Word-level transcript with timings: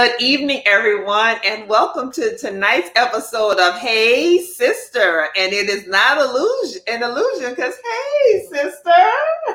Good 0.00 0.22
evening, 0.22 0.62
everyone, 0.64 1.36
and 1.44 1.68
welcome 1.68 2.10
to 2.12 2.34
tonight's 2.38 2.88
episode 2.96 3.58
of 3.58 3.74
Hey 3.74 4.42
Sister. 4.42 5.28
And 5.36 5.52
it 5.52 5.68
is 5.68 5.86
not 5.88 6.16
illusion, 6.16 6.80
an 6.86 7.02
illusion 7.02 7.50
because, 7.50 7.74
hey, 7.74 8.46
sister. 8.50 8.90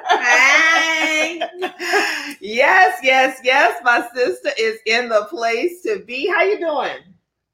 Hey. 0.07 1.41
yes, 2.41 2.99
yes, 3.01 3.39
yes. 3.43 3.81
My 3.84 4.07
sister 4.13 4.51
is 4.59 4.77
in 4.85 5.09
the 5.09 5.25
place 5.31 5.81
to 5.81 6.03
be. 6.05 6.27
How 6.27 6.43
you 6.43 6.59
doing? 6.59 7.01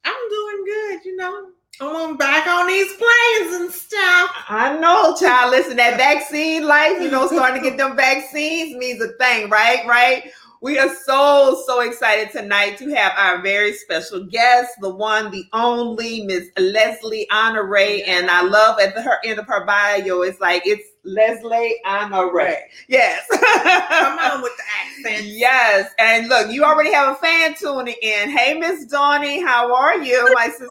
I'm 0.03 0.29
doing 0.29 0.65
good, 0.65 1.05
you 1.05 1.15
know. 1.15 1.45
I'm 1.79 2.17
back 2.17 2.45
on 2.45 2.67
these 2.67 2.93
planes 2.93 3.55
and 3.55 3.71
stuff. 3.71 4.31
I 4.49 4.77
know, 4.79 5.15
child. 5.15 5.51
Listen, 5.51 5.77
that 5.77 5.97
vaccine 5.97 6.67
life, 6.67 7.01
you 7.01 7.09
know, 7.09 7.27
starting 7.27 7.63
to 7.63 7.69
get 7.69 7.77
them 7.77 7.95
vaccines 7.95 8.75
means 8.75 9.01
a 9.01 9.13
thing, 9.13 9.49
right? 9.49 9.87
Right? 9.87 10.29
We 10.61 10.77
are 10.77 10.93
so, 11.05 11.63
so 11.65 11.81
excited 11.81 12.29
tonight 12.29 12.77
to 12.77 12.93
have 12.93 13.13
our 13.17 13.41
very 13.41 13.73
special 13.73 14.23
guest, 14.25 14.69
the 14.79 14.93
one, 14.93 15.31
the 15.31 15.45
only 15.53 16.23
Miss 16.23 16.51
Leslé 16.51 17.25
Honoré. 17.31 18.07
And 18.07 18.29
I 18.29 18.43
love 18.43 18.79
at 18.79 18.93
the 18.93 19.01
her 19.01 19.17
end 19.25 19.39
of 19.39 19.47
her 19.47 19.65
bio, 19.65 20.21
it's 20.21 20.39
like 20.39 20.61
it's 20.65 20.87
Leslé 21.03 21.71
Honoré. 21.83 22.57
Yes. 22.87 23.25
Come 23.31 24.19
on 24.19 24.43
with 24.43 24.53
the 24.55 24.63
accent. 25.09 25.25
Yes. 25.31 25.89
And 25.97 26.27
look, 26.27 26.51
you 26.51 26.63
already 26.63 26.93
have 26.93 27.15
a 27.15 27.15
fan 27.15 27.55
tuning 27.55 27.95
in. 27.99 28.29
Hey, 28.29 28.53
Miss 28.53 28.85
Donnie, 28.85 29.41
how 29.41 29.73
are 29.73 29.97
you? 29.97 30.31
My 30.35 30.47
sister. 30.47 30.69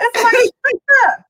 It's 0.00 0.22
my 0.24 0.48
sister. 0.66 1.26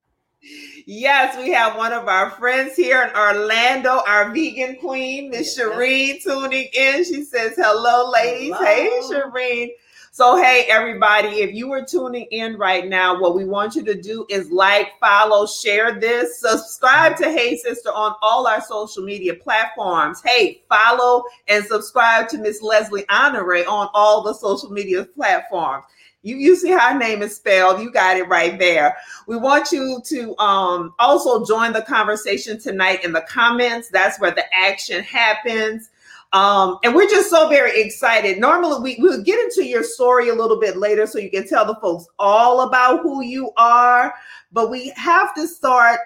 Yes, 0.87 1.37
we 1.37 1.51
have 1.51 1.77
one 1.77 1.93
of 1.93 2.09
our 2.09 2.31
friends 2.31 2.75
here 2.75 3.03
in 3.03 3.17
Orlando, 3.17 4.03
our 4.07 4.33
vegan 4.33 4.77
queen, 4.77 5.31
Miss 5.31 5.59
Shireen, 5.59 6.23
tuning 6.23 6.69
in. 6.75 7.05
She 7.05 7.23
says, 7.23 7.55
Hello, 7.57 8.11
ladies. 8.11 8.55
Hello. 8.57 8.65
Hey, 8.65 9.01
Shireen. 9.03 9.69
So, 10.13 10.37
hey, 10.37 10.67
everybody, 10.69 11.29
if 11.41 11.55
you 11.55 11.71
are 11.73 11.85
tuning 11.85 12.27
in 12.33 12.59
right 12.59 12.89
now, 12.89 13.21
what 13.21 13.37
we 13.37 13.45
want 13.45 13.77
you 13.77 13.85
to 13.85 13.95
do 13.95 14.27
is 14.29 14.51
like, 14.51 14.99
follow, 14.99 15.47
share 15.47 16.01
this, 16.01 16.41
subscribe 16.41 17.17
to 17.19 17.31
Hey 17.31 17.57
Sister 17.57 17.91
on 17.91 18.17
all 18.21 18.47
our 18.49 18.61
social 18.61 19.05
media 19.05 19.35
platforms. 19.35 20.21
Hey, 20.25 20.63
follow 20.69 21.23
and 21.47 21.65
subscribe 21.65 22.29
to 22.31 22.39
Miss 22.39 22.61
Leslé 22.61 23.07
Honoré 23.07 23.65
on 23.69 23.89
all 23.95 24.23
the 24.23 24.35
social 24.35 24.71
media 24.71 25.05
platforms. 25.05 25.85
You, 26.23 26.37
you 26.37 26.57
see 26.57 26.71
how 26.71 26.93
her 26.93 26.99
name 26.99 27.23
is 27.23 27.37
spelled. 27.37 27.81
You 27.81 27.91
got 27.91 28.17
it 28.17 28.29
right 28.29 28.59
there. 28.59 28.97
We 29.27 29.37
want 29.37 29.73
you 29.73 30.01
to 30.05 30.37
um, 30.39 30.95
also 30.99 31.45
join 31.45 31.73
the 31.73 31.83
conversation 31.83 32.61
tonight 32.61 33.05
in 33.05 33.13
the 33.13 33.23
comments. 33.23 33.89
That's 33.89 34.21
where 34.21 34.31
the 34.31 34.45
action 34.55 35.03
happens. 35.03 35.91
Um, 36.33 36.79
and 36.85 36.95
we're 36.95 37.09
just 37.09 37.31
so 37.31 37.49
very 37.49 37.81
excited. 37.81 38.39
Normally, 38.39 38.81
we, 38.81 38.97
we'll 39.01 39.23
get 39.23 39.41
into 39.41 39.67
your 39.67 39.83
story 39.83 40.29
a 40.29 40.35
little 40.35 40.61
bit 40.61 40.77
later 40.77 41.07
so 41.07 41.19
you 41.19 41.31
can 41.31 41.49
tell 41.49 41.65
the 41.65 41.75
folks 41.77 42.07
all 42.19 42.61
about 42.61 43.01
who 43.01 43.23
you 43.23 43.51
are. 43.57 44.15
But 44.53 44.71
we 44.71 44.91
have 44.91 45.35
to 45.35 45.49
start 45.49 45.99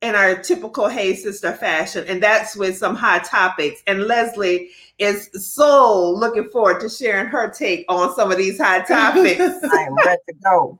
in 0.00 0.14
our 0.14 0.36
typical 0.36 0.86
Hey 0.86 1.16
Sister 1.16 1.52
fashion, 1.52 2.04
and 2.06 2.22
that's 2.22 2.54
with 2.54 2.76
some 2.76 2.94
hot 2.94 3.24
topics. 3.24 3.82
And 3.86 4.00
Leslé 4.00 4.68
is 4.98 5.28
so 5.54 6.10
looking 6.10 6.48
forward 6.50 6.80
to 6.80 6.88
sharing 6.88 7.26
her 7.26 7.50
take 7.50 7.84
on 7.88 8.14
some 8.14 8.30
of 8.30 8.38
these 8.38 8.58
hot 8.58 8.86
topics. 8.86 9.40
I 9.72 9.86
am 9.86 9.94
ready 9.94 10.22
to 10.28 10.34
go. 10.42 10.78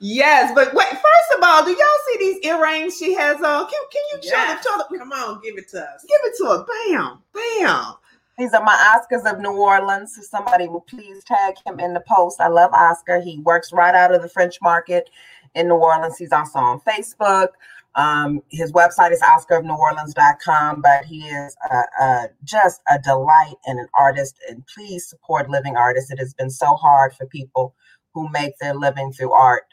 yes, 0.00 0.52
but 0.54 0.72
wait, 0.74 0.88
first 0.88 1.36
of 1.36 1.42
all, 1.42 1.64
do 1.64 1.70
y'all 1.70 1.86
see 2.10 2.18
these 2.18 2.44
earrings 2.44 2.96
she 2.96 3.14
has 3.14 3.36
on? 3.36 3.66
Can, 3.66 3.80
can 3.90 4.02
you 4.12 4.22
show 4.22 4.36
them? 4.36 4.58
Show 4.62 4.78
them? 4.78 4.98
Come 4.98 5.12
on, 5.12 5.40
give 5.42 5.58
it 5.58 5.68
to 5.70 5.80
us. 5.80 6.04
Give 6.08 6.20
it 6.24 6.36
to 6.38 6.44
her. 6.44 6.66
Bam, 6.90 7.18
bam. 7.32 7.94
These 8.38 8.54
are 8.54 8.64
my 8.64 8.96
Oscars 8.96 9.30
of 9.30 9.40
New 9.40 9.52
Orleans. 9.52 10.16
If 10.16 10.24
somebody 10.24 10.66
will 10.66 10.80
please 10.80 11.22
tag 11.24 11.54
him 11.66 11.78
in 11.78 11.92
the 11.92 12.02
post. 12.08 12.40
I 12.40 12.48
love 12.48 12.72
Oscar. 12.72 13.20
He 13.20 13.38
works 13.40 13.72
right 13.72 13.94
out 13.94 14.14
of 14.14 14.22
the 14.22 14.28
French 14.28 14.56
market 14.62 15.10
in 15.54 15.68
New 15.68 15.74
Orleans. 15.74 16.16
He's 16.16 16.32
also 16.32 16.58
on 16.58 16.80
Facebook. 16.80 17.48
Um, 17.94 18.40
his 18.50 18.72
website 18.72 19.12
is 19.12 19.20
oscarofneworleans.com, 19.20 20.80
but 20.82 21.04
he 21.04 21.22
is 21.28 21.56
uh, 22.00 22.28
just 22.44 22.80
a 22.90 22.98
delight 22.98 23.56
and 23.66 23.78
an 23.78 23.88
artist. 23.98 24.36
And 24.48 24.64
please 24.66 25.08
support 25.08 25.50
living 25.50 25.76
artists. 25.76 26.10
It 26.10 26.18
has 26.18 26.34
been 26.34 26.50
so 26.50 26.74
hard 26.74 27.14
for 27.14 27.26
people 27.26 27.74
who 28.14 28.28
make 28.30 28.54
their 28.60 28.74
living 28.74 29.12
through 29.12 29.32
art 29.32 29.64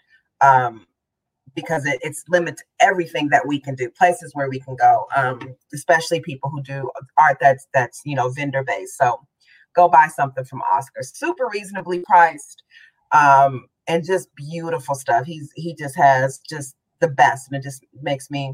um, 0.41 0.85
because 1.55 1.85
it, 1.85 1.99
it's 2.01 2.23
limits 2.29 2.63
everything 2.81 3.29
that 3.29 3.47
we 3.47 3.59
can 3.59 3.75
do, 3.75 3.89
places 3.89 4.31
where 4.33 4.49
we 4.49 4.59
can 4.59 4.75
go, 4.75 5.07
um, 5.15 5.55
especially 5.73 6.19
people 6.21 6.49
who 6.49 6.61
do 6.61 6.89
art 7.17 7.37
that's 7.41 7.67
that's 7.73 8.01
you 8.05 8.15
know 8.15 8.29
vendor 8.29 8.63
based. 8.63 8.97
So 8.97 9.21
go 9.75 9.87
buy 9.89 10.07
something 10.07 10.45
from 10.45 10.61
Oscar. 10.73 11.03
Super 11.03 11.49
reasonably 11.51 12.01
priced, 12.07 12.63
um, 13.13 13.67
and 13.87 14.05
just 14.05 14.29
beautiful 14.35 14.95
stuff. 14.95 15.25
He's 15.25 15.51
he 15.55 15.75
just 15.75 15.95
has 15.97 16.39
just 16.49 16.75
the 16.99 17.07
best, 17.07 17.47
and 17.47 17.55
it 17.57 17.63
just 17.63 17.83
makes 18.01 18.29
me 18.29 18.53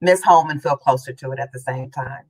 miss 0.00 0.22
home 0.22 0.50
and 0.50 0.62
feel 0.62 0.76
closer 0.76 1.12
to 1.12 1.32
it 1.32 1.38
at 1.38 1.52
the 1.52 1.58
same 1.58 1.90
time. 1.90 2.24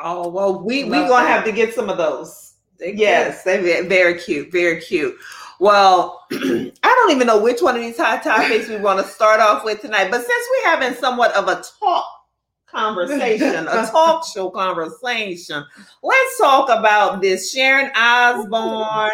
Oh 0.00 0.28
well, 0.28 0.60
we 0.60 0.84
we 0.84 0.90
Love 0.90 1.08
gonna 1.08 1.28
have 1.28 1.44
to 1.44 1.52
get 1.52 1.74
some 1.74 1.88
of 1.88 1.98
those. 1.98 2.54
They 2.78 2.94
Yes, 2.94 3.44
they're 3.44 3.84
very 3.84 4.18
cute, 4.18 4.50
very 4.50 4.80
cute. 4.80 5.16
Well, 5.60 6.26
I 6.32 6.72
don't 6.82 7.12
even 7.12 7.28
know 7.28 7.40
which 7.40 7.62
one 7.62 7.76
of 7.76 7.82
these 7.82 7.96
hot 7.96 8.24
topics 8.24 8.68
we 8.68 8.78
want 8.78 8.98
to 8.98 9.12
start 9.12 9.40
off 9.40 9.64
with 9.64 9.80
tonight, 9.80 10.10
but 10.10 10.26
since 10.26 10.44
we're 10.50 10.70
having 10.70 10.94
somewhat 10.94 11.32
of 11.36 11.46
a 11.46 11.62
talk 11.78 12.04
conversation, 12.66 13.68
a 13.68 13.86
talk 13.90 14.26
show 14.26 14.50
conversation, 14.50 15.64
let's 16.02 16.38
talk 16.38 16.68
about 16.68 17.22
this 17.22 17.52
Sharon 17.52 17.92
Osbourne 17.94 19.10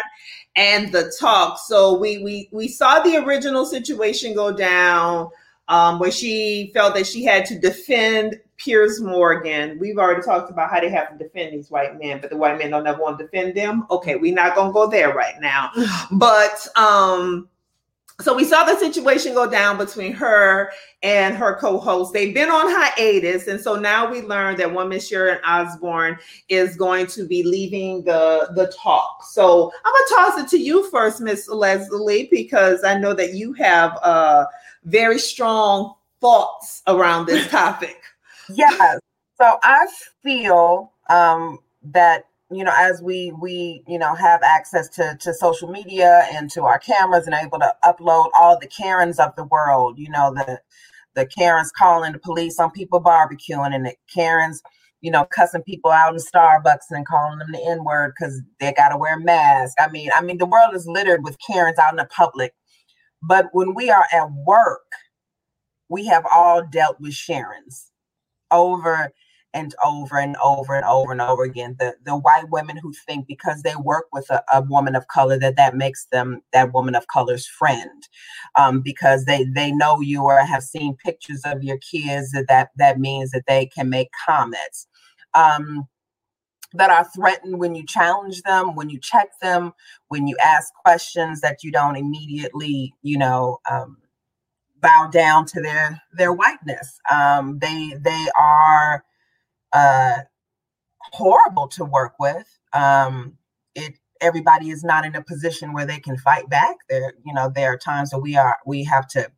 and 0.55 0.91
the 0.91 1.13
talk. 1.19 1.59
So 1.59 1.99
we 1.99 2.23
we 2.23 2.49
we 2.51 2.67
saw 2.67 3.01
the 3.01 3.17
original 3.17 3.65
situation 3.65 4.33
go 4.33 4.51
down 4.51 5.29
um, 5.69 5.99
where 5.99 6.11
she 6.11 6.71
felt 6.73 6.95
that 6.95 7.07
she 7.07 7.23
had 7.23 7.45
to 7.45 7.57
defend 7.57 8.39
Piers 8.57 8.99
Morgan. 8.99 9.79
We've 9.79 9.97
already 9.97 10.21
talked 10.21 10.49
about 10.49 10.69
how 10.69 10.81
they 10.81 10.89
have 10.89 11.17
to 11.17 11.23
defend 11.23 11.53
these 11.53 11.71
white 11.71 11.97
men, 11.97 12.19
but 12.19 12.29
the 12.29 12.37
white 12.37 12.57
men 12.57 12.71
don't 12.71 12.85
ever 12.85 13.01
want 13.01 13.17
to 13.19 13.25
defend 13.25 13.55
them. 13.55 13.85
Okay, 13.89 14.15
we're 14.15 14.33
not 14.33 14.55
gonna 14.55 14.73
go 14.73 14.87
there 14.87 15.13
right 15.13 15.39
now. 15.39 15.71
But 16.11 16.67
um, 16.75 17.47
so 18.19 18.35
we 18.35 18.43
saw 18.43 18.65
the 18.65 18.77
situation 18.77 19.33
go 19.33 19.49
down 19.49 19.77
between 19.77 20.11
her 20.11 20.71
and 21.03 21.37
her 21.37 21.55
co-host. 21.55 22.11
They've 22.11 22.33
been 22.33 22.49
on 22.49 22.65
hiatus, 22.67 23.47
and 23.47 23.61
so 23.61 23.75
now 23.75 24.11
we 24.11 24.21
learned 24.21 24.57
that 24.57 24.73
one 24.73 24.89
Miss 24.89 25.07
Sharon 25.07 25.39
Osbourne 25.45 26.17
is 26.49 26.75
going 26.75 27.07
to 27.07 27.25
be 27.25 27.43
leaving 27.43 28.03
the 28.03 28.49
the 28.55 28.73
talk. 28.75 29.23
So 29.23 29.71
I'm 29.85 29.93
gonna 29.93 30.31
toss 30.31 30.43
it 30.43 30.49
to 30.49 30.61
you 30.61 30.89
first, 30.89 31.21
Miss 31.21 31.47
Leslé, 31.47 32.29
because 32.29 32.83
I 32.83 32.97
know 32.99 33.13
that 33.13 33.35
you 33.35 33.53
have 33.53 33.97
uh 34.01 34.45
very 34.83 35.19
strong 35.19 35.93
thoughts 36.21 36.81
around 36.87 37.25
this 37.25 37.47
topic. 37.51 38.01
yes 38.49 38.99
so 39.39 39.57
i 39.63 39.87
feel 40.23 40.91
um 41.09 41.59
that 41.83 42.25
you 42.51 42.63
know 42.63 42.73
as 42.75 43.01
we 43.01 43.31
we 43.39 43.83
you 43.87 43.97
know 43.97 44.15
have 44.15 44.41
access 44.43 44.89
to 44.89 45.17
to 45.19 45.33
social 45.33 45.69
media 45.69 46.27
and 46.33 46.49
to 46.49 46.63
our 46.63 46.79
cameras 46.79 47.25
and 47.25 47.35
able 47.35 47.59
to 47.59 47.73
upload 47.83 48.29
all 48.37 48.57
the 48.59 48.67
karens 48.67 49.19
of 49.19 49.35
the 49.35 49.43
world 49.45 49.97
you 49.97 50.09
know 50.09 50.33
the 50.33 50.59
the 51.15 51.25
karens 51.25 51.71
calling 51.77 52.13
the 52.13 52.19
police 52.19 52.59
on 52.59 52.71
people 52.71 53.01
barbecuing 53.01 53.73
and 53.73 53.85
the 53.85 53.93
karens 54.13 54.61
you 55.01 55.11
know 55.11 55.25
cussing 55.25 55.63
people 55.63 55.91
out 55.91 56.13
in 56.13 56.19
starbucks 56.19 56.89
and 56.89 57.05
calling 57.05 57.39
them 57.39 57.51
the 57.51 57.65
n-word 57.69 58.13
because 58.17 58.41
they 58.59 58.73
got 58.73 58.89
to 58.89 58.97
wear 58.97 59.17
masks 59.19 59.75
i 59.79 59.89
mean 59.89 60.09
i 60.15 60.21
mean 60.21 60.37
the 60.37 60.45
world 60.45 60.73
is 60.75 60.87
littered 60.87 61.23
with 61.23 61.37
karens 61.45 61.77
out 61.77 61.93
in 61.93 61.97
the 61.97 62.05
public 62.05 62.53
but 63.23 63.47
when 63.53 63.73
we 63.75 63.89
are 63.89 64.05
at 64.13 64.31
work 64.45 64.81
we 65.89 66.05
have 66.07 66.25
all 66.31 66.63
dealt 66.65 66.99
with 66.99 67.13
sharons 67.13 67.85
over 68.51 69.11
and 69.53 69.73
over 69.83 70.17
and 70.19 70.35
over 70.43 70.75
and 70.75 70.85
over 70.85 71.11
and 71.11 71.21
over 71.21 71.43
again. 71.43 71.75
The 71.79 71.95
the 72.05 72.15
white 72.17 72.49
women 72.51 72.77
who 72.77 72.93
think 73.07 73.27
because 73.27 73.61
they 73.61 73.75
work 73.75 74.05
with 74.11 74.29
a, 74.29 74.43
a 74.53 74.61
woman 74.61 74.95
of 74.95 75.07
color 75.07 75.39
that 75.39 75.55
that 75.55 75.75
makes 75.75 76.05
them 76.11 76.41
that 76.53 76.73
woman 76.73 76.95
of 76.95 77.07
color's 77.07 77.47
friend 77.47 78.03
um, 78.59 78.81
because 78.81 79.25
they 79.25 79.45
they 79.45 79.71
know 79.71 80.01
you 80.01 80.23
or 80.23 80.39
have 80.39 80.63
seen 80.63 80.95
pictures 81.03 81.41
of 81.45 81.63
your 81.63 81.77
kids 81.79 82.31
that 82.31 82.45
that, 82.49 82.69
that 82.77 82.99
means 82.99 83.31
that 83.31 83.43
they 83.47 83.65
can 83.65 83.89
make 83.89 84.09
comments. 84.27 84.87
Um, 85.33 85.87
that 86.73 86.89
are 86.89 87.07
threatened 87.15 87.59
when 87.59 87.73
you 87.73 87.85
challenge 87.85 88.41
them 88.43 88.75
when 88.75 88.89
you 88.89 88.99
check 88.99 89.29
them 89.41 89.73
when 90.09 90.27
you 90.27 90.37
ask 90.39 90.73
questions 90.73 91.41
that 91.41 91.63
you 91.63 91.71
don't 91.71 91.95
immediately 91.95 92.93
you 93.01 93.17
know 93.17 93.57
um, 93.69 93.97
bow 94.81 95.09
down 95.11 95.45
to 95.45 95.61
their 95.61 96.01
their 96.13 96.33
whiteness. 96.33 96.99
Um, 97.11 97.59
they 97.59 97.93
they 97.99 98.25
are 98.37 99.03
uh, 99.73 100.19
horrible 101.13 101.67
to 101.69 101.85
work 101.85 102.13
with. 102.19 102.47
Um, 102.73 103.37
it 103.75 103.97
everybody 104.21 104.69
is 104.69 104.83
not 104.83 105.05
in 105.05 105.15
a 105.15 105.23
position 105.23 105.73
where 105.73 105.85
they 105.85 105.99
can 105.99 106.17
fight 106.17 106.49
back. 106.49 106.77
There, 106.89 107.13
you 107.25 107.33
know, 107.33 107.51
there 107.53 107.73
are 107.73 107.77
times 107.77 108.09
that 108.11 108.19
we 108.19 108.35
are 108.35 108.57
we 108.65 108.83
have 108.85 109.07
to 109.09 109.31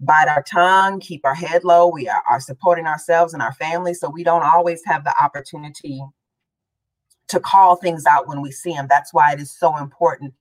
bite 0.00 0.28
our 0.28 0.42
tongue, 0.42 1.00
keep 1.00 1.24
our 1.24 1.34
head 1.34 1.64
low. 1.64 1.88
We 1.88 2.08
are, 2.08 2.22
are 2.28 2.40
supporting 2.40 2.86
ourselves 2.86 3.32
and 3.32 3.42
our 3.42 3.52
families, 3.52 4.00
so 4.00 4.10
we 4.10 4.24
don't 4.24 4.44
always 4.44 4.82
have 4.86 5.04
the 5.04 5.14
opportunity 5.22 6.02
to 7.28 7.40
call 7.40 7.76
things 7.76 8.04
out 8.06 8.28
when 8.28 8.42
we 8.42 8.50
see 8.50 8.72
them. 8.72 8.86
That's 8.88 9.12
why 9.12 9.32
it 9.32 9.40
is 9.40 9.56
so 9.56 9.76
important 9.76 10.34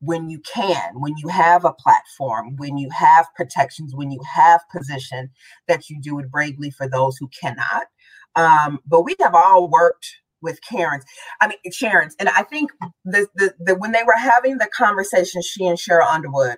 when 0.00 0.30
you 0.30 0.40
can, 0.40 1.00
when 1.00 1.14
you 1.18 1.28
have 1.28 1.64
a 1.64 1.72
platform, 1.72 2.56
when 2.56 2.78
you 2.78 2.88
have 2.90 3.26
protections, 3.36 3.94
when 3.94 4.10
you 4.10 4.20
have 4.34 4.60
position, 4.74 5.30
that 5.68 5.90
you 5.90 6.00
do 6.00 6.18
it 6.18 6.30
bravely 6.30 6.70
for 6.70 6.88
those 6.88 7.16
who 7.18 7.28
cannot. 7.28 7.86
Um, 8.34 8.80
but 8.86 9.02
we 9.02 9.14
have 9.20 9.34
all 9.34 9.68
worked 9.68 10.06
with 10.42 10.60
Karen's, 10.62 11.04
I 11.40 11.48
mean 11.48 11.58
Sharon's, 11.70 12.16
and 12.18 12.30
I 12.30 12.42
think 12.42 12.70
the, 13.04 13.26
the 13.34 13.54
the 13.60 13.74
when 13.74 13.92
they 13.92 14.02
were 14.06 14.16
having 14.16 14.56
the 14.56 14.68
conversation, 14.74 15.42
she 15.42 15.66
and 15.66 15.76
Sheryl 15.76 16.06
Underwood, 16.06 16.56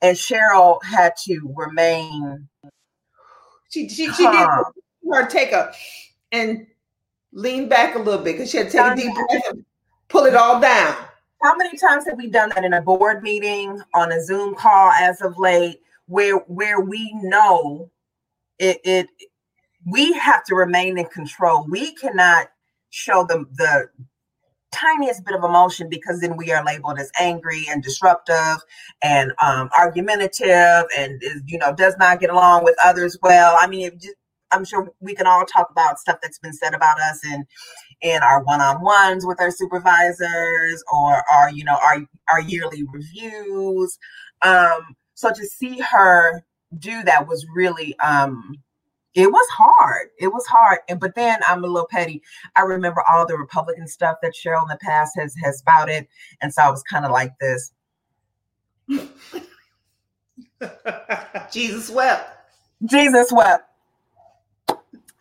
and 0.00 0.16
Cheryl 0.16 0.82
had 0.84 1.14
to 1.26 1.52
remain. 1.56 2.48
She 3.68 3.88
she, 3.88 4.12
she 4.12 4.30
did 4.30 4.48
her 5.10 5.26
take 5.26 5.50
a 5.52 5.72
and 6.30 6.66
lean 7.36 7.68
back 7.68 7.94
a 7.94 7.98
little 7.98 8.24
bit 8.24 8.32
because 8.32 8.50
she 8.50 8.56
had 8.56 8.70
to 8.70 8.72
take 8.72 8.92
a 8.92 8.96
deep 8.96 9.14
breath 9.14 9.42
and 9.50 9.64
pull 10.08 10.24
it 10.24 10.34
all 10.34 10.58
down. 10.58 10.96
How 11.42 11.54
many 11.54 11.76
times 11.76 12.06
have 12.06 12.16
we 12.16 12.28
done 12.28 12.50
that 12.54 12.64
in 12.64 12.72
a 12.72 12.80
board 12.80 13.22
meeting, 13.22 13.80
on 13.94 14.10
a 14.10 14.24
Zoom 14.24 14.54
call 14.54 14.90
as 14.90 15.20
of 15.20 15.38
late, 15.38 15.80
where 16.06 16.38
where 16.46 16.80
we 16.80 17.12
know 17.22 17.90
it, 18.58 18.80
it 18.84 19.08
we 19.86 20.14
have 20.14 20.44
to 20.44 20.54
remain 20.54 20.98
in 20.98 21.04
control. 21.06 21.66
We 21.68 21.94
cannot 21.94 22.48
show 22.88 23.24
the 23.24 23.44
the 23.56 23.90
tiniest 24.72 25.24
bit 25.24 25.34
of 25.34 25.44
emotion 25.44 25.88
because 25.88 26.20
then 26.20 26.36
we 26.36 26.52
are 26.52 26.64
labeled 26.64 26.98
as 26.98 27.10
angry 27.20 27.66
and 27.68 27.82
disruptive 27.82 28.58
and 29.02 29.32
um, 29.42 29.70
argumentative 29.76 30.84
and 30.96 31.22
is, 31.22 31.42
you 31.46 31.58
know 31.58 31.74
does 31.74 31.96
not 31.98 32.18
get 32.18 32.30
along 32.30 32.64
with 32.64 32.76
others 32.82 33.18
well. 33.22 33.56
I 33.58 33.66
mean, 33.66 33.88
it 33.88 34.00
just, 34.00 34.16
I'm 34.52 34.64
sure 34.64 34.92
we 35.00 35.14
can 35.14 35.26
all 35.26 35.44
talk 35.44 35.70
about 35.70 35.98
stuff 35.98 36.18
that's 36.22 36.38
been 36.38 36.52
said 36.52 36.74
about 36.74 37.00
us 37.00 37.20
and 37.24 37.44
in 38.02 38.22
our 38.22 38.42
one-on-ones 38.42 39.26
with 39.26 39.40
our 39.40 39.50
supervisors 39.50 40.84
or 40.92 41.22
our 41.34 41.50
you 41.50 41.64
know 41.64 41.78
our 41.82 42.06
our 42.30 42.40
yearly 42.40 42.84
reviews. 42.92 43.98
Um, 44.42 44.96
so 45.14 45.30
to 45.30 45.46
see 45.46 45.80
her 45.80 46.44
do 46.78 47.02
that 47.04 47.26
was 47.26 47.46
really 47.54 47.98
um 48.00 48.56
it 49.14 49.32
was 49.32 49.48
hard. 49.48 50.08
It 50.18 50.28
was 50.28 50.44
hard. 50.46 50.80
And 50.90 51.00
but 51.00 51.14
then 51.14 51.38
I'm 51.48 51.64
a 51.64 51.66
little 51.66 51.88
petty. 51.90 52.22
I 52.54 52.62
remember 52.62 53.02
all 53.08 53.26
the 53.26 53.38
Republican 53.38 53.88
stuff 53.88 54.18
that 54.22 54.34
Sheryl 54.34 54.62
in 54.62 54.68
the 54.68 54.78
past 54.82 55.12
has 55.18 55.34
has 55.42 55.58
spouted. 55.58 56.06
And 56.42 56.52
so 56.52 56.62
I 56.62 56.70
was 56.70 56.82
kind 56.82 57.06
of 57.06 57.10
like 57.10 57.32
this. 57.40 57.72
Jesus 61.52 61.88
wept. 61.88 62.30
Jesus 62.84 63.32
wept. 63.32 63.65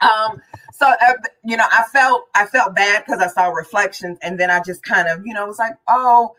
Um, 0.06 0.42
so 0.74 0.88
uh, 0.88 1.14
you 1.44 1.58
know, 1.58 1.66
I 1.72 1.84
felt 1.92 2.24
I 2.36 2.46
felt 2.46 2.76
bad 2.76 3.04
because 3.06 3.22
I 3.22 3.28
saw 3.28 3.50
reflections, 3.50 4.18
and 4.22 4.40
then 4.40 4.52
I 4.52 4.62
just 4.62 4.84
kind 4.84 5.08
of, 5.08 5.26
you 5.26 5.34
know, 5.34 5.46
was 5.46 5.60
like, 5.60 5.76
oh, 5.88 6.36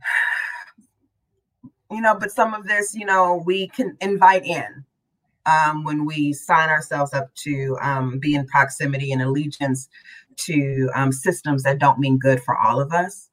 you 1.90 2.00
know, 2.00 2.16
but 2.18 2.30
some 2.30 2.54
of 2.54 2.66
this, 2.66 2.94
you 2.94 3.06
know, 3.06 3.42
we 3.44 3.68
can 3.68 3.96
invite 4.00 4.44
in 4.44 4.84
um, 5.46 5.84
when 5.84 6.06
we 6.06 6.32
sign 6.32 6.70
ourselves 6.70 7.12
up 7.12 7.34
to 7.36 7.78
um, 7.80 8.18
be 8.18 8.34
in 8.34 8.46
proximity 8.46 9.12
and 9.12 9.22
allegiance 9.22 9.88
to 10.36 10.90
um, 10.94 11.12
systems 11.12 11.62
that 11.62 11.78
don't 11.78 11.98
mean 11.98 12.18
good 12.18 12.42
for 12.42 12.56
all 12.56 12.80
of 12.80 12.92
us. 12.92 13.30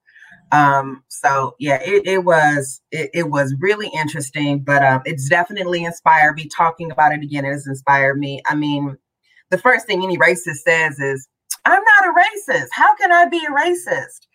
Um, 0.51 1.03
so 1.07 1.55
yeah, 1.59 1.81
it, 1.81 2.05
it 2.05 2.25
was 2.25 2.81
it, 2.91 3.09
it, 3.13 3.29
was 3.29 3.55
really 3.59 3.89
interesting, 3.95 4.59
but 4.59 4.83
uh, 4.83 4.99
it's 5.05 5.29
definitely 5.29 5.85
inspired 5.85 6.35
me. 6.35 6.49
Talking 6.49 6.91
about 6.91 7.13
it 7.13 7.23
again 7.23 7.45
has 7.45 7.65
inspired 7.65 8.19
me. 8.19 8.41
I 8.45 8.55
mean, 8.55 8.97
the 9.51 9.59
first 9.59 9.85
thing 9.85 10.03
any 10.03 10.17
racist 10.17 10.63
says 10.65 10.99
is, 10.99 11.27
"I'm 11.65 11.83
not 11.83 12.07
a 12.09 12.13
racist. 12.13 12.69
How 12.71 12.95
can 12.95 13.11
I 13.11 13.27
be 13.27 13.45
a 13.45 13.51
racist?" 13.51 14.27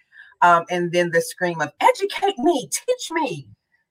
Um, 0.42 0.64
and 0.70 0.92
then 0.92 1.10
the 1.10 1.20
scream 1.20 1.60
of 1.60 1.72
"Educate 1.80 2.38
me, 2.38 2.68
teach 2.70 3.10
me." 3.10 3.48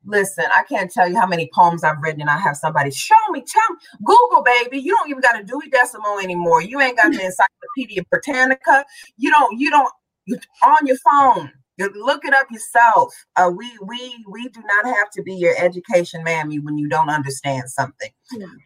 Listen, 0.08 0.46
I 0.56 0.64
can't 0.64 0.92
tell 0.92 1.10
you 1.10 1.20
how 1.20 1.26
many 1.26 1.50
poems 1.54 1.84
I've 1.84 1.98
written, 2.02 2.22
and 2.22 2.30
I 2.30 2.38
have 2.38 2.56
somebody 2.56 2.92
show 2.92 3.16
me, 3.32 3.42
tell 3.42 3.64
me, 3.72 3.78
Google, 4.06 4.44
baby. 4.44 4.80
You 4.80 4.96
don't 4.96 5.10
even 5.10 5.22
got 5.22 5.40
a 5.40 5.44
Dewey 5.44 5.68
Decimal 5.70 6.20
anymore. 6.20 6.62
You 6.62 6.80
ain't 6.80 6.98
got 6.98 7.12
the 7.12 7.26
Encyclopedia 7.26 8.04
Britannica. 8.12 8.86
You 9.18 9.32
don't. 9.32 9.60
You 9.60 9.72
don't. 9.72 9.92
you 10.26 10.38
On 10.64 10.86
your 10.86 10.98
phone, 10.98 11.52
look 11.78 12.26
it 12.26 12.34
up 12.34 12.48
yourself. 12.52 13.14
Uh, 13.36 13.52
we 13.56 13.70
we 13.82 14.26
we 14.30 14.50
do 14.50 14.62
not 14.62 14.86
have 14.96 15.10
to 15.12 15.24
be 15.24 15.36
your 15.36 15.56
education 15.58 16.24
mammy 16.24 16.60
when 16.60 16.78
you 16.78 16.88
don't 16.88 17.10
understand 17.10 17.70
something. 17.70 18.12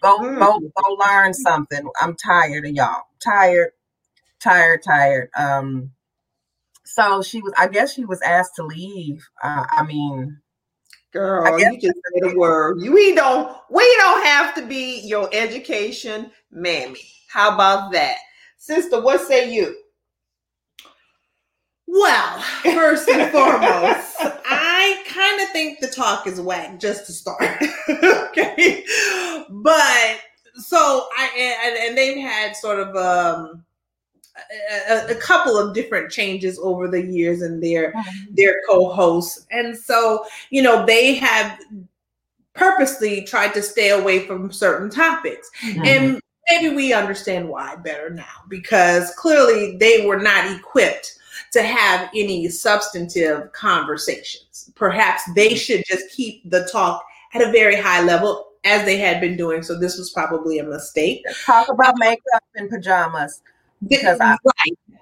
Go 0.02 0.20
mm. 0.20 0.40
go 0.40 0.60
go 0.60 0.94
learn 0.94 1.34
something. 1.34 1.88
I'm 2.02 2.16
tired 2.16 2.66
of 2.66 2.72
y'all. 2.72 3.04
Tired, 3.24 3.72
tired, 4.40 4.82
tired. 4.84 5.30
Um. 5.36 5.92
So 6.86 7.22
she 7.22 7.42
was. 7.42 7.54
I 7.58 7.68
guess 7.68 7.94
she 7.94 8.06
was 8.06 8.22
asked 8.22 8.56
to 8.56 8.64
leave. 8.64 9.28
Uh, 9.44 9.66
I 9.70 9.84
mean, 9.84 10.40
Girl, 11.12 11.60
you 11.60 11.80
just 11.80 11.96
say 11.96 12.30
the 12.30 12.38
word. 12.38 12.78
We 12.80 13.16
don't 13.16 13.56
we 13.70 13.96
don't 13.98 14.26
have 14.26 14.54
to 14.56 14.66
be 14.66 15.02
your 15.02 15.30
education 15.34 16.32
mammy. 16.52 17.02
How 17.28 17.54
about 17.56 17.92
that? 17.94 18.18
Sister, 18.58 19.02
what 19.02 19.22
say 19.22 19.52
you? 19.52 19.76
Well, 21.92 22.40
first 22.64 23.10
and 23.10 23.32
foremost, 23.32 24.16
I 24.20 25.04
kind 25.08 25.42
of 25.42 25.50
think 25.50 25.80
the 25.80 25.88
talk 25.88 26.28
is 26.28 26.40
whack 26.40 26.80
just 26.80 27.08
to 27.08 27.14
start. 27.14 27.64
okay. 27.90 28.84
But 29.50 30.20
so 30.56 31.08
I 31.18 31.58
and, 31.66 31.78
and 31.78 31.98
they've 31.98 32.18
had 32.18 32.56
sort 32.56 32.80
of 32.80 32.96
um 32.96 33.64
a, 34.80 35.12
a, 35.12 35.16
couple 35.16 35.58
of 35.58 35.74
different 35.74 36.12
changes 36.12 36.60
over 36.60 36.88
the 36.88 37.02
years 37.02 37.42
and 37.42 37.62
their 37.62 37.92
mm-hmm. 37.92 38.36
their 38.36 38.62
co-hosts 38.70 39.46
and 39.52 39.78
so 39.78 40.26
you 40.50 40.62
know 40.62 40.86
they 40.86 41.16
have 41.16 41.60
purposely 42.54 43.24
tried 43.24 43.54
to 43.54 43.62
stay 43.62 43.90
away 43.90 44.20
from 44.26 44.52
certain 44.52 44.90
topics 44.90 45.50
mm-hmm. 45.62 45.84
and 45.84 46.22
maybe 46.50 46.74
we 46.74 46.94
understand 46.94 47.50
why 47.50 47.76
better 47.78 48.10
now 48.10 48.24
because 48.48 49.12
clearly 49.16 49.76
they 49.78 50.06
were 50.06 50.20
not 50.20 50.50
equipped 50.56 51.19
to 51.52 51.64
have 51.64 52.10
any 52.16 52.48
substantive 52.48 53.52
conversations 53.54 54.72
perhaps 54.76 55.24
they 55.36 55.50
mm-hmm. 55.50 55.56
should 55.56 55.84
just 55.86 56.10
keep 56.12 56.48
the 56.50 56.68
talk 56.72 57.04
at 57.34 57.42
a 57.42 57.52
very 57.52 57.76
high 57.76 58.02
level 58.04 58.46
as 58.66 58.84
they 58.86 58.98
had 58.98 59.22
been 59.22 59.38
doing 59.38 59.64
so 59.64 59.78
this 59.78 59.98
was 59.98 60.10
probably 60.12 60.60
a 60.60 60.64
mistake 60.64 61.24
talk 61.46 61.68
about 61.70 61.96
makeup 61.98 62.44
and 62.56 62.70
pajamas 62.70 63.42
because 63.88 64.20
I, 64.20 64.36
right. 64.44 65.00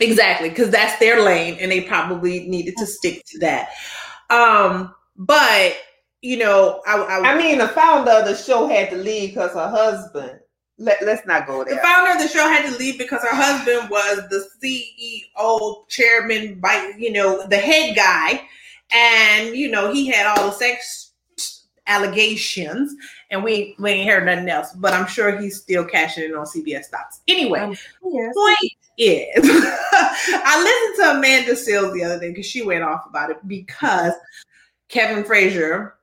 Exactly, 0.00 0.48
because 0.48 0.70
that's 0.70 0.98
their 0.98 1.22
lane 1.22 1.58
and 1.60 1.70
they 1.70 1.82
probably 1.82 2.48
needed 2.48 2.74
to 2.78 2.86
stick 2.86 3.22
to 3.26 3.38
that. 3.40 3.70
Um, 4.30 4.94
but 5.16 5.76
you 6.22 6.36
know, 6.38 6.82
I, 6.86 6.96
I, 6.96 7.32
I 7.32 7.38
mean, 7.38 7.58
the 7.58 7.68
founder 7.68 8.10
of 8.10 8.24
the 8.26 8.34
show 8.34 8.66
had 8.66 8.90
to 8.90 8.96
leave 8.96 9.30
because 9.30 9.52
her 9.52 9.68
husband. 9.68 10.40
Let, 10.80 11.02
let's 11.04 11.26
not 11.26 11.46
go 11.46 11.62
there. 11.62 11.74
The 11.74 11.82
founder 11.82 12.12
of 12.12 12.18
the 12.18 12.28
show 12.28 12.48
had 12.48 12.68
to 12.70 12.76
leave 12.78 12.96
because 12.96 13.22
her 13.22 13.36
husband 13.36 13.90
was 13.90 14.22
the 14.30 14.48
CEO, 14.64 15.86
chairman, 15.88 16.58
by 16.58 16.92
you 16.96 17.12
know, 17.12 17.46
the 17.46 17.58
head 17.58 17.94
guy, 17.94 18.42
and 18.90 19.54
you 19.54 19.70
know, 19.70 19.92
he 19.92 20.06
had 20.06 20.26
all 20.26 20.46
the 20.46 20.52
sex 20.52 21.12
allegations, 21.86 22.94
and 23.30 23.44
we 23.44 23.76
we 23.78 23.90
ain't 23.90 24.08
heard 24.08 24.24
nothing 24.24 24.48
else. 24.48 24.72
But 24.72 24.94
I'm 24.94 25.06
sure 25.06 25.38
he's 25.38 25.60
still 25.60 25.84
cashing 25.84 26.24
in 26.24 26.34
on 26.34 26.46
CBS 26.46 26.84
stocks. 26.84 27.20
Anyway, 27.28 27.60
um, 27.60 27.76
yes. 28.02 28.34
point 28.34 28.72
is, 28.96 29.28
I 29.44 30.62
listened 30.64 31.04
to 31.04 31.18
Amanda 31.18 31.52
Seales 31.52 31.92
the 31.92 32.04
other 32.04 32.18
day 32.18 32.30
because 32.30 32.46
she 32.46 32.62
went 32.62 32.84
off 32.84 33.04
about 33.06 33.30
it 33.30 33.46
because 33.46 34.14
Kevin 34.88 35.24
Frazier 35.24 35.96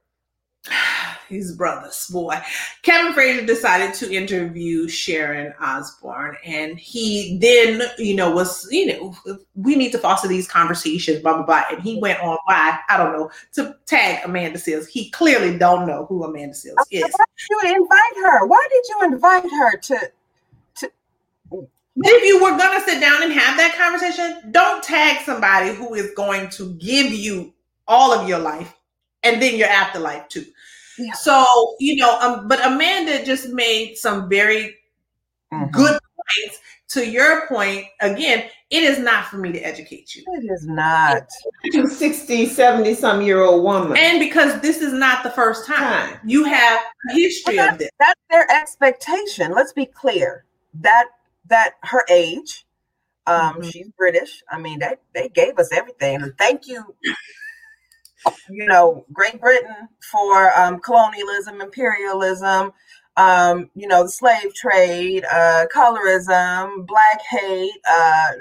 his 1.29 1.53
brothers, 1.53 2.07
boy. 2.11 2.39
Kevin 2.83 3.13
Frazier 3.13 3.45
decided 3.45 3.93
to 3.95 4.13
interview 4.13 4.87
Sharon 4.87 5.53
Osbourne, 5.59 6.37
and 6.45 6.79
he 6.79 7.37
then, 7.39 7.83
you 7.97 8.15
know, 8.15 8.31
was, 8.31 8.67
you 8.71 8.87
know, 8.87 9.15
we 9.55 9.75
need 9.75 9.91
to 9.91 9.97
foster 9.97 10.27
these 10.27 10.47
conversations, 10.47 11.21
blah 11.21 11.35
blah 11.35 11.45
blah. 11.45 11.63
And 11.71 11.81
he 11.81 11.99
went 11.99 12.21
on 12.21 12.37
why 12.45 12.79
I 12.89 12.97
don't 12.97 13.13
know 13.13 13.31
to 13.53 13.75
tag 13.85 14.25
Amanda 14.25 14.57
Seales. 14.57 14.87
He 14.87 15.09
clearly 15.11 15.57
don't 15.57 15.87
know 15.87 16.05
who 16.05 16.23
Amanda 16.23 16.55
Seales 16.55 16.75
is. 16.91 17.03
Why 17.03 17.09
did 17.09 17.47
you 17.49 17.75
invite 17.75 18.23
her? 18.23 18.45
Why 18.45 18.67
did 18.69 18.83
you 18.89 19.13
invite 19.13 19.51
her 19.51 19.77
to? 19.77 20.11
to... 20.75 20.91
If 21.99 22.23
you 22.23 22.43
were 22.43 22.57
gonna 22.57 22.81
sit 22.81 23.01
down 23.01 23.23
and 23.23 23.33
have 23.33 23.57
that 23.57 23.75
conversation, 23.77 24.51
don't 24.51 24.83
tag 24.83 25.23
somebody 25.25 25.73
who 25.73 25.93
is 25.93 26.11
going 26.15 26.49
to 26.51 26.73
give 26.75 27.11
you 27.11 27.53
all 27.87 28.11
of 28.11 28.27
your 28.27 28.39
life 28.39 28.73
and 29.23 29.41
then 29.41 29.57
your 29.57 29.67
afterlife 29.67 30.27
too. 30.27 30.45
Yeah. 30.97 31.13
So, 31.13 31.75
you 31.79 31.95
know, 31.95 32.19
um, 32.19 32.47
but 32.47 32.65
Amanda 32.65 33.23
just 33.23 33.49
made 33.49 33.95
some 33.97 34.29
very 34.29 34.75
mm-hmm. 35.53 35.69
good 35.71 35.99
points. 36.01 36.59
To 36.91 37.05
your 37.05 37.47
point, 37.47 37.85
again, 37.99 38.49
it 38.69 38.83
is 38.83 38.97
not 38.97 39.25
for 39.25 39.37
me 39.37 39.51
to 39.51 39.59
educate 39.59 40.15
you. 40.15 40.23
It 40.25 40.49
is 40.49 40.65
not. 40.65 41.27
To 41.73 41.85
60, 41.85 42.45
70 42.45 42.93
some 42.93 43.21
year 43.21 43.41
old 43.41 43.61
woman. 43.61 43.97
And 43.97 44.19
because 44.19 44.61
this 44.61 44.81
is 44.81 44.93
not 44.93 45.21
the 45.23 45.29
first 45.31 45.65
time, 45.65 46.11
time. 46.11 46.19
you 46.25 46.45
have 46.45 46.79
a 47.09 47.13
history 47.13 47.59
of 47.59 47.77
this. 47.77 47.89
That's 47.99 48.19
their 48.29 48.49
expectation. 48.49 49.51
Let's 49.53 49.73
be 49.73 49.85
clear. 49.85 50.45
That 50.75 51.07
that 51.49 51.73
her 51.83 52.05
age, 52.09 52.65
Um, 53.25 53.55
Mhm. 53.55 53.71
she's 53.71 53.89
British. 53.97 54.41
I 54.49 54.57
mean, 54.57 54.79
they 54.79 54.95
they 55.13 55.27
gave 55.27 55.59
us 55.59 55.73
everything. 55.73 56.33
Thank 56.37 56.67
you, 56.67 56.95
you 58.49 58.65
know, 58.67 59.05
Great 59.13 59.39
Britain 59.39 59.87
for 60.11 60.57
um, 60.59 60.79
colonialism, 60.79 61.61
imperialism, 61.61 62.71
um, 63.17 63.69
you 63.75 63.87
know, 63.87 64.03
the 64.03 64.09
slave 64.09 64.53
trade, 64.53 65.25
uh, 65.31 65.65
colorism, 65.73 66.85
black 66.85 67.21
hate. 67.29 67.71
Uh, 67.89 68.31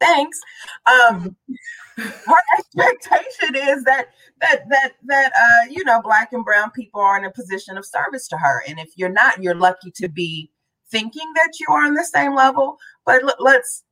thanks. 0.00 0.38
Um, 0.86 1.36
her 1.96 2.36
expectation 2.58 3.54
is 3.54 3.84
that 3.84 4.08
that 4.40 4.68
that 4.68 4.92
that 5.04 5.32
uh, 5.32 5.70
you 5.70 5.84
know, 5.84 6.00
black 6.02 6.32
and 6.32 6.44
brown 6.44 6.70
people 6.72 7.00
are 7.00 7.16
in 7.18 7.24
a 7.24 7.30
position 7.30 7.78
of 7.78 7.86
service 7.86 8.26
to 8.28 8.36
her, 8.36 8.62
and 8.66 8.78
if 8.80 8.90
you're 8.96 9.08
not, 9.08 9.42
you're 9.42 9.54
lucky 9.54 9.92
to 9.96 10.08
be 10.08 10.50
thinking 10.90 11.32
that 11.36 11.52
you 11.60 11.66
are 11.70 11.84
on 11.86 11.94
the 11.94 12.04
same 12.04 12.34
level. 12.34 12.76
But 13.06 13.22
l- 13.22 13.36
let's 13.38 13.84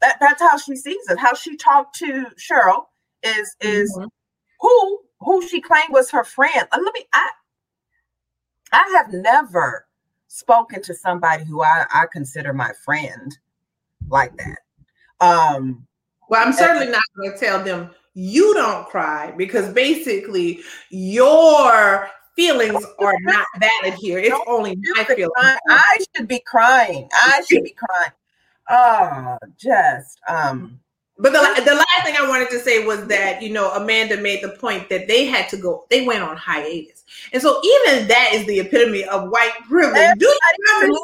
that 0.00 0.16
that's 0.20 0.42
how 0.42 0.56
she 0.58 0.76
sees 0.76 1.08
it. 1.08 1.18
How 1.18 1.34
she 1.34 1.56
talked 1.56 1.96
to 1.98 2.26
Sheryl 2.38 2.84
is 3.22 3.54
is 3.60 3.96
Mhm. 3.96 4.08
Who 4.60 5.00
who 5.20 5.46
she 5.46 5.60
claimed 5.60 5.90
was 5.90 6.10
her 6.10 6.24
friend. 6.24 6.68
Uh, 6.72 6.78
Let 6.82 6.94
me 6.94 7.06
I 7.14 7.30
I 8.72 8.94
have 8.96 9.12
never 9.12 9.86
spoken 10.28 10.82
to 10.82 10.94
somebody 10.94 11.44
who 11.44 11.62
I, 11.62 11.84
I 11.92 12.06
consider 12.12 12.52
my 12.52 12.72
friend 12.84 13.36
like 14.08 14.36
that. 14.38 14.58
Um 15.20 15.86
Well, 16.28 16.44
I'm 16.44 16.52
certainly 16.52 16.88
not 16.88 17.02
going 17.16 17.32
to 17.32 17.38
tell 17.38 17.62
them 17.62 17.90
you 18.14 18.54
don't 18.54 18.86
cry 18.86 19.32
because 19.36 19.72
basically 19.72 20.60
your 20.90 22.08
feelings 22.36 22.84
are 22.98 23.14
not 23.22 23.46
valid 23.58 23.98
here. 23.98 24.18
It's 24.18 24.36
only 24.46 24.76
my 24.96 25.04
feelings. 25.04 25.32
I 25.68 26.04
should 26.16 26.28
be 26.28 26.40
crying. 26.40 27.08
I 27.12 27.42
should 27.48 27.64
be 27.64 27.74
crying. 27.74 28.12
Oh, 28.70 29.36
just 29.58 30.18
um 30.26 30.80
But 31.16 31.32
the, 31.32 31.62
the 31.64 31.74
last 31.74 32.04
thing 32.04 32.16
I 32.18 32.28
wanted 32.28 32.50
to 32.50 32.58
say 32.58 32.84
was 32.84 33.06
that, 33.06 33.40
you 33.40 33.52
know, 33.52 33.70
Amanda 33.70 34.16
made 34.16 34.42
the 34.42 34.48
point 34.48 34.88
that 34.88 35.06
they 35.06 35.26
had 35.26 35.48
to 35.50 35.56
go, 35.56 35.86
they 35.88 36.04
went 36.04 36.22
on 36.22 36.36
hiatus. 36.36 37.04
And 37.32 37.40
so 37.40 37.60
even 37.64 38.08
that 38.08 38.30
is 38.32 38.46
the 38.46 38.58
epitome 38.58 39.04
of 39.04 39.30
white 39.30 39.52
privilege. 39.68 40.18
Do 40.18 40.26
you 40.26 40.38
everybody 40.58 40.86
to 40.86 40.92
lose 40.92 41.00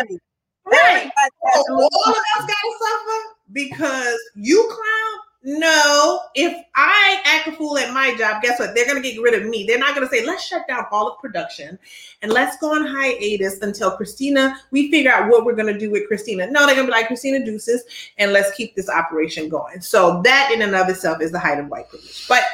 understand? 0.00 0.20
Right. 0.64 1.04
To 1.04 1.62
So 1.64 1.74
all 1.74 1.86
of 1.86 2.18
us 2.18 2.40
gotta 2.40 2.72
suffer 2.80 3.36
because 3.52 4.18
you 4.34 4.62
clown. 4.68 5.20
No, 5.44 6.20
if 6.36 6.64
I 6.76 7.20
act 7.24 7.48
a 7.48 7.52
fool 7.52 7.76
at 7.76 7.92
my 7.92 8.16
job, 8.16 8.42
guess 8.42 8.60
what? 8.60 8.76
They're 8.76 8.86
gonna 8.86 9.00
get 9.00 9.20
rid 9.20 9.34
of 9.34 9.48
me. 9.48 9.64
They're 9.66 9.78
not 9.78 9.94
gonna 9.94 10.08
say, 10.08 10.24
let's 10.24 10.46
shut 10.46 10.68
down 10.68 10.84
all 10.92 11.08
of 11.08 11.18
production 11.18 11.78
and 12.22 12.32
let's 12.32 12.56
go 12.58 12.74
on 12.74 12.86
hiatus 12.86 13.60
until 13.60 13.90
Christina, 13.96 14.56
we 14.70 14.88
figure 14.90 15.10
out 15.10 15.28
what 15.28 15.44
we're 15.44 15.56
gonna 15.56 15.76
do 15.76 15.90
with 15.90 16.06
Christina. 16.06 16.48
No, 16.48 16.64
they're 16.64 16.76
gonna 16.76 16.86
be 16.86 16.92
like 16.92 17.08
Christina 17.08 17.44
Deuces, 17.44 17.82
and 18.18 18.32
let's 18.32 18.54
keep 18.56 18.76
this 18.76 18.88
operation 18.88 19.48
going. 19.48 19.80
So 19.80 20.22
that 20.22 20.52
in 20.54 20.62
and 20.62 20.76
of 20.76 20.88
itself 20.88 21.20
is 21.20 21.32
the 21.32 21.40
height 21.40 21.58
of 21.58 21.66
white 21.68 21.88
privilege. 21.88 22.28
But 22.28 22.44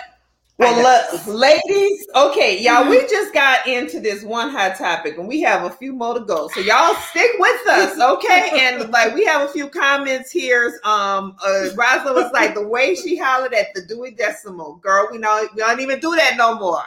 Well, 0.58 0.82
look, 0.82 1.26
ladies, 1.28 2.04
okay, 2.16 2.60
y'all, 2.60 2.90
we 2.90 3.00
just 3.02 3.32
got 3.32 3.64
into 3.68 4.00
this 4.00 4.24
one 4.24 4.50
hot 4.50 4.76
topic 4.76 5.16
and 5.16 5.28
we 5.28 5.40
have 5.42 5.62
a 5.62 5.70
few 5.70 5.92
more 5.92 6.14
to 6.14 6.20
go. 6.20 6.48
So 6.48 6.58
y'all 6.58 6.96
stick 6.96 7.30
with 7.38 7.68
us, 7.68 8.00
okay? 8.00 8.50
And 8.54 8.90
like 8.90 9.14
we 9.14 9.24
have 9.24 9.48
a 9.48 9.52
few 9.52 9.68
comments 9.68 10.32
here. 10.32 10.80
Um 10.82 11.36
uh 11.46 11.68
Rosalind 11.76 12.16
was 12.16 12.32
like 12.32 12.54
the 12.54 12.66
way 12.66 12.96
she 12.96 13.16
hollered 13.16 13.54
at 13.54 13.68
the 13.72 13.82
Dewey 13.82 14.10
Decimal. 14.10 14.76
Girl, 14.76 15.06
we 15.12 15.18
know 15.18 15.46
we 15.54 15.60
don't 15.60 15.78
even 15.78 16.00
do 16.00 16.16
that 16.16 16.36
no 16.36 16.58
more. 16.58 16.82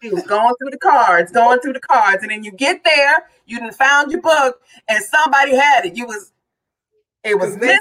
He 0.00 0.08
was 0.08 0.24
going 0.24 0.52
through 0.58 0.70
the 0.70 0.78
cards, 0.78 1.30
going 1.30 1.60
through 1.60 1.74
the 1.74 1.80
cards, 1.80 2.24
and 2.24 2.32
then 2.32 2.42
you 2.42 2.50
get 2.50 2.82
there, 2.82 3.28
you 3.46 3.60
done 3.60 3.72
found 3.72 4.10
your 4.10 4.20
book, 4.20 4.60
and 4.88 5.00
somebody 5.04 5.54
had 5.54 5.86
it. 5.86 5.96
You 5.96 6.06
was 6.06 6.31
it 7.24 7.38
was 7.38 7.56
this 7.56 7.78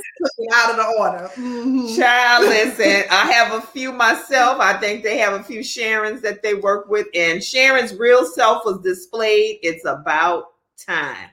out 0.53 0.71
of 0.71 0.75
the 0.77 0.85
order. 0.99 1.29
Mhm. 1.35 1.97
Child, 1.97 2.45
listen, 2.47 3.03
I 3.09 3.31
have 3.31 3.53
a 3.53 3.61
few 3.67 3.91
myself. 3.91 4.59
I 4.59 4.73
think 4.73 5.03
they 5.03 5.17
have 5.17 5.33
a 5.33 5.43
few 5.43 5.61
Sharons 5.61 6.21
that 6.21 6.43
they 6.43 6.53
work 6.53 6.89
with, 6.89 7.07
and 7.15 7.43
Sharon's 7.43 7.95
real 7.95 8.25
self 8.25 8.65
was 8.65 8.79
displayed. 8.81 9.59
It's 9.63 9.85
about 9.85 10.53
time. 10.77 11.29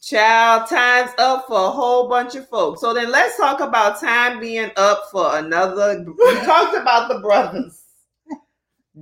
Child, 0.00 0.68
time's 0.70 1.10
up 1.18 1.46
for 1.46 1.66
a 1.66 1.70
whole 1.70 2.08
bunch 2.08 2.34
of 2.34 2.48
folks. 2.48 2.80
So 2.80 2.94
then 2.94 3.10
let's 3.10 3.36
talk 3.36 3.60
about 3.60 4.00
time 4.00 4.40
being 4.40 4.70
up 4.76 5.08
for 5.12 5.36
another. 5.36 6.02
We 6.06 6.34
talked 6.46 6.74
about 6.74 7.10
the 7.10 7.18
brothers, 7.20 7.82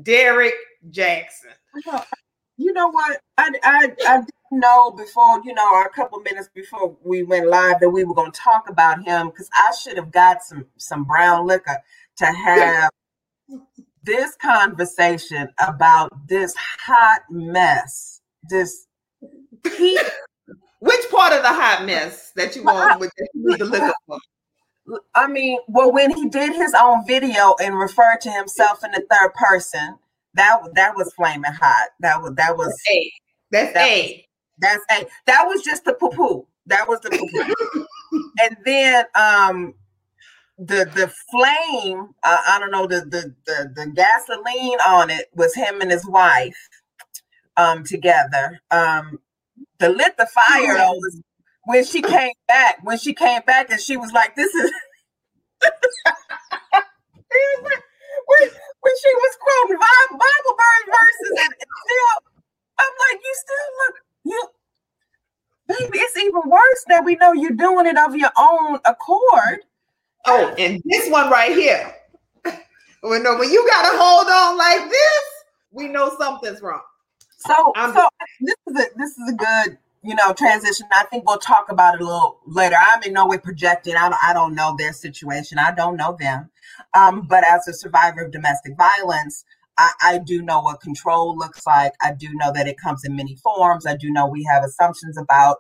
Derrick 0.03 0.55
Jaxn. 0.91 1.55
You 2.57 2.73
know 2.73 2.89
what? 2.89 3.21
I 3.37 3.51
I 3.63 3.93
I 4.07 4.23
know 4.51 4.91
before. 4.91 5.41
You 5.45 5.55
know, 5.55 5.83
a 5.83 5.89
couple 5.89 6.21
minutes 6.21 6.49
before 6.55 6.97
we 7.05 7.23
went 7.23 7.49
live 7.49 7.81
that 7.81 7.91
we 7.91 8.05
were 8.05 8.15
going 8.15 8.33
to 8.33 8.41
talk 8.41 8.69
about 8.69 9.05
him 9.05 9.29
because 9.29 9.49
I 9.53 9.75
should 9.75 9.97
have 9.97 10.11
got 10.11 10.43
some 10.43 10.67
some 10.77 11.05
brown 11.05 11.47
liquor 11.47 11.79
to 12.19 12.27
have 12.27 12.91
this 14.03 14.37
conversation 14.37 15.49
about 15.61 16.11
this 16.29 16.55
hot 16.57 17.23
mess. 17.31 18.21
This 18.49 18.87
he 19.77 19.99
Which 20.81 21.11
part 21.11 21.33
of 21.33 21.43
the 21.43 21.49
hot 21.49 21.85
mess 21.85 22.33
that 22.37 22.55
you 22.55 22.65
want 22.65 23.01
with 23.01 23.11
that 23.17 23.29
you 23.35 23.51
need 23.51 23.59
to 23.59 23.65
look 23.65 23.95
for? 24.07 24.19
I 25.15 25.27
mean, 25.27 25.59
well, 25.69 25.93
when 25.93 26.15
he 26.15 26.29
did 26.29 26.55
his 26.55 26.73
own 26.81 27.07
video 27.07 27.55
and 27.61 27.79
referred 27.79 28.21
to 28.23 28.31
himself 28.31 28.83
in 28.85 28.93
the 28.93 29.05
third 29.11 29.35
person, 29.35 29.99
that 30.35 30.61
that 30.75 30.97
was 30.97 31.13
flaming 31.15 31.53
hot. 31.53 31.89
That 32.01 32.23
was 32.23 32.35
that 32.37 32.57
was 32.57 32.75
A. 32.91 33.13
That's 33.51 33.75
That 33.75 33.89
A. 33.89 34.28
that's 34.61 34.85
a 34.91 35.07
that 35.27 35.45
was 35.47 35.63
just 35.63 35.85
the 35.85 35.95
poo 35.95 36.11
poo. 36.11 36.47
That 36.67 36.89
was 36.89 37.01
the 37.01 37.11
poo 37.11 37.29
poo. 37.33 37.87
and 38.43 38.57
then 38.65 39.05
um 39.15 39.75
the 40.59 40.85
the 40.95 41.13
flame, 41.31 42.11
uh, 42.25 42.39
I 42.49 42.59
don't 42.61 42.71
know, 42.73 42.87
the, 42.87 43.01
the 43.03 43.35
the 43.47 43.73
the 43.75 43.93
gasoline 43.93 44.79
on 44.87 45.11
it 45.11 45.27
was 45.35 45.55
him 45.55 45.81
and 45.81 45.91
his 45.91 46.07
wife 46.07 46.57
um 47.57 47.85
together. 47.85 48.61
Um 48.71 49.21
the 49.79 49.89
lit 49.91 50.17
the 50.19 50.27
fire 50.27 50.77
though 50.77 50.93
was 50.95 51.23
when 51.65 51.85
she 51.85 52.03
came 52.03 52.33
back, 52.49 52.79
when 52.85 52.99
she 52.99 53.15
came 53.15 53.43
back 53.47 53.71
and 53.71 53.81
she 53.81 53.97
was 53.97 54.13
like, 54.13 54.37
This 54.37 54.55
is 54.55 54.73
He 57.33 57.39
was 57.57 57.65
like- 57.65 57.85
when, 58.29 58.51
when 58.83 58.95
she 59.03 59.13
was 59.15 59.37
quoting 59.41 59.79
Bi- 59.81 60.13
Bible 60.13 60.55
verse 60.57 60.87
verses 60.89 61.35
and, 61.45 61.53
and 61.55 61.71
still 61.85 62.17
I'm 62.79 62.95
like, 63.09 63.21
you 63.25 63.35
still 63.37 63.69
look 63.81 63.97
you 64.25 64.41
baby, 65.69 65.99
it's 65.99 66.17
even 66.17 66.43
worse 66.47 66.85
that 66.89 67.05
we 67.05 67.15
know 67.17 67.33
you're 67.33 67.51
doing 67.53 67.87
it 67.87 67.97
of 67.99 68.17
your 68.17 68.31
own 68.39 68.79
accord. 68.85 69.61
Oh, 70.27 70.55
and 70.59 70.83
this 70.85 71.11
one 71.11 71.31
right 71.31 71.53
here. 71.53 71.95
When, 73.01 73.23
no, 73.23 73.39
when 73.39 73.49
you 73.49 73.65
got 73.71 73.93
to 73.93 73.97
hold 73.97 74.27
on 74.27 74.59
like 74.59 74.91
this, 74.91 75.25
we 75.71 75.87
know 75.87 76.13
something's 76.19 76.61
wrong. 76.61 76.81
So, 77.39 77.73
I'm- 77.77 77.95
so 77.95 78.09
this 78.41 78.57
is 78.67 78.75
a 78.77 78.87
this 78.97 79.11
is 79.11 79.31
a 79.31 79.35
good 79.35 79.79
you 80.03 80.17
know 80.17 80.33
transition. 80.33 80.85
I 80.93 81.05
think 81.05 81.25
we'll 81.25 81.39
talk 81.39 81.67
about 81.71 81.95
it 81.95 82.01
a 82.01 82.05
little 82.05 82.41
later. 82.45 82.75
I'm 82.77 83.01
in 83.05 83.13
no 83.13 83.27
way 83.29 83.39
projecting. 83.39 83.95
I 83.95 84.09
don't, 84.09 84.19
I 84.25 84.33
don't 84.33 84.57
know 84.57 84.75
their 84.77 84.93
situation. 84.93 85.59
I 85.61 85.71
don't 85.71 85.97
know 85.97 86.17
them. 86.19 86.51
Um, 86.93 87.23
but 87.29 87.45
as 87.47 87.69
a 87.69 87.73
survivor 87.73 88.23
of 88.25 88.33
domestic 88.33 88.77
violence, 88.77 89.45
I, 89.79 89.93
I 90.03 90.19
do 90.19 90.43
know 90.43 90.61
what 90.61 90.81
control 90.81 91.37
looks 91.39 91.67
like. 91.67 91.93
I 92.03 92.13
do 92.19 92.29
know 92.35 92.53
that 92.55 92.69
it 92.69 92.77
comes 92.83 93.05
in 93.05 93.17
many 93.17 93.37
forms. 93.37 93.87
I 93.87 93.97
do 93.97 94.11
know 94.11 94.27
we 94.27 94.45
have 94.51 94.65
assumptions 94.65 95.19
about 95.19 95.59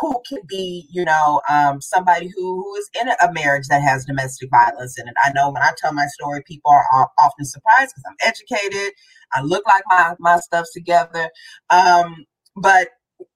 who 0.00 0.20
can 0.28 0.40
be, 0.48 0.86
you 0.90 1.04
know, 1.04 1.40
um, 1.50 1.80
somebody 1.80 2.28
who, 2.36 2.62
who 2.62 2.76
is 2.76 2.90
in 3.00 3.08
a 3.08 3.32
marriage 3.32 3.68
that 3.68 3.82
has 3.82 4.04
domestic 4.04 4.50
violence 4.50 4.98
in 4.98 5.08
it. 5.08 5.14
I 5.24 5.32
know 5.32 5.50
when 5.50 5.62
I 5.62 5.72
tell 5.78 5.92
my 5.92 6.06
story, 6.06 6.42
people 6.46 6.70
are 6.70 7.08
often 7.18 7.44
surprised 7.44 7.94
because 7.94 8.04
I'm 8.08 8.28
educated. 8.28 8.92
I 9.34 9.42
look 9.42 9.64
like 9.66 9.84
my 9.88 10.14
my 10.20 10.38
stuff's 10.40 10.72
together. 10.72 11.30
Um, 11.70 12.26
but 12.56 12.88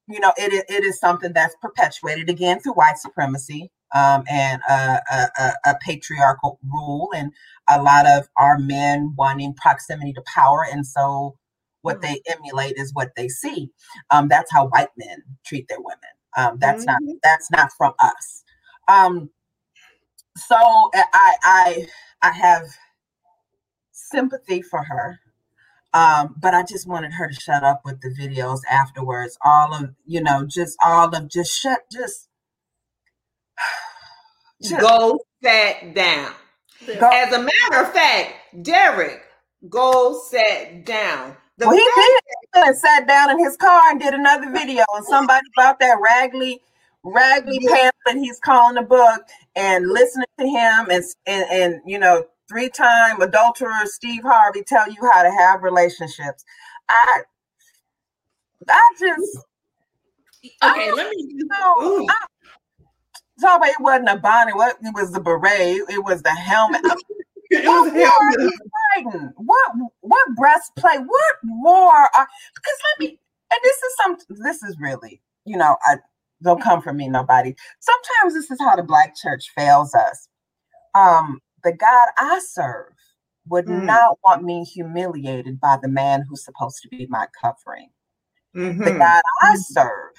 you 0.09 0.21
know, 0.21 0.33
it 0.37 0.67
it 0.69 0.85
is 0.85 1.01
something 1.01 1.33
that's 1.35 1.57
perpetuated 1.63 2.31
again 2.31 2.61
through 2.61 2.75
white 2.75 2.99
supremacy 2.99 3.71
um, 3.95 4.25
and 4.31 4.63
a, 4.69 5.01
a, 5.13 5.29
a, 5.39 5.53
a 5.73 5.77
patriarchal 5.83 6.61
rule, 6.73 7.11
and 7.17 7.33
a 7.71 7.83
lot 7.83 8.07
of 8.07 8.29
our 8.39 8.59
men 8.59 9.15
wanting 9.19 9.55
proximity 9.55 10.13
to 10.15 10.23
power, 10.35 10.67
and 10.71 10.87
so 10.87 11.37
what 11.83 12.03
they 12.03 12.23
emulate 12.29 12.75
is 12.79 12.95
what 12.95 13.11
they 13.17 13.29
see. 13.29 13.71
Um, 14.11 14.29
that's 14.29 14.53
how 14.53 14.69
white 14.69 14.91
men 14.99 15.23
treat 15.47 15.69
their 15.69 15.81
women. 15.81 15.99
Um, 16.37 16.59
that's 16.61 16.87
not 16.87 17.01
Mhm. 17.01 17.21
that's 17.23 17.51
not 17.51 17.73
from 17.79 17.95
us. 18.01 18.45
Um, 18.89 19.31
so 20.37 20.57
I 20.57 21.37
I 21.45 21.87
I 22.23 22.31
have 22.33 22.67
sympathy 23.93 24.63
for 24.63 24.85
her. 24.85 25.21
Um, 25.95 26.37
but 26.41 26.55
I 26.55 26.63
just 26.65 26.89
wanted 26.89 27.15
her 27.15 27.29
to 27.29 27.35
shut 27.35 27.65
up 27.65 27.83
with 27.85 28.01
the 28.03 28.11
videos 28.11 28.61
afterwards. 28.71 29.39
All 29.45 29.75
of 29.75 29.95
you 30.07 30.23
know, 30.23 30.47
just 30.47 30.77
all 30.85 31.15
of 31.15 31.29
just 31.31 31.53
shut 31.59 31.81
just 31.93 32.29
Go 34.81 35.19
sat 35.43 35.95
down. 35.95 36.33
go. 36.87 37.11
As 37.13 37.33
a 37.33 37.39
matter 37.39 37.87
of 37.87 37.93
fact, 37.93 38.35
Derrick, 38.63 39.23
go 39.69 40.21
sat 40.31 40.85
down. 40.85 41.37
The 41.59 41.67
Well, 41.67 41.77
he 41.77 41.83
did. 41.83 42.21
He 42.55 42.61
and 42.61 42.77
sat 42.77 43.07
down 43.07 43.31
in 43.31 43.39
his 43.39 43.57
car 43.57 43.91
and 43.91 44.01
did 44.01 44.15
another 44.15 44.51
video, 44.51 44.85
and 44.95 45.05
somebody 45.07 45.47
brought 45.55 45.79
that 45.81 45.99
raggedy 46.01 46.61
raggedy 47.05 47.59
pamphlet 47.69 48.17
he's 48.17 48.41
calling 48.41 48.79
a 48.79 48.83
book 48.83 49.21
and 49.55 49.91
listening 49.91 50.25
to 50.41 50.47
him 50.47 50.89
and 50.91 51.05
and, 51.27 51.45
and 51.51 51.81
you 51.85 51.99
know 51.99 52.25
three 52.49 52.71
time 52.71 53.21
adulterer 53.21 53.85
Steve 53.85 54.23
Harvey 54.23 54.63
tell 54.63 54.89
you 54.91 54.97
how 55.13 55.23
to 55.23 55.31
have 55.31 55.63
relationships. 55.63 56.45
I 56.89 57.23
I 58.69 58.95
just 58.99 59.39
okay. 60.63 60.91
I, 60.91 60.93
let 60.95 61.11
me. 61.11 61.27
You 61.29 61.47
know, 61.47 62.07
I, 62.09 62.27
so 63.45 63.59
it 63.63 63.81
wasn't 63.81 64.09
a 64.09 64.17
bonnet. 64.17 64.57
What 64.57 64.77
it 64.83 64.95
was 64.95 65.13
the 65.13 65.21
beret. 65.21 65.83
It 65.89 66.03
was 66.03 66.23
the 66.23 66.31
helmet. 66.31 66.81
it 67.51 67.65
was 67.67 67.93
helmet. 67.93 69.33
What 69.37 69.73
what 70.01 70.29
breastplate? 70.37 71.01
What 71.01 71.37
more? 71.43 72.09
because 72.13 72.79
let 72.91 73.01
me. 73.01 73.19
And 73.51 73.61
this 73.63 73.77
is 73.77 73.97
some. 74.03 74.17
This 74.43 74.63
is 74.63 74.77
really. 74.81 75.21
You 75.45 75.59
know. 75.59 75.77
I 75.87 75.97
don't 76.43 76.63
come 76.63 76.81
from 76.81 76.97
me. 76.97 77.09
Nobody. 77.09 77.55
Sometimes 77.81 78.35
this 78.35 78.51
is 78.51 78.59
how 78.61 78.77
the 78.77 78.83
black 78.83 79.15
church 79.15 79.53
fails 79.55 79.95
us. 79.95 80.29
Um, 80.95 81.41
the 81.63 81.73
God 81.73 82.09
I 82.17 82.41
serve 82.41 82.93
would 83.49 83.67
mm. 83.67 83.85
not 83.85 84.19
want 84.25 84.43
me 84.43 84.65
humiliated 84.65 85.61
by 85.61 85.77
the 85.81 85.89
man 85.89 86.25
who's 86.27 86.45
supposed 86.45 86.81
to 86.83 86.89
be 86.89 87.07
my 87.11 87.27
covering. 87.41 87.91
Mm-hmm. 88.57 88.85
The 88.85 88.93
God 88.93 89.23
I 89.43 89.57
serve 89.57 90.15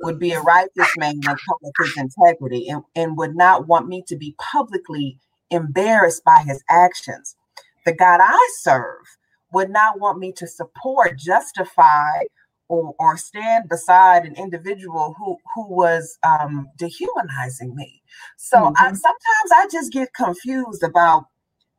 would 0.00 0.18
be 0.18 0.32
a 0.32 0.40
righteous 0.40 0.96
man 0.96 1.14
and 1.14 1.24
come 1.24 1.58
with 1.62 1.74
his 1.80 1.96
integrity 1.96 2.68
and, 2.68 2.82
and 2.94 3.16
would 3.16 3.36
not 3.36 3.66
want 3.66 3.88
me 3.88 4.02
to 4.06 4.16
be 4.16 4.34
publicly 4.38 5.18
embarrassed 5.50 6.24
by 6.24 6.42
his 6.46 6.62
actions. 6.68 7.36
The 7.84 7.94
God 7.94 8.20
I 8.22 8.50
serve 8.60 9.16
would 9.52 9.70
not 9.70 9.98
want 9.98 10.18
me 10.18 10.32
to 10.32 10.46
support, 10.46 11.18
justify, 11.18 12.20
or, 12.68 12.94
or 12.98 13.16
stand 13.16 13.68
beside 13.68 14.26
an 14.26 14.34
individual 14.36 15.14
who 15.18 15.38
who 15.54 15.66
was 15.74 16.18
um, 16.22 16.68
dehumanizing 16.76 17.74
me. 17.74 18.02
So 18.36 18.58
mm-hmm. 18.58 18.74
I, 18.76 18.88
sometimes 18.88 19.52
I 19.54 19.66
just 19.72 19.92
get 19.92 20.12
confused 20.12 20.82
about 20.82 21.26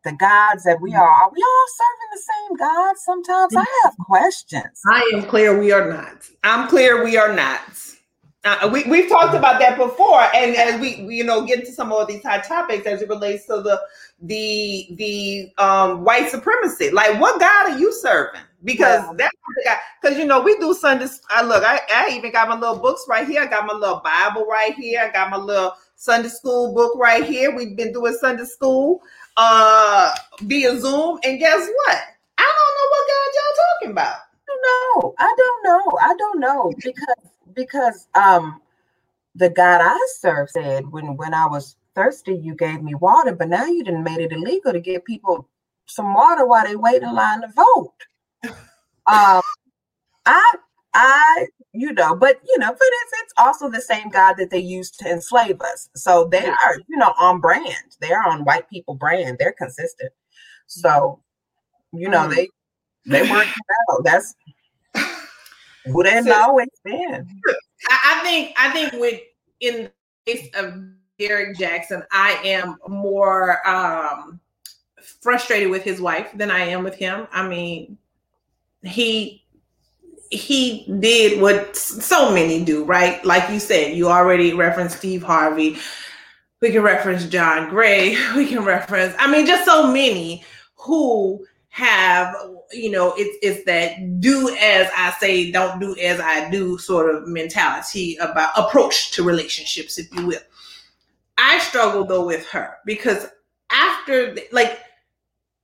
the 0.04 0.14
gods 0.14 0.64
that 0.64 0.82
we 0.82 0.96
are. 0.96 1.10
Are 1.10 1.30
we 1.32 1.44
all 1.44 1.66
serving 1.78 2.10
the 2.12 2.22
same 2.22 2.58
God? 2.58 2.96
Sometimes 2.98 3.56
I 3.56 3.82
have 3.84 3.94
questions. 4.00 4.82
I 4.88 5.12
am 5.14 5.24
clear 5.24 5.60
we 5.60 5.72
are 5.72 5.90
not. 5.90 6.28
I'm 6.44 6.68
clear 6.70 7.04
we 7.04 7.18
are 7.18 7.34
not. 7.34 7.62
Uh, 8.46 8.70
we, 8.72 8.86
we've 8.86 9.10
talked 9.10 9.36
about 9.36 9.60
that 9.60 9.78
before 9.78 10.22
and 10.34 10.56
as 10.56 10.80
we, 10.80 11.04
we, 11.04 11.16
you 11.16 11.26
know 11.26 11.46
get 11.46 11.60
into 11.60 11.74
some 11.74 11.92
of 11.92 12.08
these 12.08 12.24
hot 12.24 12.42
topics 12.46 12.88
as 12.88 13.02
it 13.02 13.10
relates 13.10 13.46
to 13.46 13.62
the 13.62 13.82
the 14.22 14.88
the 14.92 15.52
um 15.58 16.06
white 16.06 16.30
supremacy. 16.30 16.90
Like 16.90 17.20
what 17.20 17.38
god 17.38 17.72
are 17.72 17.78
you 17.78 17.92
serving? 17.92 18.40
Because 18.64 19.04
yeah. 19.04 19.14
that's 19.18 19.36
the 19.58 19.64
guy 19.66 19.78
because 20.02 20.18
you 20.18 20.26
know 20.26 20.40
we 20.40 20.56
do 20.58 20.74
sundays 20.74 21.22
i 21.30 21.42
look 21.42 21.64
I, 21.66 21.82
I 21.90 22.12
even 22.16 22.32
got 22.32 22.48
my 22.48 22.58
little 22.58 22.80
books 22.80 23.06
right 23.10 23.28
here. 23.28 23.42
I 23.42 23.46
got 23.46 23.66
my 23.66 23.74
little 23.74 24.00
bible 24.00 24.46
right 24.46 24.74
here. 24.74 25.02
I 25.02 25.12
got 25.12 25.32
my 25.32 25.38
little 25.38 25.74
sunday 25.96 26.30
school 26.30 26.74
book 26.74 26.94
right 26.98 27.26
here. 27.26 27.54
We've 27.54 27.76
been 27.76 27.92
doing 27.92 28.14
sunday 28.22 28.46
school 28.46 29.02
uh 29.36 30.16
via 30.42 30.80
zoom. 30.80 31.20
And 31.26 31.40
guess 31.40 31.68
what? 31.68 31.98
I 32.38 32.54
don't 32.56 32.76
know 32.78 32.88
what 32.90 33.08
god 33.10 33.32
y'all 33.36 33.66
talking 33.66 33.92
about. 33.92 34.16
I 34.48 34.48
don't 34.48 35.04
know. 35.04 35.14
I 35.20 35.36
don't 35.38 35.64
know. 35.64 35.98
I 36.02 36.16
don't 36.18 36.40
know. 36.40 36.74
Because 36.78 37.29
because 37.54 38.08
um 38.16 38.62
the 39.36 39.50
God 39.50 39.82
I 39.82 40.00
serve 40.20 40.50
said 40.50 40.92
when 40.92 41.16
when 41.18 41.34
I 41.34 41.48
was 41.48 41.78
thirsty, 41.96 42.36
you 42.36 42.56
gave 42.56 42.82
me 42.82 42.96
water, 42.96 43.36
but 43.36 43.50
now 43.50 43.66
you 43.66 43.84
didn't 43.84 44.04
made 44.04 44.20
it 44.20 44.32
illegal 44.32 44.74
to 44.74 44.80
give 44.80 45.04
people 45.06 45.48
some 45.86 46.14
water 46.14 46.46
while 46.46 46.66
they 46.66 46.76
wait 46.76 47.02
in 47.02 47.14
line 47.14 47.42
to 47.42 47.48
vote. 47.56 47.94
um, 49.08 49.42
I 50.26 50.56
I 50.94 51.48
you 51.74 51.94
know, 51.94 52.16
but 52.16 52.40
you 52.48 52.58
know, 52.58 52.70
but 52.72 52.80
it's 52.82 53.12
it's 53.24 53.34
also 53.38 53.70
the 53.70 53.82
same 53.82 54.10
God 54.10 54.36
that 54.38 54.50
they 54.50 54.60
used 54.60 55.00
to 55.00 55.10
enslave 55.10 55.62
us. 55.62 55.90
So 55.96 56.26
they 56.26 56.46
are, 56.46 56.76
you 56.88 56.98
know, 56.98 57.14
on 57.20 57.40
brand. 57.40 57.98
They 58.02 58.12
are 58.12 58.28
on 58.28 58.44
white 58.44 58.70
people 58.70 58.96
brand. 58.96 59.38
They're 59.40 59.54
consistent. 59.54 60.12
So, 60.68 61.22
you 61.94 62.10
know, 62.10 62.28
mm. 62.28 62.36
they 62.36 62.50
they 63.06 63.22
work 63.30 63.48
out. 63.48 64.04
That's 64.04 64.36
who 65.92 66.04
they've 66.04 66.24
so, 66.24 66.34
always 66.34 66.70
been. 66.84 67.28
I 67.90 68.20
think 68.24 68.56
I 68.58 68.72
think 68.72 68.94
with 68.94 69.22
in 69.60 69.90
the 70.26 70.34
case 70.34 70.50
of 70.54 70.82
Derrick 71.18 71.58
Jaxn, 71.58 72.06
I 72.12 72.40
am 72.44 72.78
more 72.88 73.68
um 73.68 74.40
frustrated 75.22 75.70
with 75.70 75.84
his 75.84 76.00
wife 76.00 76.32
than 76.34 76.52
I 76.52 76.60
am 76.60 76.84
with 76.84 76.96
him. 76.96 77.28
I 77.32 77.48
mean, 77.48 77.98
he 78.84 79.44
he 80.32 80.86
did 81.00 81.42
what 81.42 81.76
so 81.76 82.32
many 82.32 82.64
do, 82.64 82.84
right? 82.84 83.24
Like 83.26 83.50
you 83.50 83.60
said, 83.60 83.96
you 83.96 84.10
already 84.10 84.54
referenced 84.54 84.98
Steve 84.98 85.24
Harvey. 85.24 85.78
We 86.62 86.72
can 86.72 86.82
reference 86.84 87.26
John 87.26 87.70
Gray. 87.70 88.16
We 88.36 88.48
can 88.48 88.64
reference, 88.64 89.16
I 89.18 89.32
mean, 89.32 89.46
just 89.46 89.66
so 89.66 89.92
many 89.92 90.44
who 90.76 91.46
have 91.70 92.36
you 92.72 92.90
know 92.92 93.14
it's 93.18 93.38
it's 93.42 93.66
that 93.66 94.20
do 94.20 94.50
as 94.60 94.90
i 94.96 95.12
say 95.20 95.52
don't 95.52 95.80
do 95.80 95.96
as 95.98 96.20
i 96.20 96.50
do 96.50 96.78
sort 96.78 97.14
of 97.14 97.28
mentality 97.28 98.16
about 98.18 98.52
approach 98.58 99.12
to 99.12 99.24
relationships 99.24 99.98
if 99.98 100.14
you 100.14 100.26
will. 100.26 100.40
I 101.38 101.60
struggle 101.60 102.04
though 102.04 102.26
with 102.26 102.46
her 102.48 102.76
because 102.86 103.28
after 103.72 104.36
like 104.52 104.80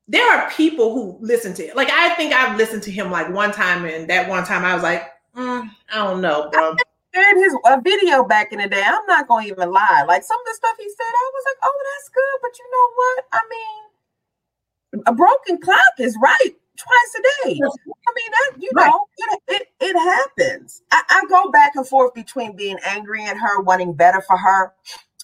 there 0.08 0.32
are 0.32 0.50
people 0.52 0.94
who 0.94 1.18
listen 1.20 1.54
to 1.56 1.64
it 1.64 1.76
like 1.76 1.90
i 1.92 2.10
think 2.16 2.34
i've 2.34 2.58
listened 2.58 2.84
to 2.84 2.92
him 2.92 3.12
like 3.12 3.30
one 3.30 3.52
time 3.52 3.86
and 3.86 4.10
that 4.10 4.30
one 4.30 4.46
time 4.46 4.64
i 4.64 4.74
was 4.74 4.84
like 4.84 5.04
mm, 5.36 5.70
i 5.92 5.96
don't 5.96 6.22
know 6.22 6.50
bro. 6.52 6.76
Shared 7.14 7.38
his 7.38 7.56
a 7.66 7.80
video 7.80 8.26
back 8.26 8.52
in 8.52 8.60
the 8.60 8.68
day. 8.68 8.84
I'm 8.86 9.06
not 9.08 9.26
gonna 9.30 9.48
even 9.48 9.72
lie. 9.72 10.04
Like 10.06 10.22
some 10.22 10.38
of 10.38 10.46
the 10.48 10.54
stuff 10.54 10.76
he 10.78 10.90
said 10.90 11.08
i 11.08 11.32
was 11.34 11.44
like 11.48 11.58
oh 11.64 11.84
that's 11.94 12.10
good 12.10 12.40
but 12.42 12.60
you 12.60 12.66
know 12.72 12.94
what? 12.96 13.26
I 13.32 13.42
mean 13.50 15.04
a 15.08 15.14
broken 15.14 15.58
clock 15.60 15.80
is 16.00 16.18
right 16.22 16.56
twice 16.78 17.16
a 17.18 17.22
day. 17.22 17.60
I 17.60 18.12
mean, 18.16 18.32
that 18.32 18.52
you 18.60 18.70
right. 18.76 18.88
know, 18.88 19.06
it, 19.18 19.42
it, 19.48 19.68
it 19.80 19.98
happens. 19.98 20.82
I, 20.92 21.02
I, 21.10 21.24
go 21.30 21.52
back 21.52 21.74
and 21.76 21.88
forth 21.88 22.14
between 22.14 22.56
being 22.56 22.78
angry 22.86 23.24
at 23.26 23.38
her, 23.38 23.62
wanting 23.62 23.94
better 23.94 24.22
for 24.22 24.38
her, 24.38 24.74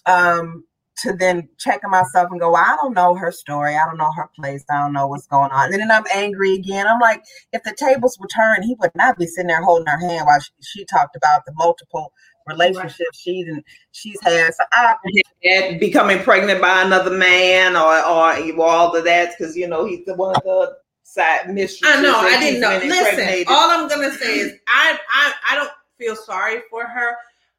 um, 0.06 0.64
to 0.98 1.12
then 1.12 1.48
checking 1.58 1.90
myself 1.90 2.28
and 2.30 2.40
go, 2.40 2.52
well, 2.52 2.64
I 2.64 2.76
don't 2.76 2.94
know 2.94 3.14
her 3.14 3.32
story. 3.32 3.76
I 3.76 3.84
don't 3.86 3.96
know 3.96 4.12
her 4.16 4.28
place. 4.36 4.64
I 4.70 4.78
don't 4.78 4.92
know 4.92 5.06
what's 5.06 5.26
going 5.26 5.50
on. 5.50 5.72
And 5.72 5.80
then 5.80 5.90
I'm 5.90 6.04
angry 6.14 6.54
again. 6.54 6.86
I'm 6.86 7.00
like, 7.00 7.24
if 7.52 7.62
the 7.62 7.74
tables 7.76 8.18
were 8.20 8.28
turned, 8.28 8.64
he 8.64 8.76
would 8.80 8.94
not 8.94 9.18
be 9.18 9.26
sitting 9.26 9.48
there 9.48 9.62
holding 9.62 9.86
her 9.86 9.98
hand 9.98 10.26
while 10.26 10.40
she, 10.40 10.50
she 10.60 10.84
talked 10.84 11.16
about 11.16 11.44
the 11.46 11.52
multiple 11.56 12.12
relationships 12.46 13.00
right. 13.00 13.14
she's 13.14 13.46
and 13.46 13.64
she's 13.92 14.20
had. 14.22 14.54
So 14.54 14.64
I 14.72 14.96
and 15.44 15.80
becoming 15.80 16.18
pregnant 16.20 16.60
by 16.60 16.82
another 16.82 17.16
man 17.16 17.76
or 17.76 17.98
or 18.04 18.64
all 18.64 18.94
of 18.94 19.04
that 19.04 19.34
because 19.36 19.56
you 19.56 19.68
know 19.68 19.84
he's 19.84 20.04
the 20.04 20.14
one 20.14 20.34
of 20.36 20.42
the 20.42 20.76
side 21.02 21.52
mistresses. 21.52 21.98
I 21.98 22.02
know. 22.02 22.16
I 22.16 22.38
didn't 22.38 22.60
know. 22.60 22.78
Listen, 22.84 23.44
all 23.48 23.70
I'm 23.70 23.88
gonna 23.88 24.12
say 24.12 24.38
is 24.38 24.52
I 24.66 24.98
I 25.10 25.32
I 25.50 25.56
don't 25.56 25.70
feel 25.98 26.16
sorry 26.16 26.62
for 26.70 26.86
her. 26.86 27.16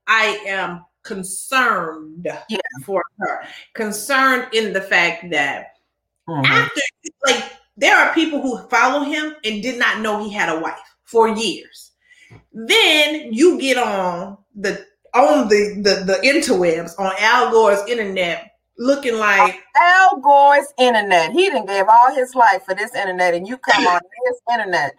I 0.07 0.39
am 0.45 0.85
concerned 1.03 2.27
yeah. 2.49 2.59
for 2.83 3.03
her. 3.19 3.43
Concerned 3.73 4.47
in 4.53 4.73
the 4.73 4.81
fact 4.81 5.29
that 5.31 5.75
mm-hmm. 6.27 6.45
after 6.45 6.81
like 7.25 7.43
there 7.77 7.97
are 7.97 8.13
people 8.13 8.41
who 8.41 8.57
follow 8.69 9.03
him 9.03 9.35
and 9.43 9.61
did 9.61 9.77
not 9.77 9.99
know 10.01 10.23
he 10.23 10.31
had 10.31 10.49
a 10.49 10.59
wife 10.59 10.77
for 11.03 11.29
years. 11.29 11.91
Then 12.51 13.33
you 13.33 13.59
get 13.59 13.77
on 13.77 14.37
the 14.55 14.85
on 15.13 15.47
the 15.47 15.75
the, 15.81 16.03
the 16.05 16.27
interwebs 16.27 16.97
on 16.99 17.13
Al 17.19 17.51
Gore's 17.51 17.87
internet 17.87 18.52
looking 18.77 19.17
like 19.17 19.61
Al 19.75 20.19
Gore's 20.19 20.73
internet. 20.77 21.31
He 21.31 21.49
didn't 21.49 21.67
give 21.67 21.87
all 21.87 22.13
his 22.15 22.35
life 22.35 22.63
for 22.65 22.75
this 22.75 22.95
internet, 22.95 23.33
and 23.33 23.47
you 23.47 23.57
come 23.57 23.85
on 23.87 24.01
his 24.27 24.41
internet 24.51 24.95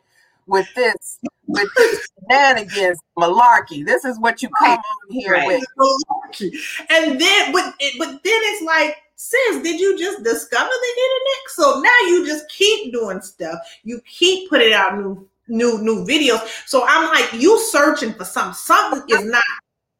with 0.46 0.66
this 0.74 1.18
with 1.46 1.68
this 1.76 2.08
shenanigans 2.28 2.98
malarkey. 3.18 3.84
This 3.84 4.04
is 4.04 4.18
what 4.18 4.42
you 4.42 4.48
come 4.58 4.78
on 4.78 5.10
here 5.10 5.32
right. 5.32 5.46
with. 5.46 5.64
Malarkey. 5.78 6.52
And 6.90 7.20
then 7.20 7.52
but 7.52 7.74
it, 7.80 7.98
but 7.98 8.08
then 8.08 8.18
it's 8.24 8.62
like 8.62 8.96
sis, 9.16 9.62
did 9.62 9.80
you 9.80 9.98
just 9.98 10.22
discover 10.22 10.68
the 10.68 11.02
internet? 11.02 11.48
So 11.48 11.80
now 11.80 12.08
you 12.08 12.26
just 12.26 12.48
keep 12.48 12.92
doing 12.92 13.20
stuff. 13.20 13.58
You 13.82 14.00
keep 14.06 14.48
putting 14.50 14.72
out 14.72 14.96
new 14.96 15.28
new 15.48 15.78
new 15.78 16.04
videos. 16.04 16.46
So 16.66 16.84
I'm 16.86 17.08
like, 17.08 17.32
you 17.40 17.58
searching 17.70 18.14
for 18.14 18.24
something. 18.24 18.54
Something 18.54 19.02
is 19.08 19.24
not. 19.24 19.42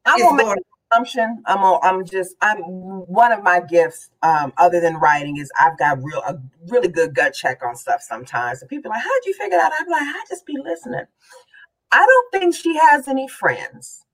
I'm 0.07 0.19
gonna 0.19 0.55
make 0.55 0.65
assumption. 0.95 1.43
I'm 1.47 1.59
on, 1.59 1.81
I'm 1.83 2.05
just 2.05 2.35
I'm 2.41 2.59
one 2.59 3.33
of 3.33 3.43
my 3.43 3.61
gifts, 3.61 4.11
um, 4.23 4.53
other 4.59 4.81
than 4.81 4.97
writing, 4.97 5.37
is 5.37 5.51
I've 5.59 5.79
got 5.79 6.03
real 6.03 6.21
a 6.21 6.39
really 6.69 6.89
good 6.89 7.15
gut 7.15 7.35
check 7.35 7.61
on 7.65 7.77
stuff 7.77 8.03
sometimes. 8.03 8.61
And 8.61 8.69
people 8.69 8.91
are 8.91 8.95
like, 8.95 9.03
how'd 9.03 9.25
you 9.27 9.35
figure 9.35 9.59
that 9.59 9.73
out? 9.73 9.81
I'm 9.81 9.91
like, 9.91 10.03
I 10.03 10.25
just 10.29 10.47
be 10.47 10.57
listening. 10.63 11.05
I 11.93 12.07
don't 12.07 12.41
think 12.41 12.55
she 12.55 12.77
has 12.77 13.09
any 13.09 13.29
friends. 13.29 14.05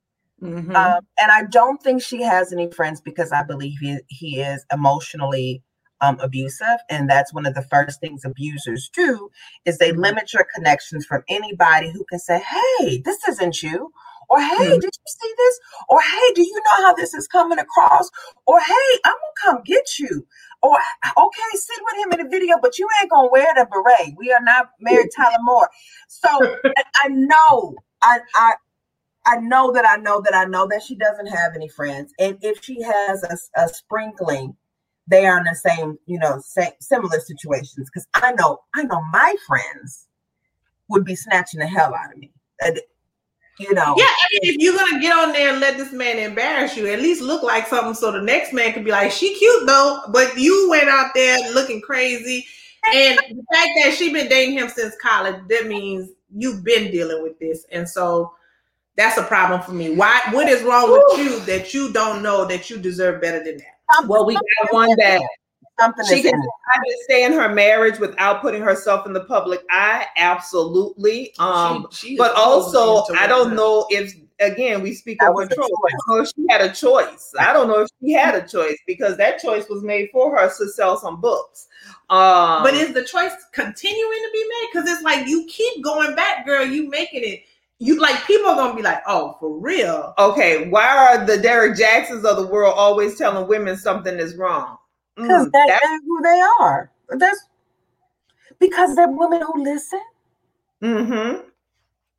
Mm-hmm. 0.43 0.75
Um, 0.75 1.01
and 1.19 1.31
I 1.31 1.45
don't 1.45 1.83
think 1.83 2.03
she 2.03 2.23
has 2.23 2.53
any 2.53 2.71
friends 2.71 3.01
because 3.01 3.31
I 3.31 3.43
believe 3.43 3.79
he, 3.81 3.99
he 4.09 4.41
is 4.41 4.65
emotionally 4.73 5.63
um, 6.01 6.19
abusive 6.21 6.79
and 6.89 7.11
that's 7.11 7.35
one 7.35 7.45
of 7.45 7.55
the 7.55 7.67
first 7.71 8.01
things 8.01 8.25
abusers 8.25 8.89
do 8.95 9.29
is 9.67 9.77
they 9.77 9.91
mm-hmm. 9.91 10.01
limit 10.01 10.33
your 10.33 10.47
connections 10.55 11.05
from 11.05 11.23
anybody 11.29 11.91
who 11.91 12.07
can 12.09 12.19
say 12.19 12.41
hey 12.41 13.03
this 13.05 13.19
isn't 13.29 13.63
you 13.63 13.93
Or, 14.31 14.41
hey, 14.41 14.47
mm-hmm. 14.55 14.75
did 14.75 14.85
you 14.85 15.07
see 15.07 15.35
this? 15.37 15.61
Or, 15.89 16.01
hey, 16.01 16.33
do 16.35 16.43
you 16.43 16.55
know 16.55 16.87
how 16.87 16.95
this 16.95 17.15
is 17.15 17.27
coming 17.27 17.59
across? 17.59 18.09
Or, 18.47 18.61
hey, 18.61 18.99
I'm 19.05 19.13
going 19.13 19.35
to 19.37 19.43
come 19.45 19.63
get 19.65 19.99
you. 19.99 20.27
Or, 20.63 20.77
okay, 21.19 21.57
sit 21.57 21.79
with 21.83 22.05
him 22.05 22.13
in 22.13 22.25
the 22.25 22.31
video, 22.31 22.57
but 22.63 22.79
you 22.79 22.89
ain't 23.01 23.11
going 23.11 23.29
to 23.29 23.33
wear 23.33 23.49
the 23.57 23.67
beret. 23.67 24.15
We 24.17 24.31
are 24.33 24.43
not 24.43 24.71
Mary 24.81 25.09
Tyler 25.17 25.37
Moore. 25.43 25.69
So 26.07 26.29
I 27.03 27.09
know, 27.09 27.75
I, 28.03 28.21
I, 28.37 28.53
I 29.27 29.37
know 29.37 29.73
that 29.73 29.87
I 29.87 29.97
know 29.97 30.21
that 30.21 30.35
I 30.35 30.45
know 30.45 30.67
that 30.69 30.83
she 30.83 30.95
doesn't 30.95 31.27
have 31.27 31.53
any 31.55 31.69
friends. 31.69 32.13
And 32.19 32.39
if 32.41 32.63
she 32.63 32.83
has 32.83 33.23
a, 33.25 33.37
a 33.61 33.69
sprinkling, 33.69 34.57
they 35.07 35.27
are 35.27 35.39
in 35.39 35.45
the 35.45 35.55
same, 35.55 35.99
you 36.07 36.19
know, 36.19 36.41
same, 36.45 36.73
similar 36.81 37.21
situations. 37.21 37.91
Because 37.93 38.07
I 38.15 38.33
know, 38.33 38.61
I 38.75 38.85
know 38.85 39.03
my 39.13 39.35
friends 39.47 40.07
would 40.89 41.05
be 41.05 41.17
snatching 41.17 41.61
the 41.61 41.67
hell 41.67 41.95
out 41.95 42.13
of 42.13 42.19
me. 42.19 42.33
You 43.61 43.75
know. 43.75 43.95
Yeah, 43.99 44.05
I 44.07 44.27
mean, 44.33 44.55
if 44.55 44.57
you're 44.59 44.75
gonna 44.75 45.01
get 45.03 45.15
on 45.15 45.33
there 45.33 45.51
and 45.51 45.61
let 45.61 45.77
this 45.77 45.93
man 45.93 46.19
embarrass 46.19 46.79
you, 46.79 46.87
at 46.87 47.01
least 47.01 47.21
look 47.21 47.43
like 47.43 47.67
something 47.67 47.93
so 47.93 48.11
the 48.11 48.23
next 48.23 48.55
man 48.55 48.73
could 48.73 48.87
be 48.87 48.91
like, 48.91 49.13
"She 49.13 49.35
cute 49.35 49.67
though," 49.67 50.01
but 50.09 50.35
you 50.39 50.71
went 50.71 50.89
out 50.89 51.11
there 51.15 51.53
looking 51.53 51.83
crazy. 51.83 52.47
And 52.95 53.19
the 53.19 53.45
fact 53.53 53.69
that 53.83 53.95
she 53.99 54.15
been 54.15 54.31
dating 54.31 54.55
him 54.55 54.71
since 54.71 54.97
college, 54.97 55.37
that 55.51 55.67
means 55.67 56.11
you've 56.35 56.65
been 56.65 56.91
dealing 56.91 57.23
with 57.23 57.39
this, 57.39 57.67
and 57.71 57.87
so 57.87 58.33
that's 58.97 59.19
a 59.19 59.25
problem 59.25 59.61
for 59.61 59.73
me. 59.73 59.95
Why? 59.95 60.23
What 60.31 60.49
is 60.49 60.63
wrong 60.63 60.91
with 60.91 61.19
you 61.19 61.41
that 61.41 61.75
you 61.75 61.93
don't 61.93 62.23
know 62.23 62.47
that 62.47 62.71
you 62.71 62.79
deserve 62.79 63.21
better 63.21 63.45
than 63.45 63.59
that? 63.59 64.07
Well, 64.07 64.25
we 64.25 64.35
got 64.35 64.73
one 64.73 64.95
that 64.97 65.21
something 65.81 66.05
she 66.07 66.23
can 66.23 66.43
stay 67.05 67.25
in 67.25 67.33
her 67.33 67.49
marriage 67.49 67.99
without 67.99 68.41
putting 68.41 68.63
herself 68.63 69.07
in 69.07 69.13
the 69.13 69.25
public 69.25 69.63
eye. 69.71 70.07
Absolutely. 70.17 71.35
Um, 71.39 71.87
she, 71.91 72.09
she 72.09 72.17
but 72.17 72.35
also, 72.37 73.05
I 73.15 73.27
don't 73.27 73.55
know 73.55 73.87
if 73.91 74.15
again 74.41 74.83
we 74.83 74.95
speak 74.95 75.23
of 75.23 75.35
control. 75.37 75.69
I 75.69 75.91
don't 75.91 76.17
know 76.17 76.23
if 76.23 76.29
she 76.35 76.47
had 76.49 76.61
a 76.61 76.73
choice. 76.73 77.33
I 77.39 77.53
don't 77.53 77.69
know 77.69 77.81
if 77.81 77.89
she 78.03 78.13
had 78.13 78.35
a 78.35 78.47
choice 78.47 78.79
because 78.87 79.17
that 79.17 79.41
choice 79.41 79.69
was 79.69 79.83
made 79.83 80.09
for 80.13 80.37
her 80.37 80.49
to 80.49 80.69
sell 80.69 80.97
some 80.97 81.21
books. 81.21 81.69
Um, 82.09 82.63
but 82.63 82.75
is 82.75 82.93
the 82.93 83.05
choice 83.05 83.33
continuing 83.53 84.19
to 84.19 84.31
be 84.33 84.49
made? 84.49 84.69
Because 84.73 84.89
it's 84.89 85.03
like 85.03 85.27
you 85.27 85.47
keep 85.49 85.83
going 85.83 86.15
back, 86.15 86.47
girl. 86.47 86.65
You 86.65 86.89
making 86.89 87.25
it 87.25 87.45
you 87.81 87.99
like 87.99 88.27
people 88.27 88.51
are 88.51 88.57
gonna 88.57 88.77
be 88.77 88.83
like, 88.83 89.03
oh, 89.07 89.37
for 89.41 89.59
real. 89.59 90.13
Okay, 90.19 90.69
why 90.69 90.87
are 90.87 91.25
the 91.25 91.39
Derrick 91.39 91.77
Jaxns 91.77 92.25
of 92.25 92.37
the 92.37 92.47
world 92.47 92.75
always 92.77 93.17
telling 93.17 93.49
women 93.49 93.77
something 93.77 94.19
is 94.19 94.37
wrong? 94.37 94.77
Because 95.17 95.47
mm, 95.47 95.51
that's 95.53 95.85
who 96.07 96.23
they 96.23 96.43
are. 96.61 96.91
That's 97.11 97.45
because 98.59 98.97
they're 98.97 99.09
women 99.09 99.43
who 99.43 99.63
listen. 99.63 100.01
Mm-hmm. 100.83 101.47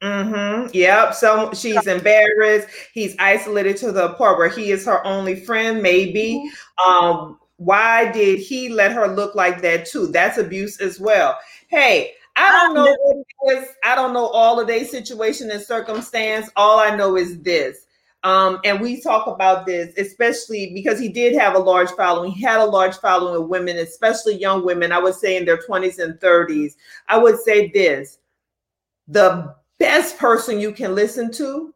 Mm-hmm. 0.02 0.70
Yep. 0.74 1.14
So 1.14 1.54
she's 1.54 1.88
embarrassed. 1.88 2.68
He's 2.94 3.16
isolated 3.20 3.78
to 3.78 3.92
the 3.92 4.10
point 4.14 4.38
where 4.38 4.50
he 4.50 4.72
is 4.72 4.86
her 4.86 5.06
only 5.06 5.36
friend, 5.36 5.82
maybe. 5.82 6.52
Mm-hmm. 6.80 7.06
Um, 7.06 7.40
why 7.58 8.12
did 8.12 8.40
he 8.40 8.70
let 8.70 8.92
her 8.94 9.08
look 9.08 9.36
like 9.36 9.62
that 9.62 9.86
too? 9.86 10.08
That's 10.08 10.40
abuse 10.40 10.82
as 10.82 11.00
well. 11.00 11.38
Hey, 11.68 12.14
I 12.36 12.50
don't 12.50 12.74
know 12.74 12.86
what 12.86 13.18
it 13.18 13.60
is. 13.60 13.70
I 13.84 13.94
don't 13.94 14.14
know 14.14 14.28
all 14.28 14.60
of 14.60 14.68
their 14.68 14.86
situation 14.86 15.52
and 15.52 15.62
circumstance. 15.62 16.50
All 16.56 16.80
I 16.80 16.96
know 16.96 17.18
is 17.18 17.40
this. 17.42 17.86
Um, 18.24 18.60
and 18.64 18.80
we 18.80 19.02
talk 19.02 19.26
about 19.26 19.66
this, 19.66 19.94
especially 19.98 20.72
because 20.74 21.00
he 21.00 21.10
did 21.10 21.34
have 21.36 21.56
a 21.56 21.60
large 21.60 21.90
following. 21.92 22.32
He 22.32 22.44
had 22.44 22.60
a 22.60 22.66
large 22.66 22.96
following 22.98 23.42
of 23.42 23.50
women, 23.50 23.78
especially 23.78 24.38
young 24.38 24.64
women. 24.64 24.92
I 24.92 25.00
would 25.00 25.16
say 25.16 25.38
in 25.38 25.46
their 25.46 25.58
20s 25.58 25.98
and 25.98 26.20
30s. 26.20 26.76
I 27.08 27.18
would 27.18 27.40
say 27.40 27.70
this 27.72 28.20
the 29.08 29.56
best 29.80 30.18
person 30.18 30.60
you 30.60 30.72
can 30.72 30.96
listen 30.96 31.32
to 31.32 31.74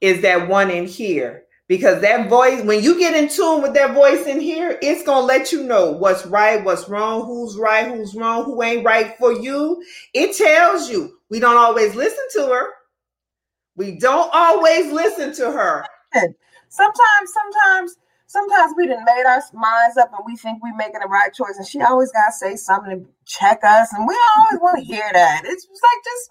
is 0.00 0.22
that 0.22 0.48
one 0.48 0.70
in 0.70 0.86
here 0.86 1.44
because 1.66 2.00
that 2.00 2.28
voice 2.30 2.62
when 2.64 2.82
you 2.82 2.98
get 2.98 3.14
in 3.14 3.28
tune 3.28 3.60
with 3.60 3.74
that 3.74 3.94
voice 3.94 4.26
in 4.26 4.40
here 4.40 4.78
it's 4.80 5.02
to 5.02 5.18
let 5.18 5.52
you 5.52 5.64
know 5.64 5.90
what's 5.90 6.24
right 6.26 6.64
what's 6.64 6.88
wrong 6.88 7.26
who's 7.26 7.56
right 7.56 7.88
who's 7.88 8.14
wrong 8.14 8.44
who 8.44 8.62
ain't 8.62 8.84
right 8.84 9.16
for 9.18 9.32
you 9.32 9.82
it 10.14 10.36
tells 10.36 10.88
you 10.88 11.18
we 11.30 11.40
don't 11.40 11.56
always 11.56 11.94
listen 11.94 12.24
to 12.32 12.46
her 12.46 12.70
we 13.78 13.92
don't 13.98 14.30
always 14.34 14.92
listen 14.92 15.32
to 15.32 15.50
her 15.50 15.84
sometimes 16.68 17.32
sometimes 17.32 17.96
sometimes 18.26 18.74
we 18.76 18.86
didn't 18.86 19.04
made 19.04 19.24
our 19.26 19.42
minds 19.54 19.96
up 19.96 20.10
and 20.12 20.22
we 20.26 20.36
think 20.36 20.62
we're 20.62 20.76
making 20.76 21.00
the 21.00 21.08
right 21.08 21.32
choice 21.32 21.54
and 21.56 21.66
she 21.66 21.80
always 21.80 22.12
got 22.12 22.26
to 22.26 22.32
say 22.32 22.56
something 22.56 23.04
to 23.04 23.10
check 23.24 23.60
us 23.64 23.92
and 23.92 24.06
we 24.06 24.18
always 24.36 24.60
want 24.60 24.78
to 24.78 24.84
hear 24.84 25.08
that 25.12 25.42
it's 25.44 25.66
like 25.66 26.04
just 26.04 26.30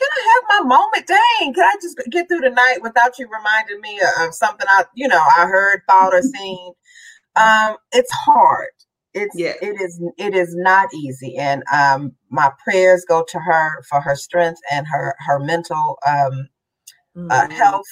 can 0.00 0.08
I 0.12 0.34
have 0.34 0.62
my 0.62 0.76
moment? 0.76 1.06
Dang, 1.06 1.52
can 1.52 1.64
I 1.64 1.74
just 1.82 2.00
get 2.10 2.28
through 2.28 2.40
the 2.40 2.50
night 2.50 2.78
without 2.80 3.18
you 3.18 3.28
reminding 3.28 3.80
me 3.80 4.00
of 4.20 4.34
something 4.34 4.66
I, 4.68 4.84
you 4.94 5.06
know, 5.08 5.22
I 5.36 5.46
heard, 5.46 5.82
thought, 5.86 6.14
or 6.14 6.22
seen? 6.22 6.72
Um, 7.36 7.76
it's 7.92 8.10
hard. 8.12 8.70
It's 9.12 9.34
yeah. 9.36 9.54
it 9.60 9.80
is 9.80 10.00
it 10.18 10.34
is 10.34 10.54
not 10.54 10.88
easy, 10.94 11.36
and 11.36 11.64
um, 11.74 12.12
my 12.30 12.52
prayers 12.62 13.04
go 13.06 13.24
to 13.28 13.38
her 13.40 13.82
for 13.88 14.00
her 14.00 14.14
strength 14.14 14.60
and 14.70 14.86
her 14.86 15.16
her 15.18 15.40
mental 15.40 15.98
um, 16.08 16.48
mm-hmm. 17.16 17.30
uh, 17.30 17.50
health, 17.50 17.86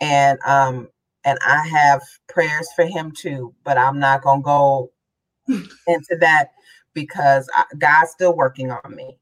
and 0.00 0.38
um, 0.46 0.88
and 1.24 1.38
I 1.46 1.66
have 1.66 2.02
prayers 2.28 2.68
for 2.74 2.84
him 2.84 3.12
too. 3.12 3.54
But 3.64 3.78
I'm 3.78 3.98
not 3.98 4.22
gonna 4.22 4.42
go 4.42 4.90
into 5.48 6.16
that 6.20 6.50
because 6.94 7.48
I, 7.54 7.64
God's 7.78 8.10
still 8.10 8.36
working 8.36 8.70
on 8.70 8.94
me. 8.94 9.16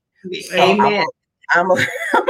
So 0.50 0.57
Amen. 0.57 1.05
I'm 1.53 1.68
gonna, 1.68 1.87
I'm 2.14 2.22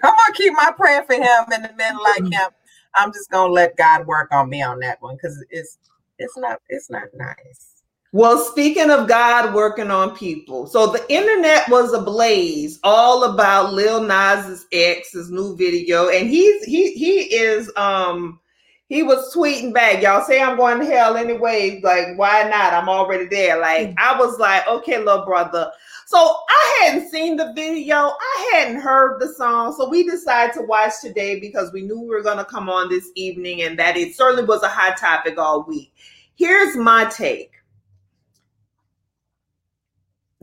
gonna 0.00 0.34
keep 0.34 0.52
my 0.54 0.72
prayer 0.76 1.04
for 1.04 1.14
him 1.14 1.44
and 1.52 1.64
the 1.64 1.72
men 1.76 1.96
like 1.98 2.22
mm-hmm. 2.22 2.32
him. 2.32 2.50
I'm 2.96 3.12
just 3.12 3.30
gonna 3.30 3.52
let 3.52 3.76
God 3.76 4.06
work 4.06 4.28
on 4.32 4.48
me 4.48 4.62
on 4.62 4.80
that 4.80 5.02
one 5.02 5.16
because 5.16 5.44
it's 5.50 5.78
it's 6.18 6.36
not 6.36 6.60
it's 6.68 6.90
not 6.90 7.08
nice. 7.14 7.73
Well, 8.14 8.38
speaking 8.38 8.90
of 8.90 9.08
God 9.08 9.52
working 9.54 9.90
on 9.90 10.14
people, 10.14 10.68
so 10.68 10.86
the 10.86 11.04
internet 11.12 11.68
was 11.68 11.92
ablaze 11.92 12.78
all 12.84 13.24
about 13.24 13.72
Lil 13.72 14.04
Nas's 14.04 14.66
X's 14.70 15.32
new 15.32 15.56
video, 15.56 16.08
and 16.08 16.30
he's 16.30 16.62
he 16.62 16.92
he 16.92 17.22
is 17.34 17.72
um 17.74 18.38
he 18.86 19.02
was 19.02 19.34
tweeting 19.34 19.74
back, 19.74 20.00
y'all 20.00 20.24
say 20.24 20.40
I'm 20.40 20.56
going 20.56 20.78
to 20.78 20.86
hell 20.86 21.16
anyway. 21.16 21.80
Like, 21.82 22.16
why 22.16 22.48
not? 22.48 22.72
I'm 22.72 22.88
already 22.88 23.26
there. 23.26 23.58
Like, 23.58 23.88
mm. 23.88 23.94
I 23.98 24.16
was 24.16 24.38
like, 24.38 24.64
okay, 24.68 24.98
little 24.98 25.24
brother, 25.24 25.72
so 26.06 26.36
I 26.48 26.82
hadn't 26.82 27.10
seen 27.10 27.34
the 27.34 27.52
video, 27.52 27.96
I 27.96 28.50
hadn't 28.52 28.80
heard 28.80 29.20
the 29.20 29.34
song. 29.34 29.74
So 29.76 29.88
we 29.88 30.04
decided 30.08 30.54
to 30.54 30.62
watch 30.62 30.92
today 31.02 31.40
because 31.40 31.72
we 31.72 31.82
knew 31.82 32.00
we 32.00 32.06
were 32.06 32.22
going 32.22 32.38
to 32.38 32.44
come 32.44 32.70
on 32.70 32.88
this 32.88 33.10
evening 33.16 33.62
and 33.62 33.76
that 33.80 33.96
it 33.96 34.14
certainly 34.14 34.44
was 34.44 34.62
a 34.62 34.68
hot 34.68 34.98
topic 34.98 35.36
all 35.36 35.64
week. 35.64 35.92
Here's 36.36 36.76
my 36.76 37.06
take 37.06 37.50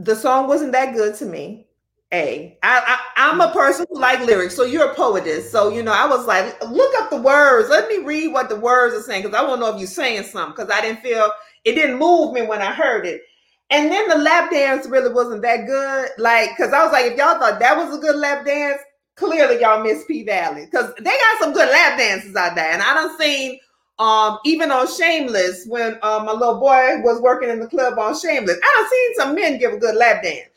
the 0.03 0.15
song 0.15 0.47
wasn't 0.47 0.71
that 0.71 0.93
good 0.93 1.15
to 1.15 1.25
me. 1.25 1.67
A, 2.13 2.57
I, 2.61 2.83
I 2.85 3.29
I'm 3.31 3.39
a 3.39 3.53
person 3.53 3.85
who 3.89 3.97
like 3.97 4.19
lyrics, 4.19 4.53
so 4.53 4.65
you're 4.65 4.91
a 4.91 4.95
poetess. 4.95 5.49
So 5.49 5.69
you 5.69 5.81
know, 5.81 5.93
I 5.93 6.05
was 6.05 6.25
like, 6.25 6.61
look 6.69 6.93
up 7.01 7.09
the 7.09 7.21
words. 7.21 7.69
Let 7.69 7.87
me 7.87 7.99
read 7.99 8.33
what 8.33 8.49
the 8.49 8.59
words 8.59 8.93
are 8.93 9.01
saying 9.01 9.23
because 9.23 9.37
I 9.37 9.47
want 9.47 9.61
to 9.61 9.67
know 9.67 9.73
if 9.73 9.79
you're 9.79 9.87
saying 9.87 10.23
something. 10.23 10.53
Because 10.53 10.69
I 10.69 10.81
didn't 10.81 11.01
feel 11.01 11.31
it 11.63 11.73
didn't 11.73 11.99
move 11.99 12.33
me 12.33 12.41
when 12.41 12.61
I 12.61 12.73
heard 12.73 13.05
it. 13.05 13.21
And 13.69 13.89
then 13.89 14.09
the 14.09 14.17
lap 14.17 14.51
dance 14.51 14.85
really 14.87 15.13
wasn't 15.13 15.41
that 15.43 15.65
good. 15.65 16.09
Like, 16.17 16.49
because 16.49 16.73
I 16.73 16.83
was 16.83 16.91
like, 16.91 17.05
if 17.05 17.17
y'all 17.17 17.39
thought 17.39 17.59
that 17.59 17.77
was 17.77 17.97
a 17.97 18.01
good 18.01 18.17
lap 18.17 18.45
dance, 18.45 18.81
clearly 19.15 19.61
y'all 19.61 19.81
miss 19.81 20.03
P 20.03 20.23
Valley. 20.23 20.65
Because 20.65 20.93
they 20.97 21.03
got 21.05 21.39
some 21.39 21.53
good 21.53 21.69
lap 21.69 21.97
dances 21.97 22.35
out 22.35 22.55
there. 22.55 22.73
And 22.73 22.81
I 22.81 22.93
done 22.93 23.17
seen 23.17 23.57
um 24.01 24.39
even 24.45 24.71
on 24.71 24.87
Shameless 24.87 25.65
when 25.67 25.93
um, 26.01 26.25
my 26.25 26.31
little 26.31 26.59
boy 26.59 27.01
was 27.01 27.21
working 27.21 27.49
in 27.49 27.59
the 27.59 27.67
club 27.67 27.99
on 27.99 28.17
Shameless. 28.17 28.57
I 28.57 28.81
done 28.81 28.89
seen 28.89 29.15
some 29.15 29.35
men 29.35 29.59
give 29.59 29.73
a 29.73 29.77
good 29.77 29.95
lap 29.95 30.23
dance. 30.23 30.49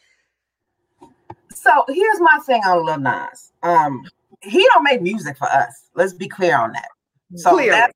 So 1.53 1.71
here's 1.89 2.21
my 2.21 2.39
thing 2.47 2.63
on 2.65 2.85
Lil 2.85 2.99
Nas. 2.99 3.53
Um, 3.63 4.05
he 4.41 4.67
don't 4.73 4.83
make 4.83 5.03
music 5.03 5.37
for 5.37 5.49
us. 5.49 5.89
Let's 5.95 6.13
be 6.13 6.29
clear 6.29 6.57
on 6.59 6.73
that. 6.73 6.89
So 7.37 7.57
that's, 7.57 7.93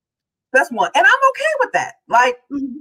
that's 0.53 0.71
one, 0.73 0.91
and 0.95 1.05
I'm 1.07 1.31
okay 1.31 1.53
with 1.61 1.73
that. 1.73 1.95
Like, 2.09 2.37
mm-hmm 2.51 2.79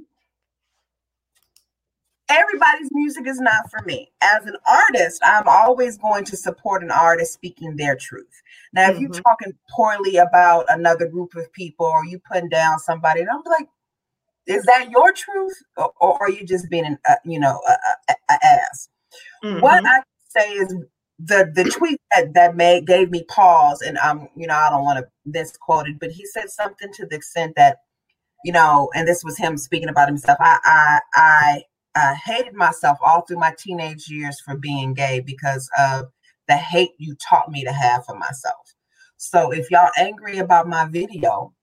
everybody's 2.29 2.89
music 2.91 3.27
is 3.27 3.39
not 3.39 3.69
for 3.69 3.81
me. 3.85 4.11
As 4.21 4.45
an 4.45 4.55
artist, 4.69 5.21
I'm 5.23 5.47
always 5.47 5.97
going 5.97 6.25
to 6.25 6.37
support 6.37 6.83
an 6.83 6.91
artist 6.91 7.33
speaking 7.33 7.75
their 7.75 7.95
truth. 7.95 8.41
Now, 8.73 8.89
if 8.89 8.95
mm-hmm. 8.95 9.01
you're 9.03 9.21
talking 9.23 9.53
poorly 9.75 10.17
about 10.17 10.65
another 10.69 11.07
group 11.07 11.35
of 11.35 11.51
people 11.53 11.85
or 11.85 12.05
you 12.05 12.19
putting 12.31 12.49
down 12.49 12.79
somebody, 12.79 13.21
and 13.21 13.29
I'm 13.29 13.41
like, 13.45 13.67
is 14.45 14.63
that 14.63 14.89
your 14.89 15.11
truth, 15.11 15.57
or, 15.75 15.91
or 15.99 16.21
are 16.21 16.29
you 16.29 16.45
just 16.45 16.69
being 16.69 16.85
an, 16.85 16.97
uh, 17.07 17.15
you 17.25 17.39
know, 17.39 17.61
a, 17.67 17.71
a, 18.09 18.15
a 18.29 18.45
ass? 18.45 18.89
Mm-hmm. 19.43 19.61
What 19.61 19.85
I 19.85 20.01
say 20.29 20.51
is 20.53 20.75
the 21.19 21.51
the 21.53 21.63
tweet 21.65 21.99
that, 22.11 22.33
that 22.33 22.55
made 22.55 22.85
gave 22.85 23.09
me 23.09 23.23
pause, 23.23 23.81
and 23.81 23.97
I'm, 23.97 24.29
you 24.35 24.47
know, 24.47 24.55
I 24.55 24.69
don't 24.69 24.83
want 24.83 24.99
to 24.99 25.07
misquote 25.25 25.87
it, 25.87 25.99
but 25.99 26.11
he 26.11 26.25
said 26.25 26.49
something 26.49 26.91
to 26.93 27.05
the 27.05 27.15
extent 27.15 27.53
that, 27.55 27.77
you 28.45 28.51
know, 28.51 28.89
and 28.93 29.07
this 29.07 29.23
was 29.23 29.37
him 29.37 29.57
speaking 29.57 29.89
about 29.89 30.07
himself. 30.07 30.37
I 30.39 30.59
I 30.63 30.99
I 31.15 31.63
I 31.95 32.13
hated 32.13 32.53
myself 32.53 32.99
all 33.03 33.21
through 33.21 33.39
my 33.39 33.53
teenage 33.57 34.07
years 34.09 34.39
for 34.39 34.55
being 34.55 34.93
gay 34.93 35.19
because 35.19 35.69
of 35.79 36.05
the 36.47 36.57
hate 36.57 36.91
you 36.97 37.15
taught 37.15 37.49
me 37.49 37.63
to 37.63 37.71
have 37.71 38.05
for 38.05 38.17
myself. 38.17 38.73
So 39.17 39.51
if 39.51 39.71
y'all 39.71 39.89
angry 39.97 40.37
about 40.37 40.67
my 40.67 40.85
video, 40.85 41.53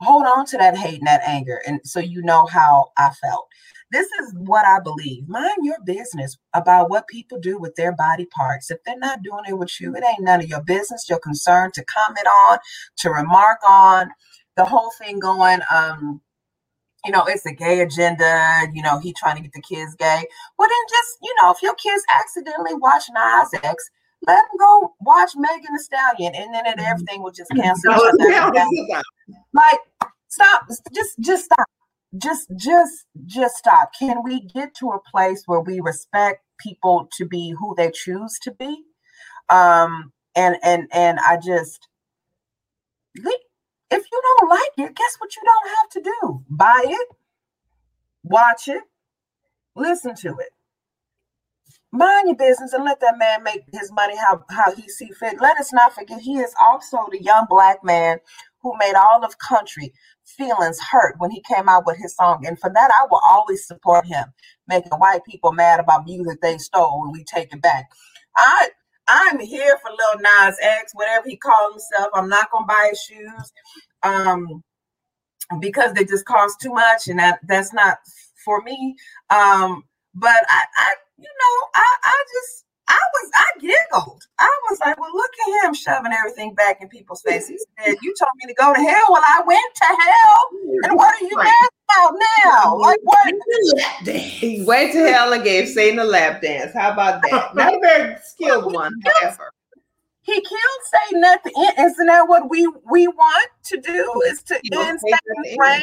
hold 0.00 0.26
on 0.26 0.46
to 0.46 0.58
that 0.58 0.76
hate 0.76 0.98
and 0.98 1.06
that 1.06 1.22
anger, 1.26 1.60
and 1.66 1.80
so 1.84 2.00
you 2.00 2.22
know 2.22 2.46
how 2.46 2.90
I 2.96 3.10
felt. 3.10 3.48
This 3.90 4.06
is 4.20 4.34
what 4.36 4.66
I 4.66 4.80
believe. 4.80 5.28
Mind 5.28 5.56
your 5.62 5.78
business 5.84 6.36
about 6.52 6.90
what 6.90 7.08
people 7.08 7.38
do 7.40 7.58
with 7.58 7.74
their 7.76 7.92
body 7.92 8.26
parts. 8.26 8.70
If 8.70 8.78
they're 8.84 8.98
not 8.98 9.22
doing 9.22 9.44
it 9.48 9.56
with 9.56 9.80
you, 9.80 9.94
it 9.96 10.04
ain't 10.04 10.20
none 10.20 10.42
of 10.42 10.48
your 10.48 10.62
business. 10.62 11.08
Your 11.08 11.18
concern 11.18 11.70
to 11.72 11.84
comment 11.84 12.26
on, 12.26 12.58
to 12.98 13.10
remark 13.10 13.58
on, 13.66 14.10
the 14.56 14.66
whole 14.66 14.92
thing 15.00 15.18
going. 15.18 15.60
Um, 15.74 16.20
you 17.04 17.12
know, 17.12 17.24
it's 17.26 17.46
a 17.46 17.54
gay 17.54 17.80
agenda. 17.80 18.66
You 18.74 18.82
know, 18.82 18.98
he 18.98 19.14
trying 19.14 19.36
to 19.36 19.42
get 19.42 19.52
the 19.52 19.62
kids 19.62 19.94
gay. 19.94 20.24
Well, 20.58 20.68
then 20.68 20.84
just 20.90 21.18
you 21.22 21.34
know, 21.40 21.50
if 21.50 21.62
your 21.62 21.74
kids 21.74 22.02
accidentally 22.14 22.74
watch 22.74 23.04
Nas 23.10 23.54
X, 23.62 23.90
let 24.26 24.36
them 24.36 24.58
go 24.58 24.94
watch 25.00 25.30
Megan 25.36 25.72
Thee 25.72 25.78
Stallion, 25.78 26.34
and 26.34 26.54
then 26.54 26.66
it, 26.66 26.78
everything 26.78 27.22
will 27.22 27.30
just 27.30 27.50
cancel. 27.56 27.92
like, 29.52 29.80
stop. 30.28 30.62
Just, 30.94 31.18
just 31.20 31.44
stop. 31.44 31.66
Just, 32.16 32.50
just, 32.56 33.04
just 33.26 33.56
stop. 33.56 33.90
Can 33.98 34.22
we 34.24 34.40
get 34.40 34.74
to 34.76 34.90
a 34.90 35.00
place 35.10 35.42
where 35.46 35.60
we 35.60 35.80
respect 35.80 36.42
people 36.58 37.08
to 37.16 37.26
be 37.26 37.54
who 37.58 37.74
they 37.76 37.90
choose 37.90 38.38
to 38.42 38.52
be? 38.52 38.82
Um, 39.50 40.12
and 40.34 40.56
and 40.62 40.88
and 40.92 41.18
I 41.20 41.36
just, 41.36 41.88
if 43.14 43.24
you 44.12 44.22
don't 44.38 44.50
like 44.50 44.88
it, 44.88 44.96
guess 44.96 45.16
what? 45.18 45.34
You 45.36 45.42
don't 45.44 45.76
have 45.76 45.88
to 45.90 46.00
do. 46.02 46.44
Buy 46.50 46.82
it, 46.86 47.08
watch 48.24 48.68
it, 48.68 48.82
listen 49.74 50.14
to 50.16 50.28
it 50.38 50.57
mind 51.92 52.28
your 52.28 52.36
business 52.36 52.72
and 52.72 52.84
let 52.84 53.00
that 53.00 53.18
man 53.18 53.42
make 53.42 53.62
his 53.72 53.90
money 53.92 54.16
how, 54.16 54.44
how 54.50 54.74
he 54.74 54.88
see 54.88 55.10
fit. 55.18 55.40
Let 55.40 55.58
us 55.58 55.72
not 55.72 55.94
forget 55.94 56.20
he 56.20 56.38
is 56.38 56.54
also 56.60 56.98
the 57.10 57.22
young 57.22 57.46
black 57.48 57.82
man 57.82 58.18
who 58.62 58.76
made 58.78 58.94
all 58.94 59.24
of 59.24 59.38
country 59.38 59.92
feelings 60.24 60.78
hurt 60.80 61.14
when 61.18 61.30
he 61.30 61.42
came 61.42 61.68
out 61.68 61.86
with 61.86 61.96
his 61.98 62.14
song. 62.14 62.44
And 62.46 62.58
for 62.58 62.70
that, 62.70 62.90
I 62.90 63.06
will 63.10 63.20
always 63.26 63.66
support 63.66 64.06
him, 64.06 64.26
making 64.66 64.92
white 64.92 65.24
people 65.24 65.52
mad 65.52 65.80
about 65.80 66.04
music 66.04 66.40
they 66.40 66.58
stole 66.58 67.04
and 67.04 67.12
we 67.12 67.24
take 67.24 67.52
it 67.54 67.62
back. 67.62 67.90
I 68.36 68.70
I'm 69.10 69.40
here 69.40 69.78
for 69.80 69.90
Lil 69.90 70.20
Nas 70.20 70.56
X, 70.60 70.92
whatever 70.94 71.26
he 71.28 71.36
calls 71.36 71.72
himself. 71.72 72.10
I'm 72.14 72.28
not 72.28 72.50
gonna 72.50 72.66
buy 72.66 72.88
his 72.90 73.00
shoes. 73.00 73.52
Um 74.02 74.62
because 75.60 75.94
they 75.94 76.04
just 76.04 76.26
cost 76.26 76.60
too 76.60 76.72
much 76.72 77.08
and 77.08 77.18
that 77.18 77.40
that's 77.46 77.72
not 77.72 77.98
for 78.44 78.60
me. 78.62 78.96
Um, 79.30 79.84
but 80.14 80.44
I, 80.50 80.64
I 80.76 80.94
you 81.18 81.28
know, 81.28 81.68
I, 81.74 81.96
I 82.04 82.24
just, 82.32 82.64
I 82.88 82.98
was, 83.12 83.30
I 83.34 83.46
giggled. 83.60 84.22
I 84.38 84.60
was 84.70 84.80
like, 84.80 84.98
well, 84.98 85.10
look 85.12 85.30
at 85.46 85.66
him 85.66 85.74
shoving 85.74 86.12
everything 86.12 86.54
back 86.54 86.80
in 86.80 86.88
people's 86.88 87.22
faces. 87.26 87.66
He 87.78 87.84
said, 87.84 87.96
you 88.02 88.14
told 88.18 88.30
me 88.36 88.48
to 88.48 88.54
go 88.54 88.72
to 88.72 88.80
hell. 88.80 89.06
Well, 89.10 89.22
I 89.24 89.42
went 89.46 89.74
to 89.74 89.84
hell. 89.84 90.38
And 90.84 90.96
what 90.96 91.14
are 91.14 91.26
you 91.26 91.36
mad 91.36 91.70
about 91.90 92.18
now? 92.44 92.76
Like, 92.78 93.00
what? 93.02 93.34
He 94.06 94.62
went 94.64 94.92
to 94.92 95.10
hell 95.10 95.32
and 95.32 95.42
gave 95.42 95.68
Satan 95.68 95.98
a 95.98 96.04
lap 96.04 96.40
dance. 96.40 96.72
How 96.72 96.92
about 96.92 97.22
that? 97.22 97.54
Not 97.54 97.74
a 97.74 97.80
very 97.80 98.16
skilled 98.22 98.72
one, 98.72 98.92
however. 99.20 99.52
He 100.22 100.34
killed 100.34 100.82
Satan 100.92 101.24
at 101.24 101.42
the 101.42 101.52
end. 101.56 101.90
Isn't 101.90 102.06
that 102.06 102.28
what 102.28 102.50
we 102.50 102.66
we 102.90 103.08
want 103.08 103.50
to 103.64 103.80
do? 103.80 104.22
Is 104.26 104.42
to 104.42 104.56
end 104.56 105.00
Satan's 105.00 105.56
reign? 105.58 105.80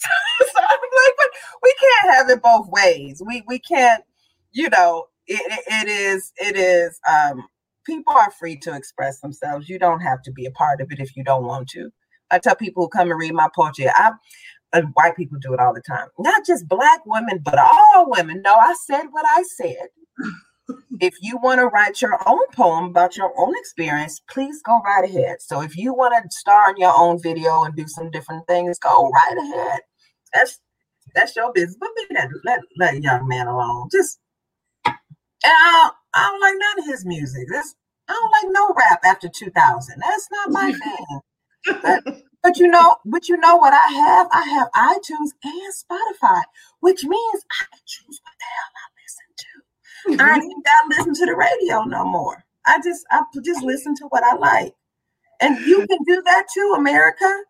so 0.02 0.58
I'm 0.58 0.68
like, 0.68 1.14
but 1.16 1.30
we 1.62 1.74
can't 1.80 2.14
have 2.14 2.28
it 2.28 2.42
both 2.42 2.68
ways. 2.68 3.22
We 3.26 3.42
we 3.46 3.58
can't 3.58 4.04
you 4.52 4.68
know, 4.68 5.06
it, 5.26 5.60
it 5.66 5.88
is, 5.88 6.32
it 6.38 6.56
is, 6.56 6.98
um, 7.08 7.44
people 7.86 8.12
are 8.14 8.32
free 8.38 8.56
to 8.58 8.74
express 8.74 9.20
themselves. 9.20 9.68
You 9.68 9.78
don't 9.78 10.00
have 10.00 10.22
to 10.22 10.32
be 10.32 10.46
a 10.46 10.50
part 10.50 10.80
of 10.80 10.90
it 10.90 11.00
if 11.00 11.16
you 11.16 11.24
don't 11.24 11.44
want 11.44 11.68
to. 11.70 11.90
I 12.30 12.38
tell 12.38 12.56
people 12.56 12.84
who 12.84 12.88
come 12.88 13.10
and 13.10 13.18
read 13.18 13.34
my 13.34 13.48
poetry, 13.54 13.88
I, 13.88 14.12
and 14.72 14.88
white 14.94 15.16
people 15.16 15.38
do 15.40 15.52
it 15.52 15.60
all 15.60 15.74
the 15.74 15.82
time. 15.82 16.08
Not 16.18 16.46
just 16.46 16.68
black 16.68 17.00
women, 17.06 17.40
but 17.44 17.58
all 17.58 18.06
women. 18.08 18.42
No, 18.44 18.54
I 18.54 18.74
said 18.86 19.06
what 19.10 19.24
I 19.28 19.42
said. 19.42 19.88
if 21.00 21.14
you 21.20 21.38
want 21.42 21.60
to 21.60 21.66
write 21.66 22.00
your 22.00 22.18
own 22.28 22.46
poem 22.54 22.84
about 22.86 23.16
your 23.16 23.32
own 23.38 23.52
experience, 23.56 24.20
please 24.30 24.60
go 24.64 24.80
right 24.80 25.04
ahead. 25.04 25.36
So 25.40 25.60
if 25.60 25.76
you 25.76 25.92
want 25.94 26.14
to 26.14 26.36
star 26.36 26.70
in 26.70 26.76
your 26.76 26.94
own 26.96 27.20
video 27.20 27.64
and 27.64 27.74
do 27.74 27.86
some 27.88 28.10
different 28.10 28.46
things, 28.46 28.78
go 28.78 29.10
right 29.10 29.36
ahead. 29.38 29.80
That's 30.32 30.60
that's 31.14 31.34
your 31.34 31.52
business. 31.52 31.76
But 31.80 31.90
let 32.10 32.28
let 32.44 32.60
let 32.78 33.02
young 33.02 33.26
man 33.26 33.48
alone. 33.48 33.88
Just 33.90 34.18
and 35.44 35.52
I 35.52 35.72
don't, 35.72 35.94
I 36.14 36.30
don't 36.30 36.40
like 36.40 36.54
none 36.58 36.78
of 36.80 36.86
his 36.86 37.04
music. 37.04 37.46
That's, 37.50 37.74
I 38.08 38.12
don't 38.12 38.32
like 38.32 38.52
no 38.52 38.74
rap 38.76 39.00
after 39.04 39.28
2000. 39.28 40.00
That's 40.00 40.28
not 40.30 40.50
my 40.50 40.72
thing. 40.84 41.80
But, 41.82 42.22
but 42.42 42.58
you 42.58 42.68
know, 42.68 42.96
but 43.04 43.28
you 43.28 43.36
know 43.36 43.56
what 43.56 43.72
I 43.72 43.92
have? 43.92 44.28
I 44.32 44.42
have 44.48 44.68
iTunes 44.74 45.30
and 45.44 45.72
Spotify, 45.74 46.42
which 46.80 47.04
means 47.04 47.44
I 47.60 47.64
can 47.70 47.80
choose 47.86 48.20
what 48.22 48.34
the 48.38 48.46
hell 48.56 48.72
I 48.76 48.86
listen 49.02 49.28
to. 49.36 49.50
Mm-hmm. 50.08 50.20
I 50.20 50.34
ain't 50.42 50.64
got 50.64 50.82
to 50.82 50.88
listen 50.96 51.14
to 51.14 51.26
the 51.26 51.36
radio 51.36 51.84
no 51.84 52.04
more. 52.04 52.44
I 52.66 52.80
just 52.82 53.04
I 53.10 53.22
just 53.44 53.62
listen 53.62 53.94
to 53.96 54.06
what 54.08 54.22
I 54.24 54.36
like. 54.36 54.74
And 55.40 55.58
you 55.66 55.86
can 55.90 55.98
do 56.06 56.22
that 56.24 56.46
too, 56.52 56.74
America. 56.76 57.42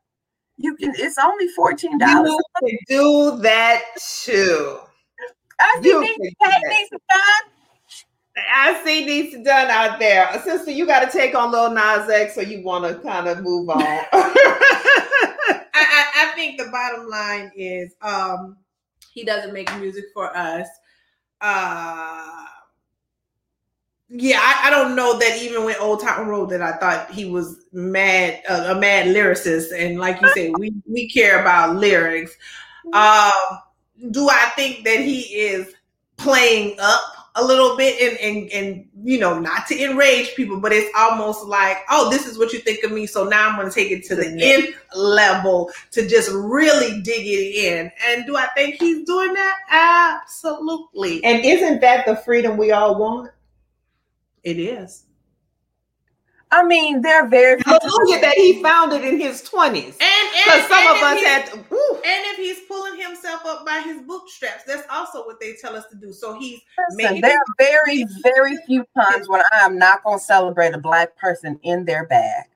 You 0.57 0.77
can. 0.77 0.93
It's 0.97 1.19
only 1.19 1.49
fourteen 1.49 1.99
dollars. 1.99 2.31
You 2.31 2.41
can 2.69 2.79
do 2.89 3.39
that 3.43 3.83
too. 4.23 4.79
I 5.61 5.81
see 5.83 5.89
you 5.89 6.01
these 6.01 6.33
techniques 6.43 6.91
done 6.91 7.53
I 8.37 8.83
see 8.85 9.05
these 9.05 9.45
done 9.45 9.71
out 9.71 9.99
there. 9.99 10.31
Sister, 10.45 10.71
you 10.71 10.87
got 10.87 11.01
to 11.11 11.19
take 11.19 11.35
on 11.35 11.51
Lil 11.51 11.71
Nas 11.71 12.09
X, 12.09 12.35
so 12.35 12.41
you 12.41 12.63
want 12.63 12.85
to 12.85 13.03
kind 13.03 13.27
of 13.27 13.43
move 13.43 13.69
on. 13.69 13.83
I, 14.13 15.63
I, 15.75 16.07
I, 16.15 16.33
think 16.35 16.59
the 16.59 16.69
bottom 16.71 17.09
line 17.09 17.51
is 17.57 17.95
um, 18.03 18.57
he 19.13 19.25
doesn't 19.25 19.53
make 19.53 19.75
music 19.79 20.05
for 20.15 20.35
us. 20.37 20.69
Uh, 21.41 22.45
yeah, 24.09 24.41
I, 24.41 24.67
I, 24.67 24.71
don't 24.71 24.95
know 24.95 25.19
that 25.19 25.39
even 25.41 25.65
with 25.65 25.81
Old 25.81 26.03
Town 26.03 26.27
Road 26.27 26.51
that 26.51 26.61
I 26.61 26.73
thought 26.73 27.11
he 27.11 27.25
was 27.25 27.65
mad, 27.73 28.43
uh, 28.49 28.75
a 28.77 28.81
mad 28.81 29.07
lyricist, 29.07 29.73
and 29.77 29.99
like 29.99 30.21
you 30.21 30.29
said, 30.35 30.53
we 30.59 30.75
we 30.87 31.09
care 31.09 31.41
about 31.41 31.77
lyrics. 31.77 32.37
Um, 32.93 33.33
do 34.11 34.29
I 34.29 34.51
think 34.57 34.85
that 34.85 35.01
he 35.01 35.21
is 35.21 35.73
playing 36.17 36.77
up 36.81 37.20
a 37.37 37.45
little 37.45 37.77
bit 37.77 38.01
and, 38.01 38.19
and 38.19 38.51
and 38.51 38.89
you 39.05 39.19
know 39.19 39.39
not 39.39 39.67
to 39.67 39.81
enrage 39.81 40.35
people 40.35 40.59
but 40.59 40.73
it's 40.73 40.91
almost 40.97 41.45
like 41.47 41.79
oh 41.89 42.11
this 42.11 42.27
is 42.27 42.37
what 42.37 42.53
you 42.53 42.59
think 42.59 42.83
of 42.83 42.91
me 42.91 43.07
so 43.07 43.25
now 43.25 43.49
i'm 43.49 43.57
going 43.57 43.69
to 43.69 43.75
take 43.75 43.93
it 43.93 44.05
to 44.05 44.17
the 44.17 44.27
nth 44.27 44.75
level 44.97 45.71
to 45.93 46.09
just 46.09 46.31
really 46.33 47.01
dig 47.03 47.25
it 47.25 47.55
in. 47.55 47.91
And 48.09 48.27
do 48.27 48.37
i 48.37 48.47
think 48.49 48.77
he's 48.77 49.05
doing 49.07 49.33
that? 49.35 49.57
Absolutely. 49.71 51.23
And 51.25 51.45
isn't 51.45 51.81
that 51.81 52.07
the 52.07 52.17
freedom 52.17 52.57
we 52.57 52.73
all 52.73 52.99
want? 52.99 53.31
It 54.43 54.59
is 54.59 55.05
I 56.53 56.65
mean, 56.65 57.01
they're 57.01 57.29
very 57.29 57.61
hallelujah 57.65 58.21
that 58.21 58.35
he 58.37 58.61
found 58.63 58.93
it 58.93 59.05
in 59.05 59.21
his 59.21 59.43
twenties. 59.43 59.97
And 60.01 60.31
because 60.33 60.63
some 60.69 60.87
of 60.89 60.97
us 61.03 61.23
had, 61.23 61.47
to, 61.47 61.55
and 61.55 61.65
if 61.71 62.37
he's 62.37 62.67
pulling 62.67 63.01
himself 63.01 63.47
up 63.47 63.65
by 63.65 63.81
his 63.81 64.03
bootstraps, 64.03 64.65
that's 64.65 64.87
also 64.91 65.25
what 65.25 65.39
they 65.39 65.55
tell 65.55 65.77
us 65.77 65.87
to 65.91 65.97
do. 65.97 66.13
So 66.13 66.39
he's 66.39 66.61
Listen, 66.97 67.21
there 67.21 67.37
are 67.37 67.55
very, 67.59 68.05
very 68.23 68.57
few 68.67 68.85
times 69.01 69.29
when 69.29 69.43
I 69.53 69.65
am 69.65 69.79
not 69.79 70.03
going 70.03 70.19
to 70.19 70.25
celebrate 70.25 70.75
a 70.75 70.79
black 70.79 71.17
person 71.17 71.61
in 71.63 71.85
their 71.85 72.07
bag, 72.07 72.47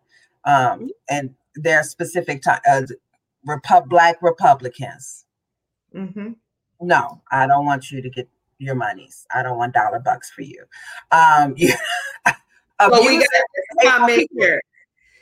um, 0.45 0.91
and 1.09 1.35
there 1.55 1.79
are 1.79 1.85
specific 1.85 2.43
time, 2.43 2.61
uh, 2.69 2.83
Repu- 3.47 3.89
black 3.89 4.17
Republicans. 4.23 5.25
Mm-hmm. 5.95 6.33
No, 6.81 7.23
I 7.31 7.47
don't 7.47 7.65
want 7.65 7.93
you 7.93 8.03
to 8.03 8.11
get 8.11 8.29
your 8.59 8.75
monies. 8.75 9.27
I 9.33 9.43
don't 9.43 9.57
want 9.57 9.75
dollar 9.75 10.01
bucks 10.01 10.31
for 10.31 10.43
you. 10.43 10.65
Um, 11.13 11.55
you 11.57 11.73
well, 12.81 13.07
we 13.07 13.25
got 13.83 14.07
make 14.07 14.29
here. 14.37 14.61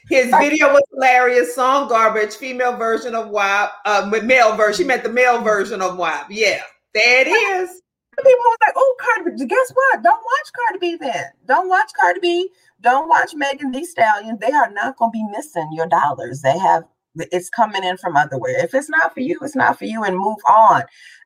His 0.08 0.30
video 0.30 0.72
was 0.72 0.82
hilarious. 0.92 1.54
Song 1.54 1.88
garbage. 1.88 2.34
Female 2.34 2.76
version 2.76 3.14
of 3.14 3.28
WAP. 3.28 3.72
Uh, 3.84 4.10
male 4.24 4.56
version. 4.56 4.84
She 4.84 4.86
meant 4.86 5.04
the 5.04 5.12
male 5.12 5.40
version 5.40 5.80
of 5.80 5.96
WAP. 5.96 6.26
Yeah, 6.30 6.62
there 6.94 7.26
it 7.26 7.28
is. 7.28 7.80
People 8.18 8.38
was 8.38 8.58
like, 8.66 8.74
"Oh, 8.76 8.96
Cardi 9.00 9.36
B." 9.36 9.46
Guess 9.46 9.72
what? 9.72 10.02
Don't 10.02 10.20
watch 10.20 10.52
Cardi 10.54 10.78
B 10.78 10.96
then. 11.00 11.24
Don't 11.46 11.68
watch 11.68 11.90
Cardi 11.98 12.20
B. 12.20 12.50
Don't 12.80 13.08
watch 13.08 13.32
Megan 13.34 13.72
Thee 13.72 13.86
Stallion. 13.86 14.38
They 14.40 14.52
are 14.52 14.70
not 14.70 14.98
going 14.98 15.12
to 15.12 15.12
be 15.12 15.24
missing 15.30 15.68
your 15.72 15.86
dollars. 15.86 16.42
They 16.42 16.58
have. 16.58 16.84
It's 17.14 17.50
coming 17.50 17.84
in 17.84 17.96
from 17.98 18.16
otherwhere. 18.16 18.64
If 18.64 18.74
it's 18.74 18.88
not 18.88 19.12
for 19.12 19.20
you, 19.20 19.38
it's 19.42 19.56
not 19.56 19.78
for 19.78 19.84
you, 19.84 20.04
and 20.04 20.16
move 20.16 20.38
on. 20.48 20.82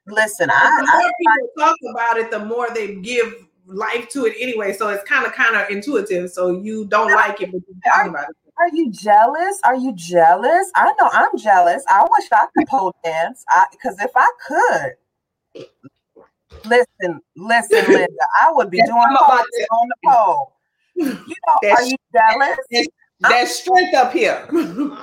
Listen, 0.06 0.50
I, 0.50 0.80
the 0.80 0.86
more 0.92 1.00
I, 1.00 1.12
people 1.18 1.62
I, 1.64 1.66
talk 1.66 1.76
about 1.90 2.16
it, 2.18 2.30
the 2.30 2.44
more 2.44 2.68
they 2.72 2.96
give 2.96 3.32
life 3.66 4.08
to 4.10 4.26
it 4.26 4.34
anyway. 4.38 4.72
So 4.72 4.88
it's 4.88 5.04
kind 5.04 5.26
of 5.26 5.32
kind 5.32 5.56
of 5.56 5.68
intuitive. 5.70 6.30
So 6.30 6.50
you 6.50 6.86
don't 6.86 7.12
like 7.12 7.40
it, 7.40 7.52
but 7.52 7.62
you 7.68 7.80
talk 7.84 8.06
about 8.06 8.28
it. 8.30 8.36
Are 8.58 8.68
you 8.72 8.90
jealous? 8.90 9.60
Are 9.64 9.76
you 9.76 9.92
jealous? 9.94 10.70
I 10.74 10.86
know 11.00 11.10
I'm 11.12 11.36
jealous. 11.36 11.84
I 11.88 12.06
wish 12.10 12.28
I 12.32 12.46
could 12.56 12.66
pole 12.68 12.94
dance. 13.04 13.44
Because 13.70 13.96
if 14.00 14.10
I 14.16 14.30
could, 14.46 15.66
listen, 16.64 17.20
listen, 17.36 17.84
Linda, 17.92 18.26
I 18.42 18.50
would 18.52 18.70
be 18.70 18.78
doing 18.78 19.16
pole 19.18 19.38
on 19.38 19.88
the 19.88 19.96
pole. 20.06 20.52
You 20.94 21.04
know, 21.04 21.70
are 21.70 21.82
you 21.82 21.96
jealous? 22.14 22.88
That 23.20 23.48
strength 23.48 23.94
up 23.94 24.12
here. 24.12 24.46
I'm 24.50 24.96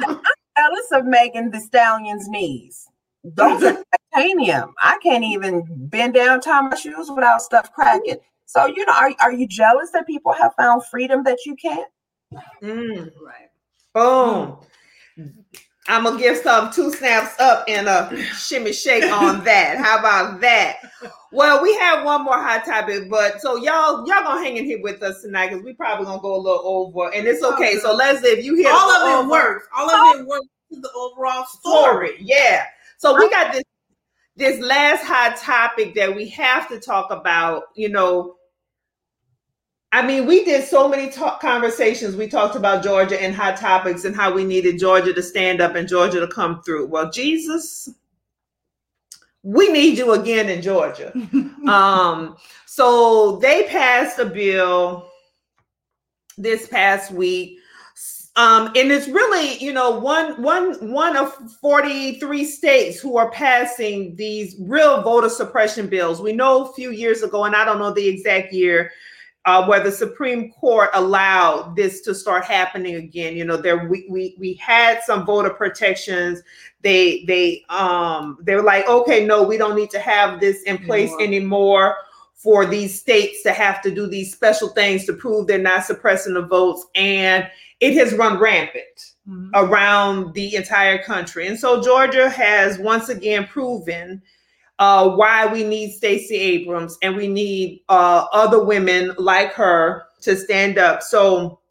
jealous 0.57 0.91
of 0.91 1.05
Megan 1.05 1.51
Thee 1.51 1.59
Stallion's 1.59 2.27
knees. 2.27 2.87
Those 3.23 3.63
are 3.63 3.83
titanium. 4.13 4.73
I 4.81 4.97
can't 5.01 5.23
even 5.23 5.63
bend 5.87 6.15
down, 6.15 6.41
tie 6.41 6.61
my 6.61 6.75
shoes 6.75 7.09
without 7.09 7.41
stuff 7.41 7.71
cracking. 7.73 8.17
So, 8.45 8.65
you 8.65 8.85
know, 8.85 8.93
are, 8.93 9.13
are 9.21 9.33
you 9.33 9.47
jealous 9.47 9.91
that 9.91 10.05
people 10.05 10.33
have 10.33 10.53
found 10.55 10.85
freedom 10.85 11.23
that 11.23 11.39
you 11.45 11.55
can't? 11.55 11.87
Mm. 12.61 13.11
Right. 13.21 13.49
Boom. 13.93 14.57
I'm 15.87 16.05
gonna 16.05 16.17
give 16.17 16.37
some 16.37 16.71
two 16.71 16.91
snaps 16.91 17.37
up 17.39 17.65
and 17.67 17.87
a 17.87 18.15
shimmy 18.35 18.71
shake 18.71 19.11
on 19.11 19.43
that. 19.43 19.77
How 19.77 19.99
about 19.99 20.39
that? 20.41 20.77
Well, 21.31 21.61
we 21.61 21.73
have 21.77 22.05
one 22.05 22.23
more 22.23 22.41
hot 22.41 22.63
topic, 22.63 23.09
but 23.09 23.41
so 23.41 23.57
y'all 23.57 24.07
y'all 24.07 24.23
gonna 24.23 24.41
hang 24.41 24.55
in 24.57 24.65
here 24.65 24.81
with 24.81 25.03
us 25.03 25.21
tonight 25.21 25.49
because 25.49 25.63
we 25.63 25.73
probably 25.73 26.05
gonna 26.05 26.21
go 26.21 26.35
a 26.35 26.37
little 26.37 26.61
over, 26.63 27.13
and 27.13 27.27
it's 27.27 27.43
okay. 27.43 27.77
So 27.79 27.97
Leslé, 27.97 28.37
if 28.37 28.45
you 28.45 28.55
hear 28.55 28.69
all 28.71 28.91
of 28.91 29.25
it 29.25 29.29
works, 29.29 29.67
all 29.75 29.89
of 29.89 30.19
it 30.19 30.25
works 30.25 30.47
to 30.71 30.79
the 30.79 30.91
overall 30.95 31.45
story. 31.45 32.07
story. 32.07 32.17
Yeah. 32.21 32.65
So 32.97 33.17
we 33.17 33.29
got 33.29 33.51
this 33.51 33.63
this 34.35 34.59
last 34.59 35.03
hot 35.03 35.37
topic 35.37 35.95
that 35.95 36.15
we 36.15 36.27
have 36.29 36.67
to 36.69 36.79
talk 36.79 37.11
about. 37.11 37.63
You 37.75 37.89
know, 37.89 38.35
I 39.91 40.05
mean, 40.05 40.25
we 40.25 40.43
did 40.43 40.65
so 40.65 40.87
many 40.87 41.11
talk 41.11 41.39
conversations. 41.39 42.15
We 42.15 42.27
talked 42.27 42.55
about 42.55 42.83
Georgia 42.83 43.21
and 43.21 43.35
hot 43.35 43.57
topics 43.57 44.05
and 44.05 44.15
how 44.15 44.33
we 44.33 44.43
needed 44.43 44.79
Georgia 44.79 45.13
to 45.13 45.21
stand 45.21 45.61
up 45.61 45.75
and 45.75 45.87
Georgia 45.87 46.19
to 46.19 46.27
come 46.27 46.63
through. 46.63 46.87
Well, 46.87 47.11
Jesus, 47.11 47.89
we 49.43 49.71
need 49.71 49.99
you 49.99 50.13
again 50.13 50.49
in 50.49 50.63
Georgia. 50.63 51.13
um, 51.67 52.37
so 52.65 53.37
they 53.37 53.67
passed 53.67 54.17
a 54.17 54.25
bill 54.25 55.09
this 56.39 56.67
past 56.67 57.11
week. 57.11 57.59
Um, 58.35 58.67
and 58.75 58.91
it's 58.91 59.07
really, 59.07 59.63
you 59.63 59.73
know, 59.73 59.91
one 59.99 60.41
one 60.41 60.91
one 60.91 61.15
of 61.15 61.35
43 61.61 62.45
states 62.45 62.99
who 62.99 63.15
are 63.15 63.29
passing 63.29 64.15
these 64.15 64.55
real 64.59 65.03
voter 65.03 65.29
suppression 65.29 65.87
bills. 65.87 66.19
We 66.19 66.33
know 66.33 66.65
a 66.65 66.73
few 66.73 66.89
years 66.89 67.21
ago, 67.21 67.43
and 67.45 67.55
I 67.55 67.63
don't 67.63 67.77
know 67.77 67.93
the 67.93 68.07
exact 68.07 68.51
year, 68.51 68.91
uh, 69.45 69.67
where 69.67 69.83
the 69.83 69.91
Supreme 69.91 70.51
Court 70.51 70.89
allowed 70.95 71.75
this 71.75 72.01
to 72.01 72.15
start 72.15 72.43
happening 72.43 72.95
again. 72.95 73.37
You 73.37 73.45
know, 73.45 73.57
there 73.57 73.87
we, 73.87 74.07
we 74.09 74.35
we 74.39 74.53
had 74.55 75.03
some 75.03 75.27
voter 75.27 75.51
protections. 75.51 76.41
They 76.81 77.25
they 77.25 77.63
um 77.69 78.39
they 78.41 78.55
were 78.55 78.63
like, 78.63 78.87
okay, 78.89 79.23
no, 79.23 79.43
we 79.43 79.57
don't 79.57 79.75
need 79.75 79.91
to 79.91 79.99
have 79.99 80.39
this 80.39 80.63
in 80.63 80.79
place 80.79 81.11
anymore. 81.19 81.21
anymore 81.21 81.95
for 82.43 82.65
these 82.65 82.99
states 82.99 83.41
to 83.43 83.53
have 83.53 83.81
to 83.81 83.89
do 83.89 84.05
these 84.05 84.33
special 84.33 84.69
things 84.69 85.05
to 85.05 85.13
prove 85.13 85.47
they're 85.47 85.57
not 85.57 85.85
suppressing 85.85 86.33
the 86.33 86.45
votes, 86.45 86.85
and 86.95 87.47
it 87.79 87.93
has 87.93 88.13
run 88.13 88.39
rampant. 88.39 89.13
Mm-hmm. 89.25 89.51
around 89.55 90.33
the 90.33 90.53
entire 90.53 91.01
country. 91.01 91.47
And 91.47 91.57
so 91.57 91.81
Georgia 91.81 92.29
has 92.29 92.77
once 92.77 93.07
again 93.07 93.47
proven 93.47 94.21
uh, 94.79 95.11
why 95.11 95.45
we 95.47 95.63
need 95.63 95.93
Stacey 95.93 96.35
Abrams 96.35 96.97
and 97.01 97.15
we 97.15 97.29
need 97.29 97.83
uh, 97.87 98.25
other 98.33 98.65
women 98.65 99.13
like 99.17 99.53
her 99.53 100.03
to 100.23 100.35
stand 100.35 100.77
up. 100.77 101.01
So 101.01 101.61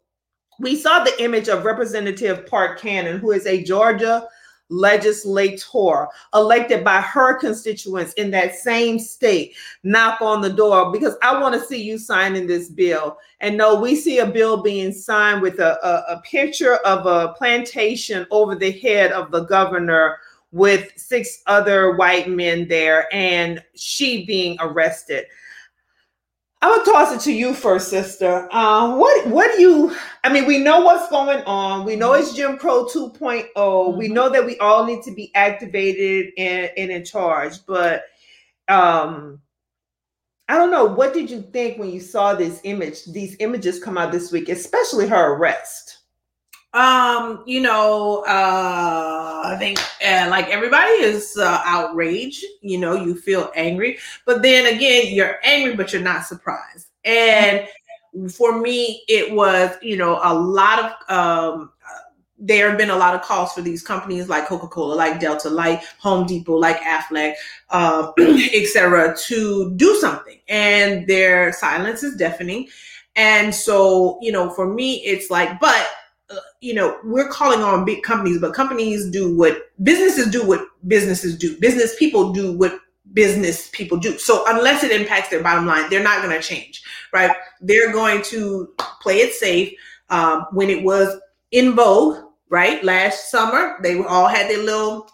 we 0.59 0.75
saw 0.75 1.03
the 1.03 1.13
image 1.23 1.47
of 1.47 1.63
Representative 1.63 2.47
Park 2.47 2.79
Cannon, 2.79 3.19
who 3.19 3.31
is 3.31 3.45
a 3.45 3.63
Georgia 3.63 4.27
legislator 4.69 6.07
elected 6.33 6.83
by 6.83 7.01
her 7.01 7.37
constituents 7.37 8.13
in 8.13 8.31
that 8.31 8.55
same 8.55 8.97
state 8.97 9.55
knock 9.83 10.21
on 10.21 10.41
the 10.41 10.49
door 10.49 10.91
because 10.91 11.15
I 11.21 11.39
want 11.39 11.53
to 11.55 11.65
see 11.65 11.81
you 11.81 11.97
signing 11.97 12.47
this 12.47 12.69
bill. 12.69 13.17
And 13.41 13.57
no, 13.57 13.79
we 13.79 13.95
see 13.95 14.19
a 14.19 14.25
bill 14.25 14.61
being 14.61 14.91
signed 14.91 15.41
with 15.41 15.59
a, 15.59 15.77
a, 15.85 16.15
a 16.15 16.21
picture 16.21 16.75
of 16.77 17.05
a 17.05 17.33
plantation 17.33 18.25
over 18.31 18.55
the 18.55 18.71
head 18.71 19.11
of 19.11 19.31
the 19.31 19.45
governor 19.45 20.17
with 20.51 20.91
six 20.95 21.41
other 21.47 21.95
white 21.95 22.29
men 22.29 22.67
there 22.67 23.13
and 23.13 23.61
she 23.75 24.25
being 24.25 24.55
arrested. 24.61 25.25
I 26.63 26.69
would 26.69 26.85
toss 26.85 27.13
it 27.13 27.19
to 27.29 27.33
you 27.33 27.53
first, 27.53 27.89
sister. 27.89 28.47
Um, 28.55 28.97
what 28.97 29.27
what 29.27 29.53
do 29.53 29.61
you? 29.61 29.95
I 30.23 30.31
mean, 30.31 30.45
we 30.45 30.59
know 30.59 30.79
what's 30.79 31.09
going 31.09 31.43
on. 31.43 31.83
We 31.83 31.97
know 31.97 32.13
it's 32.13 32.33
Jim 32.33 32.57
Crow 32.57 32.85
2.0. 32.85 33.51
Mm-hmm. 33.53 33.97
We 33.97 34.07
know 34.07 34.29
that 34.29 34.45
we 34.45 34.57
all 34.59 34.85
need 34.85 35.03
to 35.03 35.11
be 35.11 35.29
activated 35.35 36.31
and, 36.37 36.71
and 36.77 36.89
in 36.89 37.03
charge. 37.03 37.65
But 37.65 38.03
um, 38.69 39.41
I 40.47 40.55
don't 40.55 40.71
know. 40.71 40.85
What 40.85 41.13
did 41.13 41.29
you 41.29 41.41
think 41.41 41.79
when 41.79 41.91
you 41.91 41.99
saw 41.99 42.33
this 42.33 42.61
image? 42.63 43.03
These 43.07 43.35
images 43.41 43.83
come 43.83 43.97
out 43.97 44.13
this 44.13 44.31
week, 44.31 44.47
especially 44.47 45.05
her 45.09 45.33
arrest. 45.33 45.82
Um, 46.73 47.43
you 47.45 47.61
know, 47.61 48.23
uh, 48.27 49.41
I 49.45 49.55
think 49.59 49.79
uh, 50.03 50.27
like 50.29 50.47
everybody 50.47 50.91
is 50.91 51.37
uh, 51.37 51.61
outraged. 51.65 52.43
You 52.61 52.79
know, 52.79 52.95
you 52.95 53.15
feel 53.15 53.51
angry, 53.55 53.99
but 54.25 54.41
then 54.41 54.73
again, 54.73 55.13
you're 55.13 55.37
angry, 55.43 55.75
but 55.75 55.93
you're 55.93 56.01
not 56.01 56.25
surprised. 56.25 56.87
And 57.05 57.67
for 58.31 58.59
me, 58.59 59.03
it 59.07 59.31
was 59.33 59.75
you 59.83 59.97
know 59.97 60.19
a 60.23 60.33
lot 60.33 60.79
of 60.79 61.15
um, 61.15 61.71
there 62.39 62.69
have 62.69 62.77
been 62.77 62.89
a 62.89 62.95
lot 62.95 63.15
of 63.15 63.21
calls 63.21 63.53
for 63.53 63.61
these 63.61 63.81
companies 63.81 64.27
like 64.27 64.47
Coca-Cola, 64.47 64.95
like 64.95 65.19
Delta, 65.19 65.49
like 65.49 65.83
Home 65.99 66.25
Depot, 66.25 66.57
like 66.57 66.77
Aflac, 66.81 67.35
uh, 67.69 68.11
etc., 68.17 69.15
to 69.27 69.73
do 69.75 69.95
something, 69.95 70.39
and 70.49 71.07
their 71.07 71.53
silence 71.53 72.03
is 72.03 72.17
deafening. 72.17 72.67
And 73.15 73.53
so, 73.53 74.17
you 74.21 74.31
know, 74.31 74.49
for 74.49 74.73
me, 74.73 74.95
it's 75.05 75.29
like, 75.29 75.59
but 75.59 75.87
you 76.61 76.73
know, 76.73 76.97
we're 77.03 77.27
calling 77.27 77.61
on 77.61 77.85
big 77.85 78.03
companies, 78.03 78.39
but 78.39 78.53
companies 78.53 79.09
do 79.09 79.35
what 79.35 79.71
businesses 79.83 80.31
do 80.31 80.45
what 80.45 80.65
businesses 80.87 81.37
do. 81.37 81.57
Business 81.59 81.95
people 81.97 82.31
do 82.31 82.57
what 82.57 82.79
business 83.13 83.69
people 83.71 83.97
do. 83.97 84.17
So 84.17 84.43
unless 84.47 84.83
it 84.83 84.91
impacts 84.91 85.29
their 85.29 85.43
bottom 85.43 85.65
line, 85.65 85.89
they're 85.89 86.03
not 86.03 86.23
going 86.23 86.35
to 86.35 86.45
change, 86.45 86.83
right? 87.11 87.35
They're 87.61 87.91
going 87.91 88.21
to 88.23 88.73
play 89.01 89.17
it 89.17 89.33
safe. 89.33 89.73
Um, 90.09 90.47
when 90.51 90.69
it 90.69 90.83
was 90.83 91.19
in 91.51 91.75
vogue, 91.75 92.23
right, 92.49 92.83
last 92.83 93.31
summer, 93.31 93.77
they 93.81 94.01
all 94.03 94.27
had 94.27 94.49
their 94.49 94.63
little 94.63 95.09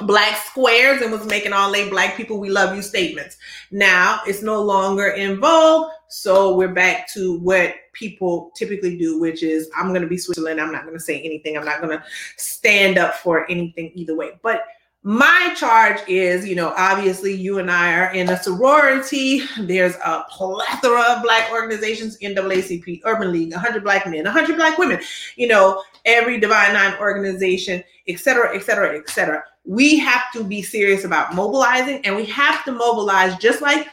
black 0.00 0.36
squares 0.38 1.02
and 1.02 1.12
was 1.12 1.26
making 1.26 1.52
all 1.52 1.70
they 1.70 1.88
black 1.88 2.16
people 2.16 2.38
we 2.38 2.50
love 2.50 2.74
you 2.74 2.82
statements. 2.82 3.36
Now 3.70 4.20
it's 4.26 4.42
no 4.42 4.62
longer 4.62 5.08
in 5.08 5.40
vogue, 5.40 5.90
so 6.10 6.56
we're 6.56 6.74
back 6.74 7.08
to 7.12 7.38
what 7.38 7.72
people 7.92 8.50
typically 8.56 8.98
do, 8.98 9.20
which 9.20 9.44
is 9.44 9.70
I'm 9.76 9.90
going 9.90 10.02
to 10.02 10.08
be 10.08 10.18
Switzerland. 10.18 10.60
I'm 10.60 10.72
not 10.72 10.82
going 10.82 10.96
to 10.96 11.02
say 11.02 11.20
anything. 11.20 11.56
I'm 11.56 11.64
not 11.64 11.80
going 11.80 11.96
to 11.96 12.04
stand 12.36 12.98
up 12.98 13.14
for 13.14 13.48
anything 13.48 13.92
either 13.94 14.16
way. 14.16 14.32
But 14.42 14.64
my 15.04 15.54
charge 15.56 16.00
is, 16.08 16.46
you 16.46 16.56
know, 16.56 16.74
obviously 16.76 17.32
you 17.32 17.60
and 17.60 17.70
I 17.70 17.94
are 17.94 18.12
in 18.12 18.28
a 18.28 18.42
sorority. 18.42 19.42
There's 19.60 19.94
a 20.04 20.24
plethora 20.28 21.02
of 21.02 21.22
black 21.22 21.52
organizations, 21.52 22.18
NAACP, 22.18 23.02
Urban 23.04 23.32
League, 23.32 23.52
100 23.52 23.84
black 23.84 24.04
men, 24.06 24.24
100 24.24 24.56
black 24.56 24.78
women, 24.78 25.00
you 25.36 25.46
know, 25.46 25.82
every 26.04 26.40
Divine 26.40 26.74
Nine 26.74 26.98
organization, 26.98 27.84
et 28.08 28.18
cetera, 28.18 28.54
et 28.54 28.64
cetera, 28.64 28.98
et 28.98 29.08
cetera. 29.08 29.44
We 29.64 29.96
have 30.00 30.24
to 30.32 30.42
be 30.42 30.60
serious 30.60 31.04
about 31.04 31.36
mobilizing 31.36 32.04
and 32.04 32.16
we 32.16 32.24
have 32.26 32.64
to 32.64 32.72
mobilize 32.72 33.38
just 33.38 33.62
like 33.62 33.86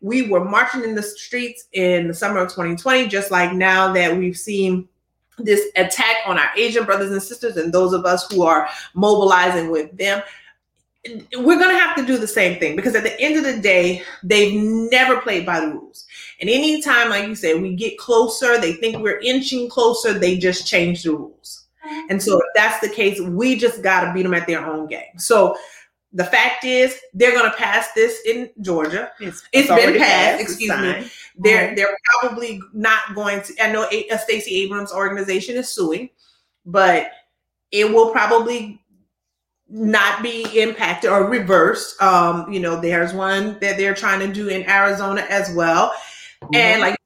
we 0.00 0.28
were 0.28 0.44
marching 0.44 0.84
in 0.84 0.94
the 0.94 1.02
streets 1.02 1.66
in 1.72 2.08
the 2.08 2.14
summer 2.14 2.38
of 2.38 2.48
2020, 2.48 3.08
just 3.08 3.30
like 3.30 3.52
now 3.52 3.92
that 3.92 4.16
we've 4.16 4.36
seen 4.36 4.88
this 5.38 5.66
attack 5.76 6.16
on 6.26 6.38
our 6.38 6.50
Asian 6.56 6.84
brothers 6.84 7.10
and 7.10 7.22
sisters 7.22 7.56
and 7.56 7.72
those 7.72 7.92
of 7.92 8.04
us 8.04 8.30
who 8.30 8.42
are 8.42 8.68
mobilizing 8.94 9.70
with 9.70 9.96
them. 9.96 10.22
We're 11.32 11.58
going 11.58 11.74
to 11.74 11.78
have 11.78 11.96
to 11.96 12.04
do 12.04 12.18
the 12.18 12.26
same 12.26 12.58
thing 12.58 12.76
because 12.76 12.94
at 12.94 13.04
the 13.04 13.18
end 13.20 13.36
of 13.36 13.44
the 13.44 13.60
day, 13.62 14.02
they've 14.22 14.60
never 14.60 15.20
played 15.20 15.46
by 15.46 15.60
the 15.60 15.68
rules. 15.68 16.06
And 16.40 16.50
anytime, 16.50 17.08
like 17.08 17.26
you 17.26 17.34
said, 17.34 17.62
we 17.62 17.74
get 17.76 17.98
closer, 17.98 18.60
they 18.60 18.74
think 18.74 18.98
we're 18.98 19.20
inching 19.20 19.68
closer, 19.68 20.12
they 20.12 20.36
just 20.36 20.66
change 20.66 21.04
the 21.04 21.12
rules. 21.12 21.66
And 22.10 22.22
so 22.22 22.36
if 22.36 22.46
that's 22.54 22.80
the 22.80 22.94
case, 22.94 23.20
we 23.20 23.56
just 23.56 23.82
got 23.82 24.04
to 24.04 24.12
beat 24.12 24.24
them 24.24 24.34
at 24.34 24.46
their 24.46 24.66
own 24.66 24.86
game. 24.86 25.18
So 25.18 25.56
the 26.12 26.24
fact 26.24 26.64
is, 26.64 26.98
they're 27.12 27.32
going 27.32 27.50
to 27.50 27.56
pass 27.56 27.92
this 27.92 28.22
in 28.24 28.50
Georgia. 28.60 29.12
It's, 29.20 29.42
it's, 29.52 29.68
it's 29.68 29.84
been 29.84 29.98
passed. 29.98 30.38
passed 30.38 30.42
excuse 30.42 30.70
me. 30.70 31.10
They're 31.36 31.66
mm-hmm. 31.66 31.74
they're 31.76 31.96
probably 32.20 32.60
not 32.72 33.14
going 33.14 33.42
to. 33.42 33.54
I 33.62 33.70
know 33.70 33.86
a, 33.92 34.08
a 34.08 34.18
Stacey 34.18 34.62
Abrams 34.62 34.92
organization 34.92 35.56
is 35.56 35.68
suing, 35.68 36.08
but 36.64 37.10
it 37.70 37.92
will 37.92 38.10
probably 38.10 38.80
not 39.68 40.22
be 40.22 40.46
impacted 40.58 41.10
or 41.10 41.28
reversed. 41.28 42.00
Um, 42.00 42.50
you 42.50 42.60
know, 42.60 42.80
there's 42.80 43.12
one 43.12 43.58
that 43.60 43.76
they're 43.76 43.94
trying 43.94 44.20
to 44.20 44.32
do 44.32 44.48
in 44.48 44.68
Arizona 44.68 45.26
as 45.28 45.54
well, 45.54 45.92
mm-hmm. 46.42 46.54
and 46.54 46.80
like 46.80 46.96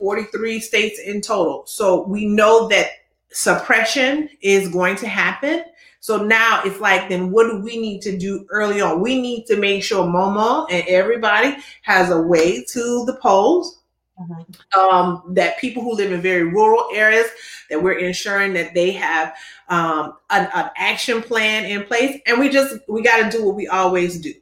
43 0.00 0.58
states 0.60 1.00
in 1.00 1.20
total. 1.20 1.64
So 1.66 2.06
we 2.06 2.26
know 2.26 2.66
that 2.68 2.90
suppression 3.30 4.28
is 4.40 4.68
going 4.68 4.96
to 4.96 5.06
happen 5.06 5.64
so 6.08 6.24
now 6.24 6.62
it's 6.64 6.80
like, 6.80 7.10
then 7.10 7.30
what 7.30 7.50
do 7.50 7.60
we 7.60 7.78
need 7.78 8.00
to 8.00 8.16
do 8.16 8.46
early 8.48 8.80
on? 8.80 9.02
We 9.02 9.20
need 9.20 9.44
to 9.44 9.58
make 9.58 9.84
sure 9.84 10.06
Momo 10.06 10.66
and 10.70 10.82
everybody 10.88 11.58
has 11.82 12.08
a 12.08 12.18
way 12.18 12.64
to 12.64 13.04
the 13.04 13.18
polls. 13.20 13.82
Mm-hmm. 14.18 14.80
Um, 14.80 15.22
that 15.34 15.58
people 15.58 15.82
who 15.82 15.94
live 15.94 16.10
in 16.10 16.22
very 16.22 16.44
rural 16.44 16.88
areas, 16.94 17.26
that 17.68 17.82
we're 17.82 17.98
ensuring 17.98 18.54
that 18.54 18.72
they 18.72 18.90
have 18.92 19.36
um, 19.68 20.14
an, 20.30 20.48
an 20.54 20.70
action 20.78 21.20
plan 21.20 21.66
in 21.66 21.84
place, 21.84 22.18
and 22.26 22.40
we 22.40 22.48
just 22.48 22.78
we 22.88 23.02
got 23.02 23.30
to 23.30 23.36
do 23.38 23.44
what 23.44 23.54
we 23.54 23.68
always 23.68 24.18
do. 24.18 24.32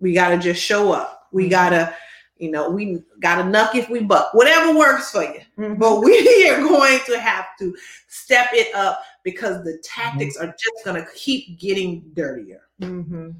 We 0.00 0.14
got 0.14 0.30
to 0.30 0.38
just 0.38 0.60
show 0.60 0.90
up. 0.90 1.28
We 1.32 1.44
mm-hmm. 1.44 1.50
got 1.50 1.70
to 1.70 1.94
you 2.38 2.50
know, 2.50 2.70
we 2.70 3.02
got 3.20 3.40
a 3.40 3.42
nuck 3.42 3.74
if 3.74 3.88
we 3.90 4.00
buck, 4.00 4.32
whatever 4.32 4.76
works 4.76 5.10
for 5.10 5.22
you. 5.22 5.40
Mm-hmm. 5.58 5.74
But 5.74 6.00
we 6.00 6.48
are 6.50 6.60
going 6.60 7.00
to 7.06 7.18
have 7.18 7.46
to 7.58 7.76
step 8.08 8.48
it 8.52 8.74
up 8.74 9.02
because 9.30 9.62
the 9.64 9.78
tactics 9.82 10.36
mm-hmm. 10.36 10.48
are 10.48 10.52
just 10.52 10.84
going 10.84 11.02
to 11.02 11.08
keep 11.14 11.58
getting 11.58 12.02
dirtier. 12.14 12.62
Mm-hmm. 12.80 13.30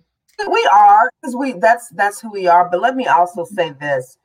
We 0.50 0.70
are 0.72 1.10
because 1.20 1.34
we 1.34 1.54
that's 1.54 1.88
that's 1.90 2.20
who 2.20 2.30
we 2.30 2.46
are. 2.46 2.68
But 2.70 2.80
let 2.80 2.94
me 2.94 3.06
also 3.06 3.44
say 3.44 3.70
this: 3.80 4.18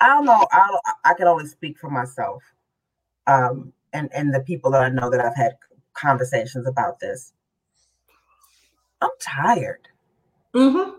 I 0.00 0.08
don't 0.08 0.26
know. 0.26 0.46
I 0.52 0.66
don't, 0.68 0.80
I 1.04 1.14
can 1.14 1.26
only 1.26 1.46
speak 1.46 1.78
for 1.78 1.88
myself, 1.88 2.42
um, 3.26 3.72
and 3.92 4.10
and 4.12 4.34
the 4.34 4.40
people 4.40 4.70
that 4.72 4.82
I 4.82 4.90
know 4.90 5.08
that 5.08 5.20
I've 5.20 5.36
had 5.36 5.52
conversations 5.94 6.66
about 6.66 7.00
this. 7.00 7.32
I'm 9.00 9.10
tired. 9.20 9.88
Mm-hmm. 10.54 10.96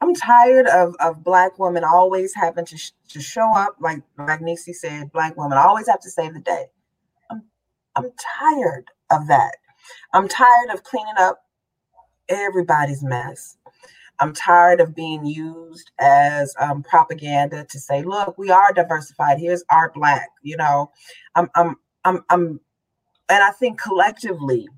I'm 0.00 0.14
tired 0.14 0.66
of, 0.66 0.94
of 0.98 1.22
black 1.22 1.58
women 1.58 1.84
always 1.84 2.34
having 2.34 2.64
to, 2.66 2.76
sh- 2.76 2.90
to 3.10 3.20
show 3.20 3.48
up, 3.54 3.76
like 3.80 4.02
like 4.18 4.40
Nixie 4.40 4.72
said, 4.72 5.12
black 5.12 5.36
women 5.36 5.56
always 5.56 5.88
have 5.88 6.00
to 6.00 6.10
save 6.10 6.34
the 6.34 6.40
day. 6.40 6.66
I'm 7.96 8.10
tired 8.40 8.86
of 9.10 9.28
that. 9.28 9.56
I'm 10.14 10.28
tired 10.28 10.70
of 10.72 10.84
cleaning 10.84 11.14
up 11.18 11.42
everybody's 12.28 13.02
mess. 13.02 13.56
I'm 14.20 14.32
tired 14.34 14.80
of 14.80 14.94
being 14.94 15.26
used 15.26 15.90
as 16.00 16.54
um, 16.60 16.82
propaganda 16.82 17.66
to 17.70 17.78
say, 17.80 18.02
look, 18.02 18.38
we 18.38 18.50
are 18.50 18.72
diversified. 18.72 19.38
Here's 19.38 19.64
our 19.70 19.90
black. 19.92 20.28
You 20.42 20.56
know, 20.56 20.90
I'm 21.34 21.48
I'm 21.54 21.76
I'm 22.04 22.24
I'm 22.30 22.60
and 23.28 23.42
I 23.42 23.50
think 23.50 23.80
collectively 23.80 24.68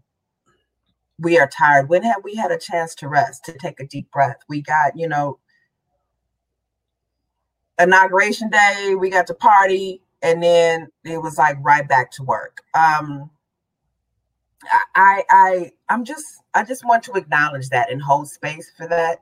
we 1.19 1.39
are 1.39 1.49
tired. 1.49 1.89
When 1.89 2.03
have 2.05 2.25
we 2.25 2.35
had 2.37 2.51
a 2.51 2.59
chance 2.59 2.95
to 2.97 3.09
rest, 3.09 3.45
to 3.47 3.53
take 3.55 3.81
a 3.81 3.87
deep 3.87 4.11
breath? 4.11 4.39
We 4.49 4.63
got, 4.63 4.97
you 4.97 5.09
know, 5.09 5.39
inauguration 7.79 8.51
day, 8.51 8.95
we 8.99 9.11
got 9.11 9.27
to 9.29 9.35
party, 9.35 10.01
and 10.25 10.43
then 10.43 10.89
it 11.05 11.23
was 11.23 11.39
like 11.39 11.59
right 11.63 11.89
back 11.89 12.13
to 12.13 12.25
work. 12.25 12.63
Um 12.75 13.31
I 14.97 15.25
I 15.31 15.73
I'm 15.91 16.05
just 16.05 16.27
I 16.55 16.65
just 16.65 16.87
want 16.87 17.05
to 17.05 17.15
acknowledge 17.15 17.71
that 17.71 17.93
and 17.93 18.03
hold 18.03 18.29
space 18.31 18.73
for 18.77 18.89
that. 18.89 19.21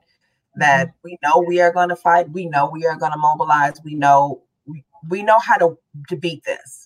That 0.57 0.89
mm-hmm. 0.89 0.97
we 1.05 1.19
know 1.23 1.45
we 1.47 1.61
are 1.61 1.73
going 1.73 1.89
to 1.89 1.97
fight. 1.97 2.31
We 2.31 2.47
know 2.47 2.69
we 2.71 2.85
are 2.87 2.97
going 2.97 3.13
to 3.13 3.19
mobilize. 3.19 3.81
We 3.85 3.95
know 3.95 4.43
we, 4.67 4.85
we 5.09 5.23
know 5.23 5.39
how 5.39 5.57
to 5.57 5.79
to 6.09 6.17
beat 6.17 6.45
this 6.45 6.83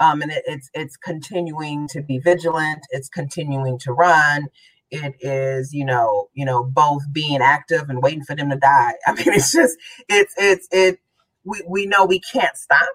um, 0.00 0.22
and 0.22 0.32
it, 0.32 0.42
it's 0.46 0.70
it's 0.74 0.96
continuing 0.96 1.88
to 1.88 2.02
be 2.02 2.18
vigilant. 2.18 2.86
It's 2.90 3.08
continuing 3.08 3.78
to 3.80 3.92
run. 3.92 4.48
It 4.90 5.14
is, 5.20 5.72
you 5.74 5.84
know, 5.84 6.28
you 6.34 6.44
know, 6.44 6.64
both 6.64 7.02
being 7.12 7.40
active 7.42 7.90
and 7.90 8.02
waiting 8.02 8.24
for 8.24 8.36
them 8.36 8.50
to 8.50 8.56
die. 8.56 8.92
I 9.06 9.14
mean, 9.14 9.28
it's 9.28 9.52
just, 9.52 9.76
it's, 10.08 10.34
it's, 10.36 10.68
it. 10.70 10.98
We 11.44 11.62
we 11.68 11.86
know 11.86 12.04
we 12.04 12.20
can't 12.20 12.56
stop 12.56 12.88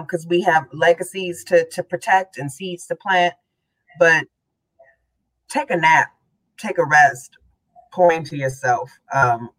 because 0.00 0.24
um, 0.24 0.28
we 0.28 0.42
have 0.42 0.66
legacies 0.72 1.44
to 1.44 1.68
to 1.70 1.82
protect 1.82 2.38
and 2.38 2.50
seeds 2.50 2.86
to 2.86 2.96
plant. 2.96 3.34
But 3.98 4.26
take 5.48 5.70
a 5.70 5.76
nap, 5.76 6.08
take 6.58 6.78
a 6.78 6.84
rest, 6.84 7.38
pour 7.92 8.12
into 8.12 8.36
yourself. 8.36 8.90
Um, 9.12 9.50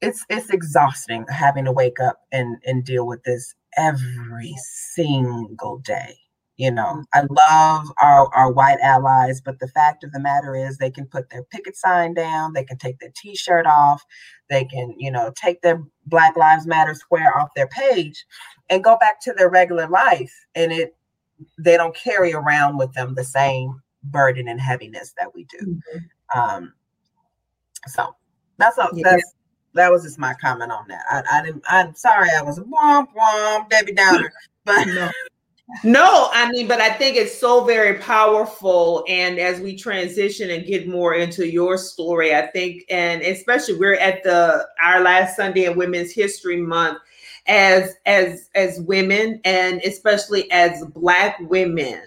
it's 0.00 0.24
it's 0.28 0.50
exhausting 0.50 1.24
having 1.28 1.64
to 1.64 1.72
wake 1.72 2.00
up 2.00 2.20
and 2.32 2.56
and 2.66 2.84
deal 2.84 3.06
with 3.06 3.22
this 3.24 3.54
every 3.76 4.54
single 4.94 5.78
day. 5.78 6.16
You 6.58 6.70
know, 6.70 7.02
I 7.14 7.22
love 7.30 7.92
our, 8.00 8.28
our 8.34 8.52
white 8.52 8.78
allies, 8.82 9.40
but 9.40 9.58
the 9.58 9.68
fact 9.68 10.04
of 10.04 10.12
the 10.12 10.20
matter 10.20 10.54
is 10.54 10.76
they 10.76 10.90
can 10.90 11.06
put 11.06 11.30
their 11.30 11.44
picket 11.44 11.76
sign 11.76 12.12
down, 12.12 12.52
they 12.52 12.64
can 12.64 12.76
take 12.76 12.98
their 12.98 13.12
t-shirt 13.16 13.66
off, 13.66 14.04
they 14.50 14.64
can, 14.66 14.94
you 14.98 15.10
know, 15.10 15.32
take 15.34 15.62
their 15.62 15.82
Black 16.06 16.36
Lives 16.36 16.66
Matter 16.66 16.94
square 16.94 17.36
off 17.38 17.48
their 17.56 17.68
page 17.68 18.26
and 18.68 18.84
go 18.84 18.98
back 18.98 19.20
to 19.22 19.32
their 19.32 19.48
regular 19.48 19.88
life. 19.88 20.32
And 20.54 20.72
it 20.72 20.94
they 21.58 21.76
don't 21.76 21.96
carry 21.96 22.32
around 22.32 22.76
with 22.76 22.92
them 22.92 23.14
the 23.14 23.24
same 23.24 23.82
burden 24.04 24.46
and 24.46 24.60
heaviness 24.60 25.14
that 25.18 25.34
we 25.34 25.44
do. 25.44 25.58
Mm-hmm. 25.58 26.38
Um 26.38 26.72
so 27.86 28.14
that's 28.58 28.78
all 28.78 28.90
yeah. 28.92 29.10
that's 29.10 29.34
that 29.74 29.90
was 29.90 30.02
just 30.02 30.18
my 30.18 30.34
comment 30.34 30.70
on 30.70 30.86
that. 30.88 31.02
I, 31.10 31.38
I 31.38 31.42
didn't. 31.42 31.64
I'm 31.68 31.94
sorry. 31.94 32.28
I 32.36 32.42
was 32.42 32.58
womp 32.60 33.08
womp 33.14 33.68
Debbie 33.70 33.94
Downer, 33.94 34.32
but 34.64 34.86
no. 34.86 35.10
No, 35.84 36.28
I 36.32 36.50
mean, 36.50 36.68
but 36.68 36.80
I 36.80 36.90
think 36.90 37.16
it's 37.16 37.38
so 37.38 37.64
very 37.64 37.98
powerful. 37.98 39.04
And 39.08 39.38
as 39.38 39.60
we 39.60 39.76
transition 39.76 40.50
and 40.50 40.66
get 40.66 40.86
more 40.88 41.14
into 41.14 41.48
your 41.50 41.78
story, 41.78 42.34
I 42.34 42.46
think, 42.48 42.84
and 42.90 43.22
especially 43.22 43.76
we're 43.78 43.94
at 43.94 44.22
the 44.22 44.66
our 44.82 45.00
last 45.00 45.36
Sunday 45.36 45.64
in 45.64 45.76
Women's 45.76 46.12
History 46.12 46.58
Month, 46.58 46.98
as 47.46 47.94
as 48.06 48.48
as 48.54 48.80
women, 48.80 49.40
and 49.44 49.80
especially 49.84 50.50
as 50.50 50.84
Black 50.94 51.38
women, 51.40 52.02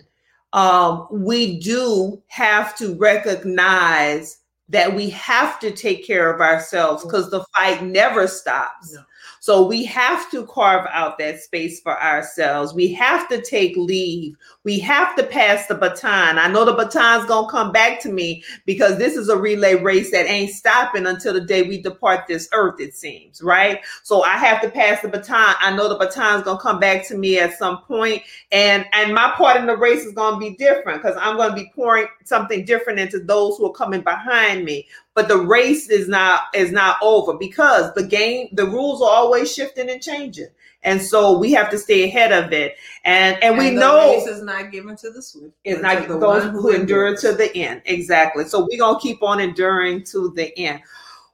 um, 0.53 1.07
we 1.09 1.59
do 1.59 2.21
have 2.27 2.75
to 2.77 2.95
recognize 2.95 4.39
that 4.69 4.93
we 4.95 5.09
have 5.11 5.59
to 5.59 5.71
take 5.71 6.05
care 6.05 6.33
of 6.33 6.41
ourselves 6.41 7.03
because 7.03 7.29
the 7.29 7.43
fight 7.55 7.83
never 7.83 8.27
stops. 8.27 8.93
No. 8.93 9.01
So 9.45 9.63
we 9.63 9.85
have 9.85 10.31
to 10.31 10.43
carve 10.47 10.87
out 10.91 11.19
that 11.19 11.39
space 11.39 11.79
for 11.79 12.01
ourselves. 12.01 12.73
We 12.73 12.91
have 12.93 13.29
to 13.29 13.43
take 13.43 13.77
leave. 13.77 14.35
We 14.63 14.79
have 14.79 15.15
to 15.17 15.23
pass 15.23 15.67
the 15.67 15.75
baton. 15.75 16.39
I 16.39 16.47
know 16.47 16.65
the 16.65 16.73
baton's 16.73 17.27
going 17.27 17.45
to 17.45 17.51
come 17.51 17.71
back 17.71 18.01
to 18.01 18.09
me 18.09 18.43
because 18.65 18.97
this 18.97 19.15
is 19.15 19.29
a 19.29 19.37
relay 19.37 19.75
race 19.75 20.09
that 20.09 20.25
ain't 20.25 20.49
stopping 20.49 21.05
until 21.05 21.31
the 21.31 21.41
day 21.41 21.61
we 21.61 21.79
depart 21.79 22.25
this 22.27 22.49
earth, 22.53 22.79
it 22.79 22.95
seems, 22.95 23.39
right? 23.39 23.81
So 24.01 24.23
I 24.23 24.35
have 24.37 24.63
to 24.63 24.69
pass 24.71 25.03
the 25.03 25.09
baton. 25.09 25.53
I 25.59 25.75
know 25.75 25.89
the 25.89 25.99
baton's 25.99 26.41
going 26.41 26.57
to 26.57 26.63
come 26.63 26.79
back 26.79 27.07
to 27.09 27.15
me 27.15 27.37
at 27.37 27.55
some 27.55 27.83
point 27.83 28.23
and 28.51 28.83
and 28.93 29.13
my 29.13 29.31
part 29.37 29.57
in 29.57 29.67
the 29.67 29.77
race 29.77 30.05
is 30.05 30.13
going 30.13 30.33
to 30.33 30.39
be 30.39 30.55
different 30.55 31.03
because 31.03 31.17
I'm 31.21 31.37
going 31.37 31.51
to 31.51 31.55
be 31.55 31.71
pouring 31.75 32.07
something 32.23 32.65
different 32.65 32.97
into 32.97 33.19
those 33.19 33.57
who 33.57 33.67
are 33.67 33.73
coming 33.73 34.01
behind 34.01 34.65
me 34.65 34.87
but 35.15 35.27
the 35.27 35.37
race 35.37 35.89
is 35.89 36.07
not 36.07 36.43
is 36.53 36.71
not 36.71 36.97
over 37.01 37.33
because 37.33 37.91
the 37.95 38.05
game 38.05 38.47
the 38.51 38.65
rules 38.65 39.01
are 39.01 39.09
always 39.09 39.51
shifting 39.51 39.89
and 39.89 40.01
changing 40.01 40.49
and 40.83 41.01
so 41.01 41.37
we 41.37 41.51
have 41.51 41.69
to 41.71 41.79
stay 41.79 42.03
ahead 42.03 42.31
of 42.31 42.53
it 42.53 42.75
and 43.05 43.35
and, 43.35 43.43
and 43.43 43.57
we 43.57 43.71
know 43.71 44.13
race 44.13 44.27
is 44.27 44.43
not 44.43 44.71
given 44.71 44.95
to 44.95 45.09
the 45.09 45.21
swift 45.21 45.55
it's 45.63 45.81
not 45.81 46.07
the 46.07 46.19
those 46.19 46.43
who, 46.43 46.61
who 46.61 46.73
endure 46.73 47.15
to 47.15 47.33
the 47.33 47.55
end 47.57 47.81
exactly 47.85 48.45
so 48.45 48.67
we're 48.69 48.77
gonna 48.77 48.99
keep 48.99 49.23
on 49.23 49.39
enduring 49.39 50.03
to 50.03 50.31
the 50.35 50.55
end 50.59 50.81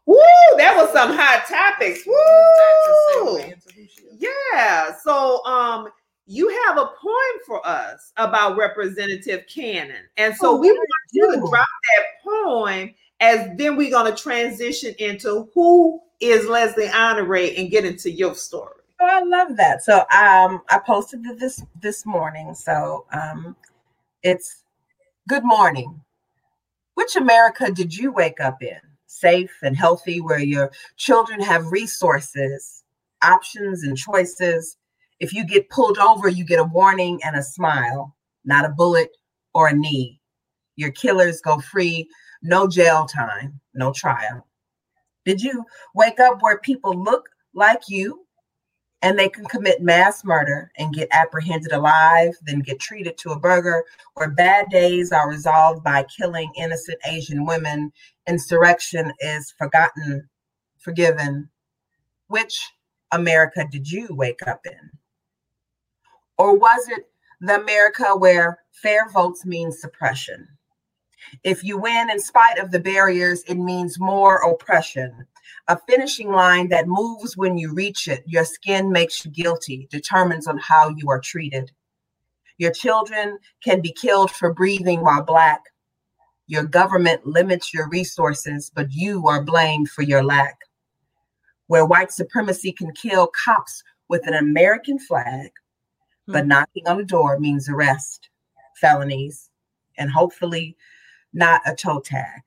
Woo! 0.07 0.17
That 0.57 0.75
was 0.75 0.91
some 0.91 1.13
hot 1.13 1.45
topics. 1.47 2.05
Woo! 2.07 3.53
Yeah. 4.17 4.95
So 5.03 5.45
um 5.45 5.89
you 6.25 6.49
have 6.65 6.77
a 6.77 6.85
poem 6.85 7.39
for 7.45 7.65
us 7.65 8.11
about 8.17 8.57
Representative 8.57 9.45
Cannon. 9.47 10.03
And 10.17 10.35
so 10.35 10.51
oh, 10.51 10.55
we 10.55 10.71
want 10.71 10.87
you 11.11 11.31
to 11.33 11.39
drop 11.39 11.51
that 11.51 12.05
poem 12.23 12.93
as 13.21 13.47
then 13.55 13.77
we're 13.77 13.91
going 13.91 14.13
to 14.13 14.21
transition 14.21 14.93
into 14.97 15.47
who 15.53 16.01
is 16.19 16.45
Leslé 16.47 16.89
Honoré 16.89 17.57
and 17.57 17.69
get 17.69 17.85
into 17.85 18.09
your 18.11 18.35
story. 18.35 18.73
Oh, 18.99 19.07
I 19.07 19.21
love 19.23 19.55
that. 19.57 19.83
So 19.83 19.99
um, 19.99 20.61
I 20.69 20.79
posted 20.85 21.23
this 21.39 21.63
this 21.81 22.05
morning. 22.05 22.53
So 22.55 23.05
um, 23.13 23.55
it's 24.23 24.63
good 25.29 25.43
morning. 25.45 26.01
Which 26.95 27.15
America 27.15 27.71
did 27.71 27.95
you 27.95 28.11
wake 28.11 28.39
up 28.39 28.61
in? 28.61 28.79
Safe 29.05 29.55
and 29.61 29.75
healthy, 29.75 30.19
where 30.19 30.39
your 30.39 30.71
children 30.97 31.41
have 31.41 31.71
resources, 31.71 32.83
options, 33.23 33.83
and 33.83 33.97
choices. 33.97 34.77
If 35.19 35.33
you 35.33 35.45
get 35.45 35.69
pulled 35.69 35.97
over, 35.99 36.27
you 36.27 36.43
get 36.43 36.59
a 36.59 36.63
warning 36.63 37.19
and 37.23 37.35
a 37.35 37.43
smile, 37.43 38.15
not 38.45 38.65
a 38.65 38.69
bullet 38.69 39.09
or 39.53 39.67
a 39.67 39.73
knee. 39.73 40.19
Your 40.75 40.91
killers 40.91 41.41
go 41.41 41.59
free 41.59 42.07
no 42.41 42.67
jail 42.67 43.05
time, 43.05 43.59
no 43.73 43.91
trial. 43.91 44.45
Did 45.25 45.41
you 45.41 45.65
wake 45.93 46.19
up 46.19 46.41
where 46.41 46.59
people 46.59 46.93
look 46.93 47.29
like 47.53 47.83
you 47.87 48.25
and 49.03 49.17
they 49.17 49.29
can 49.29 49.45
commit 49.45 49.81
mass 49.81 50.23
murder 50.23 50.71
and 50.77 50.93
get 50.93 51.07
apprehended 51.11 51.71
alive, 51.71 52.33
then 52.43 52.59
get 52.59 52.79
treated 52.79 53.17
to 53.17 53.31
a 53.31 53.39
burger, 53.39 53.83
where 54.13 54.29
bad 54.29 54.69
days 54.69 55.11
are 55.11 55.29
resolved 55.29 55.83
by 55.83 56.05
killing 56.15 56.51
innocent 56.55 56.99
Asian 57.07 57.45
women, 57.45 57.91
insurrection 58.27 59.11
is 59.19 59.53
forgotten, 59.57 60.29
forgiven? 60.77 61.49
Which 62.27 62.69
America 63.11 63.67
did 63.69 63.91
you 63.91 64.07
wake 64.11 64.45
up 64.47 64.61
in? 64.65 64.91
Or 66.37 66.57
was 66.57 66.87
it 66.87 67.05
the 67.39 67.59
America 67.59 68.15
where 68.15 68.59
fair 68.71 69.09
votes 69.09 69.45
mean 69.45 69.71
suppression? 69.71 70.47
If 71.43 71.63
you 71.63 71.77
win 71.77 72.09
in 72.09 72.19
spite 72.19 72.57
of 72.59 72.71
the 72.71 72.79
barriers, 72.79 73.43
it 73.47 73.55
means 73.55 73.99
more 73.99 74.37
oppression. 74.37 75.25
A 75.67 75.77
finishing 75.87 76.31
line 76.31 76.69
that 76.69 76.87
moves 76.87 77.37
when 77.37 77.57
you 77.57 77.73
reach 77.73 78.07
it. 78.07 78.23
Your 78.25 78.45
skin 78.45 78.91
makes 78.91 79.23
you 79.25 79.31
guilty, 79.31 79.87
determines 79.91 80.47
on 80.47 80.57
how 80.57 80.89
you 80.89 81.09
are 81.09 81.19
treated. 81.19 81.71
Your 82.57 82.71
children 82.71 83.39
can 83.63 83.81
be 83.81 83.91
killed 83.91 84.31
for 84.31 84.53
breathing 84.53 85.01
while 85.01 85.23
Black. 85.23 85.61
Your 86.47 86.63
government 86.63 87.25
limits 87.25 87.73
your 87.73 87.87
resources, 87.89 88.71
but 88.73 88.91
you 88.91 89.27
are 89.27 89.43
blamed 89.43 89.89
for 89.89 90.01
your 90.01 90.23
lack. 90.23 90.59
Where 91.67 91.85
white 91.85 92.11
supremacy 92.11 92.71
can 92.73 92.91
kill 92.93 93.27
cops 93.27 93.83
with 94.09 94.27
an 94.27 94.33
American 94.33 94.99
flag, 94.99 95.51
but 96.27 96.43
Hmm. 96.43 96.49
knocking 96.49 96.87
on 96.87 96.97
the 96.97 97.05
door 97.05 97.39
means 97.39 97.69
arrest, 97.69 98.29
felonies, 98.75 99.49
and 99.97 100.11
hopefully 100.11 100.75
not 101.33 101.61
a 101.65 101.75
toe 101.75 101.99
tag. 101.99 102.41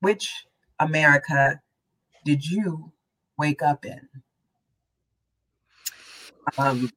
Which 0.00 0.46
America 0.78 1.60
did 2.24 2.44
you 2.46 2.92
wake 3.36 3.62
up 3.62 3.84
in? 3.84 4.08
Um, 6.58 6.90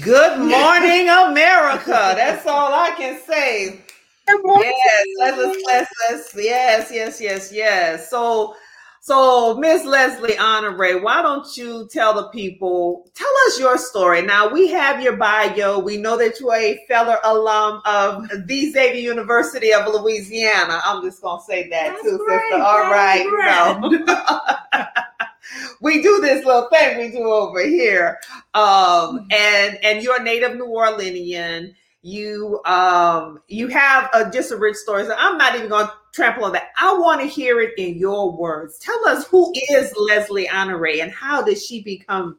Good 0.00 0.38
morning, 0.48 1.08
America. 1.08 2.14
That's 2.16 2.46
all 2.46 2.72
I 2.72 2.94
can 2.96 3.20
say. 3.20 3.80
Yes, 4.26 5.04
let's, 5.18 5.62
let's, 5.66 5.90
let's, 6.08 6.34
yes, 6.34 6.90
yes, 6.90 7.20
yes, 7.20 7.52
yes. 7.52 8.08
So, 8.08 8.56
so 9.04 9.54
Miss 9.58 9.82
Leslé 9.82 10.34
Honoré, 10.36 11.02
why 11.02 11.20
don't 11.20 11.54
you 11.58 11.86
tell 11.92 12.14
the 12.14 12.28
people, 12.28 13.06
tell 13.14 13.28
us 13.46 13.58
your 13.60 13.76
story. 13.76 14.22
Now 14.22 14.48
we 14.48 14.68
have 14.68 15.02
your 15.02 15.14
bio. 15.18 15.78
We 15.78 15.98
know 15.98 16.16
that 16.16 16.40
you're 16.40 16.54
a 16.54 16.82
fellow 16.88 17.18
alum 17.22 17.82
of 17.84 18.26
the 18.46 18.72
Xavier 18.72 19.02
University 19.02 19.74
of 19.74 19.86
Louisiana. 19.88 20.80
I'm 20.86 21.02
just 21.02 21.20
gonna 21.20 21.42
say 21.42 21.68
that 21.68 21.90
That's 21.90 22.02
too, 22.02 22.16
great. 22.16 22.40
sister. 22.40 22.62
All 22.62 22.78
That's 22.78 23.30
right, 23.30 23.76
no. 23.76 24.86
we 25.82 26.00
do 26.00 26.22
this 26.22 26.42
little 26.46 26.70
thing 26.70 26.96
we 26.96 27.10
do 27.10 27.24
over 27.24 27.62
here. 27.62 28.18
Um, 28.54 29.26
and 29.30 29.76
and 29.84 30.02
you're 30.02 30.18
a 30.18 30.24
native 30.24 30.56
New 30.56 30.68
Orleanian 30.68 31.74
you 32.04 32.60
um 32.66 33.40
you 33.48 33.66
have 33.68 34.10
a 34.12 34.30
just 34.30 34.52
a 34.52 34.56
rich 34.56 34.76
story 34.76 35.04
so 35.04 35.14
i'm 35.18 35.38
not 35.38 35.54
even 35.54 35.70
going 35.70 35.86
to 35.86 35.92
trample 36.12 36.44
on 36.44 36.52
that 36.52 36.68
i 36.78 36.92
want 36.92 37.18
to 37.18 37.26
hear 37.26 37.60
it 37.60 37.72
in 37.78 37.96
your 37.96 38.36
words 38.36 38.78
tell 38.78 39.08
us 39.08 39.26
who 39.28 39.50
is 39.70 39.90
Leslé 39.94 40.46
Honoré 40.46 41.02
and 41.02 41.10
how 41.10 41.40
did 41.40 41.58
she 41.58 41.82
become 41.82 42.36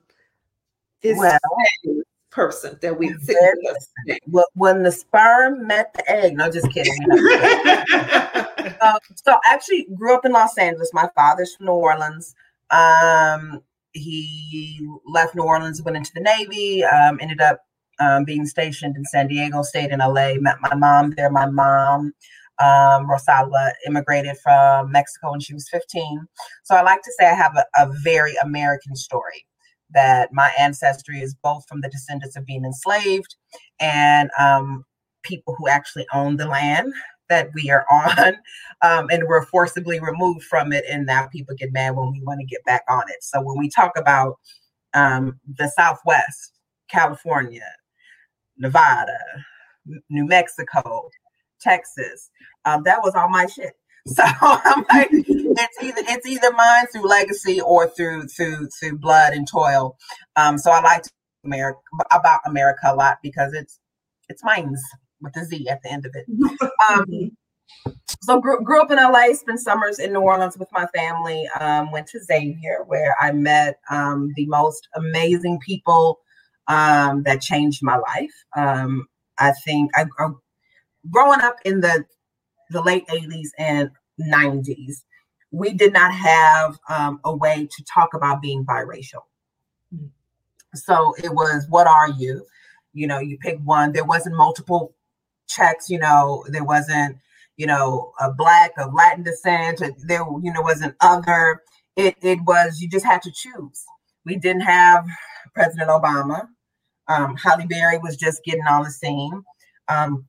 this 1.02 1.18
Well, 1.18 1.40
person 2.36 2.78
that 2.82 3.00
we 3.00 3.08
sit 3.22 3.38
with 3.64 3.76
us 3.76 3.90
when 4.54 4.84
the 4.84 4.92
sperm 4.92 5.66
met 5.66 5.94
the 5.94 6.12
egg, 6.12 6.36
no, 6.36 6.52
just 6.52 6.70
kidding. 6.72 6.94
Uh, 8.82 8.98
so 9.16 9.32
I 9.32 9.54
actually 9.54 9.88
grew 9.96 10.16
up 10.16 10.26
in 10.26 10.32
Los 10.32 10.58
Angeles. 10.58 10.90
My 10.92 11.08
father's 11.16 11.56
from 11.56 11.68
New 11.68 11.74
Orleans. 11.74 12.36
Um, 12.72 13.62
he 13.92 14.86
left 15.06 15.36
New 15.36 15.44
Orleans, 15.44 15.84
went 15.84 15.98
into 15.98 16.12
the 16.14 16.20
Navy, 16.20 16.84
um, 16.84 17.20
ended 17.22 17.42
up 17.42 17.64
um, 18.00 18.24
being 18.26 18.46
stationed 18.46 18.96
in 18.98 19.06
San 19.06 19.28
Diego, 19.28 19.62
stayed 19.64 19.92
in 19.92 20.00
LA, 20.00 20.36
met 20.36 20.58
my 20.62 20.76
mom 20.76 21.12
there. 21.12 21.30
My 21.30 21.48
mom, 21.48 22.14
um, 22.60 23.08
Rosalba, 23.08 23.72
immigrated 23.88 24.38
from 24.44 24.92
Mexico 24.92 25.32
when 25.32 25.40
she 25.40 25.54
was 25.54 25.70
15. 25.70 26.28
So 26.64 26.76
I 26.76 26.82
like 26.82 27.02
to 27.04 27.12
say 27.20 27.28
I 27.28 27.34
have 27.34 27.56
a, 27.56 27.66
a 27.78 27.92
very 28.04 28.36
American 28.44 28.96
story 28.96 29.46
that 29.94 30.30
my 30.34 30.52
ancestry 30.58 31.22
is 31.22 31.36
both 31.44 31.68
from 31.68 31.82
the 31.82 31.90
descendants 31.90 32.36
of 32.36 32.46
being 32.46 32.66
enslaved 32.66 33.36
and 33.80 34.30
um, 34.40 34.84
people 35.24 35.56
who 35.58 35.68
actually 35.68 36.06
own 36.14 36.38
the 36.38 36.48
land 36.48 36.94
that 37.30 37.50
we 37.56 37.70
are 37.70 37.86
on 37.92 38.36
um, 38.82 39.08
and 39.10 39.24
we're 39.28 39.46
forcibly 39.46 40.00
removed 40.00 40.44
from 40.44 40.72
it 40.72 40.86
and 40.90 41.06
now 41.06 41.28
people 41.28 41.56
get 41.56 41.74
mad 41.74 41.96
when 41.96 42.12
we 42.12 42.22
want 42.22 42.40
to 42.40 42.46
get 42.46 42.64
back 42.66 42.84
on 42.90 43.04
it 43.10 43.24
so 43.24 43.42
when 43.42 43.58
we 43.58 43.70
talk 43.70 43.92
about 43.98 44.36
um, 44.94 45.40
the 45.58 45.68
southwest 45.76 46.54
california 46.90 47.66
nevada 48.58 49.18
new 50.10 50.26
mexico 50.26 51.10
texas. 51.62 52.30
Um, 52.66 52.84
that 52.86 53.00
was 53.04 53.14
all 53.16 53.30
my 53.30 53.46
shit. 53.48 53.74
So 54.08 54.22
i'm 54.24 54.86
like 54.94 55.10
it's 55.12 55.84
either 55.84 56.02
it's 56.08 56.28
either 56.28 56.52
mine 56.52 56.86
through 56.92 57.08
legacy 57.08 57.60
or 57.60 57.88
through 57.90 58.28
through 58.28 58.68
through 58.80 59.00
blood 59.00 59.34
and 59.34 59.48
toil. 59.48 59.98
Um, 60.36 60.60
so 60.60 60.70
i 60.70 60.80
like 60.80 61.06
america 61.44 61.80
about 62.12 62.42
america 62.46 62.82
a 62.86 62.96
lot 62.96 63.18
because 63.24 63.54
it's 63.54 63.80
it's 64.30 64.44
mine's 64.44 64.80
with 65.22 65.36
a 65.38 65.44
z 65.46 65.68
at 65.70 65.82
the 65.82 65.92
end 65.92 66.06
of 66.06 66.12
it. 66.14 66.26
Um, 66.88 67.32
so 68.22 68.40
grew, 68.40 68.64
grew 68.64 68.82
up 68.82 68.92
in 68.92 68.98
LA, 68.98 69.34
spent 69.34 69.60
summers 69.60 69.98
in 69.98 70.14
New 70.14 70.20
Orleans 70.20 70.58
with 70.58 70.70
my 70.72 70.86
family. 70.96 71.48
Um, 71.60 71.92
went 71.92 72.08
to 72.08 72.24
Xavier 72.24 72.84
where 72.86 73.16
I 73.20 73.32
met 73.32 73.80
um, 73.90 74.32
the 74.36 74.46
most 74.46 74.88
amazing 74.96 75.60
people 75.66 76.20
um, 76.68 77.24
that 77.24 77.42
changed 77.42 77.84
my 77.84 77.98
life. 77.98 78.34
Um, 78.56 79.08
I 79.38 79.52
think 79.52 79.92
I, 79.96 80.06
I 80.20 80.30
growing 81.10 81.42
up 81.42 81.58
in 81.66 81.82
the 81.82 82.06
the 82.70 82.82
late 82.82 83.08
'80s 83.08 83.50
and 83.58 83.92
'90s, 84.22 85.04
we 85.52 85.74
did 85.74 85.94
not 85.94 86.14
have 86.14 86.78
um, 86.90 87.20
a 87.24 87.36
way 87.36 87.68
to 87.70 87.84
talk 87.84 88.14
about 88.14 88.42
being 88.42 88.66
biracial. 88.66 89.24
So 90.74 91.16
it 91.24 91.34
was, 91.34 91.68
what 91.70 91.88
are 91.88 92.10
you? 92.10 92.46
You 92.94 93.08
know, 93.08 93.20
you 93.20 93.38
pick 93.38 93.60
one. 93.64 93.94
There 93.94 94.04
wasn't 94.04 94.36
multiple 94.36 94.94
checks. 95.48 95.90
You 95.90 96.00
know, 96.00 96.46
there 96.50 96.64
wasn't 96.64 97.18
you 97.58 97.66
know, 97.66 98.12
a 98.20 98.32
black 98.32 98.72
of 98.78 98.94
Latin 98.94 99.24
descent, 99.24 99.82
there, 100.06 100.26
you 100.42 100.52
know, 100.52 100.62
was 100.62 100.82
an 100.82 100.96
other. 101.02 101.62
It 101.96 102.16
it 102.22 102.40
was 102.46 102.82
you 102.82 102.90
just 102.90 103.06
had 103.06 103.22
to 103.24 103.32
choose. 103.32 103.84
We 104.26 104.36
didn't 104.36 104.64
have 104.64 105.06
President 105.54 105.90
Obama. 105.90 106.48
Um, 107.08 107.36
Halle 107.36 107.66
Berry 107.68 107.98
was 107.98 108.18
just 108.18 108.44
getting 108.44 108.66
on 108.68 108.84
the 108.84 108.92
scene. 108.92 109.44
Um, 109.88 110.26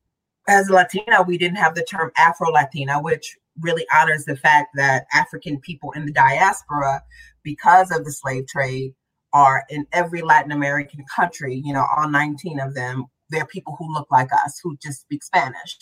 as 0.49 0.69
a 0.69 0.73
Latina, 0.73 1.23
we 1.23 1.39
didn't 1.39 1.57
have 1.57 1.75
the 1.75 1.85
term 1.85 2.11
Afro 2.17 2.51
Latina, 2.51 3.01
which 3.01 3.37
really 3.61 3.87
honors 3.95 4.25
the 4.25 4.37
fact 4.37 4.69
that 4.75 5.07
African 5.13 5.61
people 5.61 5.93
in 5.93 6.07
the 6.07 6.13
diaspora, 6.13 7.03
because 7.43 7.91
of 7.91 8.05
the 8.05 8.13
slave 8.13 8.47
trade, 8.47 8.95
are 9.33 9.65
in 9.71 9.87
every 9.93 10.23
Latin 10.23 10.53
American 10.53 11.05
country. 11.15 11.61
You 11.65 11.73
know, 11.73 11.87
all 11.97 12.09
19 12.09 12.61
of 12.61 12.75
them. 12.75 13.07
They're 13.29 13.47
people 13.47 13.75
who 13.79 13.93
look 13.93 14.07
like 14.11 14.29
us, 14.33 14.61
who 14.63 14.77
just 14.81 15.01
speak 15.01 15.25
Spanish. 15.25 15.79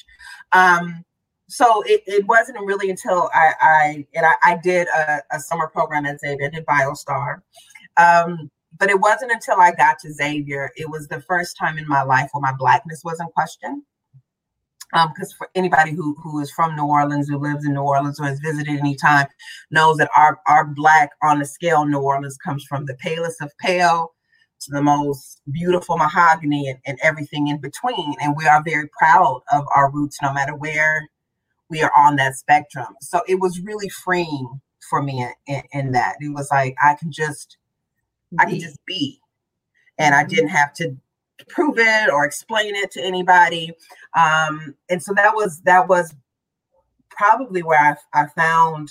Um, 0.52 1.04
so 1.48 1.82
it, 1.82 2.02
it 2.06 2.26
wasn't 2.26 2.58
really 2.64 2.88
until 2.88 3.28
I, 3.34 3.52
I 3.60 4.06
and 4.14 4.24
I, 4.24 4.34
I 4.42 4.58
did 4.62 4.88
a, 4.88 5.20
a, 5.30 5.40
summer 5.40 5.68
program 5.68 6.06
at 6.06 6.20
Xavier, 6.20 6.46
I 6.46 6.48
did 6.48 6.64
BioStar. 6.64 7.42
Um, 7.98 8.50
but 8.78 8.90
it 8.90 9.00
wasn't 9.00 9.32
until 9.32 9.60
I 9.60 9.72
got 9.72 9.98
to 10.00 10.12
Xavier, 10.12 10.70
it 10.76 10.90
was 10.90 11.08
the 11.08 11.20
first 11.20 11.56
time 11.56 11.78
in 11.78 11.88
my 11.88 12.02
life 12.02 12.30
where 12.32 12.42
my 12.42 12.54
blackness 12.56 13.02
wasn't 13.04 13.32
questioned. 13.34 13.82
Because 14.92 15.32
um, 15.32 15.38
for 15.38 15.48
anybody 15.56 15.90
who, 15.90 16.14
who 16.22 16.38
is 16.40 16.52
from 16.52 16.76
New 16.76 16.86
Orleans, 16.86 17.28
who 17.28 17.36
lives 17.36 17.64
in 17.64 17.74
New 17.74 17.80
Orleans, 17.80 18.20
or 18.20 18.26
has 18.26 18.38
visited 18.38 18.78
any 18.78 18.94
time, 18.94 19.26
knows 19.70 19.96
that 19.96 20.10
our, 20.16 20.40
our 20.46 20.64
black 20.64 21.10
on 21.22 21.40
the 21.40 21.44
scale 21.44 21.84
New 21.84 21.98
Orleans 21.98 22.36
comes 22.36 22.64
from 22.64 22.86
the 22.86 22.94
palest 22.94 23.40
of 23.40 23.50
pale 23.58 24.12
to 24.60 24.70
the 24.70 24.82
most 24.82 25.40
beautiful 25.50 25.96
mahogany 25.96 26.68
and, 26.68 26.78
and 26.86 26.98
everything 27.02 27.48
in 27.48 27.60
between. 27.60 28.14
And 28.20 28.36
we 28.36 28.46
are 28.46 28.62
very 28.62 28.88
proud 28.96 29.42
of 29.52 29.64
our 29.74 29.90
roots, 29.90 30.18
no 30.22 30.32
matter 30.32 30.54
where 30.54 31.08
we 31.70 31.82
are 31.82 31.92
on 31.96 32.16
that 32.16 32.36
spectrum. 32.36 32.94
So 33.00 33.22
it 33.26 33.40
was 33.40 33.60
really 33.60 33.88
freeing 33.88 34.60
for 34.88 35.02
me 35.02 35.26
in, 35.46 35.62
in, 35.72 35.92
that. 35.92 36.16
It 36.20 36.32
was 36.32 36.50
like 36.50 36.76
I 36.82 36.94
can 36.94 37.10
just 37.10 37.56
I 38.38 38.46
can 38.46 38.60
just 38.60 38.84
be. 38.86 39.20
And 39.98 40.14
I 40.14 40.24
didn't 40.24 40.48
have 40.48 40.72
to 40.74 40.96
prove 41.48 41.78
it 41.78 42.10
or 42.10 42.24
explain 42.24 42.74
it 42.74 42.90
to 42.92 43.02
anybody. 43.02 43.72
Um, 44.16 44.74
and 44.90 45.02
so 45.02 45.12
that 45.14 45.34
was 45.34 45.60
that 45.62 45.88
was 45.88 46.14
probably 47.10 47.62
where 47.62 47.78
I, 47.78 48.22
I 48.22 48.26
found 48.28 48.90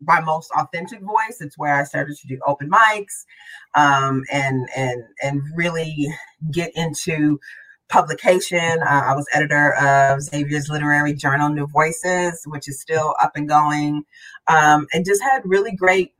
my 0.00 0.20
most 0.20 0.50
authentic 0.56 1.00
voice. 1.00 1.40
It's 1.40 1.58
where 1.58 1.74
I 1.74 1.84
started 1.84 2.16
to 2.16 2.28
do 2.28 2.38
open 2.46 2.70
mics 2.70 3.24
um, 3.74 4.22
and 4.32 4.68
and 4.76 5.02
and 5.22 5.42
really 5.54 6.08
get 6.52 6.72
into 6.74 7.38
publication. 7.88 8.82
Uh, 8.82 9.02
I 9.06 9.14
was 9.14 9.26
editor 9.32 9.74
of 9.74 10.22
Xavier's 10.22 10.68
literary 10.68 11.14
journal, 11.14 11.48
New 11.48 11.66
Voices, 11.66 12.42
which 12.46 12.68
is 12.68 12.80
still 12.80 13.14
up 13.22 13.32
and 13.36 13.48
going, 13.48 14.04
um, 14.48 14.86
and 14.92 15.04
just 15.04 15.22
had 15.22 15.42
really 15.44 15.72
great, 15.72 16.12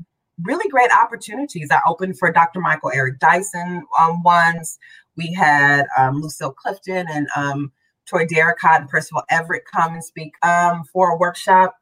really 0.42 0.68
great 0.68 0.90
opportunities. 0.90 1.68
I 1.70 1.80
opened 1.86 2.18
for 2.18 2.30
Dr. 2.30 2.60
Michael 2.60 2.90
Eric 2.94 3.18
Dyson 3.18 3.84
um, 3.98 4.22
once. 4.22 4.78
We 5.16 5.32
had 5.32 5.86
um, 5.98 6.20
Lucille 6.20 6.52
Clifton 6.52 7.06
and 7.08 7.26
um, 7.34 7.72
Toi 8.06 8.26
Derricotte 8.26 8.82
and 8.82 8.88
Percival 8.88 9.22
Everett 9.30 9.64
come 9.72 9.94
and 9.94 10.04
speak 10.04 10.34
um, 10.42 10.84
for 10.92 11.10
a 11.10 11.16
workshop. 11.16 11.76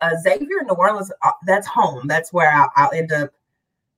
Uh, 0.00 0.10
Xavier, 0.22 0.62
New 0.64 0.74
Orleans, 0.74 1.10
uh, 1.22 1.32
that's 1.46 1.66
home. 1.66 2.06
That's 2.06 2.32
where 2.32 2.50
I'll, 2.50 2.70
I'll 2.76 2.92
end 2.92 3.10
up 3.10 3.30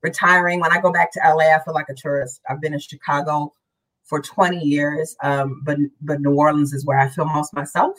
retiring. 0.03 0.61
When 0.61 0.73
I 0.73 0.81
go 0.81 0.91
back 0.91 1.13
to 1.13 1.21
LA, 1.23 1.55
I 1.55 1.61
feel 1.65 1.75
like 1.75 1.89
a 1.91 1.95
tourist. 1.95 2.41
I've 2.49 2.61
been 2.61 2.73
in 2.73 2.81
Chicago 2.81 3.53
for 4.05 4.23
20 4.23 4.59
years, 4.65 5.17
um, 5.23 5.63
but 5.65 5.77
but 6.01 6.21
New 6.21 6.35
Orleans 6.35 6.73
is 6.73 6.87
where 6.87 6.99
I 6.99 7.09
feel 7.09 7.27
most 7.27 7.53
myself, 7.53 7.99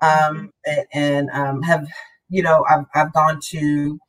um, 0.00 0.52
and, 0.64 0.86
and 0.94 1.30
um, 1.30 1.62
have 1.62 1.86
you 2.32 2.42
know, 2.42 2.64
I've, 2.68 2.86
I've 2.94 3.12
gone 3.12 3.40
to 3.50 4.00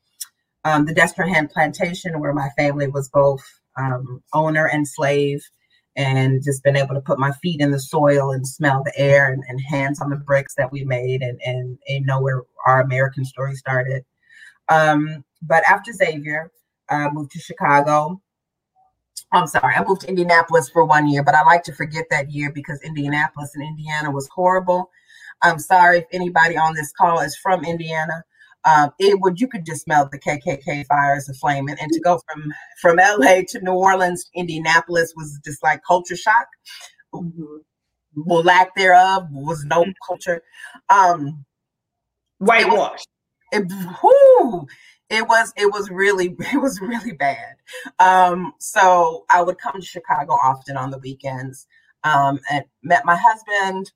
um, 0.64 0.86
the 0.86 0.94
Destrehan 0.94 1.50
Plantation 1.50 2.20
where 2.20 2.32
my 2.32 2.48
family 2.56 2.88
was 2.88 3.08
both 3.08 3.42
um, 3.76 4.22
owner 4.32 4.66
and 4.66 4.86
slave 4.86 5.42
and 5.96 6.42
just 6.42 6.64
been 6.64 6.76
able 6.76 6.94
to 6.94 7.00
put 7.00 7.18
my 7.18 7.32
feet 7.42 7.60
in 7.60 7.70
the 7.70 7.78
soil 7.78 8.32
and 8.32 8.46
smell 8.46 8.82
the 8.84 8.98
air 8.98 9.32
and, 9.32 9.42
and 9.48 9.60
hands 9.60 10.00
on 10.00 10.10
the 10.10 10.16
bricks 10.16 10.54
that 10.56 10.72
we 10.72 10.84
made 10.84 11.22
and, 11.22 11.38
and, 11.44 11.78
and 11.86 12.06
know 12.06 12.20
where 12.20 12.42
our 12.66 12.80
American 12.80 13.24
story 13.24 13.54
started. 13.54 14.04
Um, 14.68 15.24
but 15.42 15.62
after 15.68 15.92
Xavier, 15.92 16.50
I 16.90 17.08
moved 17.10 17.30
to 17.32 17.38
Chicago. 17.38 18.20
I'm 19.32 19.46
sorry, 19.46 19.74
I 19.74 19.84
moved 19.84 20.02
to 20.02 20.08
Indianapolis 20.08 20.68
for 20.68 20.84
one 20.84 21.08
year, 21.08 21.22
but 21.22 21.34
I 21.34 21.44
like 21.44 21.62
to 21.64 21.72
forget 21.72 22.06
that 22.10 22.30
year 22.30 22.50
because 22.52 22.80
Indianapolis 22.82 23.52
and 23.54 23.64
Indiana 23.64 24.10
was 24.10 24.28
horrible. 24.28 24.90
I'm 25.42 25.58
sorry 25.58 25.98
if 25.98 26.04
anybody 26.12 26.56
on 26.56 26.74
this 26.74 26.92
call 26.92 27.20
is 27.20 27.36
from 27.36 27.64
Indiana 27.64 28.24
um, 28.64 28.90
it 28.98 29.20
would 29.20 29.40
you 29.40 29.48
could 29.48 29.66
just 29.66 29.84
smell 29.84 30.08
the 30.10 30.18
KKK 30.18 30.86
fires 30.86 31.28
of 31.28 31.36
flaming, 31.36 31.76
and 31.80 31.90
to 31.92 32.00
go 32.00 32.20
from 32.30 32.52
from 32.80 32.96
LA 32.96 33.42
to 33.48 33.60
New 33.60 33.72
Orleans, 33.72 34.30
Indianapolis 34.34 35.12
was 35.16 35.38
just 35.44 35.62
like 35.62 35.80
culture 35.86 36.16
shock. 36.16 36.46
Mm-hmm. 37.14 37.56
Well, 38.16 38.42
lack 38.42 38.74
thereof 38.74 39.26
was 39.30 39.64
no 39.64 39.82
mm-hmm. 39.82 39.90
culture. 40.06 40.42
Um, 40.88 41.44
Whitewash. 42.38 43.04
It, 43.52 43.70
whoo, 44.02 44.66
it 45.10 45.28
was 45.28 45.52
it 45.56 45.72
was 45.72 45.90
really 45.90 46.36
it 46.52 46.60
was 46.60 46.80
really 46.80 47.12
bad. 47.12 47.56
Um, 47.98 48.52
so 48.58 49.24
I 49.30 49.42
would 49.42 49.58
come 49.58 49.80
to 49.80 49.86
Chicago 49.86 50.32
often 50.32 50.76
on 50.76 50.90
the 50.90 50.98
weekends 50.98 51.66
um, 52.02 52.40
and 52.50 52.64
met 52.82 53.04
my 53.04 53.16
husband 53.16 53.92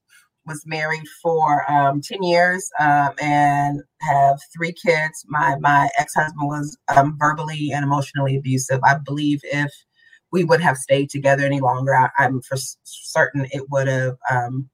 was 0.49 0.65
married 0.67 1.07
for 1.23 1.71
um, 1.71 2.01
10 2.01 2.23
years 2.23 2.71
um, 2.81 3.11
and 3.21 3.83
have 4.01 4.39
three 4.57 4.73
kids. 4.73 5.25
My 5.29 5.57
my 5.61 5.89
ex-husband 5.99 6.49
was 6.49 6.77
um, 6.97 7.17
verbally 7.19 7.71
and 7.73 7.85
emotionally 7.85 8.37
abusive. 8.37 8.81
I 8.85 8.97
believe 8.97 9.41
if 9.45 9.71
we 10.33 10.45
would 10.45 10.61
have 10.61 10.77
stayed 10.77 11.11
together 11.11 11.45
any 11.45 11.61
longer, 11.61 11.95
I, 11.95 12.11
am 12.19 12.41
for 12.43 12.57
certain 12.85 13.47
it 13.53 13.71
would 13.71 13.87
have 13.87 14.17
um, 14.31 14.69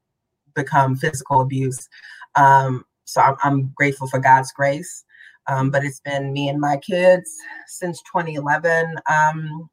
become 0.54 0.96
physical 0.96 1.40
abuse. 1.40 1.88
Um, 2.36 2.84
so 3.04 3.20
I'm, 3.20 3.36
I'm, 3.44 3.72
grateful 3.74 4.08
for 4.08 4.18
God's 4.18 4.52
grace. 4.52 5.04
Um, 5.46 5.70
but 5.70 5.84
it's 5.84 6.00
been 6.00 6.32
me 6.32 6.48
and 6.48 6.58
my 6.58 6.78
kids 6.78 7.30
since 7.66 8.00
2011. 8.12 8.96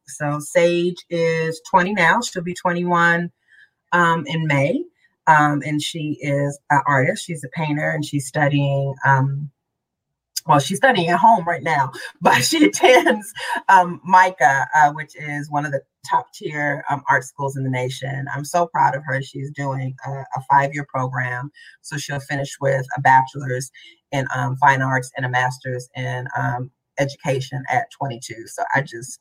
so 0.06 0.40
Sage 0.40 0.98
is 1.10 1.62
20 1.70 1.94
now. 1.94 2.20
She'll 2.22 2.44
be 2.44 2.54
21 2.54 3.32
in 3.94 4.48
May. 4.48 4.84
Um, 5.28 5.62
and 5.66 5.82
she 5.82 6.18
is 6.22 6.60
an 6.70 6.82
artist. 6.88 7.26
She's 7.26 7.44
a 7.44 7.50
painter, 7.50 7.90
and 7.90 8.06
she's 8.06 8.28
studying. 8.28 8.96
Um, 9.06 9.52
well, 10.48 10.60
she's 10.60 10.78
studying 10.78 11.10
at 11.10 11.20
home 11.20 11.46
right 11.48 11.64
now, 11.64 11.92
but 12.22 12.44
she 12.44 12.66
attends 12.66 13.32
um, 13.70 14.02
MICA, 14.06 14.68
uh, 14.76 14.92
which 14.94 15.16
is 15.16 15.52
one 15.52 15.66
of 15.66 15.72
the 15.72 15.82
top 16.10 16.34
tier 16.34 16.84
um, 16.90 17.04
art 17.10 17.24
schools 17.24 17.56
in 17.56 17.64
the 17.64 17.70
nation. 17.70 18.26
I'm 18.34 18.46
so 18.46 18.68
proud 18.68 18.96
of 18.96 19.04
her. 19.06 19.22
She's 19.22 19.52
doing 19.52 19.96
a, 20.06 20.12
a 20.12 20.42
five 20.50 20.74
year 20.74 20.86
program, 20.90 21.52
so 21.82 21.98
she'll 21.98 22.20
finish 22.20 22.58
with 22.60 22.86
a 22.98 23.02
bachelor's 23.02 23.72
in 24.12 24.26
um, 24.36 24.56
fine 24.58 24.82
arts 24.82 25.12
and 25.16 25.26
a 25.26 25.30
master's 25.30 25.90
in 25.96 26.28
um, 26.38 26.72
education 27.00 27.64
at 27.72 27.88
22. 27.92 28.48
So 28.48 28.64
I 28.76 28.82
just 28.82 29.20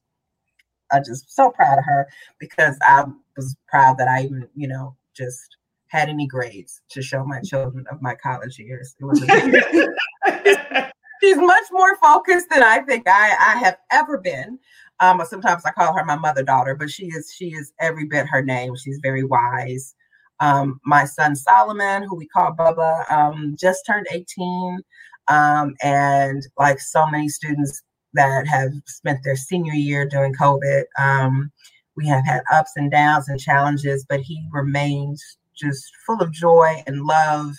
I 0.92 1.01
just 1.01 1.34
so 1.34 1.51
proud 1.51 1.78
of 1.78 1.84
her 1.84 2.09
because 2.38 2.76
I 2.82 3.05
was 3.36 3.57
proud 3.68 3.98
that 3.98 4.09
I 4.09 4.22
even, 4.24 4.48
you 4.55 4.68
know, 4.68 4.96
just 5.16 5.57
had 5.91 6.09
any 6.09 6.26
grades 6.26 6.80
to 6.91 7.03
show 7.03 7.24
my 7.24 7.41
children 7.41 7.84
of 7.91 8.01
my 8.01 8.14
college 8.14 8.59
years. 8.59 8.97
It 8.99 9.05
was 9.05 9.20
she's 11.22 11.36
much 11.36 11.64
more 11.70 11.97
focused 11.99 12.49
than 12.51 12.62
I 12.62 12.80
think 12.80 13.07
I, 13.07 13.30
I 13.38 13.59
have 13.59 13.76
ever 13.91 14.18
been. 14.18 14.59
Um, 15.01 15.22
sometimes 15.24 15.64
I 15.64 15.70
call 15.70 15.97
her 15.97 16.05
my 16.05 16.16
mother 16.16 16.43
daughter, 16.43 16.74
but 16.74 16.91
she 16.91 17.07
is 17.07 17.32
she 17.36 17.47
is 17.47 17.72
every 17.80 18.07
bit 18.07 18.26
her 18.26 18.43
name. 18.43 18.74
She's 18.76 19.01
very 19.03 19.24
wise. 19.24 19.95
Um, 20.41 20.80
my 20.84 21.05
son 21.05 21.36
Solomon, 21.36 22.03
who 22.03 22.16
we 22.16 22.26
call 22.28 22.55
Bubba, 22.55 23.11
um, 23.11 23.57
just 23.59 23.84
turned 23.86 24.07
18. 24.11 24.80
Um, 25.28 25.74
and 25.82 26.43
like 26.59 26.80
so 26.80 27.07
many 27.07 27.28
students 27.28 27.82
that 28.14 28.47
have 28.47 28.70
spent 28.86 29.20
their 29.22 29.36
senior 29.36 29.74
year 29.74 30.07
during 30.07 30.34
COVID, 30.34 30.84
um, 30.99 31.51
we 31.97 32.07
have 32.09 32.24
had 32.24 32.43
ups 32.53 32.72
and 32.76 32.91
downs 32.91 33.28
and 33.28 33.38
challenges, 33.38 34.05
but 34.09 34.20
he 34.20 34.43
remains 34.53 35.22
just 35.61 35.90
full 36.06 36.20
of 36.20 36.32
joy 36.32 36.82
and 36.86 37.04
love. 37.04 37.54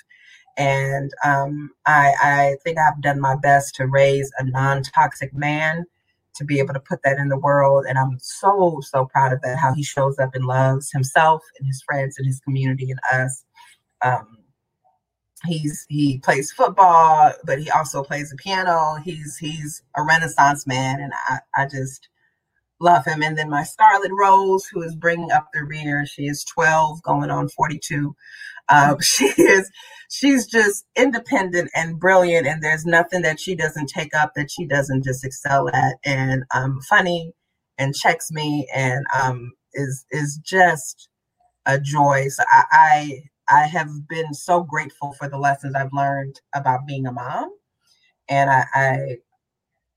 And 0.57 1.11
um, 1.23 1.71
I, 1.85 2.13
I 2.21 2.55
think 2.63 2.77
I've 2.77 3.01
done 3.01 3.19
my 3.19 3.35
best 3.35 3.75
to 3.75 3.87
raise 3.87 4.31
a 4.37 4.45
non 4.45 4.83
toxic 4.83 5.33
man 5.33 5.85
to 6.35 6.45
be 6.45 6.59
able 6.59 6.73
to 6.73 6.79
put 6.79 6.99
that 7.03 7.17
in 7.17 7.29
the 7.29 7.37
world. 7.37 7.85
And 7.87 7.97
I'm 7.97 8.17
so, 8.19 8.79
so 8.81 9.05
proud 9.05 9.33
of 9.33 9.41
that, 9.41 9.57
how 9.57 9.73
he 9.73 9.83
shows 9.83 10.17
up 10.19 10.33
and 10.33 10.45
loves 10.45 10.91
himself 10.91 11.43
and 11.59 11.67
his 11.67 11.81
friends 11.81 12.17
and 12.17 12.27
his 12.27 12.39
community 12.41 12.89
and 12.91 12.99
us. 13.11 13.43
Um, 14.03 14.37
he's 15.45 15.85
he 15.89 16.19
plays 16.19 16.51
football, 16.51 17.33
but 17.43 17.59
he 17.59 17.69
also 17.71 18.03
plays 18.03 18.29
the 18.29 18.37
piano. 18.37 18.95
He's 19.03 19.37
he's 19.37 19.83
a 19.95 20.03
renaissance 20.03 20.65
man, 20.67 20.99
and 20.99 21.13
I, 21.27 21.39
I 21.55 21.65
just 21.65 22.09
love 22.81 23.05
him. 23.05 23.23
And 23.23 23.37
then 23.37 23.49
my 23.51 23.63
Scarlet 23.63 24.11
Rose, 24.13 24.65
who 24.67 24.83
is 24.83 24.95
bringing 24.95 25.31
up 25.31 25.49
the 25.53 25.63
rear, 25.65 26.05
she 26.07 26.23
is 26.23 26.45
12, 26.45 27.03
going 27.03 27.31
on 27.31 27.49
42. 27.49 28.15
Uh, 28.69 28.95
she 29.01 29.25
is, 29.25 29.69
she's 30.09 30.45
just 30.47 30.85
independent 30.95 31.69
and 31.75 31.99
brilliant, 31.99 32.47
and 32.47 32.63
there's 32.63 32.85
nothing 32.85 33.21
that 33.23 33.39
she 33.39 33.55
doesn't 33.55 33.87
take 33.87 34.13
up 34.15 34.33
that 34.35 34.51
she 34.51 34.65
doesn't 34.65 35.03
just 35.03 35.23
excel 35.25 35.69
at. 35.69 35.95
And 36.05 36.43
um, 36.53 36.79
funny, 36.89 37.33
and 37.77 37.93
checks 37.95 38.31
me, 38.31 38.67
and 38.73 39.05
um, 39.21 39.51
is 39.73 40.05
is 40.11 40.39
just 40.43 41.09
a 41.67 41.79
joy. 41.79 42.27
So 42.29 42.43
I, 42.51 42.65
I 42.71 43.23
I 43.63 43.67
have 43.67 43.89
been 44.09 44.33
so 44.35 44.63
grateful 44.63 45.13
for 45.13 45.29
the 45.29 45.39
lessons 45.39 45.75
I've 45.75 45.93
learned 45.93 46.41
about 46.55 46.87
being 46.87 47.07
a 47.07 47.13
mom, 47.13 47.51
and 48.29 48.49
I, 48.51 48.65
I 48.73 49.17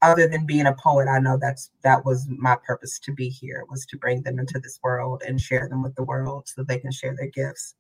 other 0.05 0.28
than 0.28 0.46
being 0.46 0.66
a 0.66 0.74
poet, 0.74 1.09
I 1.09 1.18
know 1.18 1.38
that's 1.40 1.70
that 1.82 2.05
was 2.05 2.26
my 2.28 2.57
purpose 2.64 2.98
to 3.00 3.12
be 3.12 3.28
here 3.28 3.64
was 3.70 3.86
to 3.86 3.96
bring 3.96 4.22
them 4.22 4.38
into 4.38 4.61
this 4.61 4.78
world 4.82 5.22
and 5.26 5.40
share 5.40 5.68
them 5.68 5.82
with 5.82 5.94
the 5.94 6.05
world 6.05 6.46
so 6.46 6.62
they 6.62 6.78
can 6.78 6.92
share 6.92 7.16
their 7.16 7.30
gifts. 7.30 7.74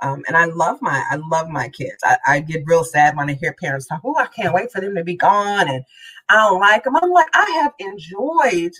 Um, 0.00 0.22
and 0.28 0.36
I 0.36 0.44
love 0.46 0.78
my 0.82 1.02
I 1.10 1.16
love 1.16 1.48
my 1.48 1.68
kids. 1.68 1.96
I, 2.04 2.18
I 2.26 2.40
get 2.40 2.64
real 2.66 2.84
sad 2.84 3.16
when 3.16 3.30
I 3.30 3.34
hear 3.34 3.54
parents 3.54 3.86
talk, 3.86 4.02
"Oh, 4.04 4.16
I 4.18 4.26
can't 4.26 4.54
wait 4.54 4.70
for 4.70 4.80
them 4.80 4.94
to 4.94 5.04
be 5.04 5.16
gone," 5.16 5.68
and 5.68 5.84
I 6.28 6.36
don't 6.36 6.60
like 6.60 6.84
them. 6.84 6.96
I'm 6.96 7.10
like, 7.10 7.28
I 7.32 7.62
have 7.62 7.72
enjoyed, 7.78 8.72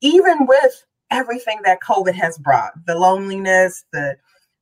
even 0.00 0.46
with 0.46 0.84
everything 1.10 1.60
that 1.64 1.80
COVID 1.82 2.14
has 2.14 2.38
brought, 2.38 2.72
the 2.86 2.96
loneliness, 2.98 3.84
the 3.92 4.16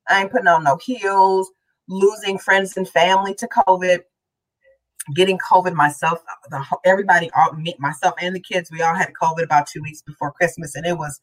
I 0.08 0.22
ain't 0.22 0.30
putting 0.30 0.48
on 0.48 0.64
no 0.64 0.76
heels, 0.76 1.50
losing 1.88 2.38
friends 2.38 2.76
and 2.76 2.88
family 2.88 3.34
to 3.36 3.48
COVID 3.48 4.00
getting 5.14 5.38
COVID 5.38 5.74
myself, 5.74 6.20
the, 6.50 6.64
everybody, 6.84 7.30
all, 7.36 7.52
me, 7.52 7.74
myself 7.78 8.14
and 8.20 8.34
the 8.34 8.40
kids, 8.40 8.70
we 8.70 8.82
all 8.82 8.94
had 8.94 9.12
COVID 9.20 9.44
about 9.44 9.66
two 9.66 9.82
weeks 9.82 10.02
before 10.02 10.32
Christmas, 10.32 10.74
and 10.74 10.86
it 10.86 10.98
was 10.98 11.20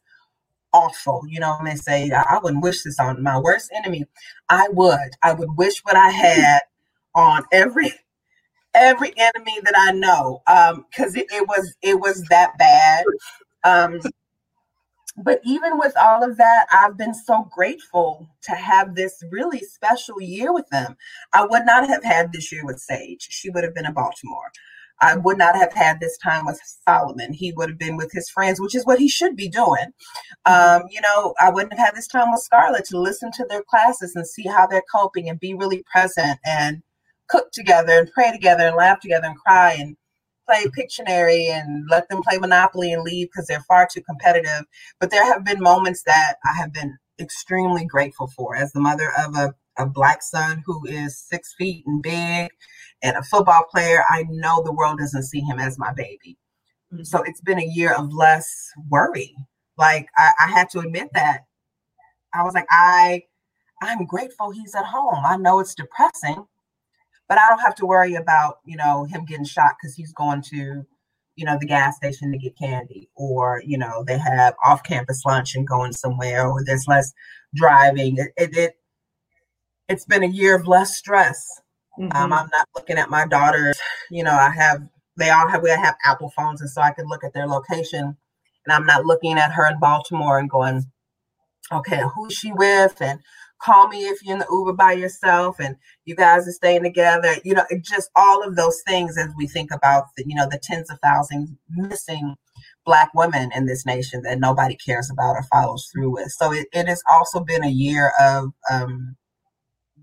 awful. 0.72 1.22
You 1.28 1.40
know, 1.40 1.56
when 1.56 1.66
they 1.66 1.76
say, 1.76 2.10
I, 2.10 2.22
I 2.22 2.38
wouldn't 2.42 2.62
wish 2.62 2.82
this 2.82 2.98
on 2.98 3.22
my 3.22 3.38
worst 3.38 3.70
enemy. 3.74 4.04
I 4.48 4.68
would. 4.72 5.10
I 5.22 5.32
would 5.32 5.56
wish 5.56 5.80
what 5.84 5.96
I 5.96 6.10
had 6.10 6.60
on 7.14 7.44
every 7.52 7.92
every 8.74 9.12
enemy 9.16 9.60
that 9.62 9.74
I 9.76 9.92
know, 9.92 10.42
because 10.46 11.14
um, 11.14 11.20
it, 11.20 11.26
it 11.30 11.48
was 11.48 11.74
it 11.82 12.00
was 12.00 12.22
that 12.30 12.56
bad. 12.58 13.04
Um, 13.64 14.00
but 15.16 15.40
even 15.44 15.78
with 15.78 15.94
all 15.96 16.24
of 16.24 16.36
that, 16.38 16.66
I've 16.72 16.96
been 16.96 17.14
so 17.14 17.48
grateful 17.54 18.28
to 18.42 18.52
have 18.52 18.94
this 18.94 19.22
really 19.30 19.60
special 19.60 20.20
year 20.20 20.52
with 20.52 20.68
them. 20.70 20.96
I 21.32 21.46
would 21.46 21.64
not 21.64 21.88
have 21.88 22.02
had 22.02 22.32
this 22.32 22.50
year 22.50 22.64
with 22.64 22.80
Sage. 22.80 23.28
She 23.30 23.50
would 23.50 23.64
have 23.64 23.74
been 23.74 23.86
in 23.86 23.94
Baltimore. 23.94 24.50
I 25.00 25.16
would 25.16 25.38
not 25.38 25.56
have 25.56 25.72
had 25.72 26.00
this 26.00 26.16
time 26.18 26.46
with 26.46 26.60
Solomon. 26.86 27.32
He 27.32 27.52
would 27.52 27.68
have 27.68 27.78
been 27.78 27.96
with 27.96 28.10
his 28.12 28.28
friends, 28.30 28.60
which 28.60 28.74
is 28.74 28.86
what 28.86 28.98
he 28.98 29.08
should 29.08 29.36
be 29.36 29.48
doing. 29.48 29.92
Um, 30.46 30.82
you 30.90 31.00
know, 31.00 31.34
I 31.40 31.50
wouldn't 31.50 31.72
have 31.74 31.86
had 31.86 31.96
this 31.96 32.06
time 32.06 32.30
with 32.30 32.42
Scarlett 32.42 32.84
to 32.86 32.98
listen 32.98 33.30
to 33.32 33.46
their 33.48 33.62
classes 33.62 34.14
and 34.14 34.26
see 34.26 34.44
how 34.44 34.66
they're 34.66 34.82
coping 34.92 35.28
and 35.28 35.38
be 35.38 35.54
really 35.54 35.84
present 35.92 36.38
and 36.44 36.82
cook 37.28 37.50
together 37.52 37.92
and 37.98 38.10
pray 38.12 38.30
together 38.30 38.64
and 38.64 38.76
laugh 38.76 39.00
together 39.00 39.26
and 39.26 39.36
cry 39.36 39.76
and 39.78 39.96
play 40.46 40.64
Pictionary 40.66 41.48
and 41.48 41.84
let 41.90 42.08
them 42.08 42.22
play 42.22 42.38
Monopoly 42.38 42.92
and 42.92 43.02
leave 43.02 43.28
because 43.28 43.46
they're 43.46 43.64
far 43.68 43.88
too 43.90 44.02
competitive. 44.02 44.64
But 45.00 45.10
there 45.10 45.24
have 45.24 45.44
been 45.44 45.60
moments 45.60 46.02
that 46.04 46.36
I 46.44 46.56
have 46.58 46.72
been 46.72 46.96
extremely 47.20 47.84
grateful 47.86 48.26
for 48.28 48.56
as 48.56 48.72
the 48.72 48.80
mother 48.80 49.12
of 49.24 49.36
a, 49.36 49.54
a 49.78 49.86
black 49.86 50.22
son 50.22 50.62
who 50.66 50.84
is 50.86 51.18
six 51.18 51.54
feet 51.54 51.84
and 51.86 52.02
big 52.02 52.50
and 53.02 53.16
a 53.16 53.22
football 53.22 53.64
player. 53.70 54.04
I 54.08 54.24
know 54.28 54.62
the 54.62 54.72
world 54.72 54.98
doesn't 54.98 55.24
see 55.24 55.40
him 55.40 55.58
as 55.58 55.78
my 55.78 55.92
baby. 55.92 56.38
Mm-hmm. 56.92 57.04
So 57.04 57.22
it's 57.22 57.40
been 57.40 57.58
a 57.60 57.66
year 57.66 57.94
of 57.94 58.12
less 58.12 58.70
worry. 58.88 59.34
Like 59.76 60.08
I, 60.16 60.32
I 60.40 60.46
had 60.48 60.70
to 60.70 60.80
admit 60.80 61.08
that. 61.14 61.44
I 62.32 62.42
was 62.42 62.54
like, 62.54 62.66
I 62.70 63.22
I'm 63.82 64.06
grateful 64.06 64.50
he's 64.50 64.74
at 64.74 64.86
home. 64.86 65.24
I 65.24 65.36
know 65.36 65.60
it's 65.60 65.74
depressing, 65.74 66.46
but 67.34 67.42
I 67.42 67.48
don't 67.48 67.62
have 67.62 67.74
to 67.76 67.86
worry 67.86 68.14
about, 68.14 68.58
you 68.64 68.76
know, 68.76 69.06
him 69.10 69.24
getting 69.24 69.44
shot 69.44 69.72
because 69.76 69.96
he's 69.96 70.12
going 70.12 70.40
to, 70.50 70.84
you 71.34 71.44
know, 71.44 71.58
the 71.60 71.66
gas 71.66 71.96
station 71.96 72.30
to 72.30 72.38
get 72.38 72.56
candy, 72.56 73.10
or, 73.16 73.60
you 73.66 73.76
know, 73.76 74.04
they 74.06 74.18
have 74.18 74.54
off 74.64 74.84
campus 74.84 75.22
lunch 75.26 75.56
and 75.56 75.66
going 75.66 75.90
somewhere, 75.90 76.46
or 76.46 76.64
there's 76.64 76.86
less 76.86 77.12
driving. 77.52 78.18
It, 78.18 78.28
it, 78.36 78.56
it 78.56 78.74
it's 79.88 80.04
been 80.04 80.22
a 80.22 80.28
year 80.28 80.54
of 80.54 80.68
less 80.68 80.96
stress. 80.96 81.44
Um, 82.00 82.08
Mm-hmm. 82.08 82.16
Um, 82.16 82.32
I'm 82.32 82.48
not 82.52 82.68
looking 82.76 82.98
at 82.98 83.10
my 83.10 83.26
daughters. 83.26 83.76
You 84.12 84.22
know, 84.22 84.32
I 84.32 84.50
have 84.50 84.82
they 85.16 85.30
all 85.30 85.48
have 85.48 85.60
we 85.60 85.70
have 85.70 85.96
Apple 86.04 86.32
phones, 86.36 86.60
and 86.60 86.70
so 86.70 86.82
I 86.82 86.92
can 86.92 87.08
look 87.08 87.24
at 87.24 87.32
their 87.34 87.48
location, 87.48 88.16
and 88.66 88.72
I'm 88.72 88.86
not 88.86 89.06
looking 89.06 89.38
at 89.38 89.50
her 89.52 89.66
in 89.66 89.80
Baltimore 89.80 90.38
and 90.38 90.48
going, 90.48 90.84
okay, 91.72 92.02
who's 92.14 92.34
she 92.34 92.52
with, 92.52 93.00
and 93.00 93.18
call 93.64 93.88
me 93.88 94.04
if 94.04 94.22
you're 94.22 94.34
in 94.34 94.40
the 94.40 94.46
Uber 94.50 94.74
by 94.74 94.92
yourself, 94.92 95.56
and 95.58 95.76
you 96.04 96.14
guys 96.14 96.46
are 96.46 96.52
staying 96.52 96.82
together. 96.82 97.34
You 97.44 97.54
know, 97.54 97.64
just 97.82 98.10
all 98.16 98.42
of 98.42 98.56
those 98.56 98.82
things 98.86 99.16
as 99.16 99.30
we 99.36 99.46
think 99.46 99.70
about 99.72 100.04
the 100.16 100.24
you 100.26 100.34
know 100.34 100.48
the 100.50 100.60
tens 100.62 100.90
of 100.90 100.98
thousands 101.02 101.50
missing 101.70 102.36
black 102.84 103.10
women 103.14 103.50
in 103.54 103.66
this 103.66 103.86
nation 103.86 104.22
that 104.22 104.38
nobody 104.38 104.76
cares 104.76 105.10
about 105.10 105.36
or 105.36 105.42
follows 105.44 105.88
through 105.92 106.12
with. 106.12 106.30
So 106.30 106.52
it, 106.52 106.68
it 106.72 106.86
has 106.86 107.02
also 107.10 107.40
been 107.40 107.64
a 107.64 107.70
year 107.70 108.12
of 108.20 108.50
um, 108.70 109.16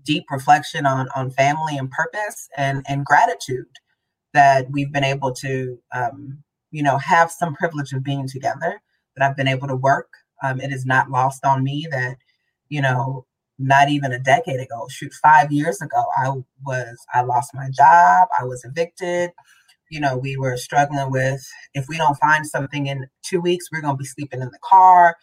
deep 0.04 0.24
reflection 0.30 0.86
on 0.86 1.08
on 1.14 1.30
family 1.30 1.76
and 1.76 1.90
purpose 1.90 2.48
and 2.56 2.84
and 2.88 3.04
gratitude 3.04 3.66
that 4.34 4.66
we've 4.70 4.92
been 4.92 5.04
able 5.04 5.32
to 5.32 5.78
um, 5.94 6.42
you 6.70 6.82
know 6.82 6.98
have 6.98 7.30
some 7.30 7.54
privilege 7.54 7.92
of 7.92 8.02
being 8.02 8.26
together 8.26 8.80
that 9.16 9.28
i've 9.28 9.36
been 9.36 9.48
able 9.48 9.68
to 9.68 9.76
work 9.76 10.08
um, 10.42 10.60
it 10.60 10.72
is 10.72 10.84
not 10.86 11.10
lost 11.10 11.44
on 11.44 11.62
me 11.62 11.86
that 11.90 12.16
you 12.68 12.80
know 12.80 13.26
not 13.62 13.88
even 13.88 14.12
a 14.12 14.18
decade 14.18 14.60
ago 14.60 14.86
shoot 14.90 15.12
five 15.22 15.52
years 15.52 15.80
ago 15.80 16.04
i 16.16 16.30
was 16.64 16.96
i 17.14 17.20
lost 17.22 17.50
my 17.54 17.68
job 17.70 18.28
i 18.38 18.44
was 18.44 18.64
evicted 18.64 19.30
you 19.90 20.00
know 20.00 20.16
we 20.16 20.36
were 20.36 20.56
struggling 20.56 21.10
with 21.10 21.42
if 21.74 21.86
we 21.88 21.96
don't 21.96 22.18
find 22.18 22.46
something 22.46 22.86
in 22.86 23.06
two 23.22 23.40
weeks 23.40 23.66
we're 23.70 23.80
going 23.80 23.94
to 23.94 23.98
be 23.98 24.04
sleeping 24.04 24.40
in 24.42 24.48
the 24.50 24.58
car 24.62 25.16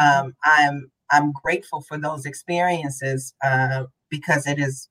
um, 0.00 0.34
i'm 0.44 0.90
i'm 1.10 1.32
grateful 1.32 1.82
for 1.82 1.98
those 1.98 2.24
experiences 2.24 3.34
uh, 3.44 3.84
because 4.10 4.46
it 4.46 4.58
is 4.58 4.88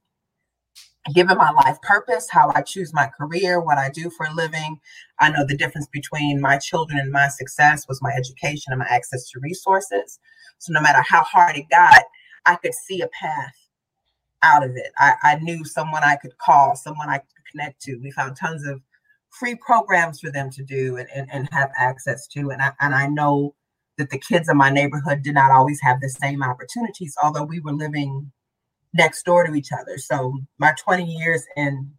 given 1.14 1.38
my 1.38 1.52
life 1.52 1.82
purpose, 1.82 2.28
how 2.30 2.52
I 2.54 2.62
choose 2.62 2.94
my 2.94 3.10
career, 3.18 3.60
what 3.60 3.78
I 3.78 3.90
do 3.90 4.10
for 4.10 4.28
a 4.28 4.34
living. 4.34 4.80
I 5.20 5.30
know 5.32 5.46
the 5.46 5.58
difference 5.58 5.88
between 5.92 6.40
my 6.40 6.58
children 6.58 7.00
and 7.00 7.12
my 7.12 7.28
success 7.28 7.88
was 7.88 8.02
my 8.02 8.12
education 8.12 8.72
and 8.72 8.80
my 8.80 8.86
access 8.90 9.28
to 9.30 9.40
resources. 9.42 10.20
So 10.60 10.74
no 10.74 10.82
matter 10.82 11.02
how 11.02 11.24
hard 11.24 11.58
it 11.58 11.66
got, 11.72 12.04
I 12.46 12.56
could 12.56 12.74
see 12.74 13.02
a 13.02 13.08
path 13.08 13.56
out 14.44 14.64
of 14.64 14.76
it. 14.76 14.92
I, 14.98 15.14
I 15.24 15.36
knew 15.36 15.64
someone 15.66 16.04
I 16.04 16.16
could 16.16 16.38
call, 16.38 16.76
someone 16.76 17.10
I 17.10 17.20
could 17.20 17.46
connect 17.52 17.82
to. 17.84 17.98
We 17.98 18.12
found 18.12 18.36
tons 18.36 18.66
of 18.66 18.82
free 19.30 19.56
programs 19.56 20.20
for 20.20 20.32
them 20.32 20.50
to 20.52 20.64
do 20.64 20.98
and, 20.98 21.08
and, 21.14 21.28
and 21.32 21.50
have 21.52 21.72
access 21.78 22.28
to. 22.28 22.50
And 22.50 22.62
I, 22.62 22.72
and 22.80 22.94
I 22.94 23.08
know 23.08 23.56
that 23.98 24.10
the 24.10 24.18
kids 24.18 24.50
in 24.50 24.58
my 24.58 24.70
neighborhood 24.70 25.22
did 25.22 25.36
not 25.36 25.52
always 25.52 25.80
have 25.82 26.02
the 26.02 26.10
same 26.10 26.44
opportunities, 26.44 27.16
although 27.22 27.44
we 27.44 27.60
were 27.60 27.74
living 27.74 28.32
next 28.94 29.24
door 29.24 29.46
to 29.46 29.54
each 29.54 29.72
other. 29.72 29.98
So 29.98 30.40
my 30.58 30.74
20 30.78 31.06
years 31.06 31.46
in 31.56 31.92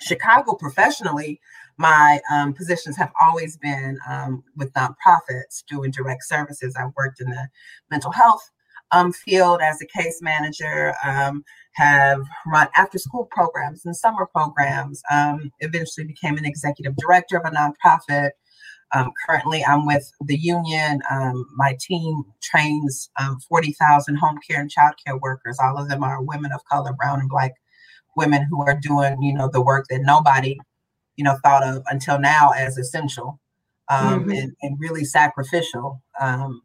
Chicago 0.00 0.54
professionally, 0.54 1.40
my 1.78 2.20
um, 2.30 2.52
positions 2.52 2.96
have 2.96 3.10
always 3.20 3.56
been 3.56 3.98
um, 4.08 4.44
with 4.56 4.72
nonprofits 4.74 5.64
doing 5.68 5.90
direct 5.90 6.24
services. 6.24 6.76
I've 6.76 6.92
worked 6.96 7.20
in 7.20 7.30
the 7.30 7.48
mental 7.90 8.12
health 8.12 8.50
um, 8.92 9.12
field 9.12 9.60
as 9.62 9.80
a 9.80 9.86
case 9.86 10.20
manager, 10.22 10.94
um, 11.04 11.44
have 11.74 12.20
run 12.46 12.68
after 12.76 12.98
school 12.98 13.28
programs 13.30 13.84
and 13.84 13.96
summer 13.96 14.26
programs, 14.26 15.02
um, 15.10 15.50
eventually 15.60 16.06
became 16.06 16.36
an 16.36 16.44
executive 16.44 16.96
director 16.96 17.36
of 17.36 17.44
a 17.44 17.54
nonprofit. 17.54 18.30
Um, 18.92 19.12
currently, 19.24 19.64
I'm 19.64 19.86
with 19.86 20.10
the 20.20 20.36
union. 20.36 21.00
Um, 21.10 21.46
my 21.56 21.76
team 21.80 22.24
trains 22.42 23.08
um, 23.20 23.38
40,000 23.48 24.16
home 24.16 24.38
care 24.48 24.60
and 24.60 24.70
child 24.70 24.94
care 25.04 25.16
workers. 25.16 25.58
All 25.62 25.78
of 25.78 25.88
them 25.88 26.02
are 26.02 26.22
women 26.22 26.50
of 26.52 26.64
color, 26.64 26.92
brown 26.92 27.20
and 27.20 27.28
black 27.28 27.52
women 28.16 28.46
who 28.50 28.62
are 28.62 28.78
doing, 28.80 29.22
you 29.22 29.32
know, 29.32 29.48
the 29.48 29.62
work 29.62 29.86
that 29.90 30.00
nobody, 30.02 30.58
you 31.14 31.24
know, 31.24 31.38
thought 31.44 31.62
of 31.62 31.84
until 31.86 32.18
now 32.18 32.50
as 32.50 32.76
essential 32.76 33.38
um, 33.90 34.20
mm-hmm. 34.22 34.30
and, 34.30 34.56
and, 34.62 34.80
really 34.80 35.04
sacrificial. 35.04 36.02
Um, 36.20 36.62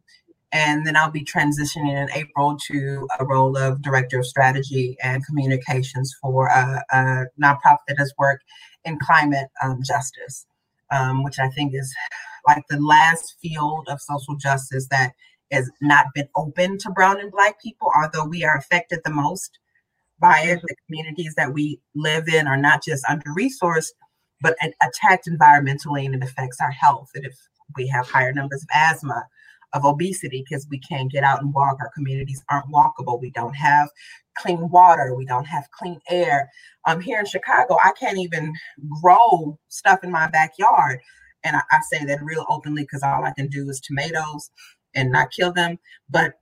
and 0.52 0.86
then 0.86 0.96
I'll 0.96 1.10
be 1.10 1.24
transitioning 1.24 1.90
in 1.90 2.08
April 2.14 2.56
to 2.68 3.08
a 3.18 3.24
role 3.24 3.56
of 3.56 3.82
director 3.82 4.20
of 4.20 4.26
strategy 4.26 4.96
and 5.02 5.24
communications 5.26 6.14
for 6.22 6.46
a, 6.46 6.84
a 6.92 7.24
nonprofit 7.40 7.78
that 7.88 7.98
does 7.98 8.14
work 8.18 8.40
in 8.84 8.98
climate 8.98 9.48
um, 9.62 9.80
justice 9.84 10.46
um, 10.90 11.22
which 11.22 11.38
I 11.38 11.48
think 11.48 11.74
is 11.74 11.94
like 12.46 12.64
the 12.68 12.80
last 12.80 13.36
field 13.40 13.88
of 13.88 14.00
social 14.00 14.36
justice 14.36 14.86
that 14.90 15.12
has 15.52 15.70
not 15.80 16.06
been 16.14 16.28
open 16.36 16.78
to 16.78 16.90
brown 16.90 17.20
and 17.20 17.30
black 17.30 17.60
people, 17.62 17.90
although 17.96 18.26
we 18.26 18.44
are 18.44 18.56
affected 18.56 19.00
the 19.04 19.12
most 19.12 19.58
by 20.20 20.40
it. 20.40 20.60
The 20.62 20.76
communities 20.86 21.34
that 21.36 21.52
we 21.52 21.80
live 21.94 22.28
in 22.28 22.46
are 22.46 22.56
not 22.56 22.82
just 22.84 23.04
under 23.08 23.30
resourced, 23.30 23.92
but 24.40 24.56
attacked 24.82 25.28
environmentally, 25.28 26.04
and 26.04 26.14
it 26.14 26.22
affects 26.22 26.60
our 26.60 26.70
health. 26.70 27.10
And 27.14 27.24
if 27.24 27.36
we 27.76 27.86
have 27.88 28.08
higher 28.08 28.32
numbers 28.32 28.62
of 28.62 28.68
asthma, 28.72 29.26
of 29.76 29.84
obesity, 29.84 30.42
because 30.42 30.66
we 30.70 30.78
can't 30.80 31.12
get 31.12 31.22
out 31.22 31.42
and 31.42 31.54
walk, 31.54 31.76
our 31.80 31.90
communities 31.94 32.42
aren't 32.50 32.72
walkable. 32.72 33.20
We 33.20 33.30
don't 33.30 33.54
have 33.54 33.88
clean 34.38 34.68
water. 34.70 35.14
We 35.14 35.26
don't 35.26 35.46
have 35.46 35.70
clean 35.70 36.00
air. 36.10 36.50
Um, 36.86 37.00
here 37.00 37.20
in 37.20 37.26
Chicago, 37.26 37.76
I 37.82 37.92
can't 37.98 38.18
even 38.18 38.52
grow 39.02 39.58
stuff 39.68 40.02
in 40.02 40.10
my 40.10 40.28
backyard. 40.28 41.00
And 41.44 41.56
I, 41.56 41.62
I 41.70 41.80
say 41.90 42.04
that 42.04 42.22
real 42.22 42.44
openly 42.48 42.82
because 42.82 43.02
all 43.02 43.24
I 43.24 43.32
can 43.32 43.48
do 43.48 43.68
is 43.68 43.80
tomatoes 43.80 44.50
and 44.94 45.12
not 45.12 45.30
kill 45.30 45.52
them. 45.52 45.78
But 46.10 46.34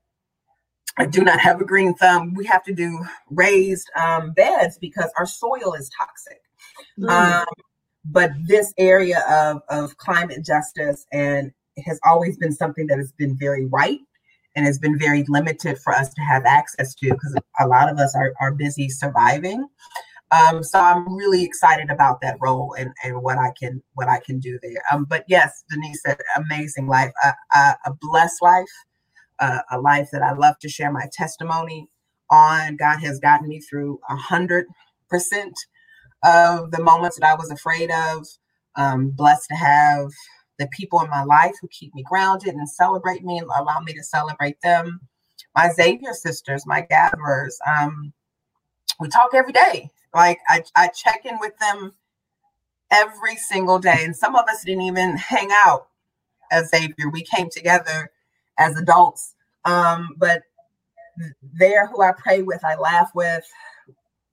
I 0.97 1.07
do 1.07 1.23
not 1.23 1.41
have 1.41 1.61
a 1.61 1.65
green 1.65 1.95
thumb. 1.95 2.35
We 2.35 2.45
have 2.47 2.63
to 2.65 2.73
do 2.73 3.05
raised 3.31 3.91
um, 4.01 4.33
beds 4.33 4.79
because 4.79 5.11
our 5.19 5.27
soil 5.27 5.75
is 5.75 5.91
toxic. 5.99 6.41
Mm. 6.99 7.11
Um, 7.11 7.47
but 8.05 8.31
this 8.47 8.73
area 8.79 9.25
of, 9.29 9.63
of 9.69 9.97
climate 9.97 10.45
justice 10.45 11.07
and 11.13 11.53
has 11.85 11.99
always 12.05 12.37
been 12.37 12.53
something 12.53 12.87
that 12.87 12.99
has 12.99 13.13
been 13.13 13.37
very 13.37 13.67
white 13.67 14.01
and 14.57 14.67
has 14.67 14.79
been 14.79 14.99
very 14.99 15.25
limited 15.29 15.79
for 15.79 15.93
us 15.93 16.13
to 16.15 16.21
have 16.23 16.45
access 16.45 16.95
to 16.95 17.11
because 17.11 17.37
a 17.61 17.67
lot 17.67 17.89
of 17.89 17.99
us 17.99 18.15
are, 18.15 18.33
are 18.41 18.53
busy 18.53 18.89
surviving. 18.89 19.67
Um, 20.31 20.63
so 20.63 20.81
I'm 20.81 21.15
really 21.15 21.45
excited 21.45 21.91
about 21.91 22.21
that 22.23 22.37
role 22.41 22.75
and, 22.79 22.91
and 23.05 23.23
what 23.23 23.39
I 23.39 23.53
can 23.59 23.83
what 23.95 24.09
I 24.09 24.21
can 24.21 24.41
do 24.41 24.59
there. 24.63 24.83
Um, 24.93 25.05
but 25.05 25.25
yes, 25.29 25.65
Denise 25.71 26.03
said, 26.03 26.19
amazing 26.37 26.87
life, 26.89 27.13
a, 27.25 27.35
a, 27.55 27.77
a 27.87 27.95
blessed 28.01 28.43
life, 28.43 28.67
uh, 29.39 29.61
a 29.71 29.81
life 29.81 30.09
that 30.13 30.23
I 30.23 30.33
love 30.33 30.59
to 30.61 30.69
share 30.69 30.91
my 30.91 31.09
testimony 31.13 31.89
on. 32.31 32.77
God 32.77 32.99
has 33.01 33.21
gotten 33.21 33.49
me 33.49 33.61
through 33.61 34.01
a 34.09 34.17
hundred 34.17 34.67
percent 35.09 35.55
of 36.25 36.71
the 36.71 36.83
moments 36.83 37.19
that 37.19 37.29
I 37.29 37.35
was 37.35 37.51
afraid 37.51 37.91
of. 37.91 38.27
Um, 38.77 39.11
blessed 39.11 39.49
to 39.51 39.57
have 39.57 40.11
the 40.59 40.69
people 40.69 41.01
in 41.01 41.11
my 41.11 41.25
life 41.25 41.55
who 41.61 41.69
keep 41.69 41.95
me 41.95 42.05
grounded 42.09 42.55
and 42.55 42.69
celebrate 42.69 43.25
me 43.25 43.39
and 43.39 43.49
allow 43.59 43.81
me 43.81 43.93
to 43.95 44.03
celebrate 44.03 44.61
them. 44.63 45.01
My 45.55 45.71
Xavier 45.73 46.13
sisters, 46.13 46.67
my 46.67 46.83
gatherers, 46.83 47.59
um, 47.67 48.13
we 49.01 49.09
talk 49.09 49.31
every 49.35 49.53
day. 49.53 49.91
Like 50.15 50.39
I, 50.49 50.63
I 50.77 50.89
check 50.89 51.25
in 51.25 51.39
with 51.41 51.57
them 51.59 51.93
every 52.91 53.37
single 53.37 53.79
day. 53.79 53.99
And 54.01 54.15
some 54.15 54.37
of 54.37 54.47
us 54.49 54.65
didn't 54.65 54.83
even 54.83 55.17
hang 55.17 55.49
out 55.51 55.89
as 56.51 56.71
Xavier. 56.71 57.11
We 57.11 57.23
came 57.23 57.51
together 57.51 58.11
as 58.59 58.77
adults. 58.77 59.35
Um, 59.65 60.11
but 60.17 60.43
they're 61.43 61.87
who 61.87 62.03
I 62.03 62.13
pray 62.13 62.43
with, 62.43 62.65
I 62.65 62.77
laugh 62.77 63.11
with, 63.15 63.45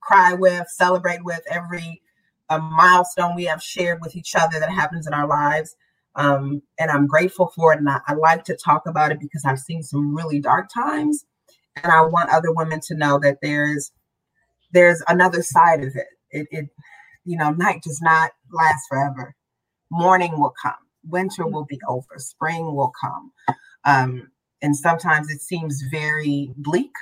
cry 0.00 0.34
with, 0.34 0.68
celebrate 0.68 1.24
with 1.24 1.42
every 1.50 2.02
a 2.50 2.58
milestone 2.58 3.34
we 3.34 3.44
have 3.44 3.62
shared 3.62 4.00
with 4.00 4.14
each 4.14 4.34
other 4.34 4.60
that 4.60 4.70
happens 4.70 5.06
in 5.06 5.14
our 5.14 5.26
lives. 5.26 5.76
Um, 6.14 6.62
and 6.78 6.90
I'm 6.90 7.06
grateful 7.06 7.52
for 7.54 7.72
it. 7.72 7.78
And 7.78 7.88
I, 7.88 8.00
I, 8.06 8.14
like 8.14 8.44
to 8.44 8.56
talk 8.56 8.86
about 8.86 9.12
it 9.12 9.20
because 9.20 9.44
I've 9.46 9.58
seen 9.58 9.82
some 9.82 10.14
really 10.14 10.40
dark 10.40 10.68
times, 10.72 11.24
and 11.82 11.90
I 11.90 12.02
want 12.02 12.30
other 12.30 12.52
women 12.52 12.80
to 12.88 12.94
know 12.94 13.18
that 13.20 13.38
there's 13.40 13.92
there's 14.72 15.02
another 15.08 15.42
side 15.42 15.82
of 15.82 15.96
it. 15.96 16.06
It, 16.30 16.46
it 16.50 16.68
you 17.24 17.36
know, 17.36 17.50
night 17.50 17.82
does 17.82 18.00
not 18.02 18.32
last 18.50 18.84
forever. 18.88 19.34
Morning 19.90 20.38
will 20.38 20.54
come. 20.60 20.74
Winter 21.08 21.46
will 21.46 21.64
be 21.64 21.80
over. 21.88 22.18
Spring 22.18 22.74
will 22.74 22.92
come. 23.00 23.32
Um, 23.84 24.30
and 24.60 24.76
sometimes 24.76 25.30
it 25.30 25.40
seems 25.40 25.82
very 25.90 26.50
bleak. 26.56 26.92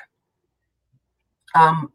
Um, 1.55 1.93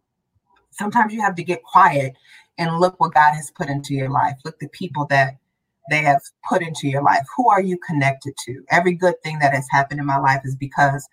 sometimes 0.71 1.13
you 1.13 1.21
have 1.21 1.35
to 1.35 1.43
get 1.43 1.63
quiet 1.63 2.15
and 2.57 2.79
look 2.79 2.99
what 2.99 3.13
God 3.13 3.33
has 3.33 3.51
put 3.51 3.69
into 3.69 3.93
your 3.93 4.09
life. 4.09 4.35
Look 4.43 4.59
the 4.59 4.69
people 4.69 5.05
that 5.07 5.37
they 5.89 6.01
have 6.01 6.21
put 6.47 6.61
into 6.61 6.87
your 6.87 7.03
life. 7.03 7.25
Who 7.35 7.49
are 7.49 7.61
you 7.61 7.77
connected 7.77 8.33
to? 8.45 8.63
Every 8.71 8.93
good 8.93 9.15
thing 9.23 9.39
that 9.39 9.53
has 9.53 9.67
happened 9.71 9.99
in 9.99 10.05
my 10.05 10.17
life 10.17 10.41
is 10.43 10.55
because 10.55 11.07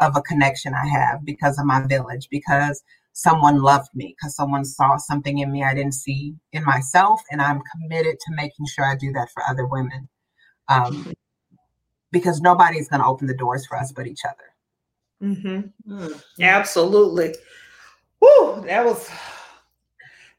of 0.00 0.16
a 0.16 0.22
connection 0.22 0.74
I 0.74 0.86
have, 0.86 1.24
because 1.24 1.58
of 1.58 1.66
my 1.66 1.86
village, 1.86 2.28
because 2.30 2.82
someone 3.12 3.62
loved 3.62 3.88
me 3.94 4.14
because 4.14 4.36
someone 4.36 4.62
saw 4.62 4.98
something 4.98 5.38
in 5.38 5.50
me 5.50 5.64
I 5.64 5.72
didn't 5.72 5.94
see 5.94 6.34
in 6.52 6.62
myself. 6.64 7.22
And 7.30 7.40
I'm 7.40 7.62
committed 7.72 8.20
to 8.20 8.34
making 8.34 8.66
sure 8.66 8.84
I 8.84 8.94
do 8.94 9.10
that 9.12 9.30
for 9.32 9.42
other 9.48 9.66
women. 9.66 10.08
Um, 10.68 11.14
because 12.12 12.40
nobody's 12.40 12.88
going 12.88 13.00
to 13.00 13.06
open 13.06 13.26
the 13.26 13.36
doors 13.36 13.66
for 13.66 13.78
us 13.78 13.92
but 13.92 14.06
each 14.06 14.22
other. 14.24 15.32
Mm-hmm. 15.32 15.92
Mm, 15.92 16.22
absolutely. 16.40 17.34
Woo, 18.20 18.62
that 18.66 18.84
was 18.84 19.08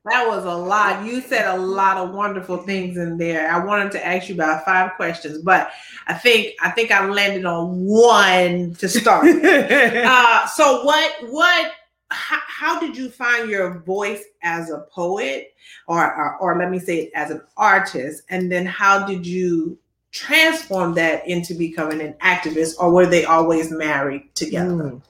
that 0.10 0.28
was 0.28 0.46
a 0.46 0.54
lot. 0.54 1.06
You 1.06 1.22
said 1.22 1.46
a 1.46 1.58
lot 1.58 1.98
of 1.98 2.14
wonderful 2.14 2.58
things 2.58 2.98
in 2.98 3.18
there. 3.18 3.52
I 3.52 3.64
wanted 3.64 3.92
to 3.94 4.06
ask 4.06 4.30
you 4.30 4.36
about 4.36 4.66
five 4.66 4.94
questions, 4.96 5.40
but 5.40 5.72
I 6.08 6.14
think 6.14 6.56
I 6.62 6.72
think 6.72 6.92
I 6.92 7.06
landed 7.06 7.46
on 7.46 7.84
one 7.84 8.76
to 8.76 8.88
start. 8.88 9.28
uh, 9.44 10.48
so 10.48 10.84
what 10.84 11.12
what 11.30 11.72
how, 12.10 12.40
how, 12.48 12.80
did 12.80 12.96
you 12.96 13.10
find 13.10 13.50
your 13.50 13.80
voice 13.80 14.24
as 14.42 14.70
a 14.70 14.86
poet 14.92 15.54
or, 15.88 16.16
or, 16.16 16.38
or 16.38 16.58
let 16.58 16.72
me 16.72 16.80
say 16.80 17.00
it 17.00 17.12
as 17.14 17.32
an 17.32 17.42
artist 17.58 18.24
and 18.30 18.50
then 18.50 18.66
how 18.66 19.06
did 19.06 19.28
you 19.28 19.78
transform 20.12 20.94
that 20.94 21.28
into 21.28 21.54
becoming 21.54 22.00
an 22.00 22.14
activist 22.22 22.76
or 22.80 22.92
were 22.92 23.06
they 23.06 23.26
always 23.26 23.72
married 23.72 24.24
together 24.36 24.74
mm. 24.74 25.02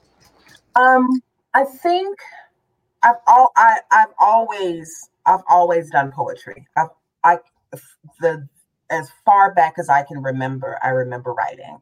um 0.74 1.22
i 1.54 1.62
think 1.62 2.18
i've 3.02 3.16
all 3.26 3.52
I, 3.56 3.78
i've 3.90 4.12
always 4.18 5.10
i've 5.26 5.42
always 5.48 5.90
done 5.90 6.12
poetry 6.12 6.66
i've 6.76 6.88
i 7.24 7.38
the 8.20 8.48
as 8.90 9.10
far 9.24 9.54
back 9.54 9.74
as 9.78 9.88
i 9.88 10.02
can 10.02 10.22
remember 10.22 10.78
i 10.82 10.88
remember 10.88 11.32
writing 11.32 11.78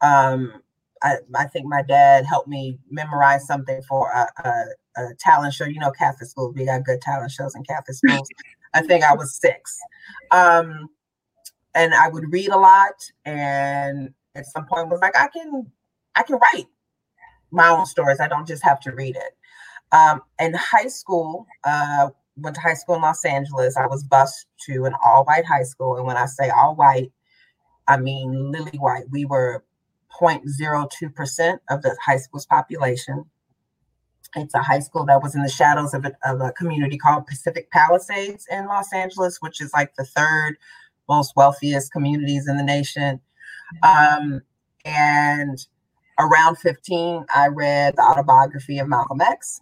um 0.00 0.62
I, 1.02 1.16
I 1.34 1.46
think 1.46 1.66
my 1.66 1.82
dad 1.82 2.26
helped 2.26 2.48
me 2.48 2.78
memorize 2.90 3.46
something 3.46 3.80
for 3.88 4.10
a, 4.10 4.26
a, 4.44 5.02
a 5.02 5.14
talent 5.18 5.54
show. 5.54 5.64
You 5.64 5.80
know, 5.80 5.90
Catholic 5.90 6.28
schools, 6.28 6.54
we 6.54 6.66
got 6.66 6.84
good 6.84 7.00
talent 7.00 7.30
shows 7.30 7.54
in 7.54 7.64
Catholic 7.64 7.96
schools. 7.96 8.28
I 8.74 8.82
think 8.82 9.02
I 9.02 9.14
was 9.14 9.34
six. 9.34 9.78
Um, 10.30 10.90
and 11.74 11.94
I 11.94 12.08
would 12.08 12.32
read 12.32 12.50
a 12.50 12.58
lot 12.58 12.94
and 13.24 14.12
at 14.34 14.46
some 14.46 14.66
point 14.66 14.88
was 14.88 15.00
like, 15.00 15.16
I 15.16 15.28
can 15.28 15.70
I 16.14 16.22
can 16.22 16.36
write 16.36 16.66
my 17.50 17.68
own 17.68 17.86
stories. 17.86 18.20
I 18.20 18.28
don't 18.28 18.46
just 18.46 18.62
have 18.64 18.80
to 18.80 18.92
read 18.92 19.16
it. 19.16 19.36
Um, 19.92 20.22
in 20.38 20.54
high 20.54 20.88
school, 20.88 21.46
uh, 21.64 22.10
went 22.36 22.54
to 22.56 22.60
high 22.60 22.74
school 22.74 22.96
in 22.96 23.02
Los 23.02 23.24
Angeles. 23.24 23.76
I 23.76 23.86
was 23.86 24.04
bused 24.04 24.46
to 24.66 24.84
an 24.84 24.94
all 25.04 25.24
white 25.24 25.44
high 25.44 25.62
school. 25.62 25.96
And 25.96 26.06
when 26.06 26.16
I 26.16 26.26
say 26.26 26.50
all 26.50 26.74
white, 26.74 27.12
I 27.88 27.96
mean 27.96 28.52
lily 28.52 28.78
white. 28.78 29.04
We 29.10 29.24
were 29.24 29.64
0.02% 30.20 31.58
of 31.68 31.82
the 31.82 31.96
high 32.04 32.18
school's 32.18 32.46
population. 32.46 33.24
It's 34.36 34.54
a 34.54 34.62
high 34.62 34.78
school 34.78 35.04
that 35.06 35.22
was 35.22 35.34
in 35.34 35.42
the 35.42 35.48
shadows 35.48 35.92
of 35.92 36.04
a, 36.04 36.12
of 36.24 36.40
a 36.40 36.52
community 36.52 36.96
called 36.96 37.26
Pacific 37.26 37.70
Palisades 37.70 38.46
in 38.50 38.66
Los 38.66 38.92
Angeles, 38.92 39.38
which 39.40 39.60
is 39.60 39.72
like 39.72 39.94
the 39.96 40.04
third 40.04 40.56
most 41.08 41.34
wealthiest 41.34 41.90
communities 41.90 42.46
in 42.46 42.56
the 42.56 42.62
nation. 42.62 43.20
Um, 43.82 44.42
and 44.84 45.58
around 46.18 46.58
15, 46.58 47.24
I 47.34 47.48
read 47.48 47.96
the 47.96 48.02
autobiography 48.02 48.78
of 48.78 48.88
Malcolm 48.88 49.20
X. 49.20 49.60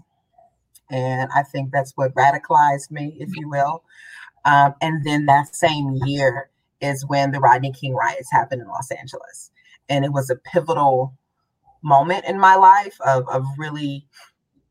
And 0.91 1.31
I 1.35 1.43
think 1.43 1.71
that's 1.73 1.93
what 1.97 2.15
radicalized 2.15 2.91
me, 2.91 3.17
if 3.21 3.37
you 3.37 3.49
will. 3.49 3.85
Um, 4.45 4.75
and 4.81 5.05
then 5.05 5.27
that 5.27 5.55
same 5.55 5.99
year 6.07 6.51
is 6.81 7.05
when 7.07 7.33
the 7.33 7.41
Rodney 7.41 7.73
King 7.73 7.95
riots 7.95 8.31
happened 8.33 8.63
in 8.63 8.69
Los 8.69 8.91
Angeles 8.91 9.51
and 9.89 10.05
it 10.05 10.13
was 10.13 10.31
a 10.31 10.37
pivotal 10.37 11.15
moment 11.83 12.25
in 12.27 12.39
my 12.39 12.55
life 12.57 12.97
of, 13.07 13.29
of 13.29 13.45
really 13.57 14.07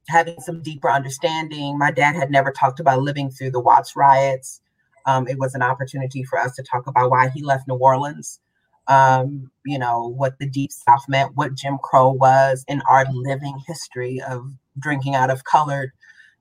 having 0.09 0.39
some 0.39 0.61
deeper 0.61 0.89
understanding. 0.89 1.77
My 1.77 1.91
dad 1.91 2.15
had 2.15 2.31
never 2.31 2.51
talked 2.51 2.79
about 2.79 3.01
living 3.01 3.29
through 3.29 3.51
the 3.51 3.59
Watts 3.59 3.95
riots. 3.95 4.61
Um, 5.05 5.27
it 5.27 5.37
was 5.39 5.55
an 5.55 5.61
opportunity 5.61 6.23
for 6.23 6.37
us 6.39 6.55
to 6.55 6.63
talk 6.63 6.87
about 6.87 7.11
why 7.11 7.29
he 7.29 7.43
left 7.43 7.67
New 7.67 7.75
Orleans, 7.75 8.39
um, 8.87 9.51
you 9.65 9.79
know, 9.79 10.07
what 10.07 10.37
the 10.39 10.49
Deep 10.49 10.71
South 10.71 11.05
meant, 11.07 11.35
what 11.35 11.55
Jim 11.55 11.77
Crow 11.81 12.11
was 12.11 12.63
in 12.67 12.81
our 12.89 13.05
living 13.11 13.59
history 13.67 14.21
of 14.21 14.51
drinking 14.79 15.15
out 15.15 15.29
of 15.29 15.43
colored, 15.43 15.91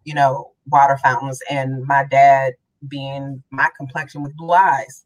you 0.05 0.15
know, 0.15 0.53
water 0.67 0.97
fountains. 0.97 1.41
And 1.51 1.85
my 1.85 2.05
dad 2.05 2.55
being 2.87 3.43
my 3.51 3.69
complexion 3.77 4.23
with 4.23 4.37
blue 4.37 4.53
eyes. 4.53 5.05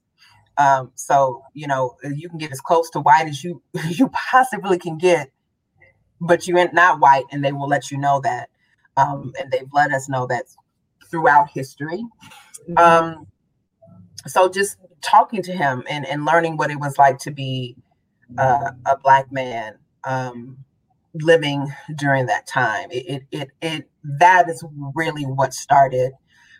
Um, 0.58 0.92
so 0.94 1.42
you 1.54 1.66
know 1.66 1.94
you 2.02 2.28
can 2.28 2.36
get 2.36 2.52
as 2.52 2.60
close 2.60 2.90
to 2.90 3.00
white 3.00 3.26
as 3.26 3.42
you 3.42 3.62
you 3.88 4.08
possibly 4.08 4.78
can 4.78 4.98
get, 4.98 5.30
but 6.20 6.46
you 6.46 6.58
ain't 6.58 6.74
not 6.74 7.00
white, 7.00 7.24
and 7.30 7.44
they 7.44 7.52
will 7.52 7.68
let 7.68 7.90
you 7.90 7.98
know 7.98 8.20
that. 8.20 8.50
Um, 8.96 9.32
and 9.40 9.50
they've 9.50 9.68
let 9.72 9.92
us 9.92 10.08
know 10.08 10.26
that 10.26 10.46
throughout 11.10 11.50
history. 11.50 12.04
Mm-hmm. 12.68 12.78
Um, 12.78 13.26
so 14.26 14.48
just 14.48 14.76
talking 15.00 15.42
to 15.42 15.52
him 15.52 15.82
and, 15.88 16.06
and 16.06 16.24
learning 16.24 16.56
what 16.56 16.70
it 16.70 16.78
was 16.78 16.98
like 16.98 17.18
to 17.20 17.30
be 17.30 17.76
uh, 18.36 18.72
a 18.86 18.98
black 18.98 19.32
man 19.32 19.78
um, 20.04 20.58
living 21.14 21.72
during 21.96 22.26
that 22.26 22.46
time. 22.46 22.90
It, 22.90 23.06
it, 23.06 23.22
it, 23.30 23.50
it, 23.60 23.90
that 24.18 24.48
is 24.48 24.64
really 24.94 25.24
what 25.24 25.54
started 25.54 26.12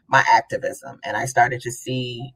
my 0.09 0.25
activism. 0.33 0.99
And 1.05 1.17
I 1.17 1.25
started 1.25 1.61
to 1.63 1.71
see 1.71 2.33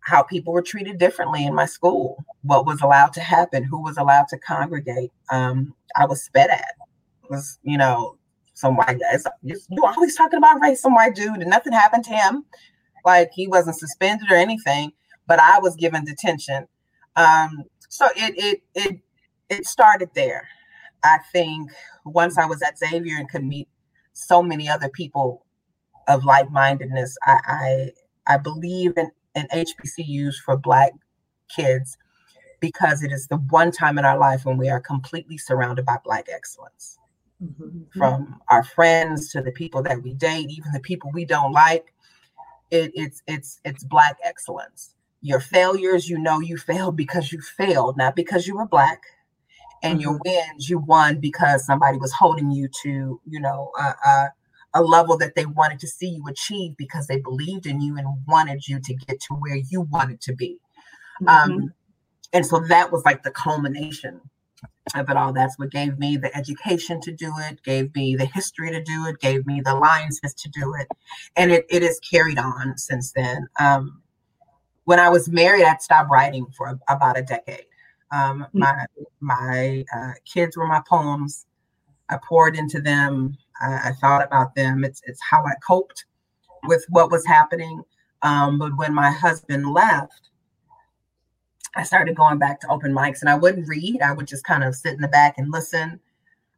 how 0.00 0.22
people 0.22 0.52
were 0.52 0.62
treated 0.62 0.98
differently 0.98 1.44
in 1.44 1.54
my 1.54 1.66
school, 1.66 2.24
what 2.42 2.66
was 2.66 2.80
allowed 2.80 3.12
to 3.14 3.20
happen, 3.20 3.64
who 3.64 3.82
was 3.82 3.96
allowed 3.96 4.28
to 4.28 4.38
congregate. 4.38 5.12
Um, 5.30 5.74
I 5.96 6.06
was 6.06 6.22
spit 6.22 6.50
at. 6.50 6.74
It 7.24 7.30
was 7.30 7.58
you 7.62 7.78
know 7.78 8.16
some 8.54 8.76
white 8.76 8.98
guys. 8.98 9.24
You, 9.42 9.58
you 9.70 9.84
always 9.84 10.16
talking 10.16 10.38
about 10.38 10.60
race, 10.60 10.80
some 10.80 10.94
white 10.94 11.14
dude, 11.14 11.40
and 11.40 11.50
nothing 11.50 11.72
happened 11.72 12.04
to 12.04 12.14
him. 12.14 12.44
Like 13.04 13.30
he 13.34 13.46
wasn't 13.46 13.78
suspended 13.78 14.30
or 14.30 14.36
anything, 14.36 14.92
but 15.26 15.38
I 15.40 15.58
was 15.60 15.76
given 15.76 16.04
detention. 16.04 16.66
Um, 17.16 17.64
so 17.88 18.06
it 18.16 18.34
it 18.36 18.62
it 18.74 18.98
it 19.48 19.66
started 19.66 20.10
there. 20.14 20.48
I 21.02 21.18
think 21.32 21.70
once 22.04 22.38
I 22.38 22.46
was 22.46 22.62
at 22.62 22.78
Xavier 22.78 23.16
and 23.16 23.28
could 23.28 23.44
meet 23.44 23.68
so 24.12 24.42
many 24.42 24.68
other 24.68 24.88
people 24.88 25.44
of 26.08 26.24
like 26.24 26.50
mindedness, 26.50 27.16
I, 27.24 27.38
I 27.46 28.34
I 28.34 28.36
believe 28.36 28.92
in 28.96 29.10
and 29.34 29.48
HBCUs 29.50 30.36
for 30.44 30.56
Black 30.56 30.92
kids 31.54 31.96
because 32.60 33.02
it 33.02 33.12
is 33.12 33.26
the 33.28 33.36
one 33.36 33.70
time 33.70 33.98
in 33.98 34.04
our 34.04 34.18
life 34.18 34.44
when 34.44 34.58
we 34.58 34.68
are 34.68 34.80
completely 34.80 35.38
surrounded 35.38 35.86
by 35.86 35.96
Black 36.04 36.26
excellence. 36.32 36.98
Mm-hmm. 37.42 37.98
From 37.98 38.40
our 38.48 38.62
friends 38.62 39.30
to 39.32 39.40
the 39.40 39.52
people 39.52 39.82
that 39.84 40.02
we 40.02 40.12
date, 40.12 40.50
even 40.50 40.72
the 40.72 40.80
people 40.80 41.10
we 41.12 41.24
don't 41.24 41.52
like, 41.52 41.94
it, 42.70 42.92
it's 42.94 43.22
it's 43.26 43.60
it's 43.64 43.82
Black 43.82 44.18
excellence. 44.22 44.94
Your 45.22 45.40
failures, 45.40 46.08
you 46.08 46.18
know, 46.18 46.40
you 46.40 46.58
failed 46.58 46.96
because 46.96 47.32
you 47.32 47.40
failed, 47.40 47.96
not 47.96 48.14
because 48.14 48.46
you 48.46 48.56
were 48.56 48.66
Black. 48.66 49.02
And 49.82 49.94
mm-hmm. 49.94 50.00
your 50.00 50.20
wins, 50.24 50.68
you 50.68 50.78
won 50.78 51.20
because 51.20 51.64
somebody 51.64 51.98
was 51.98 52.12
holding 52.12 52.50
you 52.50 52.68
to, 52.82 53.20
you 53.26 53.40
know, 53.40 53.70
uh, 53.78 53.92
uh, 54.06 54.26
a 54.74 54.82
level 54.82 55.16
that 55.18 55.34
they 55.34 55.46
wanted 55.46 55.80
to 55.80 55.88
see 55.88 56.08
you 56.08 56.26
achieve 56.28 56.76
because 56.76 57.06
they 57.06 57.18
believed 57.18 57.66
in 57.66 57.80
you 57.80 57.96
and 57.96 58.06
wanted 58.26 58.68
you 58.68 58.80
to 58.80 58.94
get 58.94 59.20
to 59.20 59.34
where 59.34 59.56
you 59.56 59.82
wanted 59.82 60.20
to 60.22 60.34
be. 60.34 60.58
Mm-hmm. 61.22 61.52
Um, 61.52 61.74
and 62.32 62.46
so 62.46 62.60
that 62.68 62.92
was 62.92 63.04
like 63.04 63.22
the 63.22 63.30
culmination 63.30 64.20
of 64.94 65.08
it 65.08 65.16
all. 65.16 65.32
That's 65.32 65.58
what 65.58 65.70
gave 65.70 65.98
me 65.98 66.16
the 66.16 66.34
education 66.36 67.00
to 67.02 67.12
do 67.12 67.32
it, 67.38 67.62
gave 67.62 67.94
me 67.94 68.16
the 68.16 68.26
history 68.26 68.70
to 68.70 68.82
do 68.82 69.06
it, 69.06 69.18
gave 69.20 69.46
me 69.46 69.60
the 69.60 69.74
alliances 69.74 70.34
to 70.34 70.48
do 70.48 70.74
it. 70.78 70.88
And 71.36 71.50
it, 71.50 71.66
it 71.68 71.82
has 71.82 71.98
carried 72.00 72.38
on 72.38 72.76
since 72.76 73.12
then. 73.12 73.48
Um, 73.58 74.02
when 74.84 74.98
I 74.98 75.08
was 75.08 75.28
married, 75.28 75.64
I'd 75.64 75.82
stopped 75.82 76.10
writing 76.10 76.46
for 76.56 76.68
a, 76.68 76.78
about 76.92 77.18
a 77.18 77.22
decade. 77.22 77.66
Um, 78.12 78.40
mm-hmm. 78.40 78.58
my 78.58 78.86
my 79.20 79.84
uh, 79.96 80.12
kids 80.24 80.56
were 80.56 80.66
my 80.66 80.82
poems. 80.88 81.46
I 82.08 82.18
poured 82.26 82.56
into 82.56 82.80
them. 82.80 83.36
I, 83.60 83.90
I, 83.90 83.92
thought 84.00 84.24
about 84.24 84.54
them. 84.56 84.84
It's 84.84 85.00
it's 85.06 85.20
how 85.22 85.44
I 85.44 85.52
coped 85.64 86.06
with 86.64 86.84
what 86.88 87.10
was 87.10 87.24
happening. 87.24 87.82
Um, 88.22 88.58
but 88.58 88.76
when 88.76 88.92
my 88.92 89.10
husband 89.10 89.72
left, 89.72 90.28
I 91.76 91.84
started 91.84 92.16
going 92.16 92.38
back 92.38 92.60
to 92.60 92.68
open 92.68 92.92
mics, 92.92 93.20
and 93.20 93.30
I 93.30 93.36
wouldn't 93.36 93.68
read. 93.68 94.02
I 94.02 94.12
would 94.12 94.26
just 94.26 94.44
kind 94.44 94.64
of 94.64 94.74
sit 94.74 94.94
in 94.94 95.00
the 95.00 95.08
back 95.08 95.38
and 95.38 95.52
listen. 95.52 96.00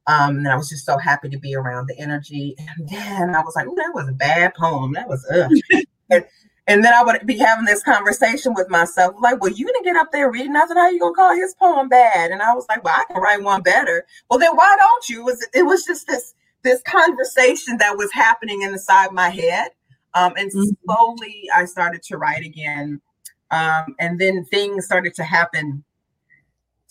Um, 0.07 0.39
and 0.39 0.49
I 0.49 0.57
was 0.57 0.69
just 0.69 0.85
so 0.85 0.99
happy 0.99 1.29
to 1.29 1.39
be 1.39 1.55
around 1.55 1.87
the 1.87 1.99
energy. 1.99 2.57
And 2.59 2.89
then 2.89 3.35
I 3.35 3.43
was 3.43 3.55
like, 3.55 3.67
"Oh, 3.69 3.75
that 3.77 3.93
was 3.95 4.09
a 4.09 4.13
bad 4.13 4.55
poem. 4.55 4.93
That 4.95 5.09
was 5.09 5.25
ugh." 5.31 5.51
and, 6.11 6.25
and 6.67 6.85
then 6.85 6.95
I 6.95 7.03
would 7.03 7.27
be 7.27 7.39
having 7.39 7.65
this 7.65 7.83
conversation 7.83 8.55
with 8.55 8.71
myself, 8.71 9.15
like, 9.21 9.41
"Well, 9.41 9.53
you 9.53 9.67
didn't 9.67 9.85
get 9.85 9.97
up 9.97 10.13
there 10.13 10.31
reading. 10.31 10.55
Said, 10.55 10.77
how 10.77 10.89
you 10.89 11.01
gonna 11.01 11.15
call 11.15 11.35
his 11.35 11.55
poem 11.55 11.89
bad?" 11.89 12.31
And 12.31 12.43
I 12.43 12.55
was 12.55 12.67
like, 12.69 12.85
"Well, 12.85 12.95
I 12.97 13.05
can 13.13 13.21
write 13.21 13.43
one 13.43 13.63
better." 13.63 14.07
Well, 14.31 14.39
then 14.39 14.55
why 14.55 14.77
don't 14.79 15.09
you? 15.09 15.21
It 15.21 15.25
was 15.25 15.49
it 15.55 15.63
was 15.63 15.85
just 15.85 16.07
this 16.07 16.35
this 16.63 16.83
conversation 16.83 17.79
that 17.79 17.97
was 17.97 18.13
happening 18.13 18.63
inside 18.63 19.13
my 19.13 19.31
head. 19.31 19.71
Um, 20.15 20.35
and 20.37 20.51
mm-hmm. 20.51 20.71
slowly 20.85 21.49
I 21.55 21.65
started 21.65 22.03
to 22.05 22.17
write 22.17 22.45
again. 22.45 23.01
Um, 23.51 23.95
and 23.99 24.19
then 24.21 24.45
things 24.45 24.85
started 24.85 25.15
to 25.15 25.25
happen 25.25 25.85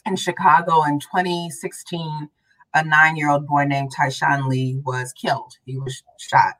in 0.06 0.16
Chicago 0.16 0.84
in 0.84 1.00
2016. 1.00 2.30
a 2.74 2.86
nine-year-old 2.86 3.46
boy 3.48 3.66
named 3.66 3.92
Tyshawn 3.94 4.48
Lee 4.48 4.80
was 4.86 5.12
killed. 5.12 5.58
He 5.66 5.78
was 5.78 6.04
shot, 6.18 6.54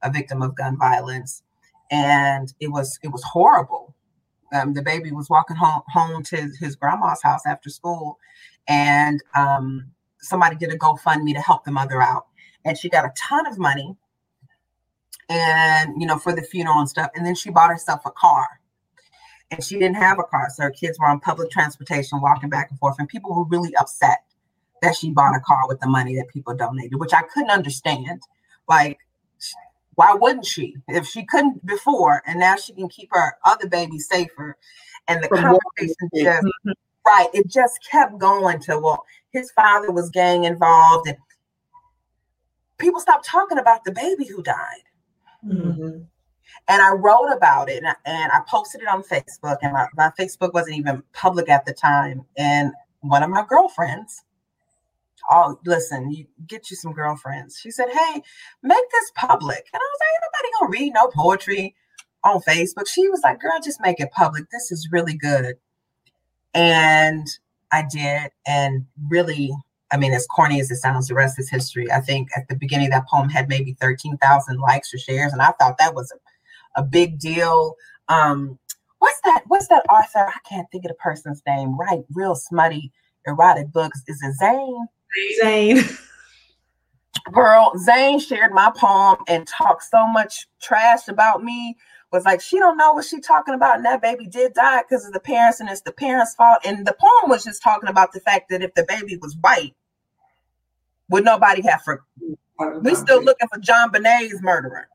a 0.00 0.12
victim 0.12 0.40
of 0.40 0.54
gun 0.54 0.78
violence, 0.78 1.42
and 1.90 2.52
it 2.60 2.68
was 2.68 2.98
it 3.02 3.08
was 3.08 3.22
horrible. 3.22 3.94
Um, 4.52 4.74
the 4.74 4.82
baby 4.82 5.12
was 5.12 5.28
walking 5.28 5.56
home 5.56 5.82
home 5.88 6.22
to 6.24 6.50
his 6.60 6.76
grandma's 6.76 7.22
house 7.22 7.46
after 7.46 7.68
school, 7.70 8.18
and 8.68 9.22
um, 9.34 9.90
somebody 10.20 10.56
did 10.56 10.72
a 10.72 10.78
GoFundMe 10.78 11.34
to 11.34 11.40
help 11.40 11.64
the 11.64 11.72
mother 11.72 12.00
out, 12.02 12.26
and 12.64 12.78
she 12.78 12.88
got 12.88 13.04
a 13.04 13.12
ton 13.16 13.46
of 13.46 13.58
money, 13.58 13.96
and 15.28 16.00
you 16.00 16.06
know 16.06 16.18
for 16.18 16.32
the 16.34 16.42
funeral 16.42 16.78
and 16.78 16.88
stuff, 16.88 17.10
and 17.14 17.26
then 17.26 17.34
she 17.34 17.50
bought 17.50 17.70
herself 17.70 18.02
a 18.04 18.10
car 18.10 18.48
and 19.50 19.62
she 19.62 19.78
didn't 19.78 19.96
have 19.96 20.18
a 20.18 20.24
car. 20.24 20.48
So 20.50 20.64
her 20.64 20.70
kids 20.70 20.98
were 20.98 21.06
on 21.06 21.20
public 21.20 21.50
transportation, 21.50 22.20
walking 22.20 22.50
back 22.50 22.70
and 22.70 22.78
forth. 22.78 22.96
And 22.98 23.08
people 23.08 23.34
were 23.34 23.44
really 23.44 23.74
upset 23.76 24.24
that 24.82 24.96
she 24.96 25.10
bought 25.10 25.36
a 25.36 25.40
car 25.40 25.68
with 25.68 25.80
the 25.80 25.86
money 25.86 26.16
that 26.16 26.28
people 26.28 26.54
donated, 26.54 26.98
which 26.98 27.14
I 27.14 27.22
couldn't 27.22 27.50
understand. 27.50 28.22
Like, 28.68 28.98
why 29.96 30.14
wouldn't 30.14 30.46
she? 30.46 30.76
If 30.88 31.06
she 31.06 31.24
couldn't 31.24 31.64
before, 31.66 32.22
and 32.26 32.38
now 32.38 32.56
she 32.56 32.72
can 32.72 32.88
keep 32.88 33.08
her 33.12 33.36
other 33.44 33.68
baby 33.68 33.98
safer. 33.98 34.56
And 35.08 35.22
the 35.22 35.28
conversation 35.28 36.10
just 36.14 36.44
mm-hmm. 36.44 36.70
right, 37.06 37.28
it 37.32 37.48
just 37.48 37.78
kept 37.90 38.18
going 38.18 38.60
to 38.60 38.78
well, 38.78 39.04
his 39.30 39.50
father 39.52 39.90
was 39.90 40.10
gang 40.10 40.44
involved, 40.44 41.08
and 41.08 41.16
people 42.78 43.00
stopped 43.00 43.24
talking 43.26 43.58
about 43.58 43.84
the 43.84 43.92
baby 43.92 44.26
who 44.26 44.42
died. 44.42 44.82
Mm-hmm. 45.44 46.02
And 46.68 46.82
I 46.82 46.90
wrote 46.92 47.32
about 47.32 47.68
it 47.68 47.78
and 47.78 47.88
I, 47.88 47.94
and 48.04 48.32
I 48.32 48.40
posted 48.48 48.82
it 48.82 48.88
on 48.88 49.02
Facebook. 49.02 49.58
And 49.62 49.72
my, 49.72 49.86
my 49.96 50.10
Facebook 50.18 50.52
wasn't 50.52 50.76
even 50.76 51.02
public 51.12 51.48
at 51.48 51.64
the 51.64 51.72
time. 51.72 52.24
And 52.36 52.72
one 53.00 53.22
of 53.22 53.30
my 53.30 53.44
girlfriends, 53.48 54.24
oh, 55.30 55.58
listen, 55.64 56.10
you 56.10 56.26
get 56.46 56.70
you 56.70 56.76
some 56.76 56.92
girlfriends. 56.92 57.58
She 57.58 57.70
said, 57.70 57.88
Hey, 57.90 58.22
make 58.62 58.90
this 58.90 59.12
public. 59.14 59.66
And 59.72 59.80
I 59.80 59.88
was 59.92 60.00
like, 60.00 60.22
nobody 60.22 60.52
gonna 60.58 60.70
read 60.70 60.92
no 60.94 61.08
poetry 61.08 61.74
on 62.24 62.40
Facebook. 62.42 62.88
She 62.88 63.08
was 63.08 63.20
like, 63.24 63.40
Girl, 63.40 63.60
just 63.62 63.80
make 63.80 64.00
it 64.00 64.10
public. 64.12 64.44
This 64.50 64.70
is 64.72 64.88
really 64.90 65.14
good. 65.16 65.56
And 66.54 67.26
I 67.72 67.84
did. 67.90 68.30
And 68.46 68.86
really, 69.08 69.52
I 69.92 69.96
mean, 69.96 70.12
as 70.12 70.26
corny 70.26 70.60
as 70.60 70.70
it 70.70 70.76
sounds, 70.76 71.08
the 71.08 71.14
rest 71.14 71.38
is 71.38 71.50
history. 71.50 71.90
I 71.92 72.00
think 72.00 72.28
at 72.36 72.48
the 72.48 72.56
beginning, 72.56 72.90
that 72.90 73.08
poem 73.08 73.28
had 73.28 73.48
maybe 73.48 73.76
13,000 73.80 74.58
likes 74.58 74.92
or 74.94 74.98
shares. 74.98 75.32
And 75.32 75.42
I 75.42 75.52
thought 75.58 75.78
that 75.78 75.94
was 75.94 76.10
a 76.12 76.16
a 76.76 76.82
big 76.82 77.18
deal. 77.18 77.74
Um, 78.08 78.58
what's 78.98 79.20
that? 79.24 79.42
What's 79.46 79.68
that 79.68 79.84
author? 79.90 80.28
I 80.28 80.38
can't 80.48 80.70
think 80.70 80.84
of 80.84 80.90
the 80.90 80.94
person's 80.94 81.42
name. 81.46 81.76
Right, 81.76 82.04
real 82.12 82.34
smutty 82.34 82.92
erotic 83.26 83.72
books. 83.72 84.02
Is 84.06 84.22
it 84.22 84.34
Zane? 84.34 84.86
Zane. 85.40 85.82
Girl, 87.32 87.72
Zane 87.78 88.20
shared 88.20 88.52
my 88.52 88.70
poem 88.76 89.18
and 89.26 89.46
talked 89.46 89.84
so 89.84 90.06
much 90.06 90.46
trash 90.60 91.08
about 91.08 91.42
me. 91.42 91.76
Was 92.12 92.24
like, 92.24 92.40
she 92.40 92.58
don't 92.58 92.76
know 92.76 92.92
what 92.92 93.04
she 93.04 93.20
talking 93.20 93.54
about, 93.54 93.76
and 93.76 93.84
that 93.84 94.00
baby 94.00 94.26
did 94.26 94.54
die 94.54 94.82
because 94.82 95.04
of 95.04 95.12
the 95.12 95.20
parents, 95.20 95.58
and 95.58 95.68
it's 95.68 95.80
the 95.80 95.92
parents' 95.92 96.34
fault. 96.34 96.58
And 96.64 96.86
the 96.86 96.94
poem 96.98 97.28
was 97.28 97.44
just 97.44 97.62
talking 97.62 97.88
about 97.88 98.12
the 98.12 98.20
fact 98.20 98.48
that 98.50 98.62
if 98.62 98.72
the 98.74 98.84
baby 98.88 99.18
was 99.20 99.36
white, 99.40 99.74
would 101.08 101.24
nobody 101.24 101.62
have 101.62 101.82
for? 101.82 102.04
We 102.80 102.94
still 102.94 103.22
looking 103.22 103.48
for 103.48 103.60
JonBenét's 103.60 104.40
murderer. 104.40 104.88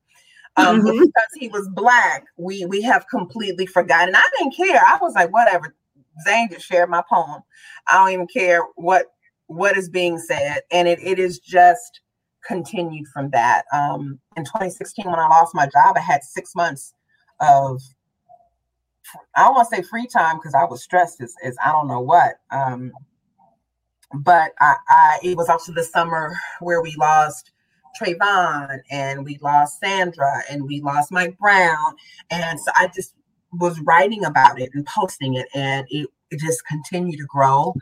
Um, 0.57 0.81
mm-hmm. 0.81 0.99
because 0.99 1.29
he 1.37 1.47
was 1.47 1.69
black, 1.69 2.25
we 2.37 2.65
we 2.65 2.81
have 2.81 3.07
completely 3.07 3.65
forgotten. 3.65 4.15
I 4.15 4.27
didn't 4.37 4.55
care. 4.55 4.81
I 4.85 4.97
was 5.01 5.13
like, 5.13 5.31
whatever. 5.31 5.73
Zane 6.25 6.49
just 6.49 6.65
shared 6.65 6.89
my 6.89 7.03
poem. 7.09 7.41
I 7.89 7.97
don't 7.97 8.13
even 8.13 8.27
care 8.27 8.61
what 8.75 9.07
what 9.51 9.77
is 9.77 9.89
being 9.89 10.17
said, 10.17 10.61
and 10.71 10.87
it 10.87 10.99
it 11.01 11.19
is 11.19 11.39
just 11.39 12.01
continued 12.45 13.07
from 13.07 13.29
that. 13.31 13.65
Um, 13.73 14.19
in 14.35 14.45
2016, 14.45 15.05
when 15.05 15.19
I 15.19 15.27
lost 15.27 15.53
my 15.53 15.65
job, 15.65 15.95
I 15.95 15.99
had 16.01 16.23
six 16.23 16.55
months 16.55 16.93
of 17.39 17.81
I 19.35 19.43
don't 19.43 19.55
want 19.55 19.69
to 19.69 19.75
say 19.75 19.81
free 19.81 20.07
time 20.07 20.37
because 20.37 20.53
I 20.53 20.63
was 20.63 20.83
stressed 20.83 21.21
as, 21.21 21.35
as 21.43 21.55
I 21.63 21.71
don't 21.71 21.87
know 21.87 21.99
what. 21.99 22.35
Um, 22.49 22.91
but 24.13 24.53
I, 24.59 24.75
I 24.89 25.19
it 25.23 25.37
was 25.37 25.49
also 25.49 25.73
the 25.73 25.83
summer 25.83 26.35
where 26.59 26.81
we 26.81 26.95
lost 26.97 27.51
Trayvon 27.99 28.79
and 28.89 29.25
we 29.25 29.37
lost 29.41 29.79
Sandra 29.79 30.43
and 30.49 30.63
we 30.63 30.81
lost 30.81 31.11
Mike 31.11 31.37
Brown. 31.37 31.95
And 32.29 32.59
so 32.59 32.71
I 32.75 32.87
just 32.87 33.15
was 33.53 33.79
writing 33.81 34.23
about 34.23 34.59
it 34.59 34.69
and 34.73 34.85
posting 34.85 35.35
it 35.35 35.47
and 35.53 35.85
it, 35.89 36.07
it 36.29 36.39
just 36.39 36.65
continued 36.65 37.17
to 37.17 37.25
grow. 37.25 37.73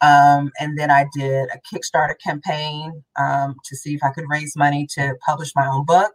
Um, 0.00 0.52
and 0.60 0.78
then 0.78 0.90
I 0.90 1.06
did 1.12 1.48
a 1.52 1.58
Kickstarter 1.58 2.14
campaign 2.24 3.02
um, 3.16 3.56
to 3.64 3.76
see 3.76 3.94
if 3.94 4.02
I 4.02 4.10
could 4.10 4.26
raise 4.28 4.56
money 4.56 4.86
to 4.94 5.14
publish 5.24 5.52
my 5.56 5.66
own 5.66 5.84
book. 5.84 6.12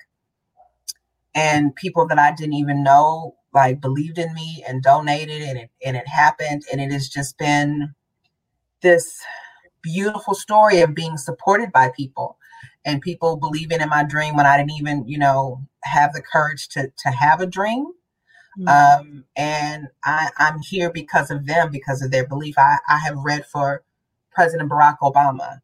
And 1.35 1.75
people 1.75 2.07
that 2.07 2.19
I 2.19 2.31
didn't 2.31 2.53
even 2.53 2.83
know 2.83 3.35
like 3.53 3.81
believed 3.81 4.17
in 4.17 4.33
me 4.33 4.63
and 4.67 4.81
donated 4.81 5.41
and 5.41 5.59
it, 5.59 5.69
and 5.85 5.97
it 5.97 6.07
happened. 6.07 6.63
And 6.71 6.79
it 6.79 6.91
has 6.91 7.09
just 7.09 7.37
been 7.37 7.93
this 8.81 9.19
beautiful 9.81 10.33
story 10.33 10.81
of 10.81 10.95
being 10.95 11.17
supported 11.17 11.71
by 11.71 11.91
people 11.95 12.37
and 12.85 13.01
people 13.01 13.37
believing 13.37 13.81
in 13.81 13.89
my 13.89 14.03
dream 14.03 14.35
when 14.35 14.45
I 14.45 14.57
didn't 14.57 14.73
even, 14.73 15.07
you 15.07 15.17
know, 15.17 15.61
have 15.83 16.13
the 16.13 16.21
courage 16.21 16.67
to 16.69 16.91
to 16.97 17.09
have 17.09 17.41
a 17.41 17.45
dream. 17.45 17.87
Mm-hmm. 18.59 18.67
Um, 18.67 19.25
and 19.35 19.87
I, 20.03 20.29
I'm 20.37 20.59
here 20.59 20.91
because 20.91 21.31
of 21.31 21.45
them, 21.45 21.71
because 21.71 22.01
of 22.01 22.11
their 22.11 22.27
belief. 22.27 22.57
I, 22.57 22.77
I 22.87 22.99
have 22.99 23.17
read 23.17 23.45
for 23.45 23.83
President 24.31 24.69
Barack 24.69 24.97
Obama. 25.01 25.59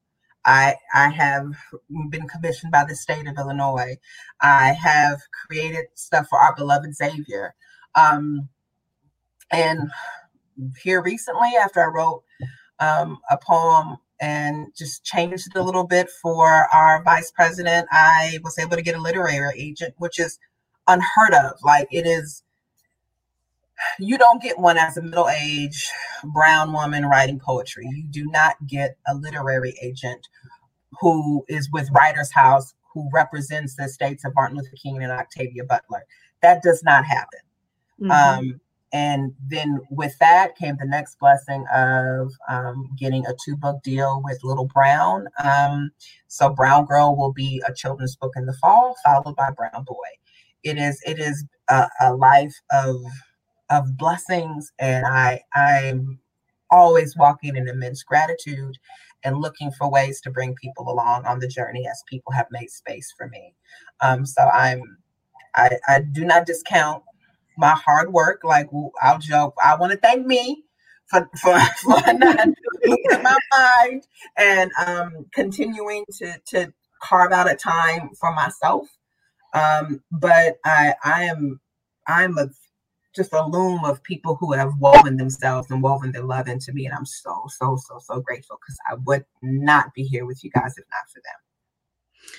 I 0.46 0.76
I 0.94 1.10
have 1.10 1.52
been 2.10 2.28
commissioned 2.28 2.72
by 2.72 2.86
the 2.88 2.96
state 2.96 3.28
of 3.28 3.38
Illinois. 3.38 3.98
I 4.42 4.72
have 4.74 5.20
created 5.48 5.86
stuff 5.96 6.28
for 6.30 6.40
our 6.40 6.56
beloved 6.56 6.96
Xavier. 6.96 7.56
Um, 7.94 8.50
and 9.52 9.92
here 10.82 11.02
recently, 11.02 11.50
after 11.62 11.82
I 11.82 11.88
wrote 11.94 12.24
um, 12.80 13.20
a 13.30 13.38
poem 13.38 13.98
and 14.20 14.68
just 14.78 15.04
changed 15.04 15.48
it 15.48 15.60
a 15.60 15.64
little 15.64 15.86
bit 15.86 16.10
for 16.22 16.48
our 16.48 17.02
vice 17.04 17.32
president. 17.32 17.88
I 17.92 18.40
was 18.44 18.58
able 18.60 18.76
to 18.76 18.82
get 18.82 18.96
a 18.96 19.02
literary 19.02 19.54
agent, 19.58 19.96
which 19.98 20.20
is 20.20 20.40
unheard 20.88 21.34
of. 21.34 21.60
Like 21.64 21.88
it 21.92 22.06
is, 22.06 22.44
you 24.00 24.18
don't 24.18 24.42
get 24.42 24.60
one 24.60 24.78
as 24.78 24.98
a 24.98 25.02
middle 25.02 25.30
aged 25.30 25.90
brown 26.24 26.74
woman 26.74 27.06
writing 27.06 27.40
poetry. 27.40 27.88
You 27.92 28.04
do 28.04 28.26
not 28.26 28.56
get 28.68 28.98
a 29.08 29.16
literary 29.16 29.76
agent 29.82 30.28
who 31.00 31.46
is 31.48 31.70
with 31.72 31.90
Writers 31.92 32.32
House, 32.32 32.74
who 32.94 33.10
represents 33.14 33.76
the 33.76 33.88
states 33.88 34.26
of 34.26 34.34
Martin 34.36 34.58
Luther 34.58 34.76
King 34.82 35.02
and 35.02 35.12
Octavia 35.12 35.64
Butler. 35.64 36.06
That 36.42 36.62
does 36.64 36.84
not 36.84 37.06
happen. 37.06 37.40
Mm-hmm. 38.02 38.12
Um, 38.12 38.62
and 38.92 39.36
then 39.48 39.80
with 39.92 40.18
that 40.20 40.56
came 40.56 40.76
the 40.80 40.88
next 40.88 41.20
blessing 41.20 41.64
of 41.74 42.32
um, 42.50 42.90
getting 42.98 43.26
a 43.26 43.36
two 43.44 43.56
book 43.56 43.84
deal 43.84 44.22
with 44.24 44.44
Little 44.44 44.66
Brown. 44.66 45.28
Um, 45.44 45.92
so 46.28 46.50
Brown 46.50 46.86
Girl 46.86 47.16
will 47.16 47.32
be 47.32 47.62
a 47.68 47.74
children's 47.74 48.16
book 48.16 48.34
in 48.36 48.46
the 48.46 48.54
fall, 48.54 48.96
followed 49.06 49.36
by 49.36 49.52
Brown 49.52 49.84
Boy. 49.84 49.96
It 50.64 50.78
is 50.78 51.02
it 51.06 51.20
is 51.20 51.46
a, 51.70 51.88
a 52.02 52.16
life 52.16 52.56
of 52.72 52.96
of 53.72 53.98
blessings, 53.98 54.72
and 54.80 55.06
I 55.08 55.42
I'm 55.56 56.20
always 56.72 57.16
walking 57.18 57.56
in 57.58 57.68
immense 57.68 58.04
gratitude 58.04 58.78
and 59.24 59.38
looking 59.40 59.72
for 59.72 59.90
ways 59.92 60.22
to 60.22 60.32
bring 60.32 60.56
people 60.56 60.90
along 60.92 61.26
on 61.26 61.40
the 61.40 61.48
journey 61.48 61.88
as 61.90 62.04
people 62.10 62.34
have 62.34 62.48
made 62.52 62.70
space 62.72 63.14
for 63.18 63.28
me. 63.30 63.56
Um, 64.04 64.26
so 64.26 64.44
I'm 64.44 64.84
I, 65.56 65.78
I 65.88 66.02
do 66.02 66.26
not 66.26 66.46
discount 66.46 67.04
my 67.58 67.72
hard 67.72 68.14
work. 68.14 68.42
Like 68.44 68.70
I'll 69.02 69.20
joke, 69.20 69.56
I 69.64 69.76
want 69.76 69.92
to 69.92 69.98
thank 69.98 70.26
me 70.26 70.64
for 71.08 71.30
for, 71.42 71.60
for 71.84 72.14
not 72.14 72.48
losing 72.86 73.24
my 73.24 73.38
mind 73.52 74.04
and 74.38 74.72
um, 74.86 75.26
continuing 75.34 76.06
to 76.20 76.36
to 76.48 76.74
carve 77.02 77.32
out 77.32 77.52
a 77.52 77.56
time 77.56 78.12
for 78.20 78.34
myself. 78.34 78.88
Um, 79.54 80.04
but 80.12 80.58
I 80.66 80.94
I 81.04 81.24
am 81.26 81.60
I'm 82.08 82.38
a 82.38 82.50
just 83.16 83.34
a 83.34 83.46
loom 83.46 83.84
of 83.86 84.04
people 84.04 84.36
who 84.36 84.54
have 84.54 84.74
woven 84.80 85.18
themselves 85.18 85.72
and 85.72 85.82
woven 85.84 86.12
their 86.12 86.24
love 86.24 86.48
into 86.48 86.74
me, 86.74 86.86
and 86.86 86.96
I'm 86.96 87.06
so 87.06 87.46
so 87.48 87.78
so 87.78 88.00
so 88.00 88.22
grateful 88.22 88.60
because 88.62 88.78
I 88.90 88.96
would 89.06 89.26
not 89.42 89.94
be 89.94 90.04
here 90.04 90.26
with 90.26 90.44
you 90.44 90.52
guys 90.52 90.78
if 90.78 90.86
not 90.92 91.10
for 91.12 91.22
them. 91.24 91.49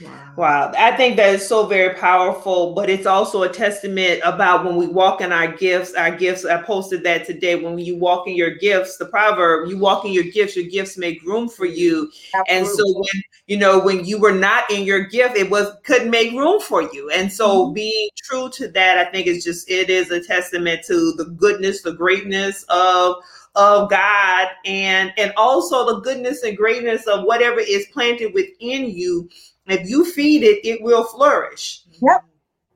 Wow. 0.02 0.32
wow. 0.36 0.72
I 0.78 0.96
think 0.96 1.16
that 1.16 1.34
is 1.34 1.46
so 1.46 1.66
very 1.66 1.94
powerful, 1.94 2.74
but 2.74 2.88
it's 2.88 3.06
also 3.06 3.42
a 3.42 3.48
testament 3.48 4.20
about 4.24 4.64
when 4.64 4.76
we 4.76 4.86
walk 4.86 5.20
in 5.20 5.32
our 5.32 5.48
gifts. 5.48 5.92
Our 5.94 6.16
gifts, 6.16 6.44
I 6.44 6.62
posted 6.62 7.02
that 7.04 7.26
today. 7.26 7.56
When 7.56 7.78
you 7.78 7.96
walk 7.96 8.26
in 8.26 8.34
your 8.34 8.54
gifts, 8.54 8.96
the 8.96 9.06
proverb, 9.06 9.68
you 9.68 9.78
walk 9.78 10.04
in 10.04 10.12
your 10.12 10.24
gifts, 10.24 10.56
your 10.56 10.68
gifts 10.68 10.96
make 10.96 11.22
room 11.22 11.48
for 11.48 11.66
you. 11.66 12.10
Absolutely. 12.34 12.56
And 12.56 12.66
so 12.66 12.84
when 12.94 13.22
you 13.46 13.56
know, 13.56 13.80
when 13.80 14.04
you 14.04 14.18
were 14.18 14.32
not 14.32 14.70
in 14.70 14.84
your 14.84 15.00
gift, 15.06 15.36
it 15.36 15.50
was 15.50 15.72
couldn't 15.84 16.10
make 16.10 16.32
room 16.32 16.60
for 16.60 16.82
you. 16.82 17.10
And 17.10 17.32
so 17.32 17.66
mm-hmm. 17.66 17.74
being 17.74 18.08
true 18.16 18.48
to 18.50 18.68
that, 18.68 18.98
I 18.98 19.10
think 19.10 19.26
is 19.26 19.44
just 19.44 19.68
it 19.68 19.90
is 19.90 20.10
a 20.10 20.22
testament 20.22 20.84
to 20.86 21.12
the 21.16 21.26
goodness, 21.26 21.82
the 21.82 21.92
greatness 21.92 22.64
of 22.68 23.16
of 23.56 23.90
God 23.90 24.48
and 24.64 25.12
and 25.16 25.32
also 25.36 25.84
the 25.84 26.00
goodness 26.00 26.42
and 26.44 26.56
greatness 26.56 27.06
of 27.06 27.24
whatever 27.24 27.60
is 27.60 27.86
planted 27.92 28.32
within 28.34 28.88
you. 28.88 29.28
If 29.72 29.88
you 29.88 30.04
feed 30.04 30.42
it, 30.42 30.66
it 30.66 30.82
will 30.82 31.04
flourish. 31.04 31.82
Yep. 32.00 32.24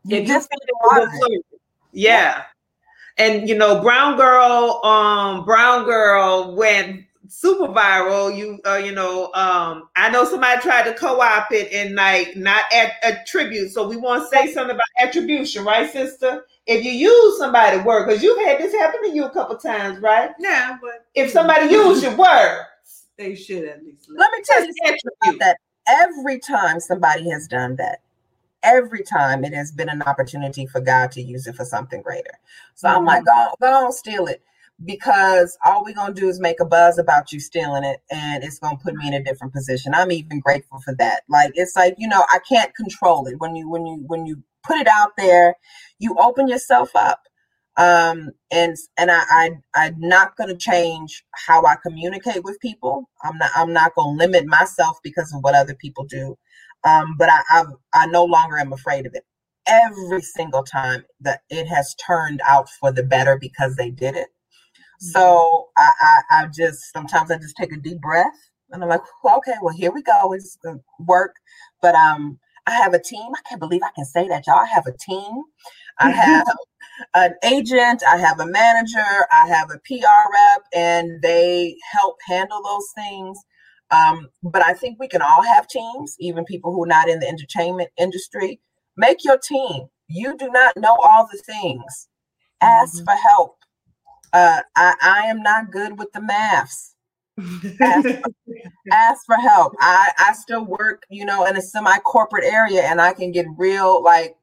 You 0.04 0.16
if 0.18 0.26
just 0.26 0.48
feed 0.50 0.58
it, 0.60 0.68
it 0.68 0.74
will 0.82 1.10
flourish. 1.10 1.42
Yeah. 1.92 2.44
And 3.16 3.48
you 3.48 3.56
know, 3.56 3.80
Brown 3.80 4.16
Girl, 4.16 4.80
um, 4.84 5.44
Brown 5.44 5.84
Girl 5.84 6.54
went 6.56 7.04
super 7.28 7.68
viral. 7.68 8.36
You 8.36 8.60
uh, 8.66 8.76
you 8.76 8.92
know, 8.92 9.32
um, 9.34 9.88
I 9.96 10.10
know 10.10 10.24
somebody 10.24 10.60
tried 10.60 10.84
to 10.84 10.94
co-op 10.94 11.52
it 11.52 11.72
and 11.72 11.94
like 11.94 12.36
not 12.36 12.64
at 12.72 12.92
attribute. 13.02 13.70
So 13.70 13.86
we 13.86 13.96
want 13.96 14.22
to 14.22 14.36
say 14.36 14.52
something 14.52 14.74
about 14.74 14.86
attribution, 15.00 15.64
right, 15.64 15.90
sister? 15.90 16.44
If 16.66 16.84
you 16.84 16.92
use 16.92 17.38
somebody's 17.38 17.84
word, 17.84 18.06
because 18.06 18.22
you've 18.22 18.44
had 18.46 18.58
this 18.58 18.72
happen 18.72 19.02
to 19.02 19.14
you 19.14 19.24
a 19.24 19.30
couple 19.30 19.56
times, 19.56 20.00
right? 20.00 20.30
Yeah, 20.38 20.78
but 20.80 21.06
if 21.14 21.30
somebody 21.30 21.70
use 21.70 22.02
your 22.02 22.16
word, 22.16 22.64
they 23.16 23.34
should 23.34 23.64
at 23.64 23.84
least. 23.84 24.08
Let 24.08 24.32
me 24.32 24.42
tell 24.44 24.64
you 24.64 24.72
about 25.22 25.38
that. 25.40 25.56
Every 25.86 26.38
time 26.38 26.80
somebody 26.80 27.30
has 27.30 27.46
done 27.46 27.76
that, 27.76 28.00
every 28.62 29.02
time 29.02 29.44
it 29.44 29.52
has 29.52 29.70
been 29.70 29.88
an 29.88 30.02
opportunity 30.02 30.66
for 30.66 30.80
God 30.80 31.12
to 31.12 31.22
use 31.22 31.46
it 31.46 31.54
for 31.54 31.64
something 31.64 32.02
greater. 32.02 32.38
So 32.74 32.88
mm-hmm. 32.88 32.98
I'm 32.98 33.04
like, 33.04 33.24
go, 33.24 33.54
go 33.60 33.86
on, 33.86 33.92
steal 33.92 34.26
it. 34.26 34.42
Because 34.84 35.56
all 35.64 35.84
we're 35.84 35.94
going 35.94 36.14
to 36.14 36.20
do 36.20 36.28
is 36.28 36.40
make 36.40 36.58
a 36.58 36.64
buzz 36.64 36.98
about 36.98 37.30
you 37.30 37.38
stealing 37.38 37.84
it 37.84 38.00
and 38.10 38.42
it's 38.42 38.58
going 38.58 38.76
to 38.76 38.82
put 38.82 38.94
me 38.94 39.06
in 39.06 39.14
a 39.14 39.22
different 39.22 39.52
position. 39.52 39.94
I'm 39.94 40.10
even 40.10 40.40
grateful 40.40 40.80
for 40.80 40.94
that. 40.96 41.22
Like 41.28 41.52
it's 41.54 41.76
like 41.76 41.94
you 41.96 42.08
know 42.08 42.24
i 42.32 42.40
can't 42.48 42.74
control 42.74 43.28
it. 43.28 43.38
When 43.38 43.54
you 43.54 43.70
when 43.70 43.86
you 43.86 44.02
when 44.08 44.26
you 44.26 44.42
put 44.64 44.78
it 44.78 44.88
out 44.88 45.12
there 45.16 45.54
you 45.98 46.16
open 46.18 46.48
yourself 46.48 46.90
up 46.96 47.28
um 47.78 48.30
and 48.52 48.76
and 48.98 49.10
i, 49.10 49.22
I 49.30 49.50
i'm 49.76 49.96
not 50.00 50.36
going 50.36 50.50
to 50.50 50.56
change 50.56 51.24
how 51.46 51.64
i 51.66 51.76
communicate 51.82 52.44
with 52.44 52.60
people 52.60 53.10
i'm 53.24 53.38
not 53.38 53.50
i'm 53.56 53.74
not 53.74 53.96
going 53.96 54.18
to 54.18 54.24
limit 54.26 54.46
myself 54.46 54.98
because 55.04 55.34
of 55.34 55.42
what 55.42 55.56
other 55.56 55.74
people 55.76 56.04
do 56.04 56.38
um 56.84 57.16
but 57.18 57.30
i 57.30 57.42
I've, 57.52 57.68
i 57.94 58.06
no 58.06 58.24
longer 58.24 58.58
am 58.58 58.72
afraid 58.74 59.06
of 59.06 59.14
it 59.14 59.24
every 59.68 60.22
single 60.22 60.64
time 60.64 61.04
that 61.20 61.42
it 61.50 61.66
has 61.66 61.96
turned 61.96 62.42
out 62.48 62.68
for 62.80 62.92
the 62.92 63.04
better 63.04 63.38
because 63.40 63.76
they 63.76 63.90
did 63.90 64.16
it 64.16 64.28
so 65.00 65.68
I, 65.78 65.92
I, 66.00 66.22
I 66.42 66.46
just 66.48 66.92
sometimes 66.92 67.30
I 67.32 67.38
just 67.38 67.56
take 67.58 67.72
a 67.72 67.78
deep 67.78 68.00
breath 68.00 68.50
and 68.72 68.82
I'm 68.82 68.90
like, 68.90 69.02
okay, 69.24 69.54
well 69.62 69.74
here 69.76 69.92
we 69.92 70.02
go. 70.02 70.34
It's 70.34 70.58
gonna 70.64 70.80
work. 71.00 71.36
But 71.82 71.96
um, 71.96 72.40
I 72.66 72.72
have 72.72 72.94
a 72.94 73.02
team. 73.02 73.32
I 73.36 73.42
can't 73.48 73.60
believe 73.60 73.82
I 73.84 73.90
can 73.94 74.06
say 74.06 74.28
that, 74.28 74.46
y'all. 74.48 74.58
I 74.60 74.66
have 74.66 74.86
a 74.88 74.96
team. 74.98 75.44
I 75.98 76.10
have 76.10 76.46
an 77.14 77.34
agent. 77.44 78.02
I 78.08 78.18
have 78.18 78.40
a 78.40 78.46
manager. 78.46 79.26
I 79.32 79.48
have 79.48 79.70
a 79.70 79.78
PR 79.86 80.32
rep, 80.32 80.62
and 80.74 81.22
they 81.22 81.76
help 81.92 82.16
handle 82.26 82.62
those 82.62 82.88
things. 82.94 83.38
Um, 83.90 84.28
but 84.42 84.62
I 84.62 84.72
think 84.72 84.98
we 84.98 85.08
can 85.08 85.22
all 85.22 85.42
have 85.42 85.68
teams, 85.68 86.16
even 86.18 86.44
people 86.44 86.72
who 86.72 86.84
are 86.84 86.88
not 86.88 87.08
in 87.08 87.20
the 87.20 87.28
entertainment 87.28 87.90
industry. 87.96 88.60
Make 88.96 89.24
your 89.24 89.38
team. 89.38 89.86
You 90.08 90.36
do 90.36 90.48
not 90.50 90.76
know 90.76 90.96
all 91.02 91.28
the 91.30 91.38
things. 91.38 92.08
Ask 92.60 92.96
mm-hmm. 92.96 93.04
for 93.04 93.16
help 93.28 93.56
uh, 94.34 94.62
I, 94.76 94.94
I 95.00 95.26
am 95.28 95.42
not 95.42 95.70
good 95.70 95.98
with 95.98 96.12
the 96.12 96.20
maths. 96.20 96.96
ask, 97.80 98.08
ask, 98.92 99.24
for 99.26 99.36
help. 99.36 99.74
I, 99.80 100.10
I 100.18 100.32
still 100.32 100.64
work, 100.64 101.04
you 101.08 101.24
know, 101.24 101.46
in 101.46 101.56
a 101.56 101.62
semi 101.62 101.96
corporate 101.98 102.44
area 102.44 102.82
and 102.82 103.00
I 103.00 103.12
can 103.12 103.30
get 103.30 103.46
real 103.56 104.02
like 104.02 104.34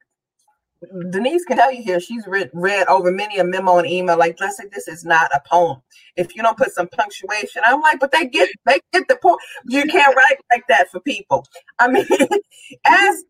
Denise 1.11 1.45
can 1.45 1.57
tell 1.57 1.71
you 1.71 1.83
here, 1.83 1.99
she's 1.99 2.25
read, 2.25 2.49
read 2.53 2.87
over 2.87 3.11
many 3.11 3.37
a 3.37 3.43
memo 3.43 3.77
and 3.77 3.87
email 3.87 4.17
like, 4.17 4.37
Leslé, 4.37 4.71
this 4.71 4.87
is 4.87 5.05
not 5.05 5.29
a 5.33 5.39
poem. 5.47 5.79
If 6.15 6.35
you 6.35 6.41
don't 6.41 6.57
put 6.57 6.71
some 6.71 6.87
punctuation, 6.87 7.61
I'm 7.65 7.81
like, 7.81 7.99
but 7.99 8.11
they 8.11 8.25
get 8.25 8.49
they 8.65 8.79
get 8.91 9.07
the 9.07 9.17
point. 9.17 9.39
You 9.67 9.83
can't 9.85 10.15
write 10.15 10.37
like 10.51 10.63
that 10.69 10.89
for 10.89 10.99
people. 11.01 11.45
I 11.79 11.87
mean, 11.87 12.05
as 12.85 13.23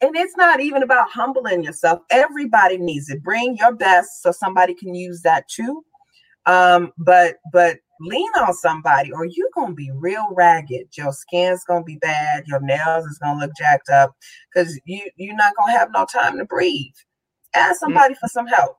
and 0.00 0.16
it's 0.16 0.36
not 0.36 0.60
even 0.60 0.82
about 0.82 1.10
humbling 1.10 1.62
yourself. 1.62 2.00
Everybody 2.10 2.78
needs 2.78 3.08
it. 3.08 3.22
Bring 3.22 3.56
your 3.56 3.74
best 3.74 4.22
so 4.22 4.32
somebody 4.32 4.74
can 4.74 4.94
use 4.94 5.22
that 5.22 5.48
too. 5.48 5.84
Um, 6.46 6.92
but 6.98 7.36
but 7.52 7.78
lean 8.00 8.30
on 8.40 8.54
somebody 8.54 9.12
or 9.12 9.24
you're 9.24 9.50
gonna 9.54 9.74
be 9.74 9.90
real 9.92 10.28
ragged. 10.32 10.88
Your 10.96 11.12
skin's 11.12 11.64
gonna 11.64 11.84
be 11.84 11.96
bad, 11.96 12.44
your 12.46 12.60
nails 12.60 13.04
is 13.06 13.18
gonna 13.18 13.40
look 13.40 13.52
jacked 13.56 13.88
up 13.88 14.14
because 14.52 14.78
you 14.84 15.08
you're 15.16 15.36
not 15.36 15.54
gonna 15.58 15.72
have 15.72 15.90
no 15.92 16.06
time 16.06 16.38
to 16.38 16.44
breathe. 16.44 16.94
Ask 17.54 17.80
somebody 17.80 18.14
mm-hmm. 18.14 18.20
for 18.20 18.28
some 18.28 18.46
help. 18.46 18.78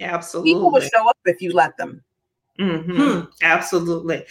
Absolutely. 0.00 0.54
People 0.54 0.72
will 0.72 0.80
show 0.80 1.08
up 1.08 1.18
if 1.24 1.40
you 1.40 1.52
let 1.52 1.76
them. 1.76 2.02
Mm-hmm. 2.58 3.02
Hmm. 3.02 3.20
Absolutely. 3.42 4.24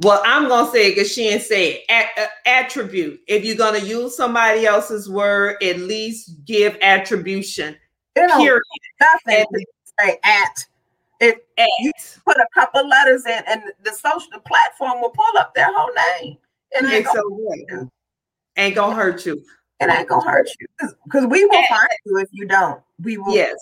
Well, 0.00 0.20
I'm 0.24 0.48
gonna 0.48 0.70
say 0.70 0.88
it 0.88 0.94
because 0.96 1.12
she 1.12 1.24
didn't 1.24 1.44
say 1.44 1.84
it. 1.88 2.06
A- 2.16 2.48
attribute. 2.48 3.20
If 3.28 3.44
you're 3.44 3.56
gonna 3.56 3.78
use 3.78 4.16
somebody 4.16 4.66
else's 4.66 5.08
word, 5.08 5.62
at 5.62 5.78
least 5.78 6.44
give 6.44 6.76
attribution. 6.82 7.76
You 8.16 8.26
know, 8.26 8.38
period. 8.38 8.62
Nothing 9.00 9.46
and, 9.52 9.66
say 10.00 10.18
at. 10.24 10.66
If 11.20 11.36
at. 11.58 11.68
you 11.80 11.92
put 12.24 12.36
a 12.36 12.46
couple 12.54 12.88
letters 12.88 13.26
in, 13.26 13.42
and 13.46 13.62
the 13.82 13.92
social 13.92 14.28
the 14.32 14.40
platform 14.40 15.00
will 15.00 15.10
pull 15.10 15.38
up 15.38 15.54
their 15.54 15.68
whole 15.70 15.92
name. 16.22 16.38
And 16.76 16.86
ain't, 16.86 17.06
so 17.06 17.22
ain't 18.56 18.74
gonna 18.74 18.94
hurt 18.94 19.26
you. 19.26 19.42
It 19.80 19.90
ain't 19.90 20.08
gonna 20.08 20.30
hurt 20.30 20.48
you 20.58 20.88
because 21.04 21.26
we 21.26 21.44
will 21.44 21.58
at. 21.58 21.68
find 21.68 21.88
you 22.06 22.18
if 22.18 22.28
you 22.32 22.46
don't. 22.46 22.80
We 23.02 23.18
will. 23.18 23.34
Yes 23.34 23.56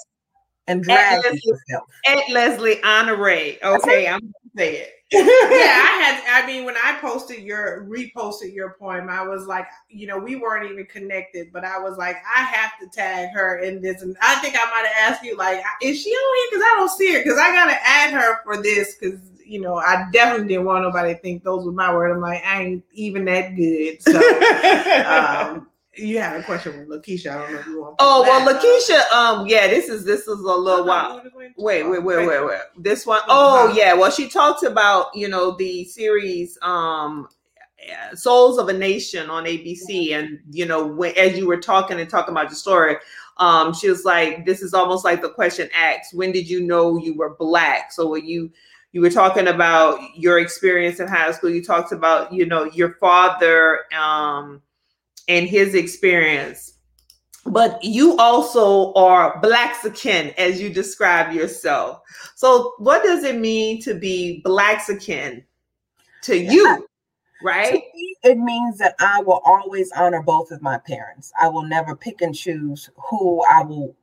and 0.69 0.83
drag 0.85 1.25
at 1.25 1.45
yourself. 1.45 1.89
At 2.07 2.25
Leslé 2.29 2.81
Honoré. 2.83 3.61
Okay, 3.63 4.07
I'm 4.07 4.21
gonna 4.21 4.33
say 4.59 4.77
it. 4.77 4.91
yeah, 5.13 5.23
I 5.23 6.03
had. 6.03 6.43
I 6.43 6.47
mean, 6.47 6.65
when 6.67 6.77
I 6.77 6.99
posted 7.01 7.43
your 7.43 7.87
reposted 7.89 8.53
your 8.53 8.77
poem, 8.79 9.09
I 9.09 9.27
was 9.27 9.47
like, 9.47 9.67
you 9.89 10.07
know, 10.07 10.19
we 10.19 10.37
weren't 10.37 10.71
even 10.71 10.85
connected, 10.85 11.51
but 11.51 11.65
I 11.65 11.79
was 11.79 11.97
like, 11.97 12.17
I 12.37 12.43
have 12.43 12.73
to 12.81 12.89
tag 12.89 13.31
her 13.33 13.61
in 13.61 13.81
this, 13.81 14.03
and 14.03 14.17
I 14.21 14.35
think 14.41 14.55
I 14.55 14.65
might 14.71 14.87
have 14.87 15.13
asked 15.13 15.25
you, 15.25 15.37
like, 15.37 15.63
is 15.81 16.03
she 16.03 16.11
on 16.11 16.37
here? 16.37 16.47
Because 16.51 16.65
I 16.67 16.75
don't 16.77 16.91
see 16.91 17.13
her. 17.15 17.23
Because 17.23 17.39
I 17.39 17.53
gotta 17.53 17.79
add 17.83 18.13
her 18.13 18.43
for 18.45 18.63
this. 18.63 18.97
Because 18.97 19.21
you 19.47 19.63
know, 19.63 19.77
I 19.77 20.07
definitely 20.13 20.49
didn't 20.49 20.67
want 20.67 20.83
nobody 20.83 21.15
to 21.15 21.21
think 21.21 21.43
those 21.43 21.65
were 21.65 21.73
my 21.73 21.95
words. 21.95 22.15
I'm 22.15 22.21
like, 22.21 22.45
I 22.45 22.63
ain't 22.63 22.85
even 22.93 23.25
that 23.25 23.57
good. 23.57 24.03
So, 24.03 24.19
um, 25.07 25.69
you 25.99 26.19
had 26.19 26.41
a 26.41 26.45
question 26.45 26.79
with 26.79 26.89
Lakeisha. 26.89 27.31
I 27.31 27.43
don't 27.43 27.53
know 27.53 27.59
if 27.61 27.67
you 27.67 27.81
want. 27.81 27.99
To. 27.99 28.05
Oh 28.05 28.23
well, 28.23 28.55
Lakeisha. 28.55 29.11
Um, 29.13 29.47
yeah, 29.47 29.67
this 29.67 29.89
is 29.89 30.05
this 30.05 30.23
is 30.23 30.29
a 30.29 30.33
little 30.33 30.87
while. 30.87 31.23
Wait, 31.57 31.83
wait, 31.83 32.03
wait, 32.03 32.27
wait, 32.27 32.45
wait. 32.45 32.61
This 32.77 33.07
one. 33.07 33.21
Oh 33.29 33.73
yeah. 33.77 33.95
Well, 33.95 34.11
she 34.11 34.29
talked 34.29 34.63
about 34.63 35.15
you 35.15 35.29
know 35.29 35.57
the 35.57 35.85
series 35.85 36.59
um 36.63 37.29
Souls 38.15 38.59
of 38.59 38.69
a 38.69 38.73
Nation 38.73 39.31
on 39.31 39.45
ABC, 39.45 40.13
and 40.13 40.41
you 40.51 40.67
know 40.67 40.87
when 40.87 41.17
as 41.17 41.37
you 41.37 41.47
were 41.47 41.61
talking 41.61 42.01
and 42.01 42.11
talking 42.11 42.33
about 42.33 42.49
your 42.49 42.57
story, 42.57 42.97
um, 43.39 43.73
she 43.73 43.89
was 43.89 44.05
like, 44.05 44.45
"This 44.45 44.63
is 44.63 44.75
almost 44.75 45.05
like 45.05 45.23
the 45.23 45.31
question 45.31 45.69
asked: 45.75 46.15
When 46.15 46.33
did 46.33 46.49
you 46.49 46.61
know 46.61 46.99
you 46.99 47.15
were 47.15 47.37
black?" 47.37 47.93
So 47.93 48.09
when 48.09 48.27
you 48.27 48.51
you 48.93 49.01
were 49.01 49.11
talking 49.11 49.49
about 49.49 50.01
your 50.17 50.39
experience 50.39 50.99
in 50.99 51.09
high 51.09 51.31
school, 51.33 51.51
you 51.51 51.63
talked 51.63 51.93
about 51.93 52.33
you 52.33 52.47
know 52.47 52.65
your 52.65 52.95
father. 52.95 53.81
Um, 53.97 54.63
and 55.29 55.47
his 55.47 55.75
experience. 55.75 56.75
But 57.47 57.83
you 57.83 58.17
also 58.17 58.93
are 58.95 59.41
Blaxican, 59.41 60.35
as 60.37 60.61
you 60.61 60.69
describe 60.69 61.33
yourself. 61.33 62.01
So, 62.35 62.75
what 62.79 63.03
does 63.03 63.25
it 63.25 63.39
mean 63.39 63.81
to 63.83 63.95
be 63.95 64.43
Blaxican 64.45 65.45
to 66.23 66.37
you? 66.37 66.87
Right? 67.43 67.73
Me, 67.95 68.17
it 68.25 68.37
means 68.37 68.79
that 68.79 68.97
I 68.99 69.23
will 69.23 69.41
always 69.45 69.93
honor 69.93 70.23
both 70.23 70.51
of 70.51 70.61
my 70.61 70.79
parents. 70.79 71.33
I 71.41 71.49
will 71.49 71.63
never 71.63 71.95
pick 71.95 72.21
and 72.21 72.35
choose 72.35 72.91
who 73.09 73.43
I 73.45 73.63
will 73.63 73.95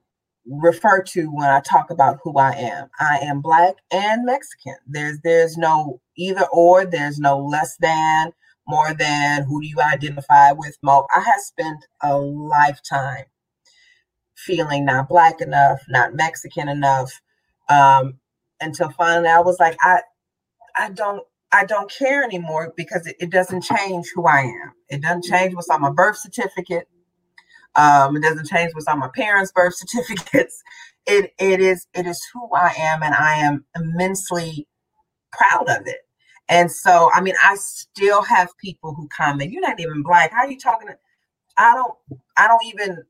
refer 0.47 1.01
to 1.01 1.25
when 1.27 1.49
I 1.49 1.59
talk 1.59 1.89
about 1.89 2.19
who 2.23 2.37
I 2.37 2.51
am. 2.51 2.89
I 2.99 3.19
am 3.23 3.41
black 3.41 3.75
and 3.91 4.25
Mexican. 4.25 4.77
There's 4.87 5.19
there's 5.23 5.57
no 5.57 5.99
either 6.15 6.45
or, 6.51 6.85
there's 6.85 7.19
no 7.19 7.39
less 7.39 7.77
than 7.77 8.31
more 8.67 8.93
than 8.93 9.43
who 9.43 9.61
do 9.61 9.67
you 9.67 9.77
identify 9.81 10.51
with 10.51 10.77
more. 10.83 11.07
I 11.15 11.21
have 11.21 11.41
spent 11.41 11.85
a 12.01 12.17
lifetime 12.17 13.25
feeling 14.35 14.85
not 14.85 15.09
black 15.09 15.41
enough, 15.41 15.81
not 15.89 16.15
Mexican 16.15 16.69
enough. 16.69 17.21
Um, 17.69 18.19
until 18.61 18.89
finally 18.91 19.29
I 19.29 19.39
was 19.41 19.59
like, 19.59 19.77
I 19.81 20.01
I 20.77 20.89
don't 20.91 21.23
I 21.51 21.65
don't 21.65 21.91
care 21.91 22.23
anymore 22.23 22.73
because 22.75 23.07
it, 23.07 23.15
it 23.19 23.31
doesn't 23.31 23.63
change 23.63 24.07
who 24.15 24.27
I 24.27 24.41
am. 24.41 24.73
It 24.89 25.01
doesn't 25.01 25.25
change 25.25 25.55
what's 25.55 25.69
on 25.69 25.81
my 25.81 25.91
birth 25.91 26.17
certificate. 26.17 26.87
Um, 27.75 28.17
it 28.17 28.23
doesn't 28.23 28.47
change 28.47 28.73
what's 28.73 28.87
on 28.87 28.99
my 28.99 29.09
parents' 29.15 29.51
birth 29.53 29.75
certificates. 29.77 30.61
It 31.05 31.33
it 31.39 31.61
is 31.61 31.87
it 31.93 32.07
is 32.07 32.21
who 32.33 32.49
I 32.55 32.73
am, 32.77 33.03
and 33.03 33.15
I 33.15 33.35
am 33.37 33.65
immensely 33.75 34.67
proud 35.31 35.69
of 35.69 35.87
it. 35.87 36.04
And 36.49 36.71
so, 36.71 37.09
I 37.13 37.21
mean, 37.21 37.35
I 37.43 37.55
still 37.55 38.23
have 38.23 38.49
people 38.59 38.93
who 38.95 39.07
comment, 39.09 39.51
you're 39.51 39.61
not 39.61 39.79
even 39.79 40.03
black. 40.03 40.31
How 40.31 40.39
are 40.45 40.51
you 40.51 40.59
talking? 40.59 40.89
To, 40.89 40.97
I 41.57 41.73
don't, 41.75 41.95
I 42.37 42.47
don't 42.47 42.65
even, 42.65 43.03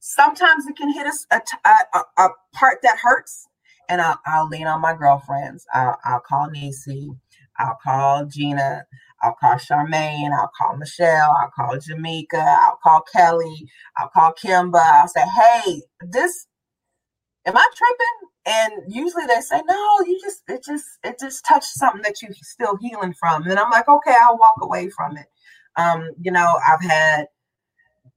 sometimes 0.00 0.66
it 0.66 0.76
can 0.76 0.92
hit 0.92 1.06
us 1.06 1.26
a, 1.32 1.40
a, 1.66 2.00
a 2.24 2.28
part 2.54 2.78
that 2.84 2.98
hurts. 3.02 3.48
and 3.90 4.02
I'll, 4.02 4.20
I'll 4.26 4.48
lean 4.48 4.68
on 4.68 4.82
my 4.82 4.94
girlfriends. 4.96 5.66
I'll, 5.74 5.98
I'll 6.04 6.20
call 6.20 6.50
Nisi. 6.50 7.12
I'll 7.58 7.78
call 7.84 8.26
Gina. 8.26 8.86
I'll 9.22 9.36
call 9.40 9.56
Charmaine. 9.56 10.32
I'll 10.32 10.52
call 10.58 10.76
Michelle. 10.78 11.34
I'll 11.40 11.52
call 11.56 11.78
Jamaica. 11.80 12.44
I'll 12.62 12.78
call 12.82 13.02
Kelly. 13.14 13.68
I'll 13.98 14.10
call 14.10 14.34
Kimba. 14.34 14.80
I'll 14.82 15.08
say, 15.08 15.22
hey, 15.22 15.82
this, 16.02 16.48
am 17.46 17.56
I 17.56 17.68
tripping? 17.74 18.28
And 18.44 18.92
usually 18.92 19.26
they 19.26 19.40
say, 19.40 19.60
no, 19.66 20.00
you 20.06 20.18
just, 20.20 20.42
it 20.48 20.64
just, 20.64 20.84
it 21.04 21.18
just 21.18 21.44
touched 21.46 21.72
something 21.74 22.02
that 22.02 22.20
you're 22.22 22.32
still 22.42 22.76
healing 22.76 23.14
from. 23.14 23.44
And 23.48 23.58
I'm 23.58 23.70
like, 23.70 23.88
okay, 23.88 24.14
I'll 24.20 24.38
walk 24.38 24.56
away 24.60 24.90
from 24.90 25.16
it. 25.16 25.26
Um, 25.76 26.10
you 26.20 26.30
know, 26.30 26.58
I've 26.68 26.82
had 26.82 27.26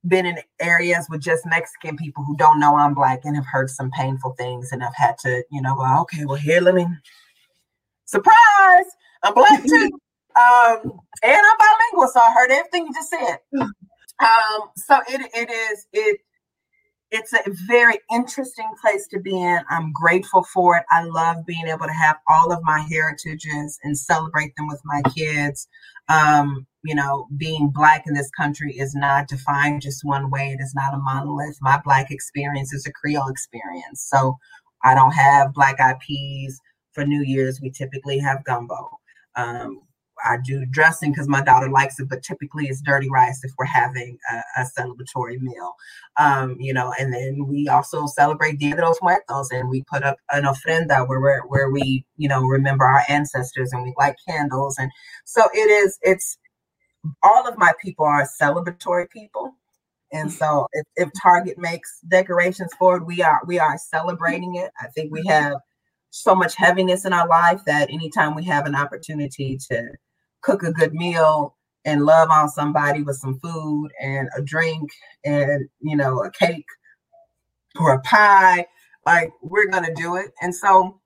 been 0.07 0.25
in 0.25 0.37
areas 0.59 1.07
with 1.09 1.21
just 1.21 1.45
Mexican 1.45 1.97
people 1.97 2.23
who 2.23 2.35
don't 2.37 2.59
know 2.59 2.75
I'm 2.75 2.93
black 2.93 3.21
and 3.23 3.35
have 3.35 3.45
heard 3.45 3.69
some 3.69 3.91
painful 3.91 4.35
things 4.37 4.71
and 4.71 4.83
I've 4.83 4.95
had 4.95 5.17
to, 5.19 5.43
you 5.51 5.61
know, 5.61 5.75
well, 5.77 6.01
okay, 6.01 6.25
well 6.25 6.35
here, 6.35 6.61
let 6.61 6.75
me 6.75 6.87
surprise, 8.05 8.85
I'm 9.23 9.33
black 9.33 9.63
too. 9.63 9.89
um, 10.35 10.99
and 11.23 11.41
I'm 11.41 11.57
bilingual, 11.57 12.07
so 12.13 12.19
I 12.19 12.33
heard 12.33 12.51
everything 12.51 12.87
you 12.87 12.93
just 12.93 13.09
said. 13.09 13.37
Um, 14.17 14.69
so 14.77 15.01
it 15.09 15.29
it 15.33 15.49
is 15.51 15.87
it 15.91 16.21
it's 17.15 17.33
a 17.33 17.41
very 17.65 17.99
interesting 18.11 18.69
place 18.81 19.07
to 19.07 19.19
be 19.19 19.39
in. 19.39 19.61
I'm 19.69 19.93
grateful 19.93 20.43
for 20.53 20.77
it. 20.77 20.83
I 20.89 21.03
love 21.03 21.45
being 21.45 21.67
able 21.67 21.85
to 21.87 21.93
have 21.93 22.17
all 22.29 22.51
of 22.51 22.59
my 22.63 22.85
heritages 22.91 23.79
and 23.83 23.97
celebrate 23.97 24.55
them 24.55 24.67
with 24.67 24.81
my 24.83 25.01
kids. 25.15 25.67
Um, 26.09 26.67
you 26.83 26.93
know, 26.93 27.27
being 27.37 27.69
black 27.69 28.03
in 28.05 28.13
this 28.13 28.29
country 28.31 28.73
is 28.73 28.93
not 28.93 29.27
defined 29.29 29.81
just 29.81 30.03
one 30.03 30.29
way. 30.29 30.49
It 30.49 30.61
is 30.61 30.73
not 30.75 30.93
a 30.93 30.97
monolith. 30.97 31.57
My 31.61 31.79
black 31.83 32.11
experience 32.11 32.73
is 32.73 32.85
a 32.85 32.91
Creole 32.91 33.29
experience. 33.29 34.05
So 34.07 34.37
I 34.83 34.93
don't 34.93 35.13
have 35.13 35.53
black 35.53 35.79
eyed 35.79 35.99
peas 35.99 36.59
for 36.91 37.05
New 37.05 37.23
Year's. 37.23 37.61
We 37.61 37.71
typically 37.71 38.19
have 38.19 38.43
gumbo. 38.43 38.89
Um, 39.35 39.81
I 40.25 40.37
do 40.43 40.65
dressing 40.65 41.11
because 41.11 41.27
my 41.27 41.41
daughter 41.41 41.69
likes 41.69 41.99
it, 41.99 42.09
but 42.09 42.23
typically 42.23 42.65
it's 42.67 42.81
dirty 42.81 43.09
rice 43.09 43.43
if 43.43 43.51
we're 43.57 43.65
having 43.65 44.17
a, 44.31 44.61
a 44.61 44.65
celebratory 44.77 45.39
meal. 45.39 45.75
Um, 46.17 46.57
you 46.59 46.73
know, 46.73 46.93
and 46.99 47.13
then 47.13 47.47
we 47.47 47.67
also 47.67 48.07
celebrate 48.07 48.59
Dia 48.59 48.75
de 48.75 48.81
los 48.81 48.99
Muertos 49.01 49.51
and 49.51 49.69
we 49.69 49.83
put 49.83 50.03
up 50.03 50.17
an 50.31 50.43
ofrenda 50.43 51.07
where 51.07 51.41
where 51.47 51.69
we, 51.69 52.05
you 52.17 52.27
know, 52.27 52.43
remember 52.43 52.85
our 52.85 53.03
ancestors 53.09 53.71
and 53.71 53.83
we 53.83 53.93
light 53.97 54.15
candles. 54.27 54.77
And 54.79 54.91
so 55.25 55.43
it 55.53 55.69
is, 55.69 55.97
it's 56.01 56.37
all 57.23 57.47
of 57.47 57.57
my 57.57 57.73
people 57.81 58.05
are 58.05 58.27
celebratory 58.41 59.09
people. 59.09 59.53
And 60.11 60.31
so 60.31 60.67
if, 60.73 60.85
if 60.95 61.09
Target 61.21 61.57
makes 61.57 61.99
decorations 62.07 62.71
for 62.79 62.97
it, 62.97 63.05
we 63.05 63.21
are 63.21 63.41
we 63.45 63.59
are 63.59 63.77
celebrating 63.77 64.55
it. 64.55 64.71
I 64.79 64.87
think 64.87 65.11
we 65.11 65.25
have 65.27 65.55
so 66.11 66.33
much 66.35 66.55
heaviness 66.55 67.03
in 67.05 67.11
our 67.11 67.27
life 67.27 67.61
that 67.65 67.89
anytime 67.89 68.35
we 68.35 68.45
have 68.45 68.65
an 68.65 68.75
opportunity 68.75 69.57
to 69.69 69.89
cook 70.45 70.63
a 70.63 70.71
good 70.71 70.93
meal 70.93 71.55
and 71.85 72.05
love 72.05 72.29
on 72.29 72.49
somebody 72.49 73.01
with 73.01 73.15
some 73.17 73.39
food 73.39 73.89
and 74.01 74.29
a 74.37 74.41
drink 74.41 74.91
and 75.23 75.67
you 75.81 75.95
know 75.95 76.23
a 76.23 76.31
cake 76.31 76.65
or 77.79 77.93
a 77.93 78.01
pie 78.01 78.65
like 79.05 79.31
we're 79.41 79.69
gonna 79.69 79.93
do 79.93 80.15
it. 80.15 80.31
And 80.41 80.53
so 80.53 80.99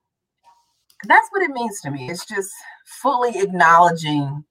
that's 1.06 1.28
what 1.30 1.42
it 1.42 1.50
means 1.50 1.80
to 1.82 1.90
me. 1.90 2.10
It's 2.10 2.26
just 2.26 2.50
fully 3.02 3.38
acknowledging 3.38 4.44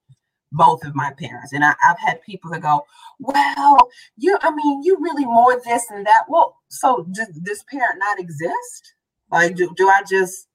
both 0.52 0.84
of 0.84 0.96
my 0.96 1.14
parents. 1.20 1.54
And 1.54 1.64
I, 1.64 1.76
have 1.82 2.00
had 2.00 2.22
people 2.22 2.52
that 2.52 2.62
go 2.62 2.84
well 3.20 3.90
you 4.18 4.38
i 4.42 4.50
mean 4.50 4.82
you 4.84 4.98
really 5.00 5.26
more 5.26 5.60
this 5.66 5.90
and 5.90 6.06
that. 6.06 6.24
Well 6.28 6.56
so 6.70 7.06
does 7.12 7.30
this 7.44 7.64
parent 7.70 8.00
not 8.00 8.20
exist? 8.20 8.94
Like 9.32 9.56
do, 9.56 9.74
do 9.76 9.90
i 9.90 10.02
just 10.10 10.48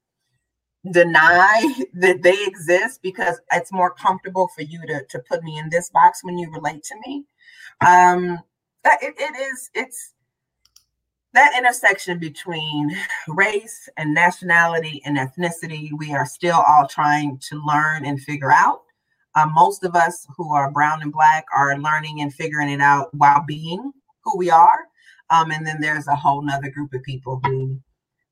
deny 0.91 1.75
that 1.95 2.23
they 2.23 2.45
exist 2.45 3.01
because 3.03 3.41
it's 3.53 3.73
more 3.73 3.95
comfortable 3.95 4.49
for 4.55 4.63
you 4.63 4.81
to, 4.87 5.05
to 5.09 5.19
put 5.29 5.43
me 5.43 5.59
in 5.59 5.71
this 5.71 5.91
box 5.91 6.21
when 6.23 6.39
you 6.39 6.51
relate 6.51 6.83
to 6.85 6.95
me. 7.07 7.25
Um, 7.85 8.39
it, 8.85 9.15
it 9.19 9.37
is, 9.37 9.71
it's 9.75 10.15
that 11.33 11.57
intersection 11.59 12.19
between 12.19 12.97
race 13.29 13.89
and 13.97 14.15
nationality 14.15 15.03
and 15.05 15.17
ethnicity, 15.17 15.91
we 15.97 16.13
are 16.13 16.27
still 16.27 16.63
all 16.67 16.87
trying 16.87 17.39
to 17.49 17.61
learn 17.67 18.05
and 18.05 18.21
figure 18.21 18.53
out. 18.53 18.83
Uh, 19.35 19.47
most 19.53 19.83
of 19.83 19.97
us 19.97 20.27
who 20.37 20.55
are 20.55 20.71
brown 20.71 21.03
and 21.03 21.13
black 21.13 21.45
are 21.53 21.77
learning 21.77 22.21
and 22.21 22.33
figuring 22.33 22.71
it 22.71 22.81
out 22.81 23.13
while 23.15 23.43
being 23.45 23.93
who 24.23 24.39
we 24.39 24.49
are. 24.49 24.87
Um, 25.31 25.51
and 25.51 25.67
then 25.67 25.81
there's 25.81 26.07
a 26.07 26.15
whole 26.15 26.43
nother 26.43 26.71
group 26.71 26.95
of 26.95 27.03
people 27.03 27.41
who 27.43 27.81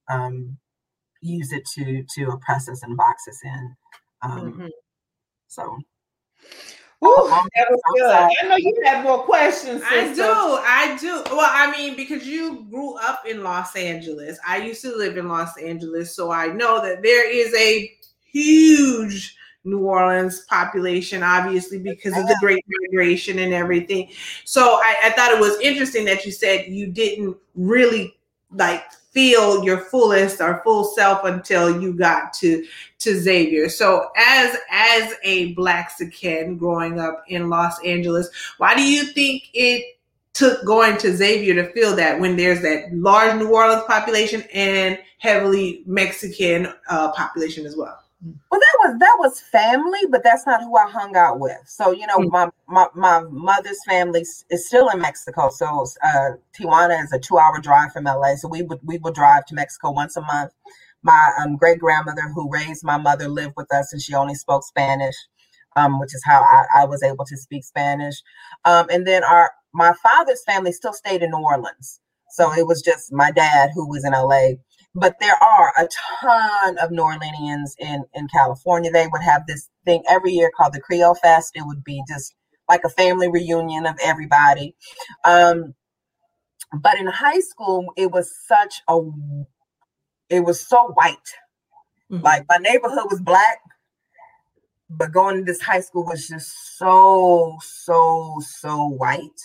um, 0.08 0.56
use 1.22 1.52
it 1.52 1.64
to 1.74 2.04
to 2.16 2.30
oppress 2.30 2.68
us 2.68 2.82
and 2.82 2.96
box 2.96 3.26
us 3.28 3.38
in. 3.44 3.76
Um, 4.22 4.52
mm-hmm. 4.52 4.66
So. 5.48 5.78
Ooh, 7.04 7.28
that 7.56 7.66
was 7.68 7.80
good. 7.94 8.12
I 8.12 8.48
know 8.48 8.56
you 8.56 8.80
have 8.84 9.02
more 9.02 9.24
questions. 9.24 9.82
Sister. 9.82 9.90
I 9.90 10.14
do. 10.14 10.22
I 10.22 10.96
do. 11.00 11.22
Well, 11.34 11.50
I 11.50 11.68
mean, 11.72 11.96
because 11.96 12.24
you 12.24 12.64
grew 12.70 12.94
up 12.94 13.26
in 13.26 13.42
Los 13.42 13.74
Angeles. 13.74 14.38
I 14.46 14.58
used 14.58 14.82
to 14.82 14.96
live 14.96 15.16
in 15.16 15.28
Los 15.28 15.56
Angeles, 15.56 16.14
so 16.14 16.30
I 16.30 16.46
know 16.46 16.80
that 16.80 17.02
there 17.02 17.28
is 17.28 17.52
a 17.56 17.92
huge 18.30 19.36
New 19.64 19.80
Orleans 19.80 20.44
population, 20.48 21.24
obviously, 21.24 21.78
because 21.78 22.16
of 22.16 22.26
the 22.26 22.36
great 22.40 22.64
migration 22.82 23.40
and 23.40 23.52
everything. 23.52 24.08
So 24.44 24.80
I, 24.82 24.94
I 25.04 25.10
thought 25.10 25.32
it 25.32 25.40
was 25.40 25.58
interesting 25.60 26.04
that 26.04 26.24
you 26.24 26.30
said 26.30 26.66
you 26.68 26.86
didn't 26.86 27.36
really 27.56 28.14
like 28.52 28.84
feel 29.12 29.62
your 29.64 29.78
fullest 29.78 30.40
or 30.40 30.62
full 30.64 30.84
self 30.84 31.24
until 31.24 31.80
you 31.80 31.92
got 31.92 32.32
to 32.34 32.64
to 32.98 33.20
Xavier. 33.20 33.68
So 33.68 34.08
as 34.16 34.56
as 34.70 35.14
a 35.22 35.52
Black 35.54 35.72
Blaxican 35.82 36.58
growing 36.58 37.00
up 37.00 37.24
in 37.28 37.48
Los 37.48 37.82
Angeles, 37.84 38.28
why 38.58 38.74
do 38.74 38.82
you 38.82 39.04
think 39.04 39.48
it 39.54 39.84
took 40.34 40.64
going 40.64 40.96
to 40.98 41.14
Xavier 41.14 41.54
to 41.54 41.72
feel 41.72 41.94
that 41.96 42.20
when 42.20 42.36
there's 42.36 42.62
that 42.62 42.92
large 42.94 43.38
New 43.38 43.52
Orleans 43.52 43.84
population 43.86 44.42
and 44.52 44.98
heavily 45.18 45.82
Mexican 45.86 46.72
uh, 46.88 47.12
population 47.12 47.66
as 47.66 47.76
well? 47.76 48.01
Well, 48.24 48.60
that 48.60 48.76
was 48.84 48.98
that 49.00 49.16
was 49.18 49.40
family, 49.40 49.98
but 50.08 50.22
that's 50.22 50.46
not 50.46 50.62
who 50.62 50.76
I 50.76 50.88
hung 50.88 51.16
out 51.16 51.40
with. 51.40 51.58
So 51.66 51.90
you 51.90 52.06
know, 52.06 52.18
mm-hmm. 52.18 52.30
my, 52.30 52.50
my 52.68 52.86
my 52.94 53.22
mother's 53.28 53.80
family 53.88 54.20
is 54.20 54.66
still 54.68 54.88
in 54.90 55.00
Mexico. 55.00 55.48
So 55.50 55.86
uh, 56.04 56.30
Tijuana 56.56 57.02
is 57.02 57.12
a 57.12 57.18
two 57.18 57.38
hour 57.38 57.58
drive 57.60 57.92
from 57.92 58.04
LA. 58.04 58.36
So 58.36 58.46
we 58.48 58.62
would 58.62 58.78
we 58.84 58.98
would 58.98 59.14
drive 59.14 59.46
to 59.46 59.54
Mexico 59.56 59.90
once 59.90 60.16
a 60.16 60.20
month. 60.20 60.52
My 61.02 61.32
um, 61.40 61.56
great 61.56 61.80
grandmother, 61.80 62.22
who 62.32 62.48
raised 62.48 62.84
my 62.84 62.96
mother, 62.96 63.28
lived 63.28 63.54
with 63.56 63.72
us, 63.74 63.92
and 63.92 64.00
she 64.00 64.14
only 64.14 64.36
spoke 64.36 64.62
Spanish, 64.62 65.16
um, 65.74 65.98
which 65.98 66.14
is 66.14 66.22
how 66.24 66.42
I, 66.42 66.82
I, 66.82 66.84
was 66.84 67.02
able 67.02 67.24
to 67.24 67.36
speak 67.36 67.64
Spanish. 67.64 68.22
Um, 68.64 68.86
and 68.88 69.04
then 69.04 69.24
our 69.24 69.50
my 69.74 69.94
father's 70.00 70.44
family 70.44 70.70
still 70.70 70.92
stayed 70.92 71.22
in 71.22 71.30
New 71.30 71.42
Orleans. 71.42 71.98
So 72.30 72.52
it 72.52 72.68
was 72.68 72.82
just 72.82 73.12
my 73.12 73.32
dad 73.32 73.70
who 73.74 73.88
was 73.88 74.04
in 74.04 74.12
LA 74.12 74.62
but 74.94 75.16
there 75.20 75.42
are 75.42 75.72
a 75.78 75.88
ton 76.20 76.78
of 76.78 76.90
New 76.90 77.02
Orleanians 77.02 77.72
in 77.78 78.04
in 78.14 78.28
California. 78.28 78.90
They 78.90 79.06
would 79.06 79.22
have 79.22 79.46
this 79.46 79.68
thing 79.84 80.02
every 80.08 80.32
year 80.32 80.50
called 80.56 80.74
the 80.74 80.80
Creole 80.80 81.14
Fest. 81.14 81.52
It 81.54 81.66
would 81.66 81.82
be 81.84 82.02
just 82.08 82.34
like 82.68 82.82
a 82.84 82.90
family 82.90 83.28
reunion 83.28 83.86
of 83.86 83.96
everybody. 84.02 84.76
Um, 85.24 85.74
but 86.72 86.98
in 86.98 87.06
high 87.06 87.40
school, 87.40 87.92
it 87.96 88.10
was 88.10 88.34
such 88.46 88.82
a 88.88 89.00
it 90.28 90.40
was 90.40 90.66
so 90.66 90.92
white. 90.94 91.16
Mm-hmm. 92.10 92.24
Like 92.24 92.44
my 92.48 92.58
neighborhood 92.58 93.10
was 93.10 93.20
black, 93.20 93.58
but 94.90 95.12
going 95.12 95.38
to 95.38 95.44
this 95.44 95.62
high 95.62 95.80
school 95.80 96.04
was 96.04 96.28
just 96.28 96.78
so 96.78 97.58
so 97.62 98.40
so 98.40 98.86
white. 98.88 99.40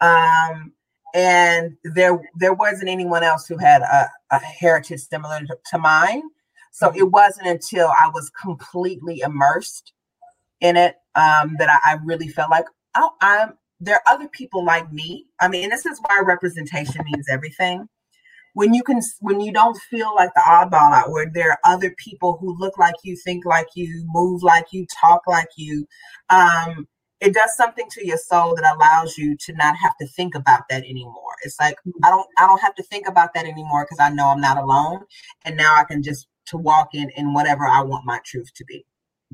Um, 0.00 0.72
and 1.16 1.78
there 1.82 2.20
there 2.34 2.52
wasn't 2.52 2.90
anyone 2.90 3.22
else 3.22 3.46
who 3.46 3.56
had 3.56 3.80
a, 3.80 4.10
a 4.30 4.38
heritage 4.38 5.00
similar 5.00 5.40
to 5.70 5.78
mine. 5.78 6.22
So 6.72 6.92
it 6.94 7.10
wasn't 7.10 7.46
until 7.46 7.88
I 7.88 8.10
was 8.12 8.30
completely 8.30 9.20
immersed 9.20 9.94
in 10.60 10.76
it 10.76 10.96
um, 11.14 11.56
that 11.58 11.70
I, 11.70 11.92
I, 11.92 11.98
really 12.04 12.28
felt 12.28 12.50
like, 12.50 12.66
oh, 12.94 13.12
I'm 13.22 13.54
there 13.80 13.94
are 13.94 14.14
other 14.14 14.28
people 14.28 14.62
like 14.62 14.92
me. 14.92 15.24
I 15.40 15.48
mean, 15.48 15.70
this 15.70 15.86
is 15.86 15.98
why 16.02 16.20
representation 16.22 17.02
means 17.10 17.26
everything. 17.30 17.88
When 18.52 18.74
you 18.74 18.82
can, 18.82 19.00
when 19.20 19.40
you 19.40 19.52
don't 19.52 19.76
feel 19.90 20.14
like 20.14 20.30
the 20.34 20.42
oddball 20.46 20.92
out, 20.92 21.10
where 21.10 21.30
there 21.32 21.52
are 21.52 21.58
other 21.64 21.94
people 21.98 22.36
who 22.38 22.58
look 22.58 22.78
like 22.78 22.94
you, 23.04 23.16
think 23.16 23.46
like 23.46 23.68
you, 23.74 24.04
move 24.08 24.42
like 24.42 24.66
you, 24.70 24.86
talk 25.00 25.22
like 25.26 25.48
you, 25.56 25.86
um, 26.30 26.86
it 27.20 27.32
does 27.32 27.56
something 27.56 27.86
to 27.90 28.06
your 28.06 28.18
soul 28.18 28.54
that 28.54 28.76
allows 28.76 29.16
you 29.16 29.36
to 29.36 29.52
not 29.54 29.76
have 29.76 29.96
to 30.00 30.06
think 30.06 30.34
about 30.34 30.62
that 30.68 30.84
anymore. 30.84 31.34
It's 31.44 31.58
like 31.58 31.76
mm-hmm. 31.86 32.04
I 32.04 32.10
don't 32.10 32.26
I 32.38 32.46
don't 32.46 32.60
have 32.60 32.74
to 32.76 32.82
think 32.82 33.08
about 33.08 33.34
that 33.34 33.46
anymore 33.46 33.84
because 33.84 34.00
I 34.00 34.10
know 34.10 34.28
I'm 34.28 34.40
not 34.40 34.58
alone, 34.58 35.04
and 35.44 35.56
now 35.56 35.74
I 35.76 35.84
can 35.84 36.02
just 36.02 36.28
to 36.46 36.56
walk 36.56 36.94
in 36.94 37.10
in 37.16 37.34
whatever 37.34 37.66
I 37.66 37.82
want 37.82 38.04
my 38.04 38.20
truth 38.24 38.52
to 38.54 38.64
be. 38.64 38.84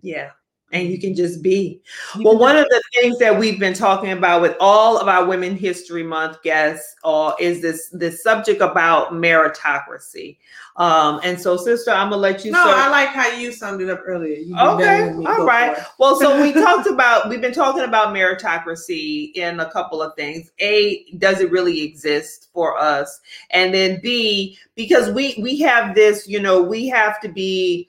Yeah. 0.01 0.31
And 0.73 0.89
you 0.89 0.99
can 0.99 1.15
just 1.15 1.43
be. 1.43 1.81
Well, 2.19 2.39
one 2.39 2.57
of 2.57 2.65
the 2.71 2.83
things 2.95 3.19
that 3.19 3.39
we've 3.39 3.61
been 3.61 3.75
talking 3.75 4.11
about 4.11 4.41
with 4.41 4.57
all 4.59 4.99
of 4.99 5.07
our 5.07 5.27
Women 5.27 5.57
History 5.57 6.03
Month 6.03 6.43
guests 6.43 6.97
uh, 7.05 7.33
is 7.39 7.61
this 7.61 7.91
this 7.93 8.23
subject 8.23 8.61
about 8.63 9.13
meritocracy. 9.13 10.39
Um, 10.77 11.21
and 11.23 11.39
so, 11.39 11.59
sister, 11.59 11.91
I'm 11.91 12.09
gonna 12.09 12.23
let 12.23 12.45
you. 12.45 12.53
No, 12.53 12.63
start. 12.63 12.79
I 12.79 12.91
like 12.91 13.11
how 13.11 13.29
you 13.29 13.53
summed 13.53 13.83
it 13.83 13.91
up 13.91 14.01
earlier. 14.07 14.39
okay, 14.59 15.13
all 15.27 15.45
right. 15.45 15.77
Well, 15.99 16.19
so 16.19 16.41
we 16.41 16.53
talked 16.53 16.89
about 16.89 17.29
we've 17.29 17.43
been 17.43 17.53
talking 17.53 17.85
about 17.85 18.15
meritocracy 18.15 19.33
in 19.35 19.61
a 19.61 19.71
couple 19.71 20.01
of 20.01 20.15
things. 20.17 20.51
A, 20.61 21.05
does 21.19 21.41
it 21.41 21.51
really 21.51 21.83
exist 21.83 22.49
for 22.55 22.79
us? 22.79 23.21
And 23.51 23.75
then 23.75 24.01
B, 24.03 24.59
because 24.75 25.11
we 25.11 25.39
we 25.43 25.59
have 25.61 25.95
this, 25.95 26.27
you 26.27 26.41
know, 26.41 26.63
we 26.63 26.89
have 26.89 27.21
to 27.21 27.29
be 27.29 27.89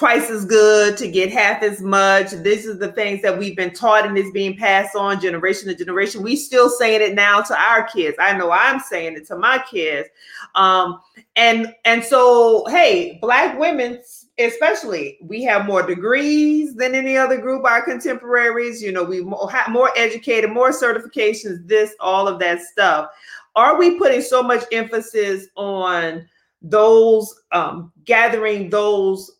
twice 0.00 0.30
as 0.30 0.46
good 0.46 0.96
to 0.96 1.10
get 1.10 1.30
half 1.30 1.62
as 1.62 1.82
much. 1.82 2.30
This 2.30 2.64
is 2.64 2.78
the 2.78 2.90
things 2.92 3.20
that 3.20 3.38
we've 3.38 3.54
been 3.54 3.74
taught 3.74 4.06
and 4.06 4.16
is 4.16 4.30
being 4.30 4.56
passed 4.56 4.96
on 4.96 5.20
generation 5.20 5.68
to 5.68 5.74
generation. 5.74 6.22
We 6.22 6.36
still 6.36 6.70
saying 6.70 7.02
it 7.02 7.14
now 7.14 7.42
to 7.42 7.54
our 7.54 7.86
kids. 7.86 8.16
I 8.18 8.34
know 8.34 8.50
I'm 8.50 8.80
saying 8.80 9.18
it 9.18 9.26
to 9.26 9.36
my 9.36 9.62
kids. 9.70 10.08
Um, 10.54 11.02
and 11.36 11.74
and 11.84 12.02
so 12.02 12.64
hey, 12.68 13.18
black 13.20 13.58
women 13.58 14.00
especially 14.38 15.18
we 15.20 15.42
have 15.42 15.66
more 15.66 15.86
degrees 15.86 16.74
than 16.76 16.94
any 16.94 17.14
other 17.14 17.36
group 17.38 17.62
our 17.66 17.82
contemporaries 17.82 18.82
you 18.82 18.90
know 18.90 19.04
we 19.04 19.20
more, 19.20 19.50
more 19.68 19.90
educated 19.98 20.50
more 20.50 20.70
certifications 20.70 21.66
this 21.68 21.94
all 22.00 22.26
of 22.26 22.38
that 22.38 22.58
stuff 22.62 23.10
are 23.54 23.78
we 23.78 23.98
putting 23.98 24.22
so 24.22 24.42
much 24.42 24.64
emphasis 24.72 25.48
on 25.56 26.26
those 26.62 27.42
um, 27.52 27.92
gathering 28.06 28.70
those 28.70 29.30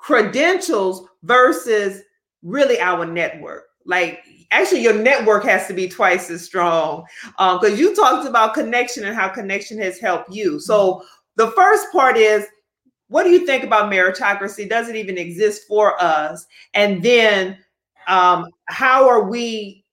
credentials 0.00 1.06
versus 1.22 2.02
really 2.42 2.80
our 2.80 3.06
network. 3.06 3.64
Like 3.84 4.24
actually 4.50 4.82
your 4.82 4.94
network 4.94 5.44
has 5.44 5.66
to 5.68 5.74
be 5.74 5.88
twice 5.88 6.30
as 6.30 6.44
strong 6.44 7.04
because 7.36 7.72
um, 7.72 7.78
you 7.78 7.94
talked 7.94 8.26
about 8.26 8.54
connection 8.54 9.04
and 9.04 9.14
how 9.14 9.28
connection 9.28 9.78
has 9.78 9.98
helped 9.98 10.32
you. 10.34 10.58
So 10.58 11.04
the 11.36 11.50
first 11.52 11.86
part 11.92 12.16
is 12.16 12.46
what 13.08 13.24
do 13.24 13.30
you 13.30 13.44
think 13.44 13.64
about 13.64 13.92
meritocracy? 13.92 14.68
Does 14.68 14.88
it 14.88 14.96
even 14.96 15.18
exist 15.18 15.62
for 15.66 16.00
us? 16.00 16.46
And 16.74 17.02
then 17.02 17.58
um, 18.06 18.46
how 18.66 19.08
are 19.08 19.28
we 19.28 19.84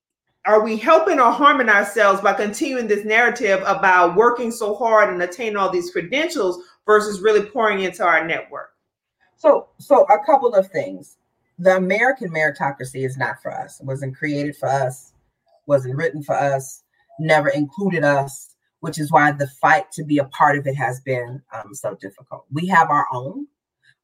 are 0.46 0.64
we 0.64 0.78
helping 0.78 1.20
or 1.20 1.32
harming 1.32 1.68
ourselves 1.68 2.22
by 2.22 2.34
continuing 2.34 2.88
this 2.88 3.04
narrative 3.04 3.62
about 3.66 4.16
working 4.16 4.50
so 4.50 4.74
hard 4.76 5.12
and 5.12 5.22
attaining 5.22 5.58
all 5.58 5.70
these 5.70 5.92
credentials 5.92 6.64
versus 6.86 7.20
really 7.20 7.46
pouring 7.50 7.82
into 7.82 8.02
our 8.02 8.26
network 8.26 8.70
so, 9.38 9.68
so 9.78 10.04
a 10.04 10.24
couple 10.26 10.54
of 10.54 10.70
things. 10.70 11.18
The 11.60 11.76
American 11.76 12.30
meritocracy 12.30 13.06
is 13.06 13.18
not 13.18 13.42
for 13.42 13.52
us. 13.52 13.80
It 13.80 13.86
wasn't 13.86 14.16
created 14.16 14.56
for 14.56 14.68
us. 14.68 15.14
Wasn't 15.66 15.96
written 15.96 16.24
for 16.24 16.36
us. 16.36 16.84
Never 17.20 17.50
included 17.50 18.04
us. 18.04 18.56
Which 18.82 19.00
is 19.00 19.12
why 19.12 19.32
the 19.32 19.48
fight 19.48 19.92
to 19.94 20.04
be 20.04 20.20
a 20.20 20.26
part 20.26 20.58
of 20.58 20.68
it 20.68 20.76
has 20.76 21.02
been 21.02 21.42
um, 21.52 21.74
so 21.74 21.96
difficult. 21.96 22.46
We 22.52 22.68
have 22.68 22.92
our 22.92 23.08
own 23.12 23.48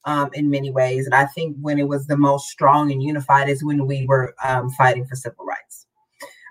um, 0.06 0.32
in 0.34 0.50
many 0.50 0.72
ways, 0.72 1.06
and 1.06 1.14
I 1.14 1.26
think 1.28 1.56
when 1.62 1.78
it 1.78 1.88
was 1.88 2.08
the 2.08 2.18
most 2.18 2.50
strong 2.50 2.92
and 2.92 3.02
unified 3.02 3.50
is 3.50 3.64
when 3.64 3.86
we 3.86 4.08
were 4.08 4.34
um, 4.44 4.72
fighting 4.72 5.06
for 5.06 5.16
civil 5.16 5.46
rights. 5.46 5.83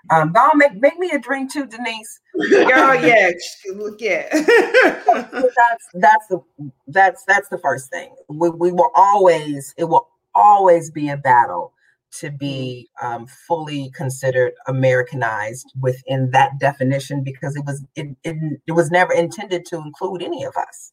Um, 0.09 0.33
go 0.33 0.49
make 0.55 0.75
make 0.75 0.97
me 0.99 1.11
a 1.11 1.19
drink 1.19 1.51
too, 1.51 1.65
Denise. 1.65 2.19
Girl, 2.49 2.95
yeah, 2.95 3.31
look 3.73 4.01
yeah. 4.01 4.27
that's 4.31 5.87
that's 5.93 6.27
the 6.27 6.41
that's 6.87 7.23
that's 7.25 7.49
the 7.49 7.57
first 7.57 7.89
thing. 7.89 8.13
We 8.27 8.49
we 8.49 8.71
will 8.71 8.91
always 8.95 9.73
it 9.77 9.85
will 9.85 10.09
always 10.35 10.91
be 10.91 11.09
a 11.09 11.17
battle 11.17 11.73
to 12.19 12.29
be 12.29 12.89
um, 13.01 13.25
fully 13.25 13.91
considered 13.95 14.53
Americanized 14.67 15.71
within 15.79 16.29
that 16.31 16.59
definition 16.59 17.23
because 17.23 17.55
it 17.55 17.65
was 17.65 17.83
it, 17.95 18.15
it, 18.23 18.59
it 18.67 18.71
was 18.73 18.91
never 18.91 19.13
intended 19.13 19.65
to 19.67 19.77
include 19.77 20.21
any 20.21 20.43
of 20.43 20.55
us. 20.55 20.91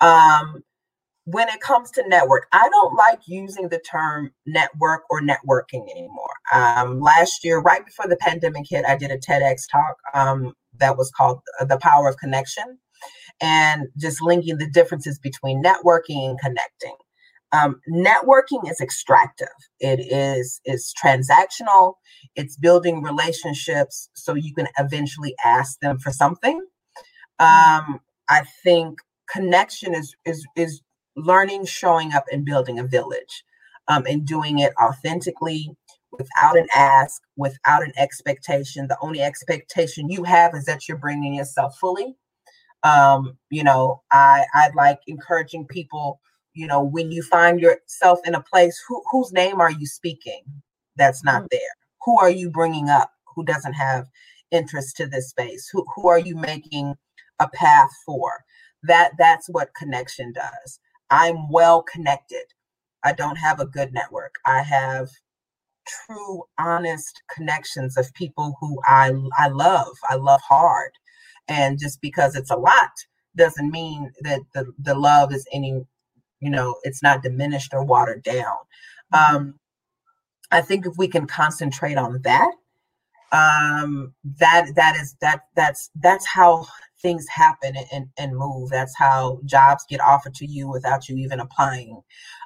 Um, 0.00 0.62
when 1.24 1.48
it 1.48 1.60
comes 1.60 1.90
to 1.92 2.08
network, 2.08 2.46
I 2.52 2.68
don't 2.68 2.94
like 2.96 3.20
using 3.26 3.68
the 3.68 3.78
term 3.78 4.32
network 4.46 5.02
or 5.08 5.20
networking 5.20 5.88
anymore. 5.90 6.34
Um, 6.52 7.00
last 7.00 7.44
year, 7.44 7.60
right 7.60 7.84
before 7.84 8.08
the 8.08 8.16
pandemic 8.16 8.66
hit, 8.68 8.84
I 8.84 8.96
did 8.96 9.10
a 9.10 9.18
TEDx 9.18 9.62
talk 9.70 9.96
um, 10.14 10.54
that 10.78 10.96
was 10.96 11.10
called 11.12 11.40
The 11.60 11.78
Power 11.78 12.08
of 12.08 12.16
Connection 12.16 12.78
and 13.40 13.88
just 13.96 14.20
linking 14.20 14.58
the 14.58 14.70
differences 14.70 15.18
between 15.18 15.62
networking 15.62 16.30
and 16.30 16.40
connecting. 16.40 16.96
Um, 17.52 17.80
networking 17.88 18.68
is 18.68 18.80
extractive. 18.80 19.48
It 19.78 20.00
is 20.00 20.60
is 20.64 20.94
transactional. 21.02 21.94
It's 22.34 22.56
building 22.56 23.02
relationships 23.02 24.08
so 24.14 24.34
you 24.34 24.54
can 24.54 24.68
eventually 24.78 25.34
ask 25.44 25.78
them 25.80 25.98
for 25.98 26.10
something. 26.10 26.64
Um, 27.38 28.00
I 28.30 28.44
think 28.64 29.00
connection 29.30 29.94
is 29.94 30.14
is 30.24 30.46
is 30.56 30.80
learning, 31.16 31.66
showing 31.66 32.12
up, 32.12 32.24
and 32.32 32.44
building 32.44 32.78
a 32.78 32.84
village, 32.84 33.44
um, 33.88 34.04
and 34.06 34.26
doing 34.26 34.58
it 34.58 34.72
authentically, 34.80 35.76
without 36.12 36.56
an 36.56 36.66
ask, 36.74 37.22
without 37.36 37.82
an 37.82 37.92
expectation. 37.96 38.88
The 38.88 38.98
only 39.00 39.20
expectation 39.20 40.10
you 40.10 40.24
have 40.24 40.54
is 40.54 40.66
that 40.66 40.88
you're 40.88 40.98
bringing 40.98 41.34
yourself 41.34 41.76
fully. 41.78 42.16
Um, 42.82 43.38
you 43.50 43.64
know, 43.64 44.02
I 44.12 44.44
I 44.54 44.70
like 44.74 45.00
encouraging 45.06 45.66
people. 45.66 46.20
You 46.54 46.66
know, 46.66 46.82
when 46.82 47.10
you 47.10 47.22
find 47.22 47.60
yourself 47.60 48.20
in 48.26 48.34
a 48.34 48.42
place, 48.42 48.78
who, 48.86 49.02
whose 49.10 49.32
name 49.32 49.60
are 49.60 49.70
you 49.70 49.86
speaking? 49.86 50.42
That's 50.96 51.24
not 51.24 51.44
mm. 51.44 51.48
there. 51.50 51.60
Who 52.04 52.18
are 52.18 52.30
you 52.30 52.50
bringing 52.50 52.88
up? 52.90 53.10
Who 53.34 53.44
doesn't 53.44 53.72
have 53.74 54.06
interest 54.50 54.96
to 54.98 55.06
this 55.06 55.30
space? 55.30 55.68
Who 55.72 55.86
who 55.94 56.08
are 56.08 56.18
you 56.18 56.36
making 56.36 56.94
a 57.40 57.48
path 57.48 57.90
for? 58.04 58.44
That 58.82 59.12
that's 59.18 59.48
what 59.48 59.74
connection 59.74 60.32
does. 60.32 60.80
I'm 61.12 61.50
well 61.50 61.82
connected. 61.82 62.46
I 63.04 63.12
don't 63.12 63.36
have 63.36 63.60
a 63.60 63.66
good 63.66 63.92
network. 63.92 64.36
I 64.46 64.62
have 64.62 65.10
true, 65.86 66.44
honest 66.58 67.22
connections 67.34 67.98
of 67.98 68.14
people 68.14 68.56
who 68.60 68.80
I 68.86 69.12
I 69.38 69.48
love. 69.48 69.94
I 70.08 70.14
love 70.14 70.40
hard, 70.48 70.92
and 71.48 71.78
just 71.78 72.00
because 72.00 72.34
it's 72.34 72.50
a 72.50 72.56
lot 72.56 72.90
doesn't 73.36 73.70
mean 73.70 74.10
that 74.22 74.40
the 74.54 74.72
the 74.78 74.94
love 74.94 75.32
is 75.34 75.46
any, 75.52 75.84
you 76.40 76.50
know, 76.50 76.76
it's 76.82 77.02
not 77.02 77.22
diminished 77.22 77.74
or 77.74 77.84
watered 77.84 78.22
down. 78.22 78.56
Mm-hmm. 79.14 79.36
Um, 79.36 79.54
I 80.50 80.62
think 80.62 80.86
if 80.86 80.94
we 80.96 81.08
can 81.08 81.26
concentrate 81.26 81.98
on 81.98 82.22
that, 82.22 82.52
um, 83.32 84.14
that 84.38 84.74
that 84.76 84.96
is 84.96 85.14
that 85.20 85.42
that's 85.56 85.90
that's 86.00 86.26
how 86.26 86.66
things 87.02 87.26
happen 87.28 87.74
and, 87.92 88.06
and 88.18 88.36
move. 88.36 88.70
That's 88.70 88.96
how 88.96 89.40
jobs 89.44 89.84
get 89.88 90.00
offered 90.00 90.34
to 90.36 90.46
you 90.46 90.68
without 90.68 91.08
you 91.08 91.16
even 91.16 91.40
applying. 91.40 92.00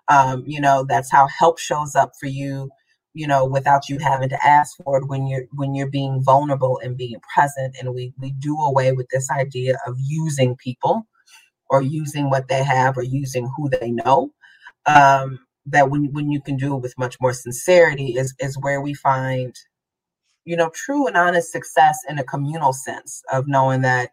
Um, 0.09 0.45
you 0.47 0.61
know, 0.61 0.85
that's 0.89 1.11
how 1.13 1.29
help 1.29 1.59
shows 1.59 1.95
up 1.95 2.13
for 2.19 2.27
you, 2.27 2.71
you 3.15 3.27
know, 3.27 3.45
without 3.45 3.89
you 3.89 3.99
having 3.99 4.31
to 4.31 4.47
ask 4.47 4.77
for 4.83 4.99
it 4.99 5.09
when 5.09 5.27
you're 5.27 5.45
when 5.53 5.75
you're 5.75 5.91
being 5.91 6.23
vulnerable 6.25 6.81
and 6.83 6.97
being 6.97 7.21
present. 7.35 7.77
And 7.79 7.95
we 7.95 8.13
we 8.19 8.33
do 8.33 8.57
away 8.57 8.93
with 8.93 9.07
this 9.13 9.31
idea 9.31 9.77
of 9.87 9.97
using 9.99 10.57
people 10.57 11.07
or 11.69 11.83
using 11.83 12.31
what 12.31 12.49
they 12.49 12.65
have 12.65 12.97
or 12.97 13.03
using 13.03 13.51
who 13.57 13.69
they 13.69 13.91
know. 13.91 14.31
Um, 14.87 15.41
that 15.67 15.91
when 15.91 16.13
when 16.13 16.31
you 16.31 16.41
can 16.41 16.57
do 16.57 16.77
it 16.77 16.83
with 16.83 16.99
much 16.99 17.21
more 17.21 17.33
sincerity 17.33 18.17
is 18.17 18.35
is 18.39 18.57
where 18.61 18.81
we 18.81 18.95
find 18.95 19.55
you 20.45 20.57
know 20.57 20.71
true 20.71 21.07
and 21.07 21.17
honest 21.17 21.51
success 21.51 21.99
in 22.09 22.19
a 22.19 22.25
communal 22.25 22.73
sense 22.73 23.23
of 23.33 23.49
knowing 23.49 23.83
that 23.83 24.11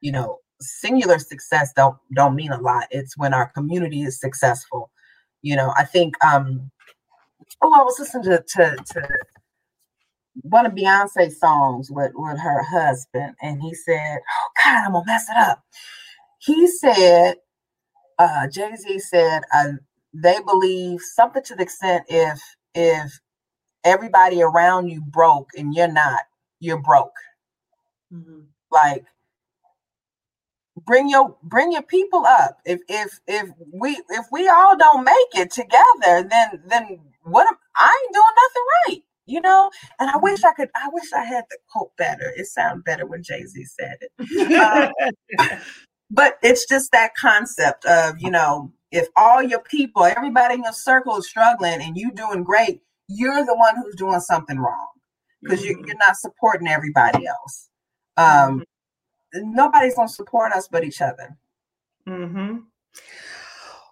you 0.00 0.12
know, 0.12 0.38
singular 0.60 1.18
success 1.18 1.72
don't 1.74 1.96
don't 2.14 2.34
mean 2.34 2.52
a 2.52 2.60
lot. 2.60 2.86
It's 2.90 3.16
when 3.16 3.34
our 3.34 3.48
community 3.50 4.02
is 4.02 4.20
successful. 4.20 4.90
You 5.42 5.56
know, 5.56 5.72
I 5.76 5.84
think 5.84 6.14
um 6.24 6.70
oh 7.62 7.72
I 7.72 7.82
was 7.82 7.98
listening 7.98 8.24
to 8.24 8.44
to, 8.56 8.76
to 8.94 9.08
one 10.42 10.66
of 10.66 10.72
Beyonce's 10.72 11.38
songs 11.40 11.90
with, 11.90 12.12
with 12.14 12.38
her 12.38 12.62
husband, 12.62 13.34
and 13.42 13.60
he 13.60 13.74
said, 13.74 14.18
Oh 14.18 14.48
God, 14.64 14.86
I'm 14.86 14.92
gonna 14.92 15.04
mess 15.06 15.28
it 15.28 15.36
up. 15.36 15.62
He 16.40 16.66
said, 16.66 17.36
uh 18.18 18.48
Jay-Z 18.48 18.98
said, 19.00 19.42
uh, 19.54 19.72
they 20.14 20.38
believe 20.46 21.00
something 21.00 21.42
to 21.44 21.54
the 21.54 21.62
extent 21.62 22.04
if 22.08 22.40
if 22.74 23.20
everybody 23.84 24.42
around 24.42 24.88
you 24.88 25.00
broke 25.00 25.50
and 25.56 25.74
you're 25.74 25.92
not, 25.92 26.22
you're 26.60 26.82
broke. 26.82 27.14
Mm-hmm. 28.12 28.40
Like 28.70 29.04
bring 30.86 31.08
your 31.10 31.36
bring 31.42 31.72
your 31.72 31.82
people 31.82 32.24
up. 32.26 32.58
If 32.66 32.80
if 32.88 33.20
if 33.28 33.50
we 33.72 34.00
if 34.10 34.26
we 34.32 34.48
all 34.48 34.76
don't 34.76 35.04
make 35.04 35.32
it 35.34 35.50
together 35.50 36.28
then 36.28 36.62
then 36.68 37.00
what 37.24 37.46
am, 37.48 37.54
i 37.76 38.02
ain't 38.04 38.14
doing 38.14 38.24
nothing 38.36 38.64
right 38.88 39.02
you 39.26 39.40
know? 39.42 39.70
And 40.00 40.10
i 40.10 40.16
wish 40.18 40.44
i 40.44 40.52
could 40.54 40.70
i 40.76 40.88
wish 40.92 41.12
i 41.14 41.24
had 41.24 41.44
the 41.50 41.58
quote 41.72 41.96
better. 41.98 42.32
It 42.36 42.46
sounded 42.46 42.84
better 42.84 43.06
when 43.06 43.22
jay-z 43.22 43.64
said 43.66 43.98
it. 44.02 44.12
Um, 44.58 44.92
but 46.10 46.38
it's 46.42 46.66
just 46.68 46.92
that 46.92 47.14
concept 47.16 47.84
of 47.86 48.16
you 48.20 48.30
know 48.30 48.72
if 48.92 49.08
all 49.16 49.42
your 49.42 49.60
people 49.62 50.04
everybody 50.04 50.54
in 50.54 50.64
your 50.64 50.72
circle 50.74 51.16
is 51.18 51.28
struggling 51.28 51.82
and 51.82 51.96
you 51.96 52.12
doing 52.12 52.44
great 52.44 52.82
you're 53.08 53.44
the 53.46 53.56
one 53.56 53.76
who's 53.76 53.96
doing 53.96 54.20
something 54.20 54.58
wrong 54.58 54.88
because 55.44 55.64
Mm-hmm. 55.64 55.64
you, 55.64 55.76
you're 55.86 55.96
not 55.98 56.16
supporting 56.16 56.68
everybody 56.68 57.26
else. 57.26 57.68
Um, 58.16 58.64
Nobody's 59.34 59.94
gonna 59.94 60.08
support 60.08 60.52
us 60.52 60.68
but 60.68 60.84
each 60.84 61.00
other. 61.00 61.36
Mm-hmm. 62.06 62.58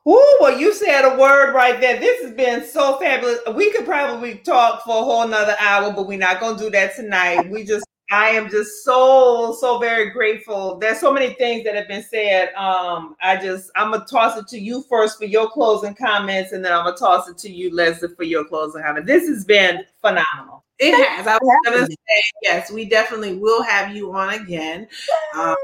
Oh, 0.09 0.39
well, 0.41 0.59
you 0.59 0.73
said 0.73 1.05
a 1.05 1.19
word 1.19 1.53
right 1.53 1.81
there. 1.81 1.99
This 1.99 2.23
has 2.23 2.33
been 2.33 2.65
so 2.65 2.97
fabulous. 2.99 3.41
We 3.55 3.73
could 3.73 3.85
probably 3.85 4.37
talk 4.37 4.85
for 4.85 5.01
a 5.01 5.05
whole 5.05 5.27
nother 5.27 5.57
hour, 5.59 5.93
but 5.93 6.07
we're 6.07 6.19
not 6.19 6.39
gonna 6.41 6.59
do 6.59 6.71
that 6.71 6.95
tonight. 6.95 7.51
We 7.51 7.65
just 7.65 7.85
I 8.13 8.29
am 8.29 8.49
just 8.49 8.85
so 8.85 9.57
so 9.59 9.79
very 9.79 10.11
grateful. 10.11 10.79
There's 10.79 11.01
so 11.01 11.13
many 11.13 11.35
things 11.35 11.65
that 11.65 11.75
have 11.75 11.89
been 11.89 12.05
said. 12.05 12.55
Um, 12.55 13.17
I 13.21 13.37
just 13.37 13.71
I'm 13.75 13.91
gonna 13.91 14.05
toss 14.09 14.39
it 14.39 14.47
to 14.49 14.59
you 14.61 14.85
first 14.89 15.19
for 15.19 15.25
your 15.25 15.51
closing 15.51 15.95
comments, 15.95 16.53
and 16.53 16.65
then 16.65 16.73
I'm 16.73 16.85
gonna 16.85 16.97
toss 16.97 17.29
it 17.29 17.37
to 17.39 17.51
you, 17.51 17.73
Leslé, 17.73 18.15
for 18.15 18.23
your 18.23 18.45
closing 18.45 18.83
comment. 18.83 19.07
This 19.07 19.27
has 19.27 19.45
been 19.45 19.83
phenomenal. 20.01 20.65
It 20.79 20.95
has. 20.95 21.27
I 21.27 21.39
was 21.41 21.59
gonna 21.65 21.87
say 21.87 22.23
yes. 22.43 22.71
We 22.71 22.85
definitely 22.85 23.39
will 23.39 23.63
have 23.63 23.97
you 23.97 24.13
on 24.13 24.35
again 24.35 24.87
um, 25.35 25.57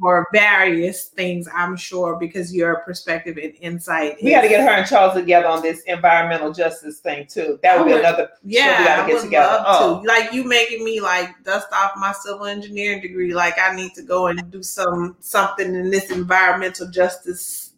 for 0.00 0.26
various 0.32 1.08
things. 1.08 1.46
I'm 1.54 1.76
sure 1.76 2.16
because 2.18 2.54
your 2.54 2.76
perspective 2.76 3.36
and 3.36 3.52
insight. 3.60 4.16
We 4.22 4.30
got 4.30 4.42
to 4.42 4.48
get 4.48 4.62
her 4.62 4.70
and 4.70 4.88
Charles 4.88 5.12
together 5.12 5.46
on 5.46 5.60
this 5.60 5.82
environmental 5.82 6.52
justice 6.52 7.00
thing 7.00 7.26
too. 7.26 7.58
That 7.62 7.78
would 7.78 7.86
be 7.86 7.98
another. 7.98 8.30
Yeah, 8.44 8.78
we 8.78 8.84
gotta 8.86 9.02
I 9.02 9.06
get 9.06 9.14
would 9.16 9.22
together. 9.24 9.64
Oh. 9.66 10.00
to. 10.00 10.08
Like 10.08 10.32
you 10.32 10.44
making 10.44 10.82
me 10.84 11.00
like 11.00 11.28
dust 11.44 11.68
off 11.74 11.92
my 11.96 12.12
civil 12.12 12.46
engineering 12.46 13.02
degree. 13.02 13.34
Like 13.34 13.58
I 13.58 13.76
need 13.76 13.92
to 13.94 14.02
go 14.02 14.28
and 14.28 14.50
do 14.50 14.62
some 14.62 15.16
something 15.20 15.74
in 15.74 15.90
this 15.90 16.10
environmental 16.10 16.90
justice 16.90 17.74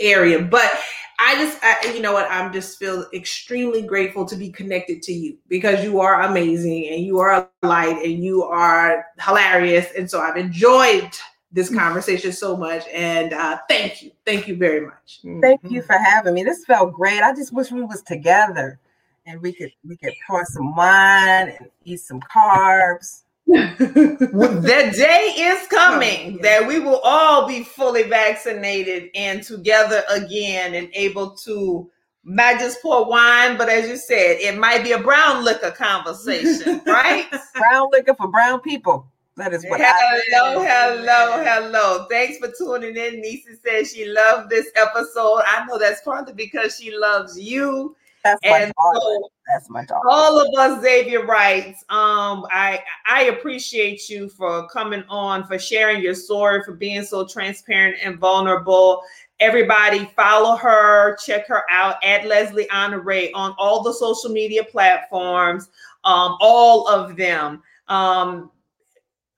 area. 0.00 0.42
But 0.42 0.72
I 1.18 1.34
just, 1.36 1.58
I, 1.62 1.92
you 1.94 2.02
know 2.02 2.12
what? 2.12 2.30
I'm 2.30 2.52
just 2.52 2.78
feel 2.78 3.06
extremely 3.14 3.82
grateful 3.82 4.26
to 4.26 4.36
be 4.36 4.50
connected 4.50 5.02
to 5.04 5.12
you 5.12 5.38
because 5.48 5.82
you 5.82 6.00
are 6.00 6.22
amazing 6.22 6.88
and 6.88 7.04
you 7.04 7.18
are 7.20 7.32
a 7.32 7.66
light 7.66 8.04
and 8.04 8.22
you 8.22 8.44
are 8.44 9.06
hilarious. 9.20 9.88
And 9.96 10.10
so 10.10 10.20
I've 10.20 10.36
enjoyed 10.36 11.10
this 11.52 11.74
conversation 11.74 12.32
so 12.32 12.56
much. 12.56 12.86
And 12.92 13.32
uh, 13.32 13.58
thank 13.68 14.02
you, 14.02 14.10
thank 14.26 14.46
you 14.46 14.56
very 14.56 14.84
much. 14.84 15.20
Thank 15.40 15.60
you 15.70 15.82
for 15.82 15.96
having 15.96 16.34
me. 16.34 16.44
This 16.44 16.64
felt 16.64 16.92
great. 16.92 17.22
I 17.22 17.34
just 17.34 17.52
wish 17.52 17.70
we 17.72 17.82
was 17.82 18.02
together 18.02 18.78
and 19.26 19.40
we 19.40 19.52
could 19.52 19.72
we 19.86 19.96
could 19.96 20.14
pour 20.26 20.44
some 20.46 20.74
wine 20.74 21.48
and 21.48 21.70
eat 21.84 22.00
some 22.00 22.20
carbs. 22.20 23.22
The 23.46 24.92
day 24.96 25.32
is 25.36 25.66
coming 25.70 26.06
Oh, 26.26 26.30
yeah. 26.30 26.42
that 26.42 26.66
we 26.68 26.78
will 26.80 27.00
all 27.04 27.46
be 27.46 27.62
fully 27.62 28.02
vaccinated 28.04 29.10
and 29.14 29.42
together 29.42 30.02
again 30.10 30.74
and 30.74 30.88
able 30.94 31.30
to 31.44 31.90
not 32.24 32.58
just 32.58 32.82
pour 32.82 33.08
wine, 33.08 33.56
but 33.56 33.68
as 33.68 33.88
you 33.88 33.96
said, 33.96 34.38
it 34.40 34.58
might 34.58 34.82
be 34.82 34.92
a 34.92 34.98
brown 34.98 35.44
liquor 35.44 35.70
conversation, 35.70 36.82
right? 36.86 37.26
Brown 37.54 37.88
liquor 37.92 38.14
for 38.14 38.26
brown 38.28 38.60
people. 38.60 39.06
That 39.36 39.52
is 39.52 39.64
what 39.68 39.80
I 39.80 39.92
Hello, 40.30 40.64
hello, 40.64 41.44
hello. 41.44 42.06
Thanks 42.10 42.38
for 42.38 42.50
tuning 42.58 42.96
in. 42.96 43.20
Nisa 43.20 43.50
says 43.64 43.92
she 43.92 44.06
loved 44.06 44.50
this 44.50 44.70
episode. 44.74 45.42
I 45.46 45.64
know 45.68 45.78
that's 45.78 46.00
partly 46.00 46.32
because 46.32 46.76
she 46.80 46.90
loves 46.96 47.38
you. 47.38 47.94
That's 48.26 48.40
my 48.44 48.60
And 48.60 48.72
daughter. 48.76 48.98
so 49.00 49.30
That's 49.52 49.70
my 49.70 49.84
daughter. 49.84 50.08
all 50.08 50.40
of 50.40 50.48
us 50.58 50.82
Xavier 50.82 51.24
writes 51.24 51.84
um 51.90 52.44
i 52.50 52.82
i 53.06 53.24
appreciate 53.24 54.08
you 54.08 54.28
for 54.28 54.68
coming 54.68 55.04
on 55.08 55.44
for 55.46 55.58
sharing 55.58 56.02
your 56.02 56.14
story 56.14 56.62
for 56.64 56.72
being 56.72 57.04
so 57.04 57.24
transparent 57.26 57.96
and 58.02 58.18
vulnerable 58.18 59.02
everybody 59.38 60.10
follow 60.16 60.56
her 60.56 61.16
check 61.24 61.46
her 61.46 61.62
out 61.70 61.96
at 62.02 62.22
Leslé 62.22 62.66
Honoré 62.68 63.30
on 63.34 63.54
all 63.58 63.82
the 63.82 63.92
social 63.92 64.30
media 64.30 64.64
platforms 64.64 65.68
um 66.04 66.36
all 66.40 66.88
of 66.88 67.16
them 67.16 67.62
um 67.88 68.50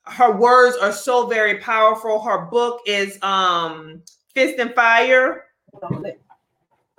her 0.05 0.35
words 0.35 0.77
are 0.79 0.93
so 0.93 1.27
very 1.27 1.59
powerful 1.59 2.21
her 2.23 2.47
book 2.47 2.81
is 2.87 3.19
um 3.23 4.03
fist 4.35 4.59
and 4.59 4.75
fire 4.75 5.45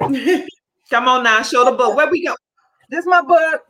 come 0.89 1.07
on 1.07 1.23
now 1.23 1.41
show 1.41 1.63
the 1.65 1.71
book 1.71 1.95
where 1.95 2.09
we 2.09 2.25
go 2.25 2.35
This 2.89 3.05
my 3.05 3.21
book. 3.21 3.61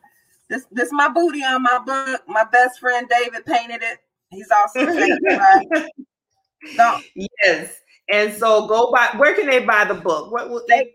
This 0.49 0.65
this 0.71 0.89
my 0.91 1.09
booty 1.09 1.43
on 1.43 1.63
my 1.63 1.79
book. 1.85 2.21
My 2.27 2.45
best 2.51 2.79
friend 2.79 3.07
David 3.09 3.45
painted 3.45 3.81
it. 3.83 3.99
He's 4.29 4.49
also 4.51 4.85
certified. 4.85 5.89
So 6.75 6.99
Yes. 7.15 7.73
And 8.11 8.33
so 8.33 8.67
go 8.67 8.91
buy 8.91 9.11
where 9.15 9.33
can 9.33 9.47
they 9.47 9.63
buy 9.63 9.85
the 9.85 9.93
book? 9.93 10.29
What 10.29 10.49
will 10.49 10.63
they 10.67 10.91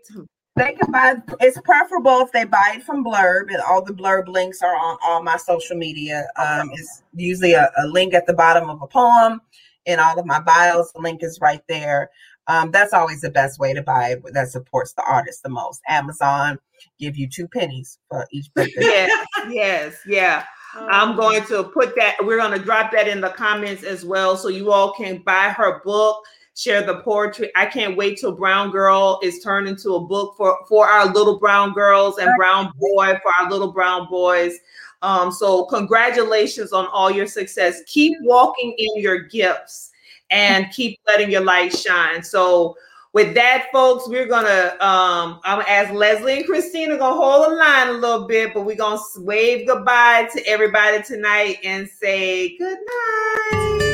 they 0.55 0.73
can 0.73 0.91
buy 0.91 1.15
it's 1.39 1.59
preferable 1.61 2.21
if 2.21 2.31
they 2.31 2.45
buy 2.45 2.73
it 2.75 2.83
from 2.83 3.03
blurb 3.03 3.51
and 3.51 3.61
all 3.67 3.83
the 3.83 3.93
blurb 3.93 4.27
links 4.27 4.61
are 4.61 4.75
on 4.75 4.97
all 5.03 5.23
my 5.23 5.37
social 5.37 5.75
media 5.75 6.27
um 6.37 6.69
it's 6.73 7.03
usually 7.13 7.53
a, 7.53 7.69
a 7.79 7.87
link 7.87 8.13
at 8.13 8.25
the 8.25 8.33
bottom 8.33 8.69
of 8.69 8.81
a 8.81 8.87
poem 8.87 9.41
in 9.85 9.99
all 9.99 10.17
of 10.17 10.25
my 10.25 10.39
bios 10.39 10.91
the 10.93 11.01
link 11.01 11.23
is 11.23 11.39
right 11.41 11.61
there 11.67 12.09
um 12.47 12.71
that's 12.71 12.93
always 12.93 13.21
the 13.21 13.29
best 13.29 13.59
way 13.59 13.73
to 13.73 13.81
buy 13.81 14.09
it 14.09 14.23
that 14.33 14.49
supports 14.49 14.93
the 14.93 15.03
artist 15.07 15.43
the 15.43 15.49
most 15.49 15.81
amazon 15.87 16.57
give 16.99 17.17
you 17.17 17.27
two 17.27 17.47
pennies 17.47 17.99
for 18.09 18.27
each 18.31 18.51
book 18.55 18.69
yes, 18.77 19.27
yes, 19.49 19.95
yeah. 20.05 20.43
I'm 20.77 21.15
going 21.15 21.43
to 21.45 21.63
put 21.63 21.95
that, 21.95 22.17
we're 22.21 22.37
going 22.37 22.57
to 22.57 22.63
drop 22.63 22.91
that 22.91 23.07
in 23.07 23.21
the 23.21 23.29
comments 23.29 23.83
as 23.83 24.03
well. 24.03 24.35
So 24.37 24.49
you 24.49 24.71
all 24.71 24.93
can 24.93 25.19
buy 25.19 25.49
her 25.49 25.81
book, 25.83 26.23
share 26.55 26.81
the 26.81 26.99
poetry. 27.01 27.51
I 27.55 27.65
can't 27.65 27.97
wait 27.97 28.17
till 28.19 28.33
Brown 28.33 28.71
Girl 28.71 29.19
is 29.23 29.39
turned 29.39 29.67
into 29.67 29.95
a 29.95 30.05
book 30.05 30.35
for, 30.37 30.57
for 30.67 30.87
our 30.87 31.11
little 31.11 31.39
brown 31.39 31.73
girls 31.73 32.17
and 32.17 32.29
brown 32.37 32.71
boy 32.77 33.17
for 33.21 33.31
our 33.39 33.49
little 33.49 33.71
brown 33.71 34.07
boys. 34.09 34.57
Um, 35.01 35.31
so 35.31 35.65
congratulations 35.65 36.73
on 36.73 36.87
all 36.87 37.11
your 37.11 37.27
success. 37.27 37.81
Keep 37.87 38.17
walking 38.21 38.75
in 38.77 39.01
your 39.01 39.19
gifts 39.19 39.91
and 40.29 40.71
keep 40.71 40.99
letting 41.07 41.31
your 41.31 41.41
light 41.41 41.75
shine. 41.75 42.23
So 42.23 42.77
with 43.13 43.33
that, 43.35 43.67
folks, 43.71 44.09
we're 44.09 44.27
gonna 44.27 44.75
um 44.81 45.39
I'm 45.43 45.59
gonna 45.59 45.69
ask 45.69 45.91
Leslé 45.91 46.37
and 46.37 46.45
Christina 46.45 46.97
gonna 46.97 47.15
hold 47.15 47.51
the 47.51 47.55
line 47.55 47.87
a 47.87 47.93
little 47.93 48.27
bit, 48.27 48.53
but 48.53 48.65
we're 48.65 48.75
gonna 48.75 48.99
wave 49.17 49.67
goodbye 49.67 50.27
to 50.33 50.45
everybody 50.45 51.01
tonight 51.01 51.59
and 51.63 51.87
say 51.87 52.57
good 52.57 52.77
night. 52.77 53.84